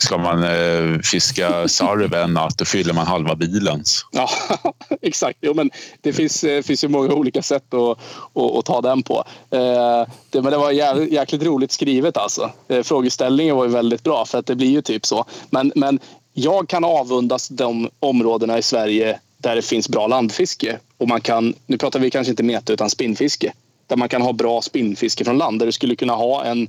ska 0.02 0.18
man 0.18 0.44
eh, 0.44 0.98
fiska 0.98 1.68
sarv 1.68 2.14
en 2.14 2.34
natt, 2.34 2.58
då 2.58 2.64
fyller 2.64 2.92
man 2.92 3.06
halva 3.06 3.34
bilen. 3.34 3.84
Ja, 4.10 4.28
exakt. 5.02 5.38
Jo, 5.40 5.54
men 5.54 5.70
det 6.00 6.12
finns, 6.12 6.44
eh, 6.44 6.62
finns 6.62 6.84
ju 6.84 6.88
många 6.88 7.14
olika 7.14 7.42
sätt 7.42 7.74
att, 7.74 7.98
att, 8.34 8.56
att 8.58 8.64
ta 8.64 8.80
den 8.80 9.02
på. 9.02 9.24
Eh, 9.50 10.06
det, 10.30 10.42
men 10.42 10.44
det 10.44 10.56
var 10.58 10.70
jä, 10.70 11.06
jäkligt 11.10 11.42
roligt 11.42 11.72
skrivet 11.72 12.16
alltså. 12.16 12.50
Eh, 12.68 12.82
frågeställningen 12.82 13.56
var 13.56 13.64
ju 13.64 13.70
väldigt 13.70 14.02
bra 14.02 14.24
för 14.24 14.38
att 14.38 14.46
det 14.46 14.54
blir 14.54 14.70
ju 14.70 14.82
typ 14.82 15.06
så. 15.06 15.24
Men, 15.50 15.72
men 15.76 16.00
jag 16.32 16.68
kan 16.68 16.84
avundas 16.84 17.48
de 17.48 17.90
områdena 18.00 18.58
i 18.58 18.62
Sverige 18.62 19.18
där 19.38 19.56
det 19.56 19.62
finns 19.62 19.88
bra 19.88 20.06
landfiske. 20.06 20.78
Och 20.98 21.08
man 21.08 21.20
kan, 21.20 21.54
nu 21.66 21.78
pratar 21.78 22.00
vi 22.00 22.10
kanske 22.10 22.30
inte 22.30 22.42
meta 22.42 22.72
utan 22.72 22.90
spinnfiske. 22.90 23.52
Där 23.86 23.96
man 23.96 24.08
kan 24.08 24.22
ha 24.22 24.32
bra 24.32 24.62
spinnfiske 24.62 25.24
från 25.24 25.38
land. 25.38 25.58
Där 25.58 25.66
du 25.66 25.72
skulle 25.72 25.96
kunna 25.96 26.14
ha 26.14 26.44
en, 26.44 26.68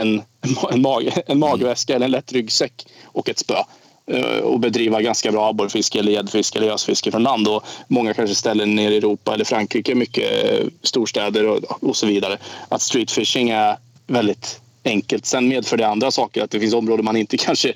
en, 0.00 0.22
en, 0.70 0.82
mag, 0.82 1.12
en 1.26 1.38
magväska 1.38 1.94
eller 1.94 2.06
en 2.06 2.10
lätt 2.10 2.32
ryggsäck 2.32 2.86
och 3.04 3.28
ett 3.28 3.38
spö 3.38 3.62
eh, 4.06 4.38
och 4.38 4.60
bedriva 4.60 5.02
ganska 5.02 5.32
bra 5.32 5.48
abborrfiske 5.48 5.98
eller 5.98 6.12
gäddfiske 6.12 6.58
eller 6.58 6.68
gösfiske 6.68 7.10
från 7.10 7.22
land. 7.22 7.48
Och 7.48 7.64
många 7.88 8.14
kanske 8.14 8.34
ställen 8.34 8.74
nere 8.74 8.94
i 8.94 8.96
Europa 8.96 9.34
eller 9.34 9.44
Frankrike, 9.44 9.94
mycket 9.94 10.44
eh, 10.44 10.66
storstäder 10.82 11.46
och, 11.46 11.82
och 11.82 11.96
så 11.96 12.06
vidare. 12.06 12.38
Att 12.68 12.82
streetfishing 12.82 13.50
är 13.50 13.76
väldigt 14.06 14.60
enkelt. 14.88 15.26
Sen 15.26 15.48
medför 15.48 15.76
det 15.76 15.86
andra 15.88 16.10
saker, 16.10 16.42
att 16.44 16.50
det 16.50 16.60
finns 16.60 16.74
områden 16.74 17.04
man 17.04 17.16
inte 17.16 17.36
kanske 17.38 17.72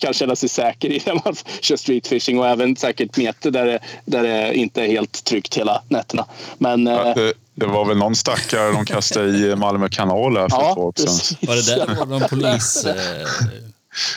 kan 0.00 0.12
känna 0.14 0.36
sig 0.36 0.48
säker 0.48 0.88
i 0.92 1.02
när 1.06 1.14
man 1.24 1.34
kör 1.60 1.76
streetfishing 1.76 2.38
och 2.38 2.46
även 2.48 2.76
säkert 2.76 3.16
meter 3.16 3.50
där 3.50 3.66
det, 3.66 3.78
där 4.04 4.22
det 4.22 4.54
inte 4.54 4.82
är 4.82 4.86
helt 4.88 5.24
tryggt 5.24 5.56
hela 5.56 5.82
nätterna. 5.88 6.26
Men, 6.58 6.86
Ja, 6.86 7.08
eh, 7.08 7.14
det, 7.14 7.32
det 7.54 7.66
var 7.66 7.84
väl 7.84 7.96
någon 7.96 8.16
stackare 8.16 8.72
de 8.72 8.84
kastade 8.84 9.28
i 9.38 9.56
Malmö 9.56 9.88
kanal 9.88 10.36
här 10.36 10.48
för 10.48 10.56
ett 10.56 10.62
ja, 10.62 10.74
tag 10.74 10.98
sedan. 10.98 11.36
Var 11.48 11.56
det 11.56 11.76
där 11.86 11.94
var 11.94 12.06
någon 12.06 12.28
polis... 12.28 12.84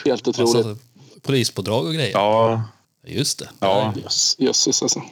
Eh, 0.04 0.08
Helt 0.10 0.28
otroligt. 0.28 0.66
alltså, 0.66 0.76
polispådrag 1.22 1.86
och 1.86 1.94
grejer? 1.94 2.10
Ja, 2.12 2.62
Just 3.06 3.38
det. 3.38 3.48
ja. 3.60 3.92
Jöss- 3.96 4.34
Jösses 4.38 4.82
alltså. 4.82 5.02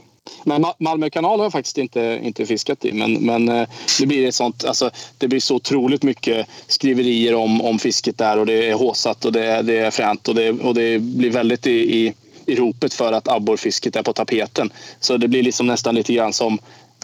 Men 0.45 0.65
Malmö 0.79 1.11
kanal 1.11 1.39
har 1.39 1.45
jag 1.45 1.53
faktiskt 1.53 1.79
inte, 1.79 2.21
inte 2.23 2.47
fiskat 2.47 2.85
i. 2.85 2.93
Men, 2.93 3.13
men 3.15 3.49
eh, 3.49 3.69
det 4.01 4.07
blir 4.07 4.29
ett 4.29 4.35
sånt, 4.35 4.65
alltså, 4.65 4.91
det 5.19 5.29
blir 5.29 5.41
så 5.41 5.55
otroligt 5.55 6.03
mycket 6.03 6.47
skriverier 6.67 7.35
om, 7.35 7.61
om 7.63 7.79
fisket 7.79 8.19
där 8.19 8.39
och 8.39 8.47
det 8.47 8.69
är 8.69 8.75
håsat 8.75 9.25
och 9.25 9.33
det, 9.33 9.45
är- 9.47 9.63
det 9.63 9.79
är 9.79 9.91
fränt 9.91 10.29
och 10.29 10.35
det, 10.35 10.51
och 10.51 10.75
det 10.75 10.99
blir 10.99 11.31
väldigt 11.31 11.67
i, 11.67 11.71
i, 12.07 12.15
i 12.47 12.55
ropet 12.55 12.95
för 12.95 13.13
att 13.13 13.29
abborrfisket 13.29 13.97
är 13.97 14.03
på 14.03 14.13
tapeten. 14.13 14.71
Så 15.01 15.17
det 15.17 15.29
blir 15.29 15.43
liksom 15.43 15.67
nästan 15.67 15.95
lite 15.95 16.13
grann 16.13 16.33
som 16.33 16.59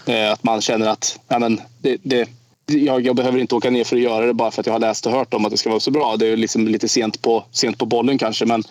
eh, 0.07 0.33
att 0.33 0.43
man 0.45 0.61
känner 0.61 0.87
att 0.89 1.19
ja, 1.29 1.39
men 1.39 1.61
det, 1.83 1.97
det, 2.03 2.29
jag, 2.67 3.07
jag 3.07 3.17
behöver 3.17 3.39
inte 3.39 3.55
åka 3.55 3.71
ner 3.71 3.85
för 3.85 3.97
att 3.97 4.03
göra 4.03 4.27
det 4.27 4.35
bara 4.35 4.51
för 4.51 4.61
att 4.61 4.67
jag 4.67 4.75
har 4.75 4.81
läst 4.81 5.07
och 5.07 5.13
hört 5.13 5.35
om 5.35 5.45
att 5.45 5.51
det 5.51 5.57
ska 5.59 5.71
vara 5.71 5.81
så 5.81 5.91
bra. 5.91 6.17
Det 6.17 6.27
är 6.27 6.37
liksom 6.37 6.69
lite 6.69 6.89
sent 6.89 7.23
på, 7.23 7.45
sent 7.53 7.79
på 7.79 7.87
bollen 7.87 8.19
kanske 8.19 8.45
men 8.47 8.63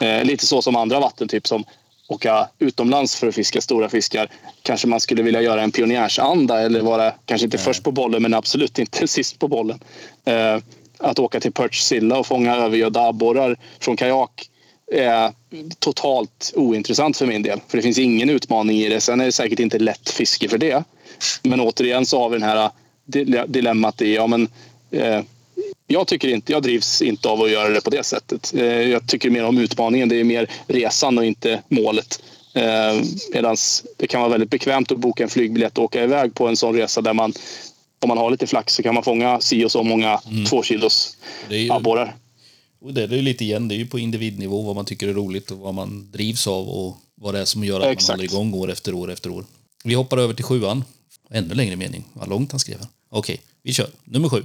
eh, 0.00 0.24
lite 0.24 0.46
så 0.46 0.62
som 0.62 0.76
andra 0.76 1.00
vatten 1.00 1.28
typ 1.28 1.46
som 1.46 1.64
åka 2.08 2.48
utomlands 2.58 3.16
för 3.16 3.26
att 3.28 3.34
fiska 3.34 3.60
stora 3.60 3.88
fiskar. 3.88 4.30
Kanske 4.62 4.86
man 4.86 5.00
skulle 5.00 5.22
vilja 5.22 5.42
göra 5.42 5.62
en 5.62 5.70
pionjärsanda 5.70 6.60
eller 6.60 6.80
vara 6.80 7.10
kanske 7.10 7.44
inte 7.44 7.58
först 7.58 7.82
på 7.82 7.92
bollen 7.92 8.22
men 8.22 8.34
absolut 8.34 8.78
inte 8.78 9.08
sist 9.08 9.38
på 9.38 9.48
bollen. 9.48 9.80
Eh, 10.24 10.58
att 10.98 11.18
åka 11.18 11.40
till 11.40 11.52
Perchsilla 11.52 12.18
och 12.18 12.26
fånga 12.26 12.56
övergödda 12.56 13.00
abborrar 13.00 13.56
från 13.80 13.96
kajak 13.96 14.50
är 14.92 15.32
totalt 15.78 16.52
ointressant 16.56 17.16
för 17.16 17.26
min 17.26 17.42
del. 17.42 17.60
För 17.68 17.78
det 17.78 17.82
finns 17.82 17.98
ingen 17.98 18.30
utmaning 18.30 18.76
i 18.78 18.88
det. 18.88 19.00
Sen 19.00 19.20
är 19.20 19.24
det 19.24 19.32
säkert 19.32 19.58
inte 19.58 19.78
lätt 19.78 20.10
fiske 20.10 20.48
för 20.48 20.58
det. 20.58 20.84
Men 21.42 21.60
återigen 21.60 22.06
så 22.06 22.20
har 22.20 22.28
vi 22.28 22.38
den 22.38 22.48
här 22.48 22.70
dile- 23.06 23.46
dilemmat 23.46 24.02
i, 24.02 24.14
ja 24.14 24.26
men 24.26 24.48
eh, 24.90 25.20
jag 25.90 26.06
tycker 26.06 26.28
inte, 26.28 26.52
jag 26.52 26.62
drivs 26.62 27.02
inte 27.02 27.28
av 27.28 27.42
att 27.42 27.50
göra 27.50 27.68
det 27.68 27.80
på 27.80 27.90
det 27.90 28.04
sättet. 28.04 28.54
Eh, 28.54 28.62
jag 28.64 29.06
tycker 29.06 29.30
mer 29.30 29.44
om 29.44 29.58
utmaningen. 29.58 30.08
Det 30.08 30.20
är 30.20 30.24
mer 30.24 30.50
resan 30.66 31.18
och 31.18 31.24
inte 31.24 31.62
målet. 31.68 32.22
Eh, 32.54 33.00
Medan 33.32 33.56
det 33.96 34.06
kan 34.06 34.20
vara 34.20 34.30
väldigt 34.30 34.50
bekvämt 34.50 34.92
att 34.92 34.98
boka 34.98 35.22
en 35.22 35.28
flygbiljett 35.28 35.78
och 35.78 35.84
åka 35.84 36.04
iväg 36.04 36.34
på 36.34 36.48
en 36.48 36.56
sån 36.56 36.74
resa 36.74 37.00
där 37.00 37.12
man 37.14 37.32
om 38.00 38.08
man 38.08 38.18
har 38.18 38.30
lite 38.30 38.46
flax 38.46 38.74
så 38.74 38.82
kan 38.82 38.94
man 38.94 39.02
fånga 39.02 39.40
si 39.40 39.64
och 39.64 39.72
så 39.72 39.82
många 39.82 40.20
två 40.48 40.62
kilos 40.62 41.16
Det 41.48 41.54
är 41.54 41.58
ju, 41.60 41.72
abborrar. 41.72 42.16
och 42.80 42.94
det 42.94 43.02
är 43.02 43.08
ju 43.08 43.22
lite 43.22 43.44
igen, 43.44 43.68
det 43.68 43.74
är 43.74 43.76
ju 43.76 43.86
på 43.86 43.98
individnivå 43.98 44.62
vad 44.62 44.76
man 44.76 44.84
tycker 44.84 45.08
är 45.08 45.12
roligt 45.12 45.50
och 45.50 45.58
vad 45.58 45.74
man 45.74 46.10
drivs 46.10 46.46
av 46.46 46.68
och 46.68 46.96
vad 47.14 47.34
det 47.34 47.40
är 47.40 47.44
som 47.44 47.64
gör 47.64 47.80
att 47.80 47.86
Exakt. 47.86 48.08
man 48.08 48.18
håller 48.18 48.24
igång 48.32 48.54
år 48.54 48.70
efter 48.70 48.94
år 48.94 49.12
efter 49.12 49.30
år. 49.30 49.44
Vi 49.84 49.94
hoppar 49.94 50.18
över 50.18 50.34
till 50.34 50.44
sjuan. 50.44 50.84
Ännu 51.30 51.54
längre 51.54 51.76
mening. 51.76 52.04
Vad 52.12 52.28
långt 52.28 52.52
han 52.52 52.60
skrev. 52.60 52.78
här. 52.78 52.88
Okej, 53.10 53.40
vi 53.62 53.72
kör. 53.72 53.90
Nummer 54.04 54.28
sju. 54.28 54.42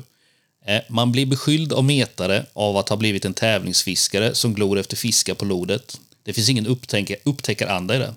Eh, 0.65 0.81
man 0.89 1.11
blir 1.11 1.25
beskylld 1.25 1.73
av 1.73 1.83
metare 1.83 2.45
av 2.53 2.77
att 2.77 2.89
ha 2.89 2.97
blivit 2.97 3.25
en 3.25 3.33
tävlingsfiskare 3.33 4.35
som 4.35 4.53
glor 4.53 4.79
efter 4.79 4.97
fiskar 4.97 5.33
på 5.33 5.45
lodet. 5.45 5.99
Det 6.23 6.33
finns 6.33 6.49
ingen 6.49 6.77
upptäckaranda 7.23 7.95
i 7.95 7.99
det. 7.99 8.13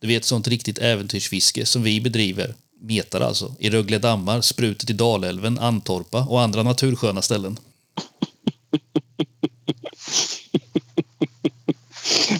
Du 0.00 0.06
vet 0.06 0.24
sånt 0.24 0.48
riktigt 0.48 0.78
äventyrsfiske 0.78 1.66
som 1.66 1.82
vi 1.82 2.00
bedriver, 2.00 2.54
metare 2.80 3.26
alltså, 3.26 3.54
i 3.58 3.70
Rögle 3.70 3.98
dammar, 3.98 4.40
sprutet 4.40 4.90
i 4.90 4.92
Dalälven, 4.92 5.58
Antorpa 5.58 6.24
och 6.24 6.40
andra 6.40 6.62
natursköna 6.62 7.22
ställen. 7.22 7.58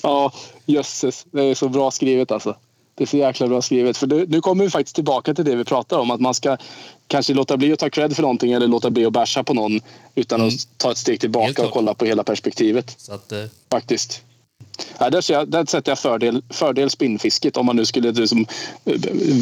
Ja, 0.02 0.32
jösses. 0.66 1.26
Det 1.30 1.44
är 1.44 1.54
så 1.54 1.68
bra 1.68 1.90
skrivet 1.90 2.30
alltså. 2.30 2.56
Det 2.94 3.04
är 3.04 3.06
så 3.06 3.16
jäkla 3.16 3.48
bra 3.48 3.62
skrivet. 3.62 3.96
För 3.96 4.06
det, 4.06 4.26
nu 4.28 4.40
kommer 4.40 4.64
vi 4.64 4.70
faktiskt 4.70 4.94
tillbaka 4.94 5.34
till 5.34 5.44
det 5.44 5.56
vi 5.56 5.64
pratar 5.64 5.98
om. 5.98 6.10
Att 6.10 6.20
man 6.20 6.34
ska 6.34 6.56
kanske 7.08 7.34
låta 7.34 7.56
bli 7.56 7.72
att 7.72 7.78
ta 7.78 7.90
cred 7.90 8.16
för 8.16 8.22
någonting 8.22 8.52
eller 8.52 8.66
låta 8.66 8.90
bli 8.90 9.04
att 9.04 9.12
basha 9.12 9.44
på 9.44 9.54
någon 9.54 9.80
utan 10.14 10.40
att 10.40 10.52
ta 10.76 10.92
ett 10.92 10.98
steg 10.98 11.20
tillbaka 11.20 11.66
och 11.66 11.72
kolla 11.72 11.94
på 11.94 12.04
hela 12.04 12.24
perspektivet. 12.24 12.94
Så 12.98 13.12
att, 13.12 13.32
eh, 13.32 13.44
Faktiskt. 13.70 14.22
Ja, 14.98 15.10
där, 15.10 15.20
ser 15.20 15.34
jag, 15.34 15.48
där 15.48 15.64
sätter 15.66 15.90
jag 15.90 15.98
fördel, 15.98 16.42
fördel 16.50 16.90
spinnfisket 16.90 17.56
om 17.56 17.66
man 17.66 17.76
nu 17.76 17.84
skulle 17.84 18.12
liksom, 18.12 18.46
eh, 18.84 19.00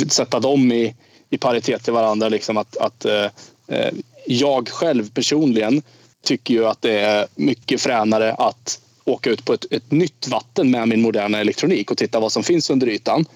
sätta 0.08 0.40
dem 0.40 0.72
i, 0.72 0.94
i 1.30 1.38
paritet 1.38 1.84
till 1.84 1.92
varandra. 1.92 2.28
Liksom 2.28 2.56
att, 2.56 2.76
att, 2.76 3.04
eh, 3.04 3.24
eh, 3.68 3.92
jag 4.26 4.68
själv 4.68 5.10
personligen 5.10 5.82
tycker 6.24 6.54
ju 6.54 6.66
att 6.66 6.82
det 6.82 7.00
är 7.00 7.26
mycket 7.34 7.80
fränare 7.80 8.34
att 8.34 8.80
åka 9.04 9.30
ut 9.30 9.44
på 9.44 9.52
ett, 9.52 9.66
ett 9.70 9.90
nytt 9.90 10.28
vatten 10.28 10.70
med 10.70 10.88
min 10.88 11.02
moderna 11.02 11.38
elektronik 11.38 11.90
och 11.90 11.98
titta 11.98 12.20
vad 12.20 12.32
som 12.32 12.42
finns 12.42 12.70
under 12.70 12.88
ytan 12.88 13.26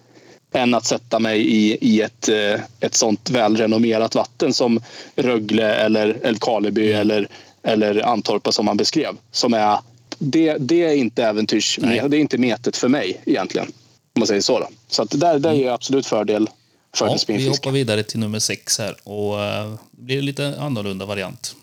än 0.53 0.74
att 0.74 0.86
sätta 0.86 1.18
mig 1.18 1.40
i, 1.40 1.78
i 1.80 2.01
ett, 2.01 2.28
eh, 2.28 2.61
ett 2.80 2.94
sånt 2.94 3.30
välrenommerat 3.30 4.14
vatten 4.14 4.55
som 4.55 4.80
Rögle 5.16 5.74
eller 5.74 6.18
Älvkarleby 6.22 6.92
eller, 6.92 7.28
eller 7.62 8.07
Antorpa 8.07 8.53
som 8.53 8.66
man 8.66 8.76
beskrev. 8.76 9.16
Som 9.30 9.55
är, 9.55 9.78
det, 10.18 10.57
det 10.59 10.84
är 10.84 10.94
inte 10.94 11.24
äventyrs, 11.24 11.78
Nej. 11.82 12.03
det 12.09 12.16
är 12.16 12.20
inte 12.20 12.38
metet 12.38 12.76
för 12.76 12.88
mig 12.88 13.20
egentligen. 13.24 13.66
Om 13.66 14.20
man 14.20 14.26
säger 14.26 14.40
så. 14.40 14.59
Då. 14.59 14.68
Så 14.88 15.03
att 15.03 15.20
där, 15.20 15.38
där 15.38 15.51
är 15.51 15.64
jag 15.64 15.74
absolut 15.74 16.07
fördel 16.07 16.49
för 16.94 17.07
ja, 17.07 17.18
vi 17.26 17.49
hoppar 17.49 17.70
vidare 17.70 18.03
till 18.03 18.18
nummer 18.18 18.38
sex 18.38 18.78
här 18.78 18.96
och 19.03 19.44
eh, 19.44 19.74
det 19.90 20.03
blir 20.03 20.18
en 20.18 20.24
lite 20.24 20.61
annorlunda 20.61 21.07
variant. 21.07 21.57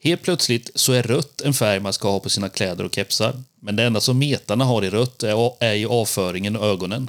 Helt 0.00 0.22
plötsligt 0.22 0.70
så 0.74 0.92
är 0.92 1.02
rött 1.02 1.40
en 1.40 1.54
färg 1.54 1.80
man 1.80 1.92
ska 1.92 2.10
ha 2.10 2.20
på 2.20 2.30
sina 2.30 2.48
kläder 2.48 2.84
och 2.84 2.94
kepsar. 2.94 3.42
Men 3.60 3.76
det 3.76 3.82
enda 3.82 4.00
som 4.00 4.18
metarna 4.18 4.64
har 4.64 4.84
i 4.84 4.90
rött 4.90 5.22
är, 5.22 5.64
är 5.64 5.72
ju 5.72 5.88
avföringen 5.88 6.56
och 6.56 6.66
ögonen. 6.66 7.08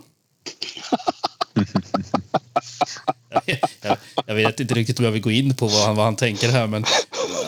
Jag, 3.45 3.59
jag, 3.81 3.97
jag 4.25 4.35
vet 4.35 4.59
inte 4.59 4.73
riktigt 4.73 4.99
om 4.99 5.05
jag 5.05 5.11
vill 5.11 5.21
gå 5.21 5.31
in 5.31 5.55
på 5.55 5.67
vad 5.67 5.85
han, 5.85 5.95
vad 5.95 6.05
han 6.05 6.15
tänker 6.15 6.49
här, 6.49 6.67
men 6.67 6.85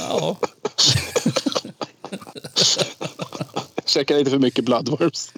ja, 0.10 0.38
Käka 3.86 4.16
lite 4.18 4.30
för 4.32 4.40
mycket 4.40 4.66
bloodworms. 4.66 5.32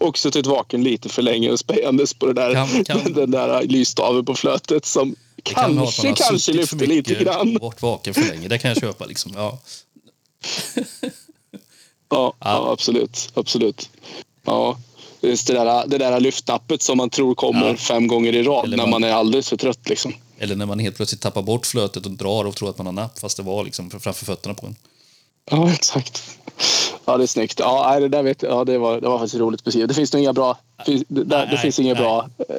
och 0.00 0.18
suttit 0.18 0.46
vaken 0.46 0.84
lite 0.84 1.08
för 1.08 1.22
länge 1.22 1.50
och 1.50 1.58
spejandes 1.58 2.14
på 2.14 2.26
det 2.26 2.32
där, 2.32 2.54
Kan- 2.54 2.84
kan- 2.84 3.12
den 3.12 3.30
där 3.30 3.62
lysstaven 3.62 4.24
på 4.24 4.34
flötet 4.34 4.86
som 4.86 5.14
det 5.36 5.42
kan 5.42 5.76
kanske, 5.76 6.08
har 6.08 6.14
kanske 6.16 6.52
lyfter 6.52 6.86
lite 6.86 7.14
grann. 7.14 7.58
varit 7.60 7.82
vaken 7.82 8.14
för 8.14 8.22
länge. 8.22 8.48
Det 8.48 8.58
kan 8.58 8.68
jag 8.68 8.80
köpa. 8.80 9.04
Liksom. 9.06 9.32
Ja. 9.36 9.58
Ja, 12.08 12.34
ja. 12.40 12.72
absolut. 12.72 13.30
absolut. 13.34 13.90
Ja. 14.44 14.76
Just 15.20 15.46
det 15.46 15.52
där, 15.54 15.86
det 15.86 15.98
där 15.98 16.20
lyfttappet 16.20 16.82
som 16.82 16.96
man 16.98 17.10
tror 17.10 17.34
kommer 17.34 17.68
Ja. 17.68 17.76
fem 17.76 18.06
gånger 18.06 18.32
i 18.34 18.42
rad 18.42 18.64
Eller 18.64 18.76
när 18.76 18.84
man- 18.86 18.90
man 19.00 19.04
är 19.10 19.12
alldeles 19.14 19.48
för 19.48 19.56
trött. 19.56 19.88
Liksom. 19.88 20.12
Eller 20.38 20.56
när 20.56 20.66
man 20.66 20.78
helt 20.78 20.96
plötsligt 20.96 21.20
tappar 21.20 21.42
bort 21.42 21.66
flötet 21.66 22.06
och 22.06 22.12
drar 22.12 22.44
och 22.44 22.56
tror 22.56 22.70
att 22.70 22.78
man 22.78 22.86
har 22.86 22.92
napp 22.92 23.18
fast 23.18 23.36
det 23.36 23.42
var 23.42 23.64
liksom 23.64 23.90
framför 23.90 24.24
fötterna 24.24 24.54
på 24.54 24.66
en. 24.66 24.76
Ja, 25.50 25.70
exakt. 25.72 26.22
Ja, 27.04 27.16
det 27.16 27.22
är 27.24 27.26
snyggt. 27.26 27.58
Ja, 27.58 28.00
det 28.00 28.08
där 28.08 28.22
vet 28.22 28.42
jag. 28.42 28.52
Ja, 28.52 28.64
det 28.64 28.78
var, 28.78 29.00
det 29.00 29.08
var 29.08 29.18
faktiskt 29.18 29.40
roligt 29.40 29.64
beskrivet. 29.64 29.88
Det 29.88 29.94
finns 29.94 30.12
nog 30.12 30.22
inga 30.22 30.32
bra, 30.32 30.58
finns, 30.86 31.04
det, 31.08 31.24
det 31.24 31.36
Nej, 31.50 31.58
finns 31.58 31.78
inga 31.78 31.94
nej. 31.94 32.02
bra, 32.02 32.28
eh, 32.48 32.56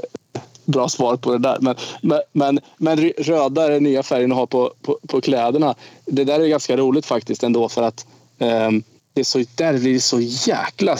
bra 0.65 0.89
svar 0.89 1.15
på 1.15 1.31
det 1.31 1.37
där. 1.37 1.57
Men, 1.61 1.75
men, 2.01 2.19
men, 2.31 2.59
men 2.77 2.99
röda 3.17 3.65
är 3.65 3.69
den 3.69 3.83
nya 3.83 4.03
färgen 4.03 4.31
att 4.31 4.37
ha 4.37 4.45
på, 4.47 4.73
på, 4.81 4.99
på 5.07 5.21
kläderna. 5.21 5.75
Det 6.05 6.23
där 6.23 6.39
är 6.39 6.47
ganska 6.47 6.77
roligt 6.77 7.05
faktiskt 7.05 7.43
ändå 7.43 7.69
för 7.69 7.81
att 7.83 8.05
ehm, 8.39 8.83
det 9.13 9.19
är 9.21 9.25
så, 9.25 9.43
där 9.55 9.77
blir 9.77 9.93
det 9.93 9.99
så 9.99 10.19
jäkla... 10.19 10.97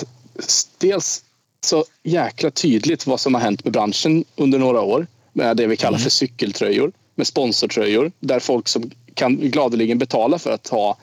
Dels 0.77 1.23
så 1.65 1.85
jäkla 2.03 2.51
tydligt 2.51 3.07
vad 3.07 3.19
som 3.19 3.33
har 3.33 3.41
hänt 3.41 3.63
med 3.63 3.73
branschen 3.73 4.25
under 4.35 4.59
några 4.59 4.81
år 4.81 5.07
med 5.33 5.57
det 5.57 5.67
vi 5.67 5.77
kallar 5.77 5.97
för 5.97 6.09
cykeltröjor, 6.09 6.91
med 7.15 7.27
sponsortröjor 7.27 8.11
där 8.19 8.39
folk 8.39 8.67
som 8.67 8.91
kan 9.13 9.35
gladeligen 9.35 9.97
betala 9.97 10.39
för 10.39 10.51
att 10.51 10.67
ha 10.67 10.97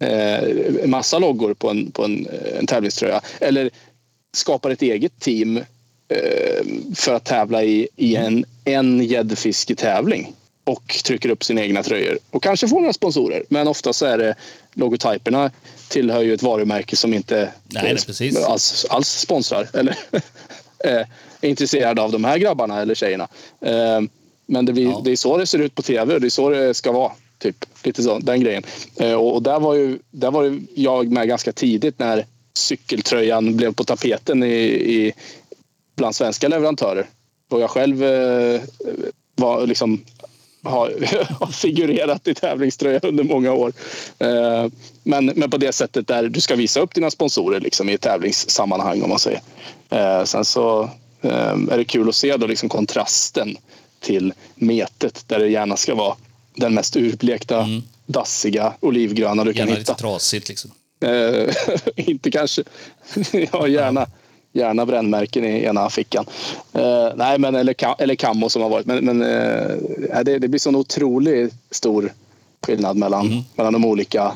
eh, 0.00 0.86
massa 0.86 1.18
loggor 1.18 1.54
på 1.54 1.70
en, 1.70 1.90
på 1.90 2.04
en, 2.04 2.26
en 2.58 2.66
tävlingströja. 2.66 3.20
Eller 3.40 3.70
skapar 4.36 4.70
ett 4.70 4.82
eget 4.82 5.20
team 5.20 5.56
eh, 6.08 6.64
för 6.94 7.14
att 7.14 7.24
tävla 7.24 7.64
i, 7.64 7.88
i 7.96 8.16
en, 8.16 8.44
en 8.64 9.04
gäddfisketävling 9.04 10.32
och 10.64 11.00
trycker 11.04 11.28
upp 11.28 11.44
sina 11.44 11.62
egna 11.62 11.82
tröjor 11.82 12.18
och 12.30 12.42
kanske 12.42 12.68
får 12.68 12.80
några 12.80 12.92
sponsorer. 12.92 13.44
Men 13.48 13.68
ofta 13.68 13.92
så 13.92 14.06
är 14.06 14.18
det 14.18 14.34
logotyperna 14.74 15.50
tillhör 15.88 16.22
ju 16.22 16.34
ett 16.34 16.42
varumärke 16.42 16.96
som 16.96 17.14
inte 17.14 17.52
Nej, 17.64 17.96
alls, 18.46 18.86
alls 18.90 19.08
sponsrar 19.08 19.68
eller 19.74 19.98
är 20.78 21.06
intresserade 21.40 22.02
av 22.02 22.12
de 22.12 22.24
här 22.24 22.38
grabbarna 22.38 22.80
eller 22.82 22.94
tjejerna. 22.94 23.28
Eh, 23.60 24.00
Men 24.46 24.66
det, 24.66 24.72
blir, 24.72 24.84
Ja. 24.84 25.00
det 25.04 25.12
är 25.12 25.16
så 25.16 25.36
det 25.36 25.46
ser 25.46 25.58
ut 25.58 25.74
på 25.74 25.82
tv 25.82 26.14
och 26.14 26.20
det 26.20 26.26
är 26.26 26.30
så 26.30 26.48
det 26.50 26.74
ska 26.74 26.92
vara. 26.92 27.12
Typ. 27.38 27.56
Lite 27.84 28.02
så, 28.02 28.18
den 28.18 28.40
grejen. 28.40 28.62
Eh, 28.96 29.12
Och 29.12 29.42
där 29.42 29.60
var, 29.60 29.74
ju, 29.74 29.98
där 30.10 30.30
var 30.30 30.42
ju 30.42 30.60
jag 30.74 31.08
med 31.10 31.28
ganska 31.28 31.52
tidigt 31.52 31.98
när 31.98 32.26
cykeltröjan 32.54 33.56
blev 33.56 33.74
på 33.74 33.84
tapeten 33.84 34.42
i, 34.42 34.54
i, 34.96 35.12
bland 35.96 36.14
svenska 36.16 36.48
leverantörer. 36.48 37.06
Och 37.50 37.60
jag 37.60 37.70
själv 37.70 38.04
eh, 38.04 38.60
var 39.34 39.66
liksom 39.66 40.04
har, 40.62 40.94
har 41.40 41.46
figurerat 41.46 42.28
i 42.28 42.34
tävlingströja 42.34 43.00
under 43.02 43.24
många 43.24 43.52
år. 43.52 43.72
Eh, 44.18 44.66
men, 45.02 45.26
men 45.26 45.50
på 45.50 45.56
det 45.56 45.72
sättet 45.72 46.06
där 46.06 46.28
du 46.28 46.40
ska 46.40 46.56
visa 46.56 46.80
upp 46.80 46.94
dina 46.94 47.10
sponsorer 47.10 47.60
liksom, 47.60 47.88
i 47.88 47.98
tävlingssammanhang 47.98 49.02
om 49.02 49.08
man 49.08 49.18
säger. 49.18 49.40
Eh, 49.90 50.24
sen 50.24 50.44
så 50.44 50.82
eh, 51.22 51.52
är 51.70 51.76
det 51.76 51.84
kul 51.84 52.08
att 52.08 52.14
se 52.14 52.36
då 52.36 52.46
liksom 52.46 52.68
kontrasten 52.68 53.56
till 54.00 54.32
metet 54.54 55.24
där 55.26 55.38
det 55.38 55.48
gärna 55.48 55.76
ska 55.76 55.94
vara 55.94 56.16
den 56.54 56.74
mest 56.74 56.96
urblekta, 56.96 57.66
dassiga 58.06 58.72
olivgröna 58.80 59.44
du 59.44 59.52
kan 59.52 59.58
Gärna 59.58 59.78
hitta. 59.78 59.92
lite 59.92 60.02
trasigt 60.02 60.48
liksom. 60.48 60.70
Inte 61.96 62.30
kanske. 62.30 62.62
ja, 63.52 63.68
gärna. 63.68 64.06
Gärna 64.52 64.86
brännmärken 64.86 65.44
i 65.44 65.64
ena 65.64 65.90
fickan. 65.90 66.24
Eh, 66.72 67.08
nej, 67.16 67.38
men 67.38 67.54
eller, 67.54 68.02
eller 68.02 68.14
kammo 68.14 68.48
som 68.48 68.62
har 68.62 68.68
varit. 68.68 68.86
Men, 68.86 69.04
men 69.04 69.22
eh, 69.22 70.22
det, 70.24 70.38
det 70.38 70.48
blir 70.48 70.58
sån 70.58 70.76
otroligt 70.76 71.54
stor 71.70 72.12
skillnad 72.66 72.96
mellan, 72.96 73.44
mellan 73.56 73.72
de 73.72 73.84
olika 73.84 74.32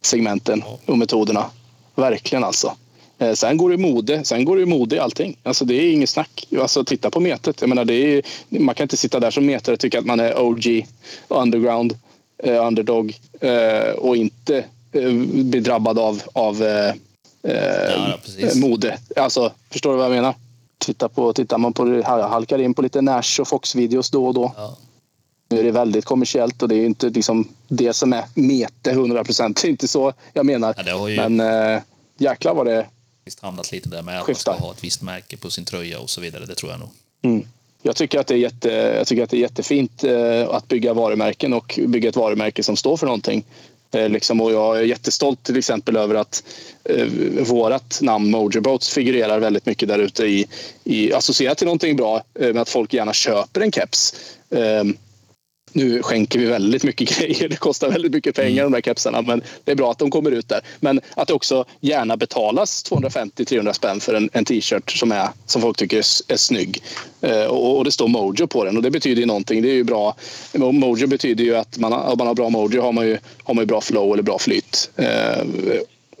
segmenten 0.00 0.62
och 0.86 0.98
metoderna. 0.98 1.44
Verkligen 1.94 2.44
alltså. 2.44 2.76
Eh, 3.18 3.32
sen 3.32 3.56
går 3.56 3.70
det 3.70 3.76
mode. 3.76 4.24
Sen 4.24 4.44
går 4.44 4.56
det 4.56 4.66
mode 4.66 4.96
i 4.96 4.98
allting. 4.98 5.36
Alltså 5.42 5.64
det 5.64 5.74
är 5.74 5.92
inget 5.92 6.10
snack. 6.10 6.46
Alltså 6.60 6.84
titta 6.84 7.10
på 7.10 7.20
metet. 7.20 7.60
Jag 7.60 7.68
menar, 7.68 7.84
det 7.84 7.94
är, 7.94 8.22
man 8.48 8.74
kan 8.74 8.84
inte 8.84 8.96
sitta 8.96 9.20
där 9.20 9.30
som 9.30 9.46
metare 9.46 9.72
och 9.72 9.80
tycka 9.80 9.98
att 9.98 10.06
man 10.06 10.20
är 10.20 10.38
OG, 10.38 10.86
underground, 11.28 11.98
eh, 12.38 12.66
underdog 12.66 13.16
eh, 13.40 13.90
och 13.96 14.16
inte 14.16 14.64
bli 15.32 15.60
drabbad 15.60 15.98
av, 15.98 16.22
av 16.32 16.62
Ja, 17.48 18.18
precis. 18.22 18.54
mode. 18.54 18.98
Alltså, 19.16 19.52
förstår 19.70 19.90
du 19.90 19.96
vad 19.96 20.06
jag 20.06 20.12
menar? 20.12 20.34
Titta 20.78 21.08
på, 21.08 21.32
tittar 21.32 21.58
man 21.58 21.72
på 21.72 21.84
det, 21.84 22.04
halkar 22.04 22.58
in 22.58 22.74
på 22.74 22.82
lite 22.82 23.00
Nash 23.00 23.40
och 23.40 23.48
Fox-videos 23.48 24.10
då 24.10 24.26
och 24.26 24.34
då. 24.34 24.52
Ja. 24.56 24.76
Nu 25.48 25.58
är 25.60 25.64
det 25.64 25.70
väldigt 25.70 26.04
kommersiellt 26.04 26.62
och 26.62 26.68
det 26.68 26.74
är 26.74 26.86
inte 26.86 27.08
liksom 27.08 27.48
det 27.68 27.92
som 27.92 28.12
är 28.12 28.24
mete 28.34 28.90
100 28.90 29.24
procent. 29.24 29.56
Det 29.62 29.68
är 29.68 29.70
inte 29.70 29.88
så 29.88 30.12
jag 30.32 30.46
menar. 30.46 30.74
Ja, 30.86 31.08
ju 31.08 31.16
Men 31.16 31.40
äh, 31.74 31.82
jäklar 32.18 32.54
vad 32.54 32.66
det... 32.66 32.86
faktiskt 33.18 33.40
hamnat 33.40 33.72
lite 33.72 33.88
där 33.88 34.02
med 34.02 34.20
att 34.20 34.28
man 34.28 34.34
ska 34.34 34.52
Skiftar. 34.52 34.66
ha 34.66 34.72
ett 34.72 34.84
visst 34.84 35.02
märke 35.02 35.36
på 35.36 35.50
sin 35.50 35.64
tröja 35.64 35.98
och 36.00 36.10
så 36.10 36.20
vidare. 36.20 36.46
Det 36.46 36.54
tror 36.54 36.70
jag 36.72 36.80
nog. 36.80 36.88
Mm. 37.22 37.46
Jag 37.82 37.96
tycker 37.96 38.20
att 38.20 38.26
det 38.26 38.34
är, 38.34 38.38
jätte, 38.38 38.68
jag 38.68 39.06
tycker 39.06 39.22
att 39.22 39.30
det 39.30 39.36
är 39.36 39.40
jättefint 39.40 40.04
eh, 40.04 40.48
att 40.48 40.68
bygga 40.68 40.94
varumärken 40.94 41.52
och 41.52 41.80
bygga 41.86 42.08
ett 42.08 42.16
varumärke 42.16 42.62
som 42.62 42.76
står 42.76 42.96
för 42.96 43.06
någonting. 43.06 43.44
Eh, 43.94 44.08
liksom, 44.08 44.40
och 44.40 44.52
jag 44.52 44.78
är 44.78 44.82
jättestolt 44.82 45.42
till 45.42 45.56
exempel 45.56 45.96
över 45.96 46.14
att 46.14 46.44
eh, 46.84 47.06
vårt 47.40 48.00
namn 48.00 48.30
Mojo 48.30 48.60
Boats 48.60 48.94
figurerar 48.94 49.38
väldigt 49.38 49.66
mycket 49.66 49.88
där 49.88 49.98
ute 49.98 50.24
i, 50.24 50.46
i 50.84 51.12
associerat 51.12 51.58
till 51.58 51.66
någonting 51.66 51.96
bra 51.96 52.22
eh, 52.40 52.52
med 52.52 52.62
att 52.62 52.68
folk 52.68 52.92
gärna 52.94 53.12
köper 53.12 53.60
en 53.60 53.72
keps. 53.72 54.14
Eh, 54.50 54.84
nu 55.74 56.02
skänker 56.02 56.38
vi 56.38 56.46
väldigt 56.46 56.82
mycket 56.82 57.18
grejer. 57.18 57.48
Det 57.48 57.56
kostar 57.56 57.90
väldigt 57.90 58.12
mycket 58.12 58.36
pengar 58.36 58.62
de 58.62 58.72
där 58.72 58.80
kepsarna. 58.80 59.22
Men 59.22 59.42
det 59.64 59.72
är 59.72 59.76
bra 59.76 59.90
att 59.90 59.98
de 59.98 60.10
kommer 60.10 60.30
ut 60.30 60.48
där. 60.48 60.60
Men 60.80 61.00
att 61.14 61.28
det 61.28 61.34
också 61.34 61.64
gärna 61.80 62.16
betalas 62.16 62.84
250-300 62.90 63.72
spänn 63.72 64.00
för 64.00 64.14
en, 64.14 64.30
en 64.32 64.44
t-shirt 64.44 64.90
som, 64.90 65.12
är, 65.12 65.28
som 65.46 65.62
folk 65.62 65.76
tycker 65.76 65.96
är, 65.96 66.32
är 66.32 66.36
snygg. 66.36 66.82
Eh, 67.20 67.44
och, 67.44 67.78
och 67.78 67.84
det 67.84 67.92
står 67.92 68.08
Mojo 68.08 68.46
på 68.46 68.64
den 68.64 68.76
och 68.76 68.82
det 68.82 68.90
betyder 68.90 69.20
ju 69.20 69.26
någonting. 69.26 69.62
Det 69.62 69.70
är 69.70 69.74
ju 69.74 69.84
bra. 69.84 70.16
Mojo 70.52 71.06
betyder 71.06 71.44
ju 71.44 71.56
att 71.56 71.78
man 71.78 71.92
har, 71.92 72.00
om 72.00 72.18
man 72.18 72.26
har 72.26 72.34
bra 72.34 72.48
Mojo 72.48 72.82
har 72.82 72.92
man 72.92 73.06
ju, 73.06 73.18
har 73.44 73.54
man 73.54 73.62
ju 73.62 73.66
bra 73.66 73.80
flow 73.80 74.12
eller 74.12 74.22
bra 74.22 74.38
flyt. 74.38 74.90
Eh, 74.96 75.42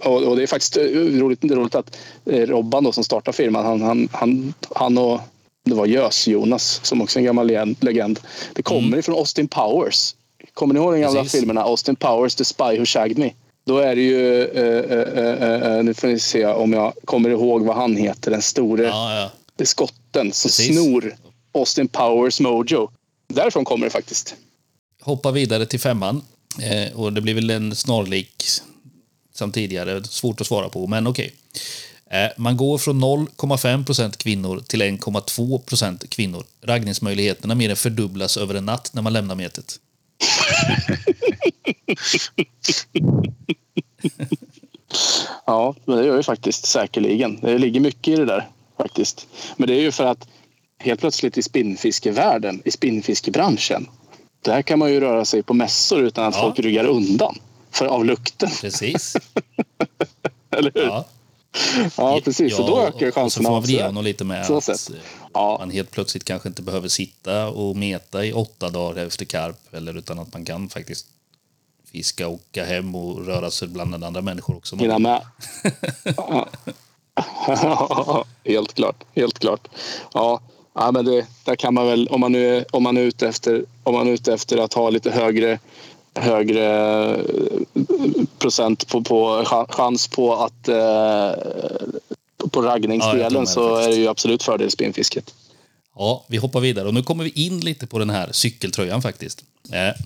och, 0.04 0.36
det 0.36 0.42
är 0.42 0.46
faktiskt 0.46 0.76
eh, 0.76 0.82
roligt, 0.82 1.44
roligt 1.44 1.74
att 1.74 1.96
eh, 2.26 2.46
Robban 2.46 2.84
då, 2.84 2.92
som 2.92 3.04
startar 3.04 3.32
firman, 3.32 3.64
han, 3.64 3.82
han, 3.82 4.08
han, 4.12 4.54
han 4.74 4.98
och 4.98 5.20
det 5.64 5.74
var 5.74 5.86
Gös-Jonas 5.86 6.80
som 6.82 7.02
också 7.02 7.18
är 7.18 7.20
en 7.20 7.24
gammal 7.24 7.50
legend-. 7.80 8.18
Det 8.54 8.62
kommer 8.62 8.96
ifrån 8.98 9.14
Austin 9.14 9.48
Powers. 9.48 10.14
Kommer 10.54 10.74
ni 10.74 10.80
ihåg 10.80 10.92
de 10.94 11.00
gamla 11.00 11.22
Precis. 11.22 11.40
filmerna 11.40 11.62
Austin 11.62 11.96
Powers, 11.96 12.34
The 12.34 12.44
Spy 12.44 12.78
Who 12.78 12.84
Shagged 12.86 13.18
Me? 13.18 13.30
Då 13.66 13.78
är 13.78 13.96
det 13.96 14.02
ju, 14.02 14.42
eh, 14.44 14.98
eh, 14.98 15.50
eh, 15.50 15.76
eh, 15.76 15.82
nu 15.84 15.94
får 15.94 16.08
ni 16.08 16.18
se 16.18 16.46
om 16.46 16.72
jag 16.72 16.92
kommer 17.04 17.30
ihåg 17.30 17.64
vad 17.64 17.76
han 17.76 17.96
heter, 17.96 18.30
den 18.30 18.42
store 18.42 18.84
Ja, 18.84 19.30
ja. 19.58 19.64
skotten 19.66 20.32
som 20.32 20.48
Precis. 20.48 20.66
snor 20.76 21.14
Austin 21.54 21.88
Powers 21.88 22.40
Mojo. 22.40 22.90
Därifrån 23.28 23.64
kommer 23.64 23.86
det 23.86 23.90
faktiskt. 23.90 24.34
Hoppa 25.02 25.30
vidare 25.30 25.66
till 25.66 25.80
femman. 25.80 26.22
Eh, 26.62 26.98
och 27.00 27.12
det 27.12 27.20
blir 27.20 27.34
väl 27.34 27.50
en 27.50 27.74
snarlik 27.76 28.44
som 29.34 29.52
tidigare. 29.52 30.04
Svårt 30.04 30.40
att 30.40 30.46
svara 30.46 30.68
på, 30.68 30.86
men 30.86 31.06
okej. 31.06 31.34
Eh, 31.54 31.93
man 32.36 32.56
går 32.56 32.78
från 32.78 33.04
0,5 33.04 33.84
procent 33.86 34.16
kvinnor 34.16 34.60
till 34.66 34.82
1,2 34.82 35.58
procent 35.58 36.10
kvinnor. 36.10 36.44
Raggningsmöjligheterna 36.62 37.54
mer 37.54 37.70
än 37.70 37.76
fördubblas 37.76 38.36
över 38.36 38.54
en 38.54 38.64
natt 38.66 38.90
när 38.92 39.02
man 39.02 39.12
lämnar 39.12 39.34
metet. 39.34 39.76
Ja, 45.46 45.74
men 45.84 45.96
det 45.98 46.04
gör 46.06 46.16
ju 46.16 46.22
faktiskt 46.22 46.66
säkerligen. 46.66 47.40
Det 47.40 47.58
ligger 47.58 47.80
mycket 47.80 48.08
i 48.14 48.16
det 48.16 48.24
där 48.24 48.48
faktiskt. 48.76 49.26
Men 49.56 49.68
det 49.68 49.74
är 49.74 49.80
ju 49.80 49.92
för 49.92 50.04
att 50.04 50.28
helt 50.78 51.00
plötsligt 51.00 51.38
i 51.38 51.42
spinnfiskevärlden, 51.42 52.62
i 52.64 52.70
spinnfiskebranschen, 52.70 53.86
där 54.42 54.62
kan 54.62 54.78
man 54.78 54.92
ju 54.92 55.00
röra 55.00 55.24
sig 55.24 55.42
på 55.42 55.54
mässor 55.54 56.00
utan 56.00 56.24
att 56.24 56.34
Ja. 56.34 56.40
folk 56.40 56.58
ryggar 56.58 56.84
undan 56.84 57.38
för 57.70 57.86
av 57.86 58.04
lukten. 58.04 58.50
Precis. 58.60 59.16
Eller 60.50 60.70
hur? 60.74 60.82
Ja. 60.82 61.04
Ja, 61.96 62.20
precis. 62.24 62.56
så 62.56 62.66
då 62.66 62.80
ökar 62.80 63.06
och 63.08 63.14
så 63.14 63.20
chanserna 63.20 63.48
får 63.48 63.72
man 63.72 63.86
honom 63.86 64.04
lite 64.04 64.24
med 64.24 64.46
Så 64.46 64.56
att 64.56 64.68
eh, 64.68 64.96
Ja. 65.34 65.56
man 65.60 65.70
helt 65.70 65.90
plötsligt 65.90 66.24
kanske 66.24 66.48
inte 66.48 66.62
behöver 66.62 66.88
sitta 66.88 67.48
och 67.48 67.76
meta 67.76 68.24
i 68.24 68.32
åtta 68.32 68.70
dagar 68.70 69.06
efter 69.06 69.24
karp. 69.24 69.74
Eller 69.74 69.98
utan 69.98 70.18
att 70.18 70.32
man 70.32 70.44
kan 70.44 70.68
faktiskt 70.68 71.06
fiska, 71.92 72.28
åka 72.28 72.64
hem 72.64 72.94
och 72.94 73.26
röra 73.26 73.50
sig 73.50 73.68
bland 73.68 74.04
andra 74.04 74.20
människor 74.22 74.56
också. 74.56 74.76
Hinna 74.76 74.98
med. 74.98 75.20
Ja. 76.16 76.48
helt 78.44 78.74
klart. 78.74 79.04
Helt 79.14 79.38
klart. 79.38 79.68
Ja, 80.14 80.40
ja 80.74 80.92
men 80.92 81.04
det, 81.04 81.26
där 81.44 81.56
kan 81.56 81.74
man 81.74 81.86
väl, 81.86 82.08
om 82.08 82.20
man 82.20 82.32
nu 82.32 82.56
är, 82.56 82.64
om 82.70 82.82
man 82.82 82.96
är 82.96 83.00
ute 83.00 83.28
efter, 83.28 83.64
om 83.82 83.94
man 83.94 84.08
är 84.08 84.12
ute 84.12 84.34
efter 84.34 84.58
att 84.58 84.74
ha 84.74 84.90
lite 84.90 85.10
högre 85.10 85.58
högre 86.14 86.64
eh, 87.14 87.20
procent 88.38 88.88
på, 88.88 89.02
på 89.02 89.42
cha- 89.44 89.66
chans 89.72 90.08
på 90.08 90.34
att 90.34 90.68
eh, 90.68 90.74
på 92.50 92.64
Ja, 92.64 92.68
raggningsdelen 92.70 93.32
med 93.32 93.48
så 93.48 93.76
är 93.76 93.88
det 93.88 93.94
ju 93.94 94.08
absolut 94.08 94.42
fördel 94.42 94.70
spinnfisket. 94.70 95.34
Ja, 95.96 96.24
vi 96.28 96.36
hoppar 96.36 96.60
vidare. 96.60 96.88
Och 96.88 96.94
nu 96.94 97.02
kommer 97.02 97.24
vi 97.24 97.30
in 97.30 97.60
lite 97.60 97.86
på 97.86 97.98
den 97.98 98.10
här 98.10 98.28
cykeltröjan 98.32 99.02
faktiskt. 99.02 99.44
Eh, 99.72 100.00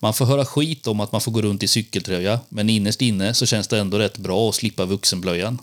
Man 0.00 0.14
får 0.14 0.24
höra 0.24 0.44
skit 0.44 0.86
om 0.86 1.00
att 1.00 1.12
man 1.12 1.20
får 1.20 1.32
gå 1.32 1.42
runt 1.42 1.62
i 1.62 1.68
cykeltröja, 1.68 2.40
men 2.48 2.70
innerst 2.70 3.02
inne 3.02 3.34
så 3.34 3.46
känns 3.46 3.68
det 3.68 3.78
ändå 3.78 3.98
rätt 3.98 4.18
bra 4.18 4.48
att 4.48 4.54
slippa 4.54 4.84
vuxenblöjan. 4.84 5.58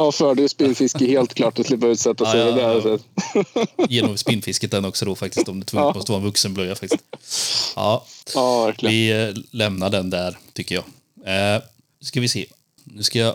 Ja, 0.00 0.12
fördel 0.12 0.48
spinnfiske 0.48 1.06
helt 1.06 1.34
klart 1.34 1.58
att 1.58 1.66
slippa 1.66 1.86
utsätta 1.86 2.30
sig 2.32 2.40
Ja, 2.40 2.80
ja, 2.84 2.98
ja. 3.34 3.64
Genom 3.88 4.16
spinnfisket 4.16 4.70
den 4.70 4.84
också 4.84 5.04
då 5.04 5.14
faktiskt, 5.14 5.48
om 5.48 5.60
det 5.60 5.66
tvunget 5.66 5.94
måste 5.94 6.12
vara 6.12 6.20
en 6.20 6.26
vuxenblöja 6.26 6.74
faktiskt. 6.74 7.04
Ja, 7.76 8.06
Ja, 8.34 8.64
verkligen. 8.66 8.92
vi 8.92 9.10
eh, 9.22 9.34
lämnar 9.50 9.90
den 9.90 10.10
där 10.10 10.38
tycker 10.52 10.74
jag. 10.74 10.84
Eh, 11.56 11.62
ska 12.00 12.20
vi 12.20 12.28
se. 12.28 12.46
Nu 12.84 13.02
ska 13.02 13.18
jag 13.18 13.34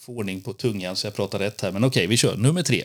få 0.00 0.12
ordning 0.12 0.40
på 0.40 0.52
tungan 0.52 0.96
så 0.96 1.06
jag 1.06 1.14
pratar 1.14 1.38
rätt 1.38 1.60
här. 1.60 1.72
Men 1.72 1.84
okej, 1.84 2.06
vi 2.06 2.16
kör. 2.16 2.36
Nummer 2.36 2.62
tre. 2.62 2.82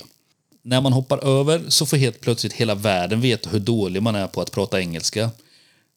När 0.61 0.81
man 0.81 0.93
hoppar 0.93 1.39
över 1.39 1.61
så 1.67 1.85
får 1.85 1.97
helt 1.97 2.21
plötsligt 2.21 2.53
hela 2.53 2.75
världen 2.75 3.21
veta 3.21 3.49
hur 3.49 3.59
dålig 3.59 4.03
man 4.03 4.15
är 4.15 4.27
på 4.27 4.41
att 4.41 4.51
prata 4.51 4.79
engelska. 4.79 5.29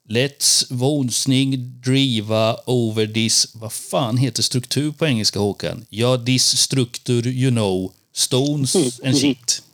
Let's 0.08 0.64
vonsning 0.70 1.80
driva 1.80 2.56
over 2.66 3.06
this... 3.06 3.54
Vad 3.54 3.72
fan 3.72 4.16
heter 4.16 4.42
struktur 4.42 4.92
på 4.92 5.06
engelska, 5.06 5.38
Håkan? 5.38 5.86
Ja, 5.88 6.18
this 6.18 6.58
structure 6.58 7.30
you 7.30 7.50
know. 7.50 7.92
Stones 8.12 9.00
and 9.04 9.18
shit. 9.18 9.62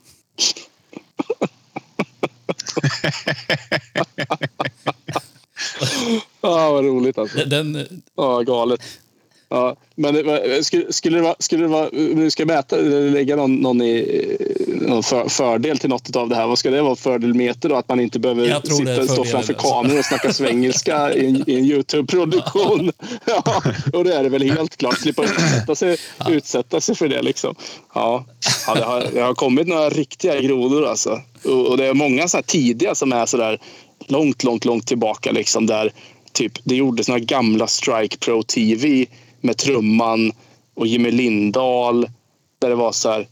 Ja, 6.41 6.71
vad 6.73 6.85
roligt 6.85 7.19
alltså. 7.19 7.45
Den, 7.45 8.03
Ja, 8.17 8.43
galet. 8.43 8.81
Ja, 9.51 9.77
men 9.95 10.15
skulle, 10.91 11.17
det 11.17 11.23
vara, 11.23 11.35
skulle 11.39 11.63
det 11.63 11.69
vara, 11.69 11.91
du 11.91 12.31
ska 12.31 12.47
mäta, 12.47 12.77
lägga 12.77 13.37
någon, 13.37 13.57
någon, 13.57 13.83
i, 13.83 14.37
någon 14.67 15.03
för, 15.03 15.29
fördel 15.29 15.79
till 15.79 15.89
något 15.89 16.17
av 16.17 16.29
det 16.29 16.37
här, 16.37 16.47
vad 16.47 16.59
ska 16.59 16.71
det 16.71 16.83
vara 16.83 16.97
fördelmeter 16.97 17.69
då? 17.69 17.77
Att 17.77 17.89
man 17.89 18.01
inte 18.01 18.19
behöver 18.19 18.61
sitta, 18.61 19.13
stå 19.13 19.25
framför 19.25 19.55
alltså. 19.55 19.69
kameror 19.69 19.99
och 19.99 20.05
snacka 20.05 20.33
svengelska 20.33 21.13
i 21.15 21.27
en, 21.27 21.37
en 21.37 21.65
Youtube-produktion. 21.65 22.93
Ja, 23.25 23.63
och 23.93 24.05
det 24.05 24.15
är 24.15 24.23
det 24.23 24.29
väl 24.29 24.51
helt 24.51 24.77
klart. 24.77 24.99
Slippa 24.99 25.25
utsätta 25.25 25.75
sig, 25.75 25.97
utsätta 26.29 26.81
sig 26.81 26.95
för 26.95 27.09
det 27.09 27.23
liksom. 27.23 27.55
Ja, 27.95 28.25
ja 28.67 28.75
det, 28.75 28.85
har, 28.85 29.07
det 29.13 29.21
har 29.21 29.35
kommit 29.35 29.69
några 29.69 29.91
riktiga 29.91 30.41
grodor 30.41 30.87
alltså. 30.87 31.21
Och, 31.45 31.67
och 31.67 31.77
det 31.77 31.87
är 31.87 31.95
många 31.95 32.29
så 32.29 32.37
här 32.37 32.43
tidiga 32.43 32.95
som 32.95 33.13
är 33.13 33.27
så 33.27 33.37
där 33.37 33.61
långt, 34.07 34.45
långt, 34.45 34.65
långt 34.65 34.87
tillbaka 34.87 35.33
liksom 35.33 35.67
där 35.67 35.93
typ 36.33 36.53
det 36.65 36.75
gjordes 36.75 37.09
några 37.09 37.21
gamla 37.21 37.67
Strike 37.67 38.17
Pro 38.17 38.43
TV 38.43 39.07
med 39.41 39.57
trumman 39.57 40.33
och 40.75 40.87
Jimmy 40.87 41.11
Lindahl 41.11 42.11
där 42.59 42.69
det 42.69 42.75
var 42.75 42.93
så 42.93 43.09
här 43.11 43.29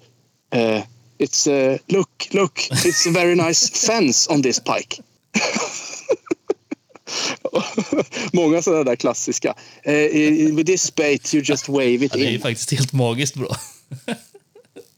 eh, 0.54 0.82
It's 1.18 1.50
uh, 1.72 1.78
look, 1.86 2.28
look, 2.30 2.58
it's 2.70 3.08
a 3.08 3.12
very 3.14 3.34
nice 3.34 3.72
fence 3.86 4.32
on 4.32 4.42
this 4.42 4.60
pike. 4.60 5.02
Många 8.32 8.62
sådana 8.62 8.84
där 8.84 8.96
klassiska. 8.96 9.54
Eh, 9.82 9.94
with 10.54 10.66
this 10.66 10.94
bait 10.94 11.34
you 11.34 11.44
just 11.46 11.68
wave 11.68 11.94
it 11.94 12.02
ja, 12.14 12.18
det 12.20 12.26
är 12.26 12.34
in. 12.34 12.40
faktiskt 12.40 12.70
helt 12.70 12.92
magiskt 12.92 13.34
bra. 13.34 13.56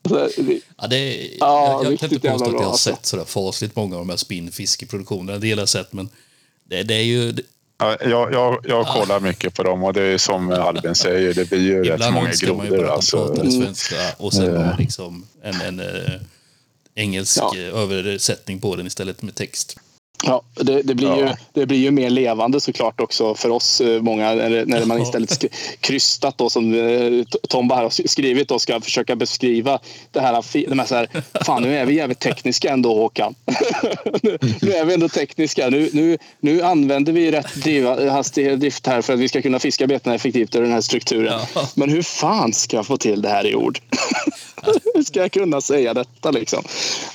Det- 0.02 0.60
Ja, 0.78 0.86
det 0.86 0.96
är, 0.96 1.30
Ja, 1.40 1.80
jag, 1.82 1.92
jag 1.92 2.00
kan 2.00 2.12
inte 2.12 2.28
påstå 2.30 2.44
att 2.44 2.50
jag 2.50 2.50
bra, 2.56 2.64
har 2.64 2.70
alltså. 2.70 2.90
sett 2.90 3.06
sådär 3.06 3.24
fasligt 3.24 3.76
många 3.76 3.94
av 3.96 4.00
de 4.00 4.10
här 4.10 4.16
spinnfiskeproduktionerna. 4.16 5.38
Del 5.38 5.58
har 5.58 5.62
jag 5.62 5.68
sett, 5.68 5.92
men 5.92 6.08
det, 6.64 6.82
det 6.82 6.94
är 6.94 7.02
ju... 7.02 7.32
Det, 7.32 7.42
jag, 7.78 8.32
jag, 8.32 8.58
jag 8.64 8.86
kollar 8.86 9.20
mycket 9.20 9.54
på 9.54 9.62
dem 9.62 9.84
och 9.84 9.92
det 9.92 10.02
är 10.02 10.18
som 10.18 10.50
Albin 10.50 10.94
säger, 10.94 11.34
det 11.34 11.48
blir 11.48 11.60
ju 11.60 11.84
rätt 11.84 11.94
ibland 11.94 12.14
många 12.14 12.28
önskar 12.28 12.54
man 12.54 12.66
ju 12.66 12.72
grodor. 12.72 12.88
Alltså. 12.90 13.50
svenska 13.50 13.96
och 14.16 14.32
sen 14.32 14.54
var 14.54 14.76
liksom 14.78 15.26
en, 15.42 15.60
en 15.60 15.80
eh, 15.80 16.20
engelsk 16.94 17.38
Ja. 17.38 17.52
eh, 17.56 17.80
översättning 17.82 18.60
på 18.60 18.76
den 18.76 18.86
istället 18.86 19.22
med 19.22 19.34
text. 19.34 19.76
Ja, 20.28 20.42
det, 20.54 20.82
det, 20.82 20.94
blir 20.94 21.16
ju, 21.16 21.22
Ja. 21.22 21.36
det 21.52 21.66
blir 21.66 21.78
ju 21.78 21.90
mer 21.90 22.10
levande 22.10 22.60
såklart 22.60 23.00
också 23.00 23.34
för 23.34 23.50
oss 23.50 23.80
eh, 23.80 24.02
många 24.02 24.34
när, 24.34 24.66
när 24.66 24.84
man 24.84 25.02
istället 25.02 25.44
krystat 25.80 26.38
då 26.38 26.50
som 26.50 26.74
eh, 26.74 27.24
Tom 27.48 27.68
bara 27.68 27.80
har 27.80 28.08
skrivit 28.08 28.50
och 28.50 28.62
ska 28.62 28.80
försöka 28.80 29.16
beskriva 29.16 29.78
det 30.12 30.20
här. 30.20 30.68
De 30.68 30.78
här 30.78 30.86
så 30.86 30.94
här 30.94 31.08
fan, 31.44 31.62
nu 31.62 31.76
är 31.76 31.86
vi 31.86 31.94
jävligt 31.94 32.18
tekniska 32.20 32.70
ändå 32.72 32.94
Håkan. 32.94 33.34
nu, 34.22 34.38
nu 34.60 34.72
är 34.72 34.84
vi 34.84 34.94
ändå 34.94 35.08
tekniska. 35.08 35.70
Nu, 35.70 35.90
nu, 35.92 36.18
nu 36.40 36.62
använder 36.62 37.12
vi 37.12 37.30
rätt 37.30 37.54
driva, 37.54 38.10
hastighet 38.10 38.60
drift 38.60 38.86
här 38.86 39.02
för 39.02 39.12
att 39.12 39.20
vi 39.20 39.28
ska 39.28 39.42
kunna 39.42 39.58
fiska 39.58 39.86
betena 39.86 40.14
effektivt 40.14 40.54
i 40.54 40.58
den 40.58 40.72
här 40.72 40.80
strukturen. 40.80 41.40
Ja. 41.54 41.68
Men 41.74 41.88
hur 41.88 42.02
fan 42.02 42.52
ska 42.52 42.76
jag 42.76 42.86
få 42.86 42.96
till 42.96 43.22
det 43.22 43.28
här 43.28 43.46
i 43.46 43.54
ord? 43.54 43.80
hur 44.94 45.02
ska 45.02 45.20
jag 45.20 45.32
kunna 45.32 45.60
säga 45.60 45.94
detta 45.94 46.30
liksom? 46.30 46.64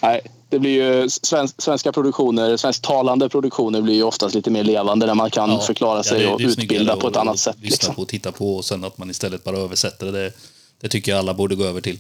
Nej, 0.02 0.22
det 0.54 0.60
blir 0.60 0.72
ju 1.02 1.10
svensk, 1.10 1.62
svenska 1.62 1.92
produktioner, 1.92 2.58
svensktalande 2.58 3.30
produktioner 3.30 3.82
blir 3.82 3.94
ju 3.94 4.04
oftast 4.04 4.36
lite 4.36 4.50
mer 4.50 4.64
levande 4.64 5.06
när 5.06 5.14
man 5.14 5.32
kan 5.32 5.50
Ja, 5.50 5.60
förklara 5.60 5.98
ja, 6.00 6.04
sig 6.04 6.20
det- 6.20 6.28
och 6.28 6.40
det 6.40 6.46
utbilda 6.46 6.96
på 6.96 7.08
ett 7.08 7.16
annat 7.16 7.40
sätt. 7.40 7.56
Lyssna 7.62 7.70
Liksom. 7.76 7.96
på 7.96 8.02
och 8.02 8.08
titta 8.08 8.32
på 8.32 8.56
och 8.56 8.66
sen 8.66 8.84
att 8.84 8.98
man 8.98 9.10
istället 9.10 9.44
bara 9.44 9.58
översätter 9.58 10.12
det. 10.12 10.34
det. 10.82 10.90
Tycker 10.90 11.12
jag 11.12 11.20
alla 11.20 11.34
borde 11.34 11.56
gå 11.56 11.64
över 11.66 11.82
till. 11.82 12.00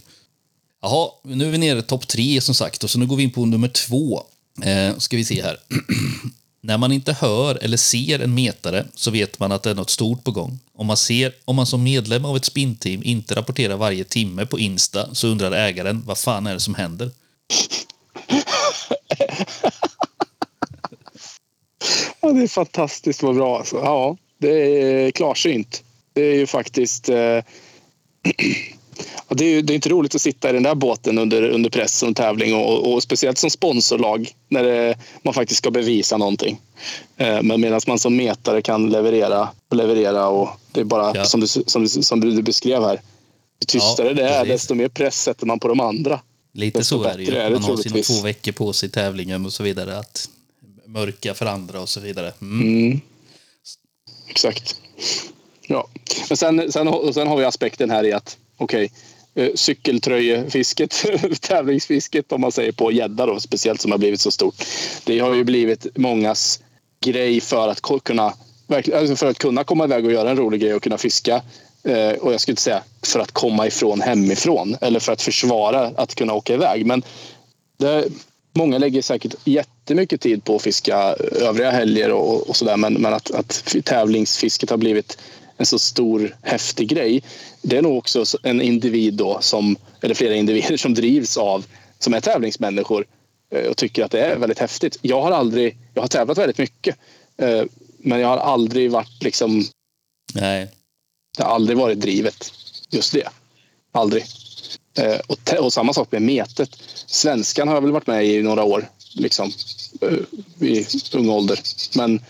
Jaha, 0.82 1.10
nu 1.24 1.48
är 1.48 1.52
vi 1.52 1.58
nere 1.58 1.80
i 1.80 1.82
topp 1.82 2.08
tre 2.08 2.42
som 2.42 2.56
sagt 2.56 2.84
och 2.84 2.90
så 2.90 3.00
nu 3.00 3.06
går 3.06 3.16
vi 3.16 3.24
in 3.24 3.32
på 3.32 3.46
nummer 3.46 3.68
två. 3.68 4.24
Eh, 4.64 4.98
ska 4.98 5.18
vi 5.18 5.26
se 5.26 5.42
här. 5.44 5.58
När 6.62 6.78
man 6.78 6.92
inte 6.92 7.14
hör 7.14 7.56
eller 7.62 7.78
ser 7.78 8.20
en 8.20 8.34
metare 8.36 8.86
så 8.96 9.12
vet 9.12 9.40
man 9.40 9.52
att 9.52 9.64
det 9.64 9.70
är 9.70 9.76
något 9.76 9.90
stort 9.90 10.24
på 10.24 10.32
gång. 10.32 10.60
Om 10.76 10.88
man, 10.88 10.98
ser, 10.98 11.34
om 11.46 11.56
man 11.56 11.66
som 11.66 11.84
medlem 11.84 12.26
av 12.26 12.36
ett 12.38 12.46
spinnteam 12.46 13.04
inte 13.04 13.36
rapporterar 13.36 13.76
varje 13.78 14.04
timme 14.04 14.46
på 14.46 14.60
Insta 14.60 15.16
så 15.16 15.28
undrar 15.28 15.52
ägaren 15.52 16.04
vad 16.06 16.18
fan 16.18 16.48
är 16.48 16.54
det 16.54 16.60
som 16.60 16.76
händer? 16.76 17.12
Ja, 22.24 22.32
det 22.32 22.42
är 22.42 22.48
fantastiskt 22.48 23.24
vad 23.24 23.36
bra. 23.36 23.58
Alltså. 23.58 23.76
Ja, 23.76 24.18
det 24.38 24.50
är 24.50 25.12
klarsynt. 25.12 25.84
Det 26.14 26.22
är 26.22 26.36
ju 26.36 26.48
faktiskt... 26.48 27.10
Eh, 27.10 27.18
ja, 29.28 29.36
det, 29.36 29.46
är 29.46 29.62
det 29.62 29.74
är 29.74 29.76
inte 29.76 29.90
roligt 29.90 30.16
att 30.16 30.22
sitta 30.22 30.50
i 30.50 30.54
den 30.54 30.64
där 30.64 30.76
båten 30.76 31.18
under, 31.18 31.50
under 31.50 31.70
press 31.70 32.04
och 32.04 32.16
tävling 32.16 32.56
och, 32.56 32.94
och 32.94 33.04
speciellt 33.04 33.38
som 33.38 33.50
sponsorlag 33.50 34.30
när 34.48 34.64
det, 34.64 34.98
man 35.24 35.34
faktiskt 35.34 35.58
ska 35.58 35.72
bevisa 35.72 36.18
någonting. 36.18 36.62
Eh, 37.18 37.42
men 37.42 37.62
medan 37.62 37.82
man 37.88 38.00
som 38.00 38.16
metare 38.16 38.62
kan 38.62 38.90
leverera 38.90 39.50
och 39.70 39.78
leverera 39.78 40.28
och 40.28 40.50
det 40.72 40.80
är 40.80 40.86
bara 40.86 41.12
Ja. 41.16 41.26
som, 41.26 41.40
du, 41.40 41.48
som, 41.48 41.82
du, 41.84 41.88
som 41.88 42.20
du 42.20 42.42
beskrev 42.42 42.84
här. 42.84 43.02
Ju 43.60 43.66
tystare 43.68 44.08
Ja, 44.08 44.14
det 44.14 44.30
är, 44.30 44.46
desto 44.46 44.74
mer 44.76 44.88
press 44.88 45.16
sätter 45.24 45.46
man 45.46 45.60
på 45.60 45.68
de 45.68 45.80
andra. 45.80 46.20
Lite 46.54 46.80
Desto 46.80 46.98
så 46.98 47.04
är 47.04 47.18
det 47.18 47.24
ju. 47.24 47.50
Man 47.50 47.64
har 47.64 47.78
sina 47.78 48.02
två 48.02 48.24
veckor 48.24 48.52
på 48.52 48.74
sig 48.74 48.90
i 48.90 48.92
tävlingen 48.92 49.46
och 49.46 49.54
så 49.54 49.64
vidare. 49.64 49.98
Att 49.98 50.30
mörka 50.94 51.34
för 51.34 51.46
andra 51.46 51.82
och 51.82 51.90
så 51.90 52.00
vidare. 52.00 52.34
Mm. 52.42 52.62
Mm. 52.62 53.02
Exakt. 54.28 54.76
Ja. 55.68 55.88
Men 56.30 56.38
sen, 56.38 56.72
sen, 56.72 57.14
sen 57.14 57.28
har 57.28 57.38
vi 57.38 57.46
aspekten 57.46 57.90
här 57.90 58.04
i 58.04 58.14
att 58.14 58.38
okej, 58.58 58.92
okay, 59.36 59.52
cykeltröjefisket, 59.56 61.06
tävlingsfisket 61.42 62.32
om 62.32 62.42
man 62.42 62.52
säger 62.52 62.72
på 62.72 62.92
gädda 62.92 63.26
då, 63.26 63.40
speciellt 63.40 63.82
som 63.82 63.92
har 63.92 63.98
blivit 63.98 64.22
så 64.22 64.32
stort. 64.32 64.56
Det 65.06 65.20
har 65.20 65.34
ju 65.34 65.44
blivit 65.44 65.98
mångas 65.98 66.60
grej 67.06 67.42
för 67.42 67.68
att 67.68 67.82
kunna 68.04 68.34
alltså 68.70 69.16
för 69.16 69.26
att 69.26 69.38
kunna 69.38 69.64
komma 69.64 69.84
iväg 69.84 70.06
och 70.06 70.12
göra 70.12 70.30
en 70.30 70.38
rolig 70.38 70.62
grej 70.62 70.74
och 70.74 70.84
kunna 70.84 70.98
fiska. 70.98 71.42
Eh, 71.84 72.10
och 72.10 72.34
jag 72.34 72.42
skulle 72.42 72.52
inte 72.54 72.62
säga 72.62 72.84
för 73.02 73.20
att 73.20 73.32
komma 73.32 73.68
ifrån 73.68 74.02
hemifrån 74.02 74.78
eller 74.82 75.00
för 75.00 75.14
att 75.14 75.22
försvara 75.22 75.92
att 75.96 76.16
kunna 76.16 76.34
åka 76.34 76.54
iväg. 76.54 76.86
Men 76.86 77.04
det, 77.78 78.06
många 78.54 78.78
lägger 78.78 79.02
säkert 79.02 79.36
jättemycket 79.46 80.22
tid 80.22 80.44
på 80.44 80.56
att 80.56 80.62
fiska 80.62 80.96
övriga 81.42 81.72
helger 81.72 82.12
och, 82.12 82.50
och 82.50 82.56
sådär. 82.56 82.78
Men, 82.78 82.94
men 82.94 83.14
att, 83.14 83.32
att 83.32 83.76
tävlingsfisket 83.84 84.70
har 84.70 84.78
blivit 84.78 85.18
en 85.58 85.66
så 85.66 85.80
stor 85.80 86.36
häftig 86.42 86.88
grej. 86.88 87.24
Det 87.62 87.78
är 87.78 87.82
nog 87.82 87.98
också 87.98 88.26
en 88.44 88.62
individ 88.62 89.14
då 89.14 89.38
som, 89.42 89.76
eller 90.02 90.16
flera 90.16 90.36
individer 90.44 90.78
som 90.78 90.94
drivs 90.94 91.38
av, 91.38 91.66
som 92.00 92.14
är 92.14 92.20
tävlingsmänniskor 92.22 93.06
eh, 93.56 93.70
och 93.70 93.78
tycker 93.78 94.04
att 94.04 94.12
det 94.12 94.22
är 94.26 94.38
väldigt 94.38 94.60
häftigt. 94.60 94.98
Jag 95.02 95.22
har 95.22 95.32
aldrig, 95.32 95.78
jag 95.94 96.02
har 96.02 96.08
tävlat 96.08 96.38
väldigt 96.38 96.58
mycket. 96.58 96.98
eh, 97.38 97.64
Men 97.98 98.20
jag 98.20 98.28
har 98.28 98.38
aldrig 98.38 98.92
varit 98.92 99.24
liksom, 99.24 99.66
Nej. 100.34 100.68
det 101.38 101.44
har 101.44 101.56
aldrig 101.56 101.78
varit 101.78 102.00
drivet. 102.00 102.54
Just 102.90 103.14
det. 103.14 103.28
Aldrig. 103.92 104.24
Eh, 104.98 105.20
och, 105.28 105.54
och 105.60 105.74
samma 105.74 105.94
sak 105.94 106.12
med 106.12 106.22
metet. 106.22 106.70
Svenskan 107.14 107.68
har 107.68 107.76
jag 107.76 107.82
väl 107.82 107.92
varit 107.92 108.08
med 108.08 108.26
i 108.26 108.42
några 108.42 108.64
år. 108.64 108.90
Liksom, 109.16 109.52
eh, 110.02 110.68
I 110.68 110.86
ung 111.14 111.30
ålder. 111.30 111.60
Men 111.96 112.22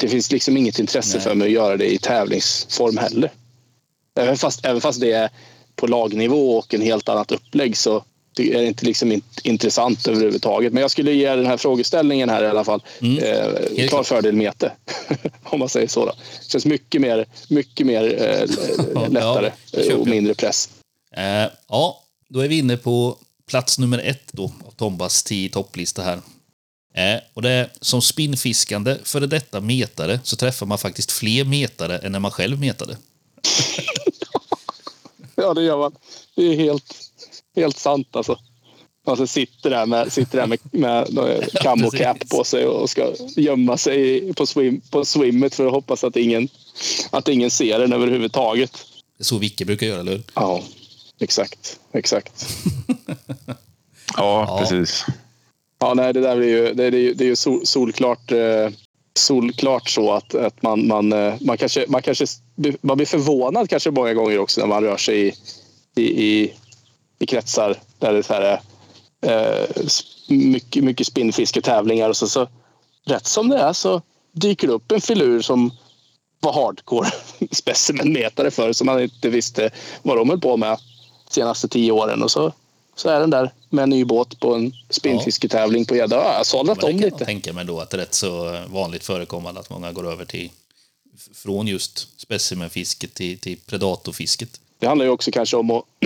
det 0.00 0.08
finns 0.08 0.32
liksom 0.32 0.56
inget 0.56 0.78
intresse 0.78 1.16
Nej. 1.16 1.24
för 1.24 1.34
mig 1.34 1.46
att 1.46 1.52
göra 1.52 1.76
det 1.76 1.92
i 1.92 1.98
tävlingsform 1.98 2.96
heller. 2.96 3.32
Även 4.18 4.36
fast, 4.36 4.64
även 4.64 4.80
fast 4.80 5.00
det 5.00 5.12
är 5.12 5.30
på 5.76 5.86
lagnivå 5.86 6.58
och 6.58 6.74
en 6.74 6.82
helt 6.82 7.08
annat 7.08 7.32
upplägg 7.32 7.76
så 7.76 8.04
det 8.36 8.54
är 8.54 8.62
inte 8.62 8.86
liksom 8.86 9.12
int- 9.12 9.40
intressant 9.42 10.08
överhuvudtaget. 10.08 10.72
Men 10.72 10.80
jag 10.80 10.90
skulle 10.90 11.12
ge 11.12 11.36
den 11.36 11.46
här 11.46 11.56
frågeställningen 11.56 12.28
här 12.28 12.44
i 12.44 12.46
alla 12.46 12.64
fall. 12.64 12.82
Mm. 13.00 13.18
Eh, 13.18 13.88
klar 13.88 14.02
fördel 14.02 14.34
mete. 14.34 14.72
Om 15.44 15.58
man 15.58 15.68
säger 15.68 15.88
så. 15.88 16.06
Då. 16.06 16.12
Det 16.42 16.50
känns 16.50 16.66
mycket 16.66 17.00
mer, 17.00 17.26
mycket 17.48 17.86
mer 17.86 18.04
eh, 18.04 19.08
lättare 19.08 19.52
det 19.72 19.90
eh, 19.90 19.96
och 19.96 20.06
mindre 20.06 20.34
press. 20.34 20.68
Eh, 21.16 21.50
ja, 21.68 22.02
då 22.28 22.40
är 22.40 22.48
vi 22.48 22.58
inne 22.58 22.76
på 22.76 23.18
plats 23.46 23.78
nummer 23.78 23.98
ett 23.98 24.32
då 24.32 24.44
av 24.44 24.70
Tombas 24.70 25.22
10 25.22 25.48
topplista 25.48 26.02
här. 26.02 26.20
Eh, 26.94 27.20
och 27.34 27.42
det 27.42 27.50
är 27.50 27.70
som 27.80 28.02
spinnfiskande 28.02 28.96
före 29.04 29.26
detta 29.26 29.60
metare 29.60 30.20
så 30.22 30.36
träffar 30.36 30.66
man 30.66 30.78
faktiskt 30.78 31.12
fler 31.12 31.44
metare 31.44 31.98
än 31.98 32.12
när 32.12 32.20
man 32.20 32.30
själv 32.30 32.60
metade. 32.60 32.96
Ja, 35.38 35.54
det 35.54 35.62
gör 35.62 35.78
man. 35.78 35.94
Det 36.34 36.42
är 36.42 36.56
helt, 36.56 36.94
helt 37.56 37.78
sant 37.78 38.08
alltså. 38.16 38.38
Alltså 39.06 39.26
sitter 39.26 39.70
där 39.70 39.86
med, 39.86 40.12
sitter 40.12 40.38
där 40.38 40.46
med, 40.46 40.58
med 41.12 41.48
camo 41.62 41.90
cap 41.90 42.28
på 42.28 42.44
sig 42.44 42.66
och 42.66 42.90
ska 42.90 43.12
gömma 43.36 43.76
sig 43.76 44.32
på, 44.34 44.46
swim, 44.46 44.80
på 44.90 45.04
swimmet 45.04 45.54
för 45.54 45.66
att 45.66 45.72
hoppas 45.72 46.04
att 46.04 46.16
ingen, 46.16 46.48
att 47.10 47.28
ingen 47.28 47.50
ser 47.50 47.78
den 47.78 47.92
överhuvudtaget. 47.92 48.86
Det 49.18 49.22
är 49.22 49.24
så 49.24 49.38
Vicke 49.38 49.64
brukar 49.64 49.86
göra, 49.86 50.00
eller 50.00 50.12
hur? 50.12 50.22
Ja, 50.34 50.62
exakt. 51.20 51.78
Exakt. 51.92 52.46
Ja, 54.16 54.44
Ja. 54.48 54.58
precis. 54.58 55.04
Ja, 55.78 55.94
nej, 55.94 56.12
det 56.12 56.20
där 56.20 56.36
blir 56.36 56.48
ju, 56.48 56.74
det, 56.74 56.90
det 56.90 57.12
det 57.14 57.24
är 57.24 57.28
ju 57.28 57.36
sol, 57.36 57.66
solklart, 57.66 58.32
eh, 58.32 58.68
solklart 59.18 59.88
så 59.90 60.12
att, 60.12 60.34
att 60.34 60.62
man, 60.62 60.86
man, 60.86 61.12
eh, 61.12 61.34
man, 61.40 61.56
kanske, 61.58 61.84
man 61.88 62.02
kanske 62.02 62.26
man 62.80 62.96
blir 62.96 63.06
förvånad 63.06 63.70
kanske 63.70 63.90
många 63.90 64.14
gånger 64.14 64.38
också 64.38 64.60
när 64.60 64.68
man 64.68 64.82
rör 64.82 64.96
sig 64.96 65.26
i, 65.28 65.32
i, 66.02 66.24
i, 66.26 66.52
i 67.18 67.26
kretsar 67.26 67.76
där 67.98 68.12
det 68.12 68.30
är 68.30 68.60
eh, 69.26 69.66
s- 69.86 70.02
mycket, 70.28 70.84
mycket 70.84 71.06
spinnfisketävlingar 71.06 72.08
och 72.08 72.16
så, 72.16 72.28
så 72.28 72.48
rätt 73.04 73.26
som 73.26 73.48
det 73.48 73.58
är 73.58 73.72
så 73.72 74.02
dyker 74.32 74.66
det 74.68 74.72
upp 74.74 74.92
en 74.92 75.00
filur 75.00 75.40
som 75.42 75.70
var 76.40 76.52
hardcore 76.52 77.08
specimenmetare 77.52 78.50
för 78.50 78.72
som 78.72 78.86
man 78.86 79.02
inte 79.02 79.28
visste 79.28 79.70
vad 80.02 80.16
de 80.16 80.30
höll 80.30 80.40
på 80.40 80.56
med 80.56 80.68
de 80.70 81.34
senaste 81.34 81.68
tio 81.68 81.92
åren. 81.92 82.22
Och 82.22 82.30
så, 82.30 82.52
så 82.96 83.08
är 83.08 83.20
den 83.20 83.30
där 83.30 83.50
med 83.70 83.82
en 83.82 83.90
ny 83.90 84.04
båt 84.04 84.40
på 84.40 84.54
en 84.54 84.72
spinnfisketävling 84.90 85.84
på 85.84 85.96
gädda. 85.96 86.16
Ja, 86.16 86.42
Jag 86.52 86.58
har 86.58 86.64
Men 86.64 86.84
om 86.84 86.90
lite. 86.96 87.06
jag 87.18 87.26
tänka 87.26 87.52
mig 87.52 87.64
då 87.64 87.80
att 87.80 87.90
det 87.90 87.96
är 87.96 87.98
rätt 87.98 88.14
så 88.14 88.60
vanligt 88.68 89.04
förekommande 89.04 89.60
att 89.60 89.70
många 89.70 89.92
går 89.92 90.12
över 90.12 90.24
till 90.24 90.50
från 91.34 91.66
just 91.66 92.20
specimenfisket 92.20 93.14
till, 93.14 93.38
till 93.38 93.58
predatorfisket. 93.66 94.60
Det 94.78 94.86
handlar 94.86 95.04
ju 95.04 95.10
också 95.10 95.30
kanske 95.30 95.56
om 95.56 95.70
att... 95.70 95.84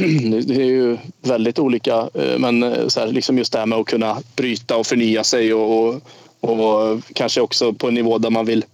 Det 0.47 0.55
är 0.55 0.65
ju 0.65 0.99
väldigt 1.21 1.59
olika. 1.59 2.11
eh, 2.15 2.39
Men 2.39 2.63
eh, 2.63 2.89
så 2.89 3.01
här, 3.01 3.07
liksom 3.07 3.39
just 3.39 3.53
det 3.53 3.59
här 3.59 3.67
med 3.67 3.79
att 3.79 3.87
kunna 3.87 4.23
bryta 4.37 4.77
och 4.77 4.87
förnya 4.87 5.25
sig 5.25 5.55
och, 5.55 5.89
och, 5.89 6.01
och 6.41 7.01
kanske 7.15 7.41
också 7.41 7.73
på 7.73 7.89
en 7.89 7.95
nivå 7.95 8.19
där 8.19 8.31
man 8.31 8.47
vill 8.47 8.65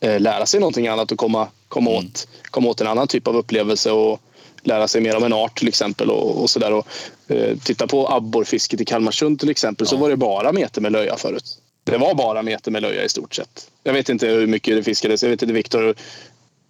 eh, 0.00 0.20
lära 0.20 0.46
sig 0.46 0.60
någonting 0.60 0.88
annat 0.88 1.12
och 1.12 1.18
komma, 1.18 1.48
komma, 1.68 1.90
åt, 1.90 2.28
komma 2.42 2.68
åt 2.68 2.80
en 2.80 2.86
annan 2.86 3.08
typ 3.08 3.26
av 3.28 3.36
upplevelse 3.36 3.90
och 3.90 4.20
lära 4.68 4.88
sig 4.88 5.00
mer 5.00 5.16
om 5.16 5.24
en 5.24 5.32
art 5.32 5.58
till 5.58 5.68
exempel. 5.68 6.10
Och, 6.10 6.42
och 6.42 6.50
så 6.50 6.58
där. 6.58 6.72
Och, 6.72 6.86
eh, 7.28 7.56
titta 7.64 7.86
på 7.86 8.08
abborrfisket 8.08 8.80
i 8.80 8.84
Kalmarsund 8.84 9.40
till 9.40 9.50
exempel 9.50 9.86
så 9.86 9.96
var 9.96 10.10
det 10.10 10.16
bara 10.16 10.52
meter 10.52 10.80
med 10.80 10.92
löja 10.92 11.16
förut. 11.16 11.58
Det 11.84 11.98
var 11.98 12.14
bara 12.14 12.42
meter 12.42 12.70
med 12.70 12.82
löja 12.82 13.04
i 13.04 13.08
stort 13.08 13.34
sett. 13.34 13.70
Jag 13.82 13.92
vet 13.92 14.08
inte 14.08 14.26
hur 14.26 14.46
mycket 14.46 14.76
det 14.76 14.82
fiskades. 14.82 15.22
Jag 15.22 15.30
vet 15.30 15.42
inte 15.42 15.54
Viktor 15.54 15.94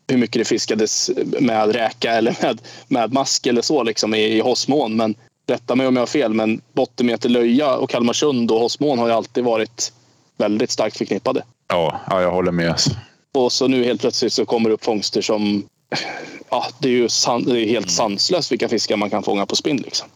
hur 0.09 0.19
mycket 0.19 0.41
det 0.41 0.45
fiskades 0.45 1.11
med 1.41 1.75
räka 1.75 2.13
eller 2.13 2.37
med, 2.43 2.61
med 2.89 3.13
mask 3.13 3.47
eller 3.47 3.63
så 3.63 3.83
liksom 3.83 4.15
i, 4.15 4.25
i 4.25 4.41
Hossmån. 4.41 4.97
Men 4.97 5.15
rätta 5.47 5.75
mig 5.75 5.87
om 5.87 5.97
jag 5.97 6.03
har 6.03 6.07
fel, 6.07 6.35
men 6.35 6.61
bottenmeter 6.73 7.29
löja 7.29 7.77
och 7.77 7.91
Kalmarsund 7.91 8.51
och 8.51 8.61
Hossmån 8.61 8.99
har 8.99 9.07
ju 9.07 9.13
alltid 9.13 9.45
varit 9.45 9.93
väldigt 10.37 10.71
starkt 10.71 10.97
förknippade. 10.97 11.43
Ja, 11.69 12.01
ja 12.11 12.23
jag 12.23 12.31
håller 12.31 12.53
med. 12.53 12.75
Och 13.35 13.53
så 13.53 13.69
nu 13.69 13.85
helt 13.85 14.01
plötsligt 14.01 14.33
så 14.33 14.47
kommer 14.47 14.71
det 14.71 14.75
upp 14.75 14.85
fångster 14.85 15.23
som... 15.23 15.69
Ja, 16.51 16.67
det 16.79 16.89
är 16.89 16.93
ju 16.93 17.09
san, 17.09 17.45
det 17.45 17.61
är 17.61 17.67
helt 17.67 17.91
sanslöst 17.91 18.53
vilka 18.53 18.69
fiskar 18.69 18.97
man 18.97 19.11
kan 19.11 19.23
fånga 19.23 19.47
på 19.47 19.57
spinn. 19.57 19.77
Liksom. 19.77 20.09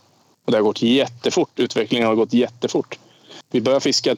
Och 0.44 0.52
det 0.52 0.58
har 0.58 0.62
gått 0.62 0.82
jättefort. 0.82 1.58
Utvecklingen 1.58 2.08
har 2.08 2.14
gått 2.14 2.32
jättefort. 2.32 2.98
Vi 3.50 3.60
börjar 3.60 3.80
fiska, 3.80 4.16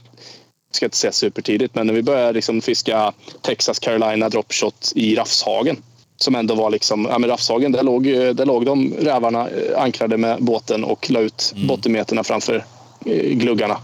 ska 0.71 0.87
inte 0.87 0.97
säga 0.97 1.13
supertidigt, 1.13 1.75
men 1.75 1.87
när 1.87 1.95
vi 1.95 2.03
började 2.03 2.33
liksom 2.33 2.61
fiska 2.61 3.13
Texas 3.41 3.79
Carolina 3.79 4.29
dropshot 4.29 4.93
i 4.95 5.15
Raffshagen. 5.15 5.77
Som 6.17 6.35
ändå 6.35 6.55
var 6.55 6.71
liksom, 6.71 7.07
ja 7.11 7.19
men 7.19 7.31
Raffshagen, 7.31 7.73
där 7.73 7.83
låg, 7.83 8.05
där 8.05 8.47
låg 8.47 8.67
de 8.67 8.95
rävarna 8.95 9.49
eh, 9.49 9.83
ankrade 9.83 10.17
med 10.17 10.43
båten 10.43 10.85
och 10.85 11.11
la 11.11 11.21
ut 11.21 11.55
bottenmeterna 11.69 12.25
framför 12.25 12.65
eh, 13.05 13.31
gluggarna. 13.31 13.77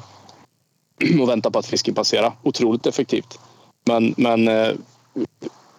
Och 1.21 1.29
väntade 1.29 1.53
på 1.53 1.59
att 1.59 1.67
fisken 1.67 1.95
passerade. 1.95 2.33
Otroligt 2.43 2.87
effektivt. 2.87 3.39
Men, 3.87 4.15
men 4.17 4.49
eh, 4.49 4.69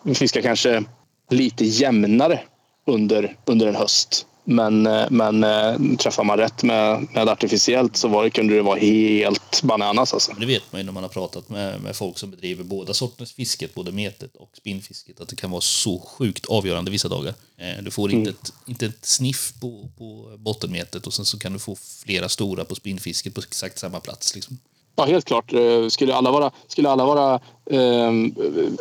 vi 0.03 0.15
fiskar 0.15 0.41
kanske 0.41 0.83
lite 1.31 1.65
jämnare 1.65 2.39
under, 2.87 3.35
under 3.45 3.67
en 3.67 3.75
höst. 3.75 4.25
Men, 4.43 4.87
eh, 4.87 5.05
men 5.09 5.43
eh, 5.43 5.97
träffar 5.97 6.23
man 6.23 6.37
rätt 6.37 6.63
med, 6.63 7.07
med 7.13 7.29
artificiellt 7.29 7.97
så 7.97 8.07
var 8.07 8.23
det, 8.23 8.29
kunde 8.29 8.55
det 8.55 8.61
vara 8.61 8.79
helt 8.79 9.61
bananas. 9.63 10.13
Alltså. 10.13 10.33
Det 10.39 10.45
vet 10.45 10.63
man 10.71 10.81
ju 10.81 10.85
när 10.85 10.91
man 10.91 11.03
har 11.03 11.09
pratat 11.09 11.49
med, 11.49 11.81
med 11.81 11.95
folk 11.95 12.17
som 12.17 12.31
bedriver 12.31 12.63
båda 12.63 12.93
sorters 12.93 13.33
fisket, 13.33 13.73
både 13.73 13.91
metet 13.91 14.35
och 14.35 14.49
spinnfisket, 14.57 15.21
att 15.21 15.27
det 15.29 15.35
kan 15.35 15.51
vara 15.51 15.61
så 15.61 15.99
sjukt 15.99 16.45
avgörande 16.45 16.91
vissa 16.91 17.07
dagar. 17.07 17.33
Eh, 17.57 17.83
Du 17.83 17.91
får 17.91 18.11
inte, 18.11 18.29
ett, 18.29 18.53
inte 18.67 18.85
ett 18.85 19.05
sniff 19.05 19.53
på, 19.61 19.89
på 19.97 20.37
bottenmetet 20.37 21.07
och 21.07 21.13
sen 21.13 21.25
så 21.25 21.39
kan 21.39 21.53
du 21.53 21.59
få 21.59 21.75
flera 22.05 22.29
stora 22.29 22.65
på 22.65 22.75
spinnfisket 22.75 23.35
på 23.35 23.41
exakt 23.41 23.79
samma 23.79 23.99
plats. 23.99 24.35
Liksom. 24.35 24.57
Ja, 24.95 25.05
helt 25.05 25.25
klart. 25.25 25.53
Skulle 25.89 26.15
alla 26.15 26.31
vara, 26.31 26.51
skulle 26.67 26.89
alla 26.89 27.05
vara 27.05 27.39
eh, 27.71 28.11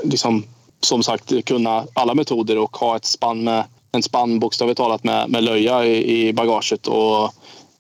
liksom, 0.05 0.45
som 0.81 1.03
sagt 1.03 1.45
kunna 1.45 1.87
alla 1.95 2.15
metoder 2.15 2.59
och 2.59 2.77
ha 2.77 2.97
ett 2.97 3.05
spann 3.05 3.45
med 3.45 3.65
en 3.93 4.03
spann 4.03 4.39
bokstavligt 4.39 4.79
talat 4.79 5.05
med, 5.05 5.31
med 5.31 5.45
löja 5.45 5.85
i, 5.85 6.29
i 6.29 6.33
bagaget 6.33 6.87
och, 6.87 7.35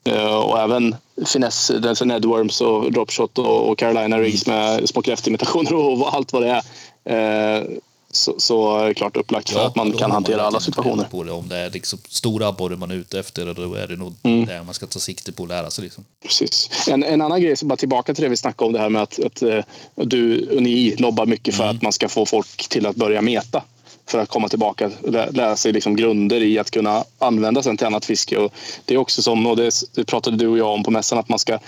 eh, 0.05 0.35
och 0.35 0.59
även 0.59 0.94
finess, 1.27 1.70
den 1.97 2.10
Edworms 2.10 2.60
och 2.60 2.93
dropshot 2.93 3.39
och, 3.39 3.70
och 3.70 3.78
Carolina 3.78 4.18
Rigs 4.18 4.47
med 4.47 4.89
små 4.89 5.02
kräftimitationer 5.02 5.74
och 5.74 6.14
allt 6.14 6.32
vad 6.32 6.43
det 6.43 6.62
är. 7.05 7.66
Så, 8.12 8.34
så 8.38 8.78
är 8.78 8.86
det 8.88 8.94
klart 8.94 9.16
upplagt 9.16 9.50
för 9.50 9.66
att 9.66 9.76
man 9.76 9.92
kan 9.92 10.10
hantera 10.10 10.34
alla 10.36 10.42
verkligen 10.44 10.60
situationer. 10.60 11.04
På 11.04 11.22
det. 11.24 11.32
Om 11.32 11.48
det 11.48 11.56
är 11.56 11.70
liksom 11.70 11.98
stora 12.08 12.48
abborre 12.48 12.76
man 12.76 12.90
är 12.90 12.94
ute 12.94 13.18
efter, 13.20 13.54
då 13.54 13.74
är 13.74 13.86
det 13.86 13.96
nog 13.96 14.14
Mm. 14.22 14.46
där 14.46 14.62
man 14.64 14.74
ska 14.74 14.86
ta 14.86 14.98
sikte 14.98 15.32
på 15.32 15.42
att 15.42 15.48
lära 15.48 15.70
sig. 15.70 15.84
Liksom. 15.84 16.04
Precis. 16.22 16.70
En, 16.88 17.04
en 17.04 17.20
annan 17.20 17.40
grej, 17.42 17.56
så 17.56 17.66
bara 17.66 17.76
tillbaka 17.76 18.14
till 18.14 18.22
det 18.24 18.28
vi 18.30 18.36
snackade 18.36 18.66
om, 18.66 18.72
det 18.72 18.78
här 18.78 18.88
med 18.88 19.02
att, 19.02 19.18
att 19.24 19.42
eh, 19.42 19.58
du 19.94 20.48
och 20.56 20.62
ni 20.62 20.96
lobbar 20.96 21.26
mycket 21.26 21.54
för 21.54 21.64
att 21.64 21.82
man 21.82 21.92
ska 21.92 22.08
få 22.08 22.26
folk 22.26 22.68
till 22.68 22.86
att 22.86 22.96
börja 22.96 23.22
meta. 23.22 23.62
För 24.06 24.18
att 24.18 24.28
komma 24.28 24.48
tillbaka 24.48 24.90
och 25.02 25.12
lä- 25.12 25.30
lära 25.30 25.56
sig 25.56 25.72
liksom 25.72 25.96
grunder 25.96 26.42
i 26.42 26.58
att 26.58 26.70
kunna 26.70 27.04
använda 27.18 27.62
sen 27.62 27.76
till 27.76 27.86
annat 27.86 28.04
fiske. 28.04 28.36
Och 28.38 28.52
det 28.84 28.94
är 28.94 28.98
också 28.98 29.22
som, 29.22 29.46
och 29.46 29.56
det, 29.56 29.70
pratade 30.06 30.36
du 30.36 30.46
och 30.48 30.58
jag 30.58 30.68
om 30.74 30.82
på 30.82 30.90
mässan, 30.90 31.18
att 31.18 31.28
man 31.28 31.38
ska 31.38 31.58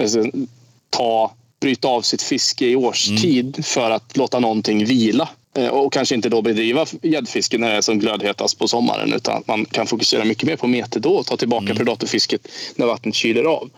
alltså, 0.00 0.24
ta, 0.90 1.32
bryta 1.60 1.88
av 1.88 2.02
sitt 2.02 2.22
fiske 2.22 2.66
i 2.66 2.76
årstid 2.76 3.64
för 3.66 3.90
att 3.90 4.16
låta 4.16 4.38
någonting 4.40 4.84
vila. 4.84 5.28
Eh, 5.56 5.68
Och 5.68 5.92
kanske 5.92 6.14
inte 6.14 6.28
då 6.28 6.42
bedriva 6.42 6.86
gäddfiske 7.02 7.58
när 7.58 7.70
det 7.70 7.76
är 7.76 7.80
som 7.80 7.98
glödhetast 7.98 8.58
på 8.58 8.68
sommaren 8.68 9.12
utan 9.12 9.36
att 9.36 9.46
man 9.46 9.64
kan 9.64 9.86
fokusera 9.86 10.24
mycket 10.24 10.44
mer 10.46 10.56
på 10.56 10.66
mete 10.66 11.00
då 11.00 11.14
och 11.16 11.26
ta 11.26 11.36
tillbaka 11.36 11.74
predatorfisket 11.74 12.48
när 12.76 12.86
vattnet 12.86 13.14
kyler 13.14 13.44
av. 13.44 13.70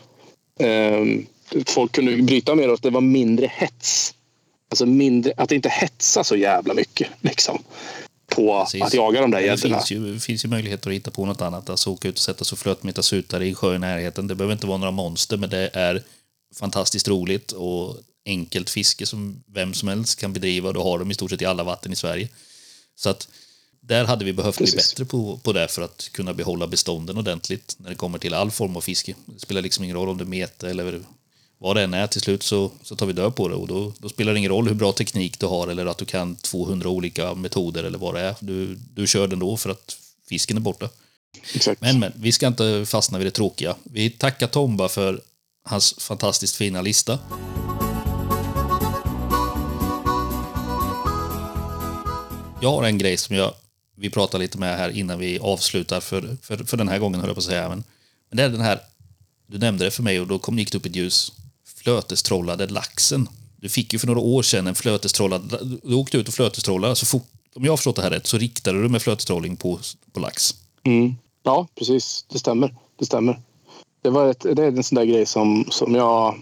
Ehm, 0.61 1.27
folk 1.67 1.93
kunde 1.93 2.17
bryta 2.17 2.55
mer 2.55 2.69
att 2.69 2.83
det 2.83 2.91
var 2.91 3.01
mindre 3.01 3.51
hets. 3.55 4.15
Alltså 4.71 4.87
mindre, 4.87 5.33
att 5.37 5.53
inte 5.53 5.69
hetsa 5.69 6.25
så 6.25 6.37
jävla 6.37 6.75
mycket 6.75 7.09
liksom, 7.21 7.59
på 8.35 8.61
Precis. 8.65 8.83
att 8.83 8.95
jaga 8.95 9.21
de 9.21 9.31
där 9.31 9.41
Det 9.41 9.47
gäddorna. 9.47 9.77
finns 9.81 9.91
ju, 9.93 10.19
finns 10.21 10.45
ju 10.45 10.49
möjligheter 10.49 10.91
att 10.91 10.95
hitta 10.97 11.11
på 11.11 11.27
något 11.27 11.41
annat. 11.43 11.71
Alltså 11.71 11.91
åka 11.91 12.09
ut 12.09 12.15
och 12.15 12.21
sätta 12.21 12.45
sig 12.45 12.57
och 12.57 12.59
flötmetasutare 12.59 13.47
i 13.47 13.49
en 13.49 13.55
sjö 13.55 13.75
i 13.75 13.79
närheten. 13.79 14.27
Det 14.27 14.35
behöver 14.35 14.53
inte 14.53 14.67
vara 14.67 14.79
några 14.79 14.91
monster, 14.91 15.37
men 15.37 15.51
det 15.51 15.71
är 15.73 16.03
fantastiskt 16.57 17.09
roligt 17.09 17.53
och 17.53 17.97
enkelt 18.27 18.71
fiske 18.71 19.07
som 19.07 19.43
vem 19.47 19.75
som 19.75 19.89
helst 19.89 20.21
kan 20.21 20.33
bedriva. 20.33 20.73
Då 20.73 20.83
har 20.83 20.99
de 20.99 21.11
i 21.11 21.15
stort 21.15 21.31
sett 21.31 21.43
i 21.43 21.45
alla 21.45 21.65
vatten 21.65 21.93
i 21.93 21.97
Sverige. 21.97 22.29
Så 22.97 23.09
att 23.09 23.29
där 23.81 24.05
hade 24.05 24.25
vi 24.25 24.33
behövt 24.33 24.57
bli 24.57 24.67
Precis. 24.67 24.93
bättre 24.93 25.05
på, 25.05 25.39
på 25.43 25.53
det 25.53 25.69
för 25.69 25.83
att 25.83 26.09
kunna 26.13 26.35
behålla 26.35 26.67
bestånden 26.67 27.19
ordentligt 27.19 27.75
när 27.79 27.91
det 27.91 27.97
kommer 27.97 28.19
till 28.19 28.35
all 28.35 28.51
form 28.51 28.77
av 28.77 28.81
fiske. 28.81 29.15
Det 29.27 29.41
spelar 29.41 29.63
liksom 29.63 29.85
ingen 29.85 29.97
roll 29.97 30.09
om 30.09 30.19
det 30.19 30.25
är 30.25 30.27
mete 30.27 30.71
eller 30.71 31.01
vad 31.59 31.77
det 31.77 31.83
än 31.83 31.95
är. 31.95 32.07
Till 32.07 32.21
slut 32.21 32.43
så, 32.43 32.71
så 32.83 32.97
tar 32.97 33.07
vi 33.07 33.13
död 33.13 33.37
på 33.37 33.49
det 33.49 33.55
och 33.55 33.67
då, 33.67 33.93
då 33.99 34.09
spelar 34.09 34.33
det 34.33 34.39
ingen 34.39 34.51
roll 34.51 34.69
hur 34.69 34.75
bra 34.75 34.93
teknik 34.93 35.39
du 35.39 35.47
har 35.47 35.69
eller 35.69 35.87
att 35.87 35.99
du 35.99 36.05
kan 36.05 36.37
200 36.37 36.89
olika 36.89 37.35
metoder 37.35 37.85
eller 37.85 37.99
vad 37.99 38.15
det 38.15 38.21
är. 38.21 38.35
Du, 38.41 38.79
du 38.95 39.07
kör 39.07 39.29
den 39.29 39.39
då 39.39 39.57
för 39.57 39.71
att 39.71 39.97
fisken 40.29 40.57
är 40.57 40.61
borta. 40.61 40.89
Exakt. 41.55 41.81
Men, 41.81 41.99
men, 41.99 42.13
vi 42.17 42.33
ska 42.33 42.47
inte 42.47 42.87
fastna 42.87 43.19
vid 43.19 43.27
det 43.27 43.31
tråkiga. 43.31 43.77
Vi 43.83 44.11
tackar 44.11 44.47
Tomba 44.47 44.89
för 44.89 45.21
hans 45.65 45.95
fantastiskt 45.99 46.57
fina 46.57 46.83
lista. 46.83 47.19
Jag 52.65 52.71
har 52.71 52.83
en 52.83 52.99
grej 52.99 53.17
som 53.17 53.37
jag 53.37 53.55
vi 53.97 54.11
pratar 54.11 54.39
lite 54.39 54.59
med 54.59 54.79
här 54.79 54.91
innan 54.91 55.19
vi 55.19 55.39
avslutar 55.39 56.01
för, 56.01 56.37
för, 56.43 56.57
för 56.57 56.77
den 56.77 56.89
här 56.89 56.99
gången, 56.99 57.21
höll 57.21 57.29
jag 57.29 57.37
på 57.37 57.41
att 57.41 57.45
säga. 57.45 57.69
Men, 57.69 57.85
men 58.29 58.37
det 58.37 58.43
är 58.43 58.49
den 58.49 58.61
här, 58.61 58.81
du 59.47 59.59
nämnde 59.59 59.85
det 59.85 59.91
för 59.91 60.03
mig 60.03 60.21
och 60.21 60.27
då 60.27 60.39
kom 60.39 60.59
gick 60.59 60.73
det 60.73 60.79
upp 60.79 60.87
ett 60.87 60.97
ljus. 60.97 61.33
Flötestrollade 61.77 62.67
laxen. 62.67 63.29
Du 63.57 63.69
fick 63.69 63.93
ju 63.93 63.99
för 63.99 64.07
några 64.07 64.21
år 64.21 64.43
sedan 64.43 64.67
en 64.67 64.75
flötestrollad... 64.75 65.69
Du 65.83 65.95
åkte 65.95 66.17
ut 66.17 66.29
och 66.29 66.35
flötestrollade. 66.35 66.97
Så 66.97 67.07
fort, 67.07 67.27
om 67.55 67.65
jag 67.65 67.73
har 67.73 67.77
förstått 67.77 67.97
det 67.97 68.03
här 68.03 68.11
rätt 68.11 68.27
så 68.27 68.39
riktade 68.39 68.83
du 68.83 68.89
med 68.89 69.03
flötestrolling 69.03 69.57
på, 69.57 69.79
på 70.13 70.21
lax. 70.21 70.55
Mm. 70.83 71.15
Ja, 71.43 71.67
precis. 71.75 72.25
Det 72.29 72.39
stämmer. 72.39 72.75
Det 72.99 73.07
stämmer. 73.07 73.41
Det, 74.03 74.11
var 74.11 74.31
ett, 74.31 74.41
det 74.41 74.63
är 74.63 74.69
en 74.69 74.85
sån 74.85 74.97
där 74.97 75.05
grej 75.05 75.27
som, 75.27 75.67
som 75.71 75.95
jag 75.95 76.39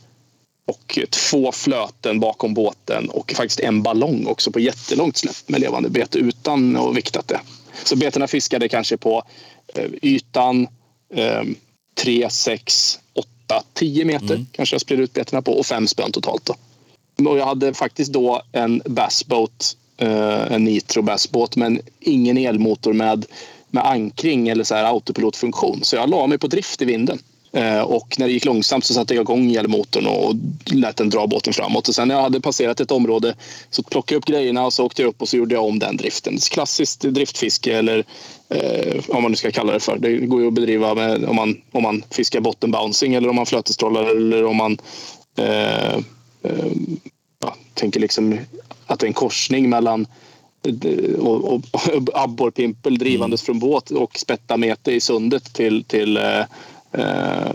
Och 0.66 1.00
två 1.10 1.52
flöten 1.52 2.20
bakom 2.20 2.54
båten 2.54 3.10
och 3.10 3.34
faktiskt 3.38 3.60
en 3.60 3.84
ballong 3.84 4.26
också 4.26 4.52
på 4.52 4.60
jättelångt 4.60 5.18
släpp 5.18 5.50
med 5.50 5.62
levande 5.62 5.90
bete 5.90 6.18
utan 6.20 6.76
att 6.78 6.95
viktat 6.95 7.28
det. 7.28 7.40
Så 7.84 7.95
betena 7.95 8.28
fiskade 8.28 8.70
kanske 8.70 8.98
på 8.98 9.24
eh, 9.76 9.90
ytan 10.02 10.68
eh, 11.14 11.44
3, 11.95 12.30
6, 12.30 13.00
8, 13.14 13.64
10 13.74 14.06
meter 14.06 14.36
mm. 14.36 14.48
kanske 14.52 14.74
jag 14.74 14.82
spred 14.82 15.00
ut 15.00 15.14
betena 15.14 15.41
på 15.41 15.54
och 15.54 15.66
fem 15.66 15.88
spön 15.88 16.12
totalt. 16.12 16.45
Då. 16.45 16.56
Och 17.30 17.38
jag 17.38 17.45
hade 17.45 17.74
faktiskt 17.74 18.14
då 18.14 18.41
en 18.52 18.82
bassboat, 18.86 19.78
eh, 19.98 20.52
en 20.54 20.64
nitro 20.64 21.02
bassbåt 21.02 21.56
men 21.56 21.82
ingen 22.00 22.38
elmotor 22.38 22.94
med, 22.94 23.26
med 23.74 23.86
ankring 23.86 24.50
eller 24.50 24.64
så 24.64 24.76
här 24.76 24.84
autopilotfunktion. 24.84 25.80
Så 25.84 25.95
jag 25.95 26.10
la 26.10 26.28
mig 26.28 26.38
på 26.38 26.48
drift 26.48 26.82
i 26.82 26.86
vinden. 26.86 27.20
Eh, 27.54 27.82
och 27.82 28.16
när 28.20 28.28
det 28.28 28.34
gick 28.34 28.45
långsamt 28.45 28.86
så 28.86 28.94
satte 28.94 29.14
jag 29.16 29.22
igång 29.22 29.56
elmotorn 29.56 30.08
och 30.08 30.36
lät 30.66 30.98
den 30.98 31.10
dra 31.10 31.28
båten 31.28 31.54
framåt. 31.54 31.88
Och 31.88 31.95
sen 31.95 32.08
när 32.08 32.16
jag 32.16 32.22
hade 32.22 32.41
passerat 32.41 32.80
ett 32.80 32.91
område 32.91 33.36
så 33.70 33.84
plockade 33.84 34.16
jag 34.16 34.20
upp 34.20 34.26
grejerna 34.26 34.66
och 34.66 34.74
så 34.74 34.86
åkte 34.86 35.02
jag 35.02 35.10
upp 35.10 35.22
och 35.22 35.30
så 35.30 35.38
gjorde 35.38 35.56
jag 35.56 35.66
om 35.66 35.80
den 35.80 35.98
driften. 35.98 36.38
Klassiskt 36.38 37.02
driftfiske 37.02 37.78
eller 37.78 38.06
eh, 38.50 39.02
vad 39.08 39.22
man 39.22 39.32
nu 39.32 39.38
ska 39.38 39.52
kalla 39.52 39.74
det 39.74 39.80
för. 39.80 39.98
Det 39.98 40.18
går 40.18 40.41
ju 40.41 40.48
att 40.48 40.54
bedriva 40.54 40.95
med, 40.95 41.26
om, 41.26 41.36
man, 41.36 41.62
om 41.72 41.84
man 41.84 42.04
fiskar 42.10 42.40
bottenbouncing 42.40 43.14
eller 43.14 43.30
om 43.30 43.36
man 43.36 43.45
flötestrollar 43.45 44.04
eller 44.04 44.45
om 44.45 44.58
man 44.58 44.78
eh, 45.38 45.95
eh, 46.44 46.72
ja, 47.40 47.56
tänker 47.74 48.00
liksom 48.00 48.40
att 48.86 49.00
det 49.00 49.06
är 49.06 49.08
en 49.08 49.14
korsning 49.14 49.70
mellan 49.70 50.08
och, 51.19 51.53
och, 51.53 51.53
och 51.53 51.64
abborrpimpel 52.14 52.98
drivandes 52.98 53.41
mm. 53.41 53.45
från 53.45 53.69
båt 53.69 53.91
och 53.91 54.19
spättamete 54.19 54.91
i 54.91 54.99
sundet 54.99 55.53
till, 55.53 55.84
till 55.84 56.18
eh, 56.18 56.40
eh, 56.91 57.53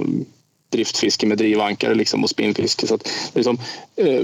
driftfiske 0.71 1.27
med 1.27 1.39
drivankare 1.39 1.95
liksom, 1.95 2.25
och 2.25 2.31
spinnfiske. 2.31 2.87
Så 2.87 2.95
att, 2.95 3.09
liksom, 3.35 3.59
eh, 3.97 4.23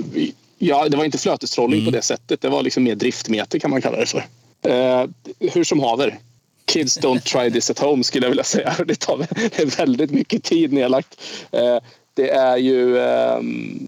ja, 0.59 0.89
det 0.89 0.97
var 0.97 1.05
inte 1.05 1.19
flötestrolling 1.19 1.81
mm. 1.81 1.93
på 1.93 1.97
det 1.97 2.03
sättet. 2.03 2.41
Det 2.41 2.49
var 2.49 2.63
liksom 2.63 2.83
mer 2.83 2.95
driftmeter 2.95 3.59
kan 3.59 3.71
man 3.71 3.83
kalla 3.83 3.97
det 3.97 4.07
för. 4.07 4.25
Eh, 4.69 5.07
hur 5.41 5.65
som 5.65 5.81
haver. 5.81 6.19
Kids 6.67 7.01
don't 7.01 7.21
try 7.21 7.51
this 7.51 7.71
at 7.71 7.79
home 7.79 8.05
skulle 8.05 8.25
jag 8.25 8.31
vilja 8.31 8.45
säga. 8.45 8.75
Det 8.87 9.01
tar 9.01 9.77
väldigt 9.77 10.11
mycket 10.11 10.43
tid 10.43 10.73
nedlagt. 10.73 11.21
Eh, 11.53 11.79
det 12.15 12.31
är 12.31 12.57
ju 12.57 12.99
ehm, 12.99 13.87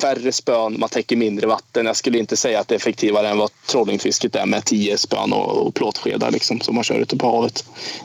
färre 0.00 0.32
spön, 0.32 0.80
man 0.80 0.88
täcker 0.88 1.16
mindre 1.16 1.46
vatten. 1.46 1.86
Jag 1.86 1.96
skulle 1.96 2.18
inte 2.18 2.36
säga 2.36 2.60
att 2.60 2.68
det 2.68 2.74
är 2.74 2.76
effektivare 2.76 3.28
än 3.28 3.38
vad 3.38 3.50
trollingfisket 3.66 4.36
är 4.36 4.46
med 4.46 4.64
tio 4.64 4.98
spön 4.98 5.32
och, 5.32 5.66
och 5.66 5.74
plåtskedar 5.74 6.30
liksom, 6.30 6.60
som 6.60 6.74
man 6.74 6.84
kör 6.84 6.98
ute 6.98 7.16
på 7.16 7.26
havet. 7.26 7.64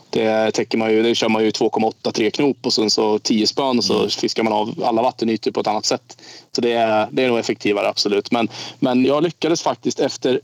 Det, 0.10 0.52
täcker 0.52 0.78
man 0.78 0.92
ju, 0.92 1.04
det 1.04 1.16
kör 1.16 1.30
man 1.30 1.44
ju 1.44 1.50
2,8-3 1.50 2.30
knop 2.30 2.58
och 2.66 2.74
sen 2.74 2.90
så 2.90 3.20
10 3.20 3.48
spön 3.48 3.78
och 3.78 3.84
så 3.84 3.98
mm. 3.98 4.10
fiskar 4.10 4.44
man 4.44 4.54
av 4.54 4.84
alla 4.86 5.02
vattenytor 5.02 5.52
på 5.52 5.60
ett 5.60 5.68
annat 5.68 5.86
sätt. 5.86 6.22
Så 6.52 6.62
det 6.62 6.72
är, 6.72 7.08
det 7.12 7.24
är 7.24 7.28
nog 7.28 7.40
effektivare, 7.40 7.88
absolut. 7.88 8.32
Men, 8.32 8.50
men 8.80 9.06
jag 9.06 9.24
lyckades 9.24 9.62
faktiskt 9.62 10.00
efter 10.00 10.40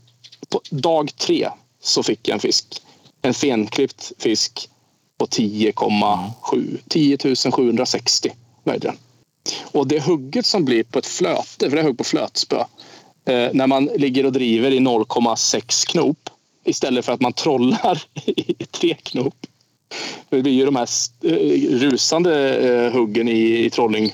dag 0.70 1.16
tre 1.16 1.48
så 1.82 2.02
fick 2.02 2.28
jag 2.28 2.34
en 2.34 2.40
fisk. 2.40 2.82
En 3.22 3.34
fenklippt 3.34 4.12
fisk 4.18 4.68
på 5.18 5.26
10,7 5.26 6.78
10 6.88 7.16
760 7.50 8.32
vägde 8.64 8.86
den. 8.86 8.96
Och 9.72 9.86
det 9.86 10.00
hugget 10.00 10.46
som 10.46 10.64
blir 10.64 10.84
på 10.84 10.98
ett 10.98 11.06
flöte, 11.06 11.70
för 11.70 11.76
det 11.76 11.82
är 11.82 11.86
hugg 11.86 11.98
på 11.98 12.04
flötspö, 12.04 12.60
eh, 13.24 13.48
när 13.52 13.66
man 13.66 13.84
ligger 13.84 14.26
och 14.26 14.32
driver 14.32 14.70
i 14.70 14.78
0,6 14.78 15.86
knop 15.86 16.30
istället 16.64 17.04
för 17.04 17.12
att 17.12 17.20
man 17.20 17.32
trollar 17.32 18.02
i 18.26 18.64
3 18.64 18.94
knop. 18.94 19.46
Det 20.28 20.42
blir 20.42 20.52
ju 20.52 20.64
de 20.64 20.76
här 20.76 20.88
eh, 21.24 21.78
rusande 21.78 22.58
eh, 22.58 22.92
huggen 22.92 23.28
i, 23.28 23.64
i 23.64 23.70
trolling 23.70 24.12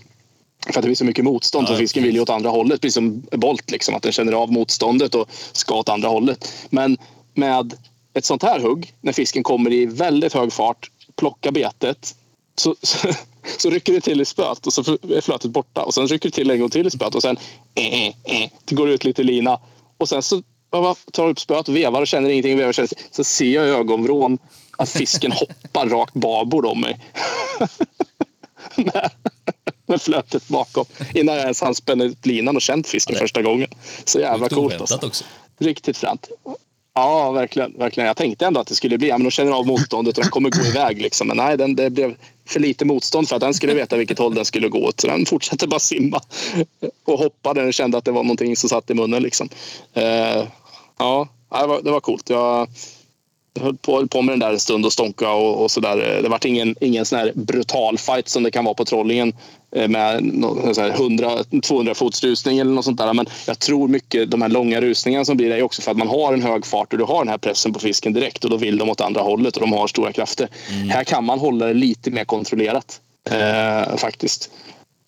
för 0.72 0.78
att 0.78 0.82
det 0.82 0.88
blir 0.88 0.94
så 0.94 1.04
mycket 1.04 1.24
motstånd 1.24 1.68
så 1.68 1.76
fisken 1.76 2.02
vill 2.02 2.14
ju 2.14 2.20
åt 2.20 2.30
andra 2.30 2.50
hållet. 2.50 2.80
Precis 2.80 2.94
som 2.94 3.20
Bolt, 3.20 3.70
liksom, 3.70 3.94
att 3.94 4.02
den 4.02 4.12
känner 4.12 4.32
av 4.32 4.52
motståndet 4.52 5.14
och 5.14 5.30
ska 5.52 5.74
åt 5.74 5.88
andra 5.88 6.08
hållet. 6.08 6.52
Men 6.70 6.98
med 7.34 7.74
ett 8.14 8.24
sånt 8.24 8.42
här 8.42 8.60
hugg, 8.60 8.92
när 9.00 9.12
fisken 9.12 9.42
kommer 9.42 9.72
i 9.72 9.86
väldigt 9.86 10.32
hög 10.32 10.52
fart, 10.52 10.90
plockar 11.16 11.50
betet, 11.50 12.14
så, 12.56 12.74
så, 12.82 13.08
så 13.58 13.70
rycker 13.70 13.92
det 13.92 14.00
till 14.00 14.20
i 14.20 14.24
spöet 14.24 14.66
och 14.66 14.72
så 14.72 14.80
är 14.80 15.20
flötet 15.20 15.50
borta. 15.50 15.82
Och 15.82 15.94
sen 15.94 16.06
rycker 16.06 16.28
det 16.28 16.34
till 16.34 16.50
en 16.50 16.60
gång 16.60 16.70
till 16.70 16.86
i 16.86 16.90
spöet 16.90 17.14
och 17.14 17.22
sen 17.22 17.36
eh, 17.74 18.02
eh, 18.02 18.14
eh, 18.24 18.50
det 18.64 18.74
går 18.74 18.90
ut 18.90 19.04
lite 19.04 19.22
lina. 19.22 19.60
Och 19.98 20.08
sen 20.08 20.22
så 20.22 20.42
tar 20.70 20.96
jag 21.16 21.30
upp 21.30 21.40
spöet 21.40 21.68
och 21.68 21.76
vevar 21.76 22.00
och 22.00 22.06
känner 22.06 22.30
ingenting. 22.30 22.56
Vevar 22.56 22.72
känner, 22.72 22.90
så 23.10 23.24
ser 23.24 23.54
jag 23.54 23.66
i 23.66 23.70
ögonvrån 23.70 24.38
att 24.78 24.90
fisken 24.90 25.32
hoppar 25.62 25.88
rakt 25.88 26.14
babord 26.14 26.66
om 26.66 26.80
mig. 26.80 27.00
med, 28.76 29.10
med 29.86 30.02
flötet 30.02 30.48
bakom. 30.48 30.84
Innan 31.14 31.34
jag 31.34 31.42
ens 31.42 31.60
hann 31.60 31.74
spänna 31.74 32.04
ut 32.04 32.26
linan 32.26 32.56
och 32.56 32.62
känt 32.62 32.88
fisken 32.88 33.14
ja, 33.14 33.20
första 33.20 33.42
gången. 33.42 33.68
Så 34.04 34.20
jävla 34.20 34.48
coolt. 34.48 34.80
Alltså. 34.80 35.06
Också. 35.06 35.24
Riktigt 35.58 35.96
fränt. 35.96 36.28
Ja, 36.94 37.30
verkligen, 37.30 37.78
verkligen. 37.78 38.06
Jag 38.06 38.16
tänkte 38.16 38.46
ändå 38.46 38.60
att 38.60 38.66
det 38.66 38.74
skulle 38.74 38.98
bli, 38.98 39.08
ja, 39.08 39.18
men 39.18 39.24
de 39.24 39.30
känner 39.30 39.52
av 39.52 39.66
motståndet 39.66 40.18
och 40.18 40.24
den 40.24 40.30
kommer 40.30 40.50
gå 40.50 40.66
iväg. 40.66 41.02
Liksom. 41.02 41.28
Men 41.28 41.36
nej, 41.36 41.56
den, 41.56 41.76
det 41.76 41.90
blev 41.90 42.16
för 42.48 42.60
lite 42.60 42.84
motstånd 42.84 43.28
för 43.28 43.36
att 43.36 43.40
den 43.40 43.54
skulle 43.54 43.74
veta 43.74 43.96
vilket 43.96 44.18
håll 44.18 44.34
den 44.34 44.44
skulle 44.44 44.68
gå 44.68 44.78
åt. 44.78 45.00
Så 45.00 45.06
den 45.06 45.26
fortsatte 45.26 45.66
bara 45.66 45.80
simma 45.80 46.20
och 47.04 47.18
hoppade 47.18 47.60
och 47.60 47.64
den 47.64 47.72
kände 47.72 47.98
att 47.98 48.04
det 48.04 48.10
var 48.10 48.22
någonting 48.22 48.56
som 48.56 48.68
satt 48.68 48.90
i 48.90 48.94
munnen. 48.94 49.22
Liksom. 49.22 49.48
Uh, 49.96 50.44
ja, 50.98 51.28
det 51.50 51.66
var, 51.66 51.82
det 51.82 51.90
var 51.90 52.00
coolt. 52.00 52.30
Jag, 52.30 52.68
höll 53.60 53.76
på, 53.76 54.06
på 54.06 54.22
med 54.22 54.32
den 54.32 54.38
där 54.38 54.52
en 54.52 54.60
stund 54.60 54.86
och 54.86 54.92
stånka 54.92 55.30
och, 55.30 55.62
och 55.62 55.70
sådär. 55.70 56.22
Det 56.22 56.28
var 56.28 56.46
ingen, 56.46 56.76
ingen 56.80 57.04
sån 57.04 57.18
här 57.18 57.32
brutal 57.34 57.98
fight 57.98 58.28
som 58.28 58.42
det 58.42 58.50
kan 58.50 58.64
vara 58.64 58.74
på 58.74 58.84
trollingen 58.84 59.32
med 59.70 60.20
100-200 60.20 61.94
fots 61.94 62.24
rusning 62.24 62.58
eller 62.58 62.72
något 62.72 62.84
sånt 62.84 62.98
där. 62.98 63.12
Men 63.12 63.26
jag 63.46 63.58
tror 63.58 63.88
mycket 63.88 64.30
de 64.30 64.42
här 64.42 64.48
långa 64.48 64.80
rusningarna 64.80 65.24
som 65.24 65.36
blir 65.36 65.48
det 65.48 65.56
är 65.56 65.62
också 65.62 65.82
för 65.82 65.90
att 65.90 65.96
man 65.96 66.08
har 66.08 66.32
en 66.32 66.42
hög 66.42 66.66
fart 66.66 66.92
och 66.92 66.98
du 66.98 67.04
har 67.04 67.18
den 67.18 67.28
här 67.28 67.38
pressen 67.38 67.72
på 67.72 67.78
fisken 67.78 68.12
direkt 68.12 68.44
och 68.44 68.50
då 68.50 68.56
vill 68.56 68.78
de 68.78 68.90
åt 68.90 69.00
andra 69.00 69.20
hållet 69.20 69.56
och 69.56 69.60
de 69.60 69.72
har 69.72 69.86
stora 69.86 70.12
krafter. 70.12 70.48
Mm. 70.70 70.88
Här 70.88 71.04
kan 71.04 71.24
man 71.24 71.38
hålla 71.38 71.66
det 71.66 71.74
lite 71.74 72.10
mer 72.10 72.24
kontrollerat 72.24 73.00
eh, 73.30 73.96
faktiskt. 73.96 74.50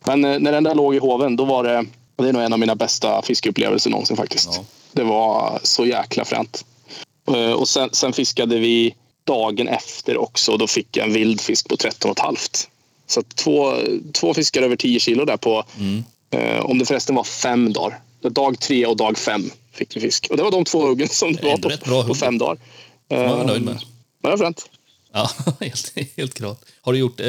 Men 0.06 0.24
eh, 0.24 0.38
när 0.38 0.52
den 0.52 0.64
där 0.64 0.74
låg 0.74 0.94
i 0.94 0.98
hoven 0.98 1.36
då 1.36 1.44
var 1.44 1.64
det, 1.64 1.84
det 2.16 2.28
är 2.28 2.32
nog 2.32 2.42
en 2.42 2.52
av 2.52 2.58
mina 2.58 2.74
bästa 2.74 3.22
fiskeupplevelser 3.22 3.90
någonsin 3.90 4.16
faktiskt. 4.16 4.50
Ja. 4.52 4.64
Det 4.92 5.04
var 5.04 5.60
så 5.62 5.86
jäkla 5.86 6.24
fränt. 6.24 6.64
Eh, 7.34 7.52
och 7.52 7.68
sen, 7.68 7.88
sen, 7.92 8.12
fiskade 8.12 8.58
vi 8.58 8.94
dagen 9.24 9.68
efter 9.68 10.16
också. 10.16 10.56
Då 10.56 10.66
fick 10.66 10.96
jag 10.96 11.06
en 11.06 11.12
vildfisk 11.12 11.68
på 11.68 11.76
13,5. 11.76 12.66
Så 13.10 13.22
två, 13.22 13.74
två 14.12 14.34
fiskar 14.34 14.62
över 14.62 14.76
10 14.76 15.00
kilo 15.00 15.24
där 15.24 15.36
på, 15.36 15.64
mm. 15.78 16.04
eh, 16.30 16.64
om 16.64 16.78
det 16.78 16.84
förresten 16.84 17.14
var 17.14 17.24
fem 17.24 17.72
dagar. 17.72 18.00
Dag 18.22 18.58
tre 18.58 18.86
och 18.86 18.96
dag 18.96 19.18
fem 19.18 19.50
fick 19.72 19.96
vi 19.96 20.00
fisk. 20.00 20.26
Och 20.30 20.36
det 20.36 20.42
var 20.42 20.50
de 20.50 20.64
två 20.64 20.80
huggen 20.80 21.08
som 21.08 21.32
det, 21.32 21.56
det 21.56 21.68
var 21.68 22.02
på, 22.02 22.08
på 22.08 22.14
fem 22.14 22.38
dagar. 22.38 22.58
Det 23.08 23.16
var 23.16 23.38
jag 23.38 23.46
nöjd 23.46 23.62
med. 23.62 23.78
Det 24.22 24.36
var. 24.36 24.54
Ja, 25.12 25.30
helt, 25.60 25.92
helt 26.16 26.34
klart. 26.34 26.60
Har 26.80 26.92
du, 26.92 26.98
gjort, 26.98 27.20
eh, 27.20 27.26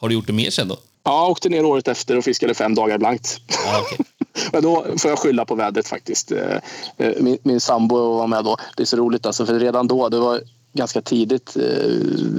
har 0.00 0.08
du 0.08 0.14
gjort 0.14 0.26
det 0.26 0.32
mer 0.32 0.50
sen 0.50 0.68
då? 0.68 0.78
Ja, 1.04 1.22
jag 1.22 1.30
åkte 1.30 1.48
ner 1.48 1.64
året 1.64 1.88
efter 1.88 2.18
och 2.18 2.24
fiskade 2.24 2.54
fem 2.54 2.74
dagar 2.74 2.98
blankt. 2.98 3.40
Ja, 3.64 3.80
okay. 3.80 3.98
Men 4.52 4.62
då 4.62 4.86
får 4.98 5.10
jag 5.10 5.18
skylla 5.18 5.44
på 5.44 5.54
vädret 5.54 5.88
faktiskt. 5.88 6.32
Eh, 6.32 6.56
eh, 6.96 7.12
min, 7.20 7.38
min 7.42 7.60
sambo 7.60 8.14
var 8.14 8.26
med 8.26 8.44
då. 8.44 8.56
Det 8.76 8.82
är 8.82 8.86
så 8.86 8.96
roligt 8.96 9.26
alltså, 9.26 9.46
för 9.46 9.60
redan 9.60 9.88
då, 9.88 10.08
det 10.08 10.18
var 10.18 10.40
ganska 10.72 11.00
tidigt. 11.00 11.56
Eh, 11.56 11.86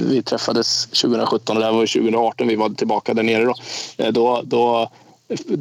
vi 0.10 0.24
träffades 0.26 0.86
2017 0.86 1.58
och 1.58 1.62
det 1.62 1.66
här 1.66 1.74
var 1.74 1.86
2018 1.86 2.48
vi 2.48 2.56
var 2.56 2.70
tillbaka 2.70 3.14
där 3.14 3.24
nere. 3.24 3.46
Då, 3.46 3.56
då, 4.12 4.42
då 4.46 4.90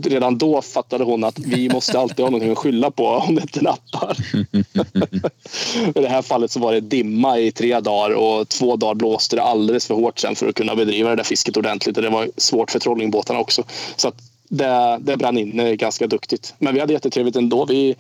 redan 0.03 0.39
då 0.39 0.63
fattade 0.63 1.05
hon 1.05 1.25
att 1.25 1.39
vi 1.39 1.69
måste 1.69 1.99
alltid 1.99 2.25
ha 2.25 2.31
någonting 2.31 2.53
att 2.53 2.59
skylla 2.59 2.91
på 2.91 3.07
om 3.07 3.35
det 3.35 3.43
inte 3.43 3.63
nappar. 3.63 4.17
I 5.99 6.03
det 6.03 6.09
här 6.09 6.23
fallet 6.23 6.51
så 6.51 6.61
var 6.61 6.73
det 6.73 6.81
dimma 6.81 7.39
i 7.39 7.53
tre 7.53 7.81
dagar 7.81 8.15
och 8.15 8.49
två 8.49 8.77
dagar 8.77 8.95
blåste 8.95 9.37
det 9.37 9.43
alldeles 9.43 9.87
för 9.87 9.95
hårt 9.95 10.19
sen 10.19 10.37
för 10.37 10.49
att 10.49 10.55
kunna 10.55 10.75
bedriva 10.75 11.11
det 11.11 11.17
där 11.17 11.25
fisket 11.25 11.57
ordentligt. 11.57 11.97
Och 11.97 12.03
det 12.03 12.11
var 12.11 12.31
svårt 12.37 12.71
för 12.71 12.79
trollingbåtarna 12.79 13.39
också. 13.41 13.65
Så 13.97 14.09
att 14.09 14.15
det, 14.49 14.99
det 15.01 15.17
brann 15.17 15.39
in 15.39 15.61
eh, 15.61 15.73
ganska 15.73 16.07
duktigt. 16.07 16.55
Men 16.59 16.75
vi 16.75 16.81
hade 16.81 16.93
jättetrevligt 16.93 17.37
ändå. 17.37 17.65
Vi, 17.65 17.95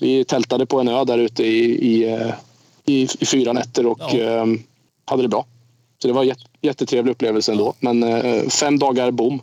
vi 0.00 0.24
tältade 0.24 0.66
på 0.66 0.80
en 0.80 0.88
ö 0.88 1.04
där 1.04 1.18
ute 1.18 1.44
i, 1.44 1.64
i, 1.94 2.12
eh, 2.12 2.30
i, 2.88 3.08
i 3.20 3.26
fyra 3.26 3.52
nätter 3.52 3.86
och 3.86 3.98
Ja. 4.00 4.18
eh, 4.18 4.46
hade 5.04 5.22
det 5.22 5.28
bra. 5.28 5.46
Så 6.02 6.08
det 6.08 6.14
var 6.14 6.22
en 6.22 6.28
jätte, 6.28 6.42
jättetrevlig 6.62 7.12
upplevelse 7.12 7.52
ändå. 7.52 7.74
Men 7.80 8.02
eh, 8.02 8.48
fem 8.48 8.78
dagar 8.78 9.10
bom. 9.10 9.42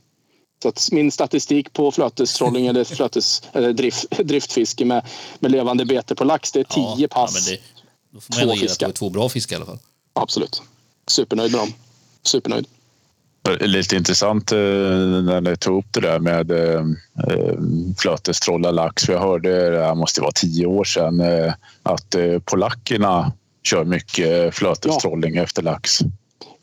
Så 0.63 0.69
att 0.69 0.89
min 0.91 1.11
statistik 1.11 1.73
på 1.73 1.91
flötestrolling 1.91 2.67
eller, 2.67 2.83
flötes, 2.95 3.41
eller 3.53 3.73
drift, 3.73 4.09
driftfiske 4.23 4.85
med, 4.85 5.05
med 5.39 5.51
levande 5.51 5.85
bete 5.85 6.15
på 6.15 6.23
lax, 6.23 6.51
det 6.51 6.59
är 6.59 6.63
tio 6.63 6.95
Ja, 6.97 7.07
pass. 7.07 7.49
Ja, 7.49 7.55
det, 7.55 7.61
då 8.11 8.21
får 8.21 8.45
man 8.45 8.55
Två 8.55 8.61
fiskar. 8.61 8.91
två 8.91 9.09
bra 9.09 9.29
fiskar 9.29 9.55
i 9.55 9.57
alla 9.57 9.65
fall. 9.65 9.79
Absolut. 10.13 10.61
Supernöjd 11.07 11.51
med 11.51 11.61
dem. 11.61 11.73
Supernöjd. 12.23 12.67
Lite 13.59 13.95
intressant 13.95 14.51
eh, 14.51 14.57
när 14.57 15.41
ni 15.41 15.57
tog 15.57 15.77
upp 15.79 15.93
det 15.93 16.01
där 16.01 16.19
med 16.19 16.51
eh, 16.51 16.79
eh, 17.27 17.53
flötestrollar 17.97 18.71
lax. 18.71 19.09
Jag 19.09 19.19
hörde, 19.19 19.69
det 19.69 19.95
måste 19.95 20.21
vara 20.21 20.31
tio 20.31 20.65
år 20.65 20.83
sedan, 20.83 21.19
eh, 21.19 21.53
att 21.83 22.15
eh, 22.15 22.39
polackerna 22.39 23.31
kör 23.63 23.83
mycket 23.83 24.55
flötestrolling 24.55 25.37
efter 25.37 25.61
lax. 25.61 25.99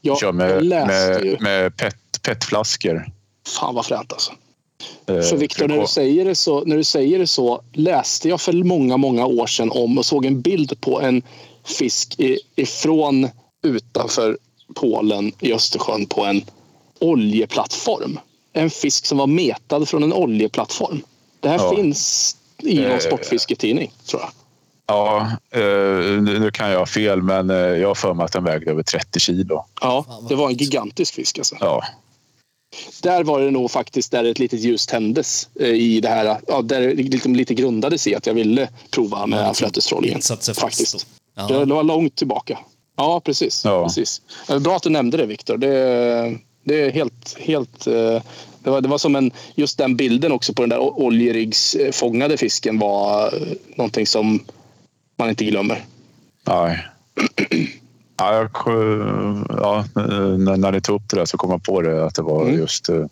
Jag, 0.01 0.19
kör 0.19 0.33
med, 0.33 0.65
med, 0.65 1.37
med 1.41 1.77
pet, 1.77 1.97
petflaskor. 2.23 3.07
Fan 3.47 3.75
vad 3.75 3.87
fränt 3.87 4.13
alltså. 4.13 4.33
Eh, 5.07 5.21
För 5.21 5.37
Viktor, 5.37 5.69
när 5.69 5.81
du, 5.81 5.87
säger 5.87 6.25
det 6.25 6.35
så, 6.35 6.65
när 6.65 6.77
du 6.77 6.85
säger 6.85 7.19
det 7.19 7.27
så 7.27 7.63
läste 7.73 8.29
jag 8.29 8.41
för 8.41 8.53
många, 8.53 8.97
många 8.97 9.27
år 9.27 9.47
sedan 9.47 9.71
om 9.71 9.99
och 9.99 10.07
såg 10.07 10.25
en 10.25 10.41
bild 10.41 10.81
på 10.81 11.01
en 11.01 11.23
fisk 11.65 12.21
ifrån 12.57 13.29
utanför 13.63 14.39
Polen 14.75 15.33
i 15.41 15.53
Östersjön 15.53 16.07
på 16.07 16.25
en 16.25 16.43
oljeplattform. 17.03 18.19
En 18.53 18.71
fisk 18.71 19.07
som 19.07 19.19
var 19.19 19.27
metad 19.27 19.89
från 19.89 20.03
en 20.03 20.13
oljeplattform. 20.13 21.03
Det 21.41 21.49
här 21.49 21.57
Ja. 21.59 21.75
finns 21.77 22.37
i 22.63 22.75
någon 22.81 22.91
Eh, 22.91 22.99
sportfisketidning, 22.99 23.93
tror 24.07 24.23
jag. 24.23 24.31
Ja, 24.87 25.31
eh, 25.51 26.23
nu 26.23 26.51
kan 26.55 26.71
jag 26.71 26.79
ha 26.79 26.87
fel, 26.87 27.23
men 27.23 27.51
eh, 27.51 27.57
jag 27.57 27.89
har 27.89 27.95
för 27.95 28.15
mig 28.15 28.25
att 28.25 28.33
den 28.33 28.45
vägde 28.45 28.71
över 28.71 28.83
30 28.83 29.21
kilo. 29.21 29.65
Ja, 29.81 30.05
det 30.29 30.35
var 30.35 30.49
en 30.51 30.57
gigantisk 30.57 31.15
fisk. 31.15 31.39
Alltså. 31.39 31.57
Ja, 31.61 31.85
Där 33.03 33.25
var 33.25 33.41
det 33.41 33.51
nog 33.51 33.71
faktiskt 33.71 34.11
där 34.11 34.25
ett 34.25 34.39
litet 34.39 34.61
ljus 34.61 34.87
tändes 34.87 35.49
eh, 35.61 35.67
i 35.69 36.01
det 36.01 36.09
här. 36.09 36.39
Ja, 36.49 36.63
där 36.63 36.81
det 36.81 36.95
liksom 36.95 37.37
lite 37.37 37.55
grundades 37.55 38.07
i 38.07 38.15
att 38.15 38.27
jag 38.27 38.35
ville 38.35 38.69
prova 38.91 39.27
med 39.27 39.47
fast 39.47 39.61
Faktiskt. 39.61 39.91
då. 39.91 40.01
Det 41.49 41.55
Ja. 41.55 41.65
var 41.65 41.83
långt 41.83 42.17
tillbaka. 42.17 42.59
Ja, 42.97 43.21
precis. 43.21 43.65
Ja. 43.65 43.85
precis. 43.85 44.21
Eh, 44.49 44.59
Bra 44.59 44.77
att 44.77 44.83
du 44.83 44.91
nämnde 44.91 45.17
det, 45.17 45.27
Viktor. 45.27 45.57
Det, 45.57 46.39
det 46.65 46.81
är 46.81 46.91
helt... 46.93 47.37
helt 47.39 47.87
eh, 47.87 48.23
det 48.65 48.71
var, 48.71 48.81
det 48.81 48.89
var 48.89 48.99
som 48.99 49.17
en... 49.17 49.31
Just 49.55 49.79
den 49.79 49.97
bilden 49.97 50.33
också 50.33 50.55
på 50.55 50.63
den 50.63 50.69
där 50.69 50.79
o- 50.79 50.95
oljeriggsfångade 50.97 52.37
fisken 52.37 52.79
var 52.79 53.27
eh, 53.27 53.49
någonting 53.77 54.07
som 54.07 54.41
man 55.19 55.29
inte 55.29 55.45
glömmer. 55.45 55.85
nej. 56.47 56.79
Ja, 58.19 58.35
jag, 58.35 58.51
ja, 59.49 59.85
när, 60.39 60.57
när 60.57 60.73
ni 60.73 60.81
tog 60.81 60.97
upp 60.97 61.09
det 61.11 61.17
där 61.17 61.25
så 61.25 61.37
kom 61.39 61.51
jag 61.51 61.63
på 61.63 61.81
det 61.83 62.05
att 62.05 62.15
det 62.15 62.23
var 62.23 62.43
Mm. 62.43 62.59
just 62.59 62.89
eh, 62.89 63.05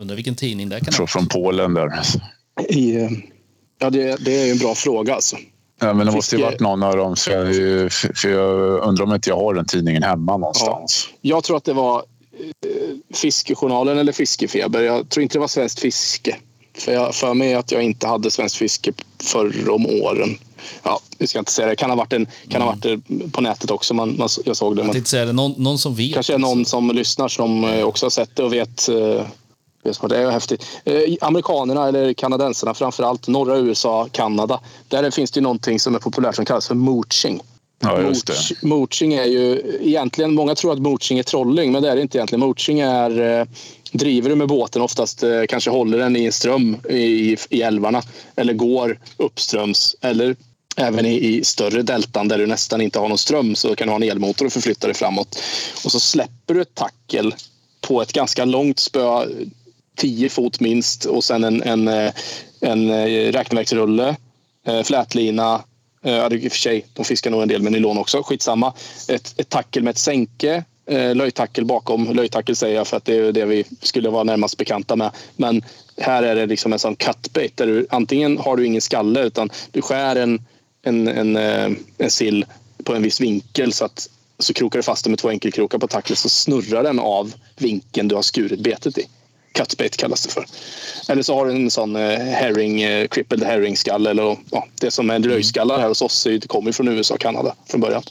Undrar 0.00 0.14
vilken 0.16 0.34
tidning 0.34 0.68
det 0.68 0.80
kan 0.80 0.92
från, 0.92 1.02
vara. 1.02 1.06
från 1.06 1.26
Polen 1.28 1.74
där. 1.74 1.90
I, 2.68 3.08
ja, 3.78 3.90
det, 3.90 4.24
det 4.24 4.40
är 4.40 4.44
ju 4.46 4.52
en 4.52 4.58
bra 4.58 4.74
fråga 4.74 5.14
alltså. 5.14 5.36
Ja, 5.80 5.92
men 5.92 6.06
det 6.06 6.12
måste 6.12 6.36
ju 6.36 6.42
Fiske- 6.42 6.50
varit 6.50 6.60
någon 6.60 6.82
av 6.82 6.96
dem. 6.96 7.16
Så 7.16 7.30
jag, 7.30 7.46
för 7.92 8.28
jag 8.28 8.60
undrar 8.88 9.04
om 9.04 9.14
inte 9.14 9.30
jag 9.30 9.36
har 9.36 9.54
den 9.54 9.66
tidningen 9.66 10.02
hemma 10.02 10.36
någonstans. 10.36 11.08
Jag 11.20 11.44
tror 11.44 11.56
att 11.56 11.64
det 11.64 11.72
var 11.72 12.02
Fiskejournalen 13.14 13.98
eller 13.98 14.12
Fiskefeber. 14.12 14.82
Jag 14.82 15.08
tror 15.08 15.22
inte 15.22 15.34
det 15.34 15.40
var 15.40 15.48
Svenskt 15.48 15.80
Fiske. 15.80 16.36
För 16.78 16.92
jag 16.92 17.14
för 17.14 17.34
mig 17.34 17.54
att 17.54 17.72
jag 17.72 17.82
inte 17.82 18.06
hade 18.06 18.30
Svenskt 18.30 18.56
Fiske 18.56 18.92
förr 19.22 19.70
om 19.70 19.86
åren. 19.86 20.38
Ja, 20.82 21.00
vi 21.18 21.26
ska 21.26 21.38
inte 21.38 21.52
säga 21.52 21.68
det. 21.68 21.76
Kan 21.76 21.90
ha 21.90 21.96
varit, 21.96 22.12
en, 22.12 22.26
kan 22.48 22.62
ha 22.62 22.68
varit 22.68 22.82
det 22.82 23.00
på 23.32 23.40
nätet 23.40 23.70
också. 23.70 23.94
Man, 23.94 24.16
man, 24.18 24.28
jag 24.44 24.56
såg 24.56 24.76
det. 24.76 24.82
Jag 24.82 24.92
tänkte 24.92 25.10
säga 25.10 25.24
det, 25.24 25.32
någon, 25.32 25.54
någon 25.56 25.78
som 25.78 25.94
vet. 25.94 26.14
kanske 26.14 26.34
är 26.34 26.38
någon 26.38 26.64
som 26.64 26.90
lyssnar 26.90 27.28
som 27.28 27.64
eh, 27.64 27.84
också 27.84 28.06
har 28.06 28.10
sett 28.10 28.36
det 28.36 28.42
och 28.42 28.52
vet. 28.52 28.88
eh, 28.88 29.26
det 30.08 30.16
är 30.16 30.30
häftigt. 30.30 30.66
Eh, 30.84 31.02
Amerikanerna 31.20 31.88
eller 31.88 32.12
kanadensarna 32.12 32.74
framför 32.74 33.02
allt. 33.02 33.28
Norra 33.28 33.58
USA, 33.58 34.08
Kanada. 34.12 34.60
Där 34.88 35.10
finns 35.10 35.30
det 35.30 35.40
någonting 35.40 35.80
som 35.80 35.94
är 35.94 35.98
populärt 35.98 36.34
som 36.34 36.44
kallas 36.44 36.68
för 36.68 36.74
mooching. 36.74 37.40
Ja, 37.84 38.02
just 38.02 38.26
det. 38.26 38.62
Mooching 38.62 39.14
är 39.14 39.24
ju 39.24 39.62
egentligen, 39.80 40.34
många 40.34 40.54
tror 40.54 40.72
att 40.72 40.78
mooching 40.78 41.18
är 41.18 41.22
trolling, 41.22 41.72
men 41.72 41.82
det 41.82 41.90
är 41.90 41.96
det 41.96 42.02
inte 42.02 42.18
egentligen. 42.18 42.40
Mooching 42.40 42.80
är, 42.80 43.40
eh, 43.40 43.46
driver 43.92 44.30
du 44.30 44.36
med 44.36 44.48
båten 44.48 44.82
oftast, 44.82 45.22
eh, 45.22 45.42
kanske 45.48 45.70
håller 45.70 45.98
den 45.98 46.16
i 46.16 46.24
en 46.24 46.32
ström 46.32 46.76
i, 46.90 47.36
i 47.50 47.62
älvarna 47.62 48.02
eller 48.36 48.52
går 48.52 48.98
uppströms 49.16 49.96
eller 50.00 50.36
även 50.76 51.06
i, 51.06 51.14
i 51.14 51.44
större 51.44 51.82
deltan 51.82 52.28
där 52.28 52.38
du 52.38 52.46
nästan 52.46 52.80
inte 52.80 52.98
har 52.98 53.08
någon 53.08 53.18
ström 53.18 53.54
så 53.54 53.76
kan 53.76 53.86
du 53.86 53.92
ha 53.92 53.96
en 53.96 54.10
elmotor 54.10 54.46
och 54.46 54.52
förflytta 54.52 54.86
dig 54.86 54.96
framåt. 54.96 55.38
Och 55.84 55.92
så 55.92 56.00
släpper 56.00 56.54
du 56.54 56.62
ett 56.62 56.74
tackel 56.74 57.34
på 57.80 58.02
ett 58.02 58.12
ganska 58.12 58.44
långt 58.44 58.78
spö, 58.78 59.26
10 59.96 60.28
fot 60.28 60.60
minst 60.60 61.04
och 61.04 61.24
sen 61.24 61.44
en, 61.44 61.62
en, 61.62 61.88
eh, 61.88 62.12
en 62.60 62.90
räkneverksrulle, 63.32 64.16
flätlina, 64.84 65.62
Eh, 66.04 66.26
i 66.32 66.48
och 66.48 66.52
för 66.52 66.58
sig, 66.58 66.86
de 66.92 67.04
fiskar 67.04 67.30
nog 67.30 67.42
en 67.42 67.48
del 67.48 67.62
med 67.62 67.72
nylon 67.72 67.98
också. 67.98 68.22
Skitsamma. 68.22 68.72
Ett, 69.08 69.34
ett 69.36 69.48
tackel 69.48 69.82
med 69.82 69.90
ett 69.90 69.98
sänke. 69.98 70.64
Eh, 70.86 71.14
löjtackel 71.14 71.64
bakom. 71.64 72.12
Löjtackel 72.14 72.56
säger 72.56 72.76
jag 72.76 72.86
för 72.86 72.96
att 72.96 73.04
det 73.04 73.16
är 73.16 73.32
det 73.32 73.44
vi 73.44 73.64
skulle 73.82 74.10
vara 74.10 74.24
närmast 74.24 74.56
bekanta 74.56 74.96
med. 74.96 75.10
Men 75.36 75.62
här 75.96 76.22
är 76.22 76.34
det 76.34 76.46
liksom 76.46 76.72
en 76.72 76.78
sån 76.78 76.96
cutbait 76.96 77.56
där 77.56 77.66
du 77.66 77.86
antingen 77.90 78.38
har 78.38 78.56
du 78.56 78.66
ingen 78.66 78.80
skalle 78.80 79.22
utan 79.22 79.50
du 79.70 79.82
skär 79.82 80.16
en, 80.16 80.44
en, 80.82 81.08
en, 81.08 81.36
en, 81.36 81.76
en 81.98 82.10
sill 82.10 82.44
på 82.84 82.94
en 82.94 83.02
viss 83.02 83.20
vinkel 83.20 83.72
så 83.72 83.84
att 83.84 84.08
så 84.38 84.52
krokar 84.52 84.78
du 84.78 84.82
fast 84.82 85.04
den 85.04 85.10
med 85.10 85.18
två 85.18 85.28
enkelkrokar 85.28 85.78
på 85.78 85.88
tacklet 85.88 86.18
så 86.18 86.28
snurrar 86.28 86.82
den 86.82 86.98
av 86.98 87.34
vinkeln 87.56 88.08
du 88.08 88.14
har 88.14 88.22
skurit 88.22 88.60
betet 88.60 88.98
i. 88.98 89.06
Cutbait 89.54 89.96
kallas 89.96 90.22
det 90.22 90.32
för. 90.32 90.46
Eller 91.08 91.22
så 91.22 91.34
har 91.34 91.46
du 91.46 91.52
en 91.52 91.70
sån 91.70 91.96
eh, 91.96 92.18
herring, 92.18 92.82
eh, 92.82 93.08
crippled 93.08 93.42
herring-skalle 93.42 94.10
eller 94.10 94.36
ja, 94.50 94.66
det 94.80 94.90
som 94.90 95.10
är 95.10 95.18
löjskallar 95.18 95.78
här 95.78 95.88
hos 95.88 96.02
oss 96.02 96.24
det 96.24 96.48
kommer 96.48 96.72
från 96.72 96.88
USA 96.88 97.14
och 97.14 97.20
Kanada 97.20 97.54
från 97.66 97.80
början. 97.80 98.02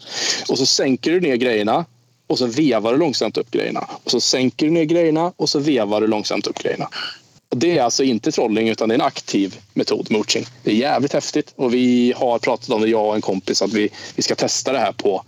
Och 0.50 0.58
så 0.58 0.66
sänker 0.66 1.12
du 1.12 1.22
ner 1.22 1.36
grejerna 1.36 1.86
och 2.28 2.38
så 2.38 2.46
vevar 2.46 2.92
du 2.92 2.98
långsamt 2.98 3.38
upp 3.38 3.52
grejerna. 3.52 3.88
Och 4.04 4.12
så 4.12 4.22
sänker 4.22 4.66
du 4.66 4.72
ner 4.72 4.84
grejerna 4.84 5.34
och 5.36 5.50
så 5.50 5.60
vevar 5.60 6.02
du 6.02 6.08
långsamt 6.08 6.48
upp 6.48 6.60
grejerna. 6.60 6.90
Och 7.50 7.58
det 7.58 7.78
är 7.78 7.84
alltså 7.84 8.04
inte 8.04 8.32
trolling 8.32 8.70
utan 8.70 8.90
det 8.90 8.96
är 8.96 9.00
en 9.00 9.06
aktiv 9.06 9.60
metod, 9.74 10.12
mooching. 10.12 10.46
Det 10.64 10.72
är 10.72 10.76
jävligt 10.76 11.14
häftigt 11.14 11.54
och 11.56 11.74
vi 11.74 12.14
har 12.18 12.40
pratat 12.40 12.70
om 12.70 12.82
det, 12.82 12.88
jag 12.88 13.08
och 13.08 13.16
en 13.16 13.22
kompis, 13.22 13.62
att 13.62 13.74
vi, 13.74 13.90
vi 14.16 14.24
ska 14.24 14.36
testa 14.36 14.72
det 14.72 14.80
här 14.80 14.92
på 14.92 15.24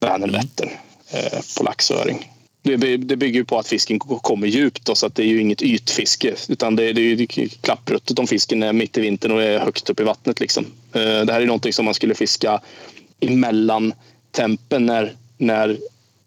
Vänern 0.00 0.32
Vätter 0.32 0.80
eh, 1.10 1.40
på 1.56 1.64
laxöring. 1.64 2.32
Det, 2.62 2.96
det 2.96 3.16
bygger 3.16 3.40
ju 3.40 3.44
på 3.44 3.58
att 3.58 3.68
fisken 3.68 3.98
kommer 3.98 4.46
djupt 4.46 4.84
då, 4.84 4.94
så 4.94 5.06
att 5.06 5.14
det 5.14 5.22
är 5.22 5.26
ju 5.26 5.40
inget 5.40 5.62
ytfiske 5.62 6.34
utan 6.48 6.76
det, 6.76 6.92
det 6.92 7.00
är 7.00 7.04
ju 7.04 7.48
klappruttet 7.48 8.18
om 8.18 8.26
fisken 8.26 8.62
är 8.62 8.72
mitt 8.72 8.98
i 8.98 9.00
vintern 9.00 9.32
och 9.32 9.42
är 9.42 9.58
högt 9.58 9.90
upp 9.90 10.00
i 10.00 10.02
vattnet. 10.02 10.40
Liksom. 10.40 10.66
Eh, 10.92 11.00
det 11.00 11.32
här 11.32 11.40
är 11.40 11.46
någonting 11.46 11.72
som 11.72 11.84
man 11.84 11.94
skulle 11.94 12.14
fiska 12.14 12.60
emellan 13.20 13.94
tempen 14.30 14.86
när, 14.86 15.12
när 15.36 15.76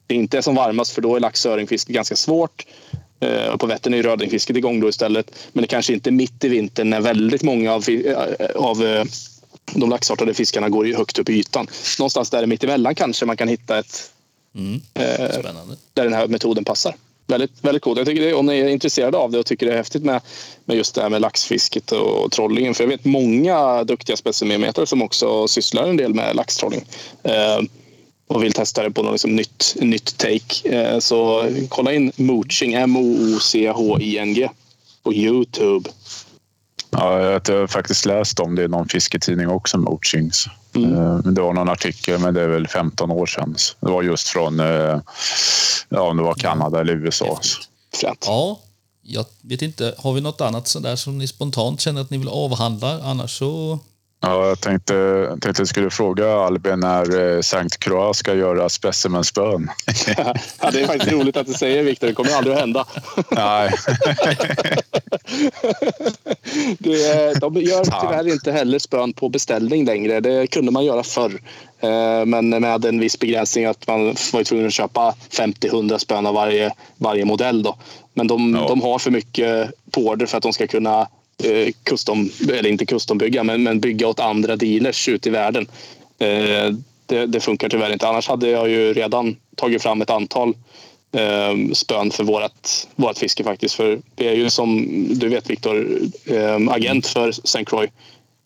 det 0.08 0.16
inte 0.16 0.38
är 0.38 0.42
som 0.42 0.56
varmast 0.56 0.92
för 0.92 1.02
då 1.02 1.16
är 1.16 1.20
laxöringfiske 1.20 1.94
ganska 1.94 2.16
svårt. 2.16 2.66
Eh, 3.20 3.48
och 3.48 3.60
på 3.60 3.66
Vättern 3.66 3.94
är 3.94 3.98
ju 3.98 4.04
rödingfisket 4.04 4.58
igång 4.58 4.80
då 4.80 4.90
istället. 4.90 5.32
Men 5.54 5.62
det 5.62 5.68
kanske 5.68 5.94
inte 5.94 6.10
är 6.10 6.12
mitt 6.12 6.44
i 6.44 6.50
vintern 6.50 6.90
när 6.90 7.02
väldigt 7.02 7.44
många 7.44 7.74
av, 7.74 7.90
eh, 7.90 8.50
av 8.56 9.06
de 9.74 9.90
laxartade 9.90 10.34
fiskarna 10.34 10.70
går 10.70 10.88
ju 10.88 10.96
högt 10.96 11.20
upp 11.20 11.30
i 11.30 11.34
ytan. 11.34 11.68
Någonstans 12.00 12.30
där 12.30 12.46
mitt 12.46 12.64
emellan 12.64 12.96
kanske 12.96 13.26
man 13.26 13.38
kan 13.38 13.48
hitta 13.48 13.80
ett 13.80 14.12
Mm. 14.56 14.82
eh, 14.94 15.40
Spännande. 15.40 15.76
där 15.94 16.04
den 16.04 16.14
här 16.14 16.28
metoden 16.28 16.66
passar. 16.66 16.96
Väldigt, 17.28 17.52
väldigt 17.62 17.84
coolt. 17.84 17.98
Jag 17.98 18.08
tycker 18.08 18.22
det, 18.22 18.34
om 18.34 18.46
ni 18.46 18.60
är 18.60 18.68
intresserade 18.68 19.18
av 19.18 19.32
det 19.32 19.40
och 19.40 19.46
tycker 19.46 19.66
det 19.66 19.72
är 19.72 19.78
häftigt 19.78 20.04
med, 20.04 20.22
med 20.66 20.78
just 20.78 20.96
det 20.96 21.02
här 21.02 21.10
med 21.10 21.22
laxfisket 21.22 21.92
och 21.92 22.32
trollingen. 22.32 22.74
För 22.74 22.84
jag 22.84 22.90
vet 22.90 23.06
många 23.06 23.84
duktiga 23.84 24.18
specimenmetare 24.18 24.86
som 24.86 25.02
också 25.02 25.48
sysslar 25.48 25.88
en 25.88 25.98
del 25.98 26.14
med 26.14 26.36
laxtrolling. 26.36 26.86
Eh, 27.24 27.60
och 28.28 28.44
vill 28.44 28.54
testa 28.54 28.84
det 28.84 28.92
på 28.92 29.04
något 29.04 29.12
liksom 29.14 29.36
nytt, 29.36 29.76
nytt 29.82 30.18
take. 30.18 30.70
Eh, 30.70 31.00
så 31.00 31.50
kolla 31.70 31.94
in 31.94 32.12
Mooching, 32.16 32.74
M-O-O-C-H-I-N-G 32.74 34.50
på 35.04 35.14
Youtube. 35.14 35.90
Ja, 36.92 37.20
jag 37.22 37.32
har 37.50 37.68
faktiskt 37.68 38.06
läst 38.06 38.40
om 38.40 38.56
det 38.56 38.64
i 38.64 38.68
någon 38.68 38.88
fisketidning 38.88 39.48
också, 39.50 39.78
Moochings. 39.78 40.46
Mm. 40.76 40.94
Eh, 40.94 41.18
Det 41.18 41.42
var 41.42 41.54
någon 41.54 41.70
artikel, 41.70 42.20
men 42.20 42.34
det 42.34 42.42
är 42.42 42.48
väl 42.48 42.68
15 42.68 43.12
år 43.12 43.26
sedan. 43.26 43.56
Det 43.80 43.92
var 43.92 44.04
just 44.04 44.28
från 44.28 44.60
eh, 44.60 45.00
ja, 45.90 46.02
om 46.02 46.18
det 46.18 46.24
var 46.24 46.34
Kanada 46.34 46.80
eller 46.80 46.94
USA. 46.94 47.40
Fränt. 48.02 48.26
Ja, 48.28 48.60
Jag 49.02 49.26
vet 49.42 49.62
inte, 49.62 49.96
har 49.98 50.14
vi 50.14 50.22
något 50.22 50.42
annat 50.42 50.68
sådär 50.68 50.96
som 50.96 51.18
ni 51.18 51.28
spontant 51.28 51.82
känner 51.82 52.02
att 52.02 52.10
ni 52.10 52.18
vill 52.18 52.28
avhandla? 52.30 53.02
Annars 53.04 53.38
så... 53.38 53.80
Ja, 54.24 54.48
jag 54.48 54.62
tänkte, 54.62 55.28
tänkte 55.42 55.62
jag 55.62 55.68
skulle 55.68 55.90
fråga 55.90 56.34
Albin 56.34 56.80
när 56.80 57.36
eh, 57.36 57.42
Sankt 57.42 57.78
Croix 57.80 58.18
ska 58.20 58.34
göra 58.34 58.70
specimenspön. 58.70 59.70
ja, 60.18 60.34
det 60.72 60.82
är 60.82 60.88
faktiskt 60.88 61.12
roligt 61.12 61.38
att 61.38 61.48
du 61.48 61.54
säger 61.54 61.84
Viktor. 61.84 62.08
Det 62.08 62.14
kommer 62.14 62.34
aldrig 62.36 62.54
att 62.54 62.60
hända. 62.60 62.86
Nej, 63.32 63.72
Det, 66.80 67.40
de 67.40 67.56
gör 67.58 67.84
tyvärr 68.02 68.28
inte 68.34 68.52
heller 68.52 68.80
spön 68.80 69.14
på 69.14 69.30
beställning 69.30 69.86
längre. 69.86 70.20
Det 70.20 70.48
kunde 70.48 70.72
man 70.72 70.86
göra 70.86 71.04
förr. 71.04 71.42
Eh, 71.80 72.26
Men 72.26 72.50
med 72.50 72.86
en 72.86 73.00
viss 73.00 73.20
begränsning 73.20 73.66
att 73.66 73.88
man 73.88 74.06
var 74.34 74.44
tvungen 74.44 74.68
att 74.68 74.74
köpa 74.74 75.16
50-100 75.32 75.98
spön 75.98 76.26
av 76.26 76.34
varje, 76.34 76.72
varje 76.98 77.26
modell. 77.26 77.64
Då. 77.64 77.78
Men 78.14 78.28
de, 78.28 78.56
Ja. 78.56 78.68
de 78.68 78.82
har 78.82 79.00
för 79.00 79.12
mycket 79.12 79.72
på 79.92 80.02
order 80.08 80.26
för 80.26 80.38
att 80.38 80.44
de 80.44 80.54
ska 80.54 80.68
kunna 80.68 81.08
eh, 81.44 81.74
custom, 81.84 82.30
eller 82.42 82.70
inte 82.70 82.86
custombygga, 82.86 83.44
men, 83.44 83.64
men 83.64 83.80
bygga 83.80 84.08
åt 84.08 84.20
andra 84.20 84.56
dealers 84.56 85.10
ute 85.10 85.30
i 85.30 85.32
världen. 85.32 85.68
Eh, 86.20 86.76
det, 87.06 87.26
det 87.26 87.40
funkar 87.40 87.70
tyvärr 87.70 87.94
inte. 87.94 88.08
Annars 88.08 88.28
hade 88.28 88.50
jag 88.50 88.70
ju 88.70 88.94
redan 88.94 89.36
tagit 89.56 89.82
fram 89.84 90.02
ett 90.02 90.10
antal 90.10 90.54
eh, 91.12 91.74
spön 91.74 92.12
för 92.12 92.24
vårt, 92.24 92.70
vårt 92.96 93.18
fiske 93.18 93.44
faktiskt. 93.44 93.76
För 93.76 94.02
det 94.16 94.28
är 94.28 94.36
ju 94.36 94.50
som 94.50 94.88
du 95.10 95.30
vet 95.30 95.50
Viktor, 95.50 96.00
eh, 96.26 96.58
agent 96.70 97.08
för 97.08 97.30
St. 97.30 97.66
Croix 97.66 97.92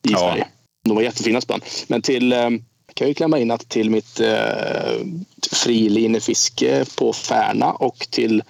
i 0.07 0.11
Ja. 0.11 0.17
Sverige. 0.17 0.47
De 0.83 0.97
har 0.97 1.03
jättefina 1.03 1.41
spön. 1.41 1.61
Men 1.87 2.01
till, 2.01 2.33
eh, 2.33 2.49
kan 2.93 3.05
jag 3.05 3.07
ju 3.07 3.13
klämma 3.13 3.39
in 3.39 3.51
att 3.51 3.69
till 3.69 3.89
mitt 3.89 4.19
eh, 4.19 4.99
frilinjefiske 5.51 6.85
på 6.97 7.13
Färna 7.13 7.71
och 7.71 8.07
till 8.09 8.43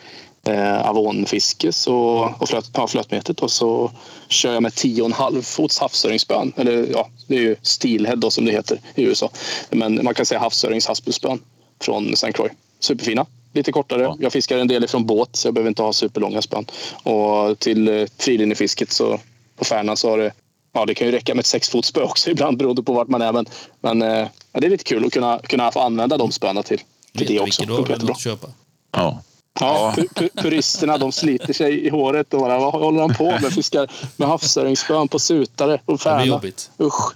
eh, 0.48 0.90
avonfiske 0.90 1.72
så, 1.72 1.98
och 2.40 2.50
flöt, 2.50 2.70
ja, 2.74 2.88
flötmetet 2.88 3.38
då, 3.38 3.48
så 3.48 3.92
kör 4.28 4.54
jag 4.54 4.64
med 4.64 4.72
10,5 4.72 5.42
fots 5.42 5.80
havsöringsspön. 5.80 6.54
Eller 6.58 6.88
ja, 6.92 7.10
det 7.28 7.36
är 7.36 7.42
ju 7.42 7.56
steelhead 7.62 8.16
då, 8.16 8.32
som 8.32 8.46
det 8.46 8.52
heter 8.52 8.80
i 8.96 9.04
USA. 9.04 9.30
Men 9.70 10.04
man 10.04 10.14
kan 10.14 10.26
säga 10.26 10.40
havsörings 10.40 10.88
haspelspön 10.88 11.40
från 11.82 12.14
St. 12.14 12.32
Croix. 12.32 12.54
Superfina. 12.80 13.26
Lite 13.54 13.72
kortare. 13.72 14.02
Ja. 14.02 14.18
Jag 14.20 14.34
fiskar 14.34 14.58
en 14.58 14.68
del 14.68 14.84
ifrån 14.84 15.06
båt 15.06 15.30
så 15.36 15.48
jag 15.48 15.54
behöver 15.54 15.70
inte 15.70 15.82
ha 15.82 15.94
superlånga 15.94 16.42
spön. 16.42 16.66
Och 17.04 17.60
till 17.60 17.88
eh, 17.88 18.08
frilinjefisket 18.18 18.92
så 18.92 19.20
på 19.58 19.66
Färna 19.66 19.96
så 19.96 20.10
har 20.10 20.18
det 20.18 20.32
Ja, 20.76 20.86
det 20.86 20.94
kan 20.94 21.08
ju 21.08 21.14
räcka 21.14 21.36
med 21.36 21.40
ett 21.40 21.46
sexfotsspö 21.46 22.02
också 22.04 22.30
ibland 22.32 22.58
beroende 22.58 22.84
på 22.84 22.94
vart 22.94 23.08
man 23.08 23.22
är. 23.22 23.34
Men, 23.34 23.46
men 23.82 24.02
eh, 24.02 24.28
ja, 24.52 24.60
det 24.60 24.66
är 24.66 24.70
lite 24.70 24.84
kul 24.84 25.06
att 25.06 25.14
kunna, 25.14 25.40
kunna 25.44 25.72
få 25.72 25.80
använda 25.80 26.18
de 26.18 26.32
spöna 26.32 26.64
till, 26.64 26.82
till 27.18 27.28
det 27.28 27.40
också. 27.40 27.62
vilket 27.62 28.00
du 28.00 28.06
har 28.06 28.12
att 28.12 28.20
köpa? 28.20 28.48
ja. 28.92 29.22
Ja, 29.60 29.94
pu- 29.98 30.08
pu- 30.14 30.42
puristerna 30.42 30.98
de 30.98 31.12
sliter 31.12 31.54
sig 31.54 31.86
i 31.86 31.90
håret 31.90 32.34
och 32.34 32.40
bara, 32.40 32.60
vad 32.60 32.74
håller 32.74 33.00
de 33.00 33.14
på 33.14 33.24
med? 33.32 33.54
Fiskar 33.54 33.92
med 34.18 34.28
havsöringsspön 34.28 35.08
på 35.08 35.20
sutare 35.20 35.74
och 35.74 35.80
Det 35.80 35.86
blir 35.86 35.98
färna. 35.98 36.26
jobbigt. 36.26 36.72
Usch. 36.80 37.12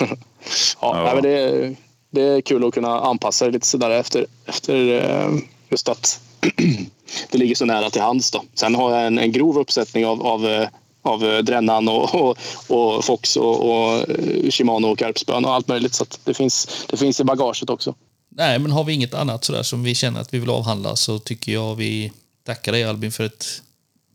ja, 0.00 0.06
Ja. 0.80 1.02
Nej, 1.04 1.14
men 1.14 1.22
det, 1.22 1.30
är- 1.38 1.76
det 2.10 2.22
är 2.22 2.40
kul 2.40 2.64
att 2.64 2.74
kunna 2.74 3.00
anpassa 3.00 3.44
det 3.44 3.50
lite 3.50 3.66
sådär 3.66 3.90
efter, 3.90 4.26
efter 4.46 5.02
eh, 5.04 5.28
just 5.70 5.88
att 5.88 6.20
det 7.30 7.38
ligger 7.38 7.54
så 7.54 7.64
nära 7.64 7.90
till 7.90 8.02
hands. 8.02 8.30
Då. 8.30 8.42
Sen 8.54 8.74
har 8.74 8.90
jag 8.96 9.06
en, 9.06 9.18
en 9.18 9.32
grov 9.32 9.58
uppsättning 9.58 10.06
av, 10.06 10.26
av, 10.26 10.46
eh, 10.46 10.68
av 11.02 11.24
eh, 11.24 11.38
Drännan 11.38 11.88
och, 11.88 12.14
och, 12.14 12.38
och 12.68 13.04
Fox 13.04 13.36
och, 13.36 13.60
och 13.70 14.04
Shimano 14.50 14.86
och 14.88 14.98
Karpspön 14.98 15.44
och 15.44 15.54
allt 15.54 15.68
möjligt. 15.68 15.94
Så 15.94 16.02
att 16.02 16.20
det, 16.24 16.34
finns, 16.34 16.86
det 16.90 16.96
finns 16.96 17.20
i 17.20 17.24
bagaget 17.24 17.70
också. 17.70 17.94
Nej, 18.36 18.58
men 18.58 18.70
har 18.70 18.84
vi 18.84 18.92
inget 18.92 19.14
annat 19.14 19.44
sådär 19.44 19.62
som 19.62 19.82
vi 19.82 19.94
känner 19.94 20.20
att 20.20 20.34
vi 20.34 20.38
vill 20.38 20.50
avhandla 20.50 20.96
så 20.96 21.18
tycker 21.18 21.52
jag 21.52 21.74
vi 21.74 22.12
tackar 22.46 22.72
dig 22.72 22.84
Albin 22.84 23.12
för 23.12 23.24
ett 23.24 23.62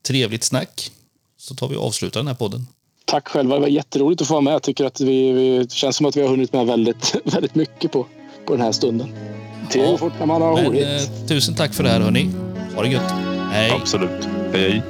trevligt 0.07 0.43
snack. 0.43 0.91
Så 1.38 1.56
tar 1.56 1.68
vi 1.68 1.76
och 1.76 1.85
avslutar 1.88 2.19
den 2.19 2.27
här 2.27 2.34
podden. 2.35 2.68
Tack 3.06 3.27
själva. 3.27 3.56
Det 3.56 3.61
var 3.61 3.68
jätteroligt 3.68 4.22
att 4.22 4.27
få 4.27 4.34
vara 4.34 4.41
med. 4.41 4.53
Jag 4.53 4.64
tycker 4.64 4.85
att 4.85 5.02
vi, 5.02 5.31
vi 5.31 5.57
det 5.57 5.72
känns 5.72 5.95
som 5.95 6.06
att 6.06 6.18
vi 6.18 6.22
har 6.22 6.30
hunnit 6.30 6.53
med 6.53 6.65
väldigt, 6.68 7.15
väldigt 7.26 7.56
mycket 7.56 7.91
på, 7.91 8.07
på 8.45 8.53
den 8.53 8.61
här 8.61 8.72
stunden. 8.72 9.07
Tiden 9.69 9.91
Ja, 9.91 9.98
fort 9.98 10.14
när 10.19 10.26
man 10.26 10.41
har 10.41 10.53
Men 10.56 10.65
roligt. 10.65 10.85
eh, 10.85 11.26
tusen 11.27 11.56
tack 11.56 11.73
för 11.73 11.84
det 11.84 11.89
här 11.89 11.99
hörni. 11.99 12.30
Ha 12.76 12.84
det 12.84 12.89
gött. 12.89 13.11
Hej. 13.52 13.72
absolut. 13.72 14.27
Hej. 14.53 14.84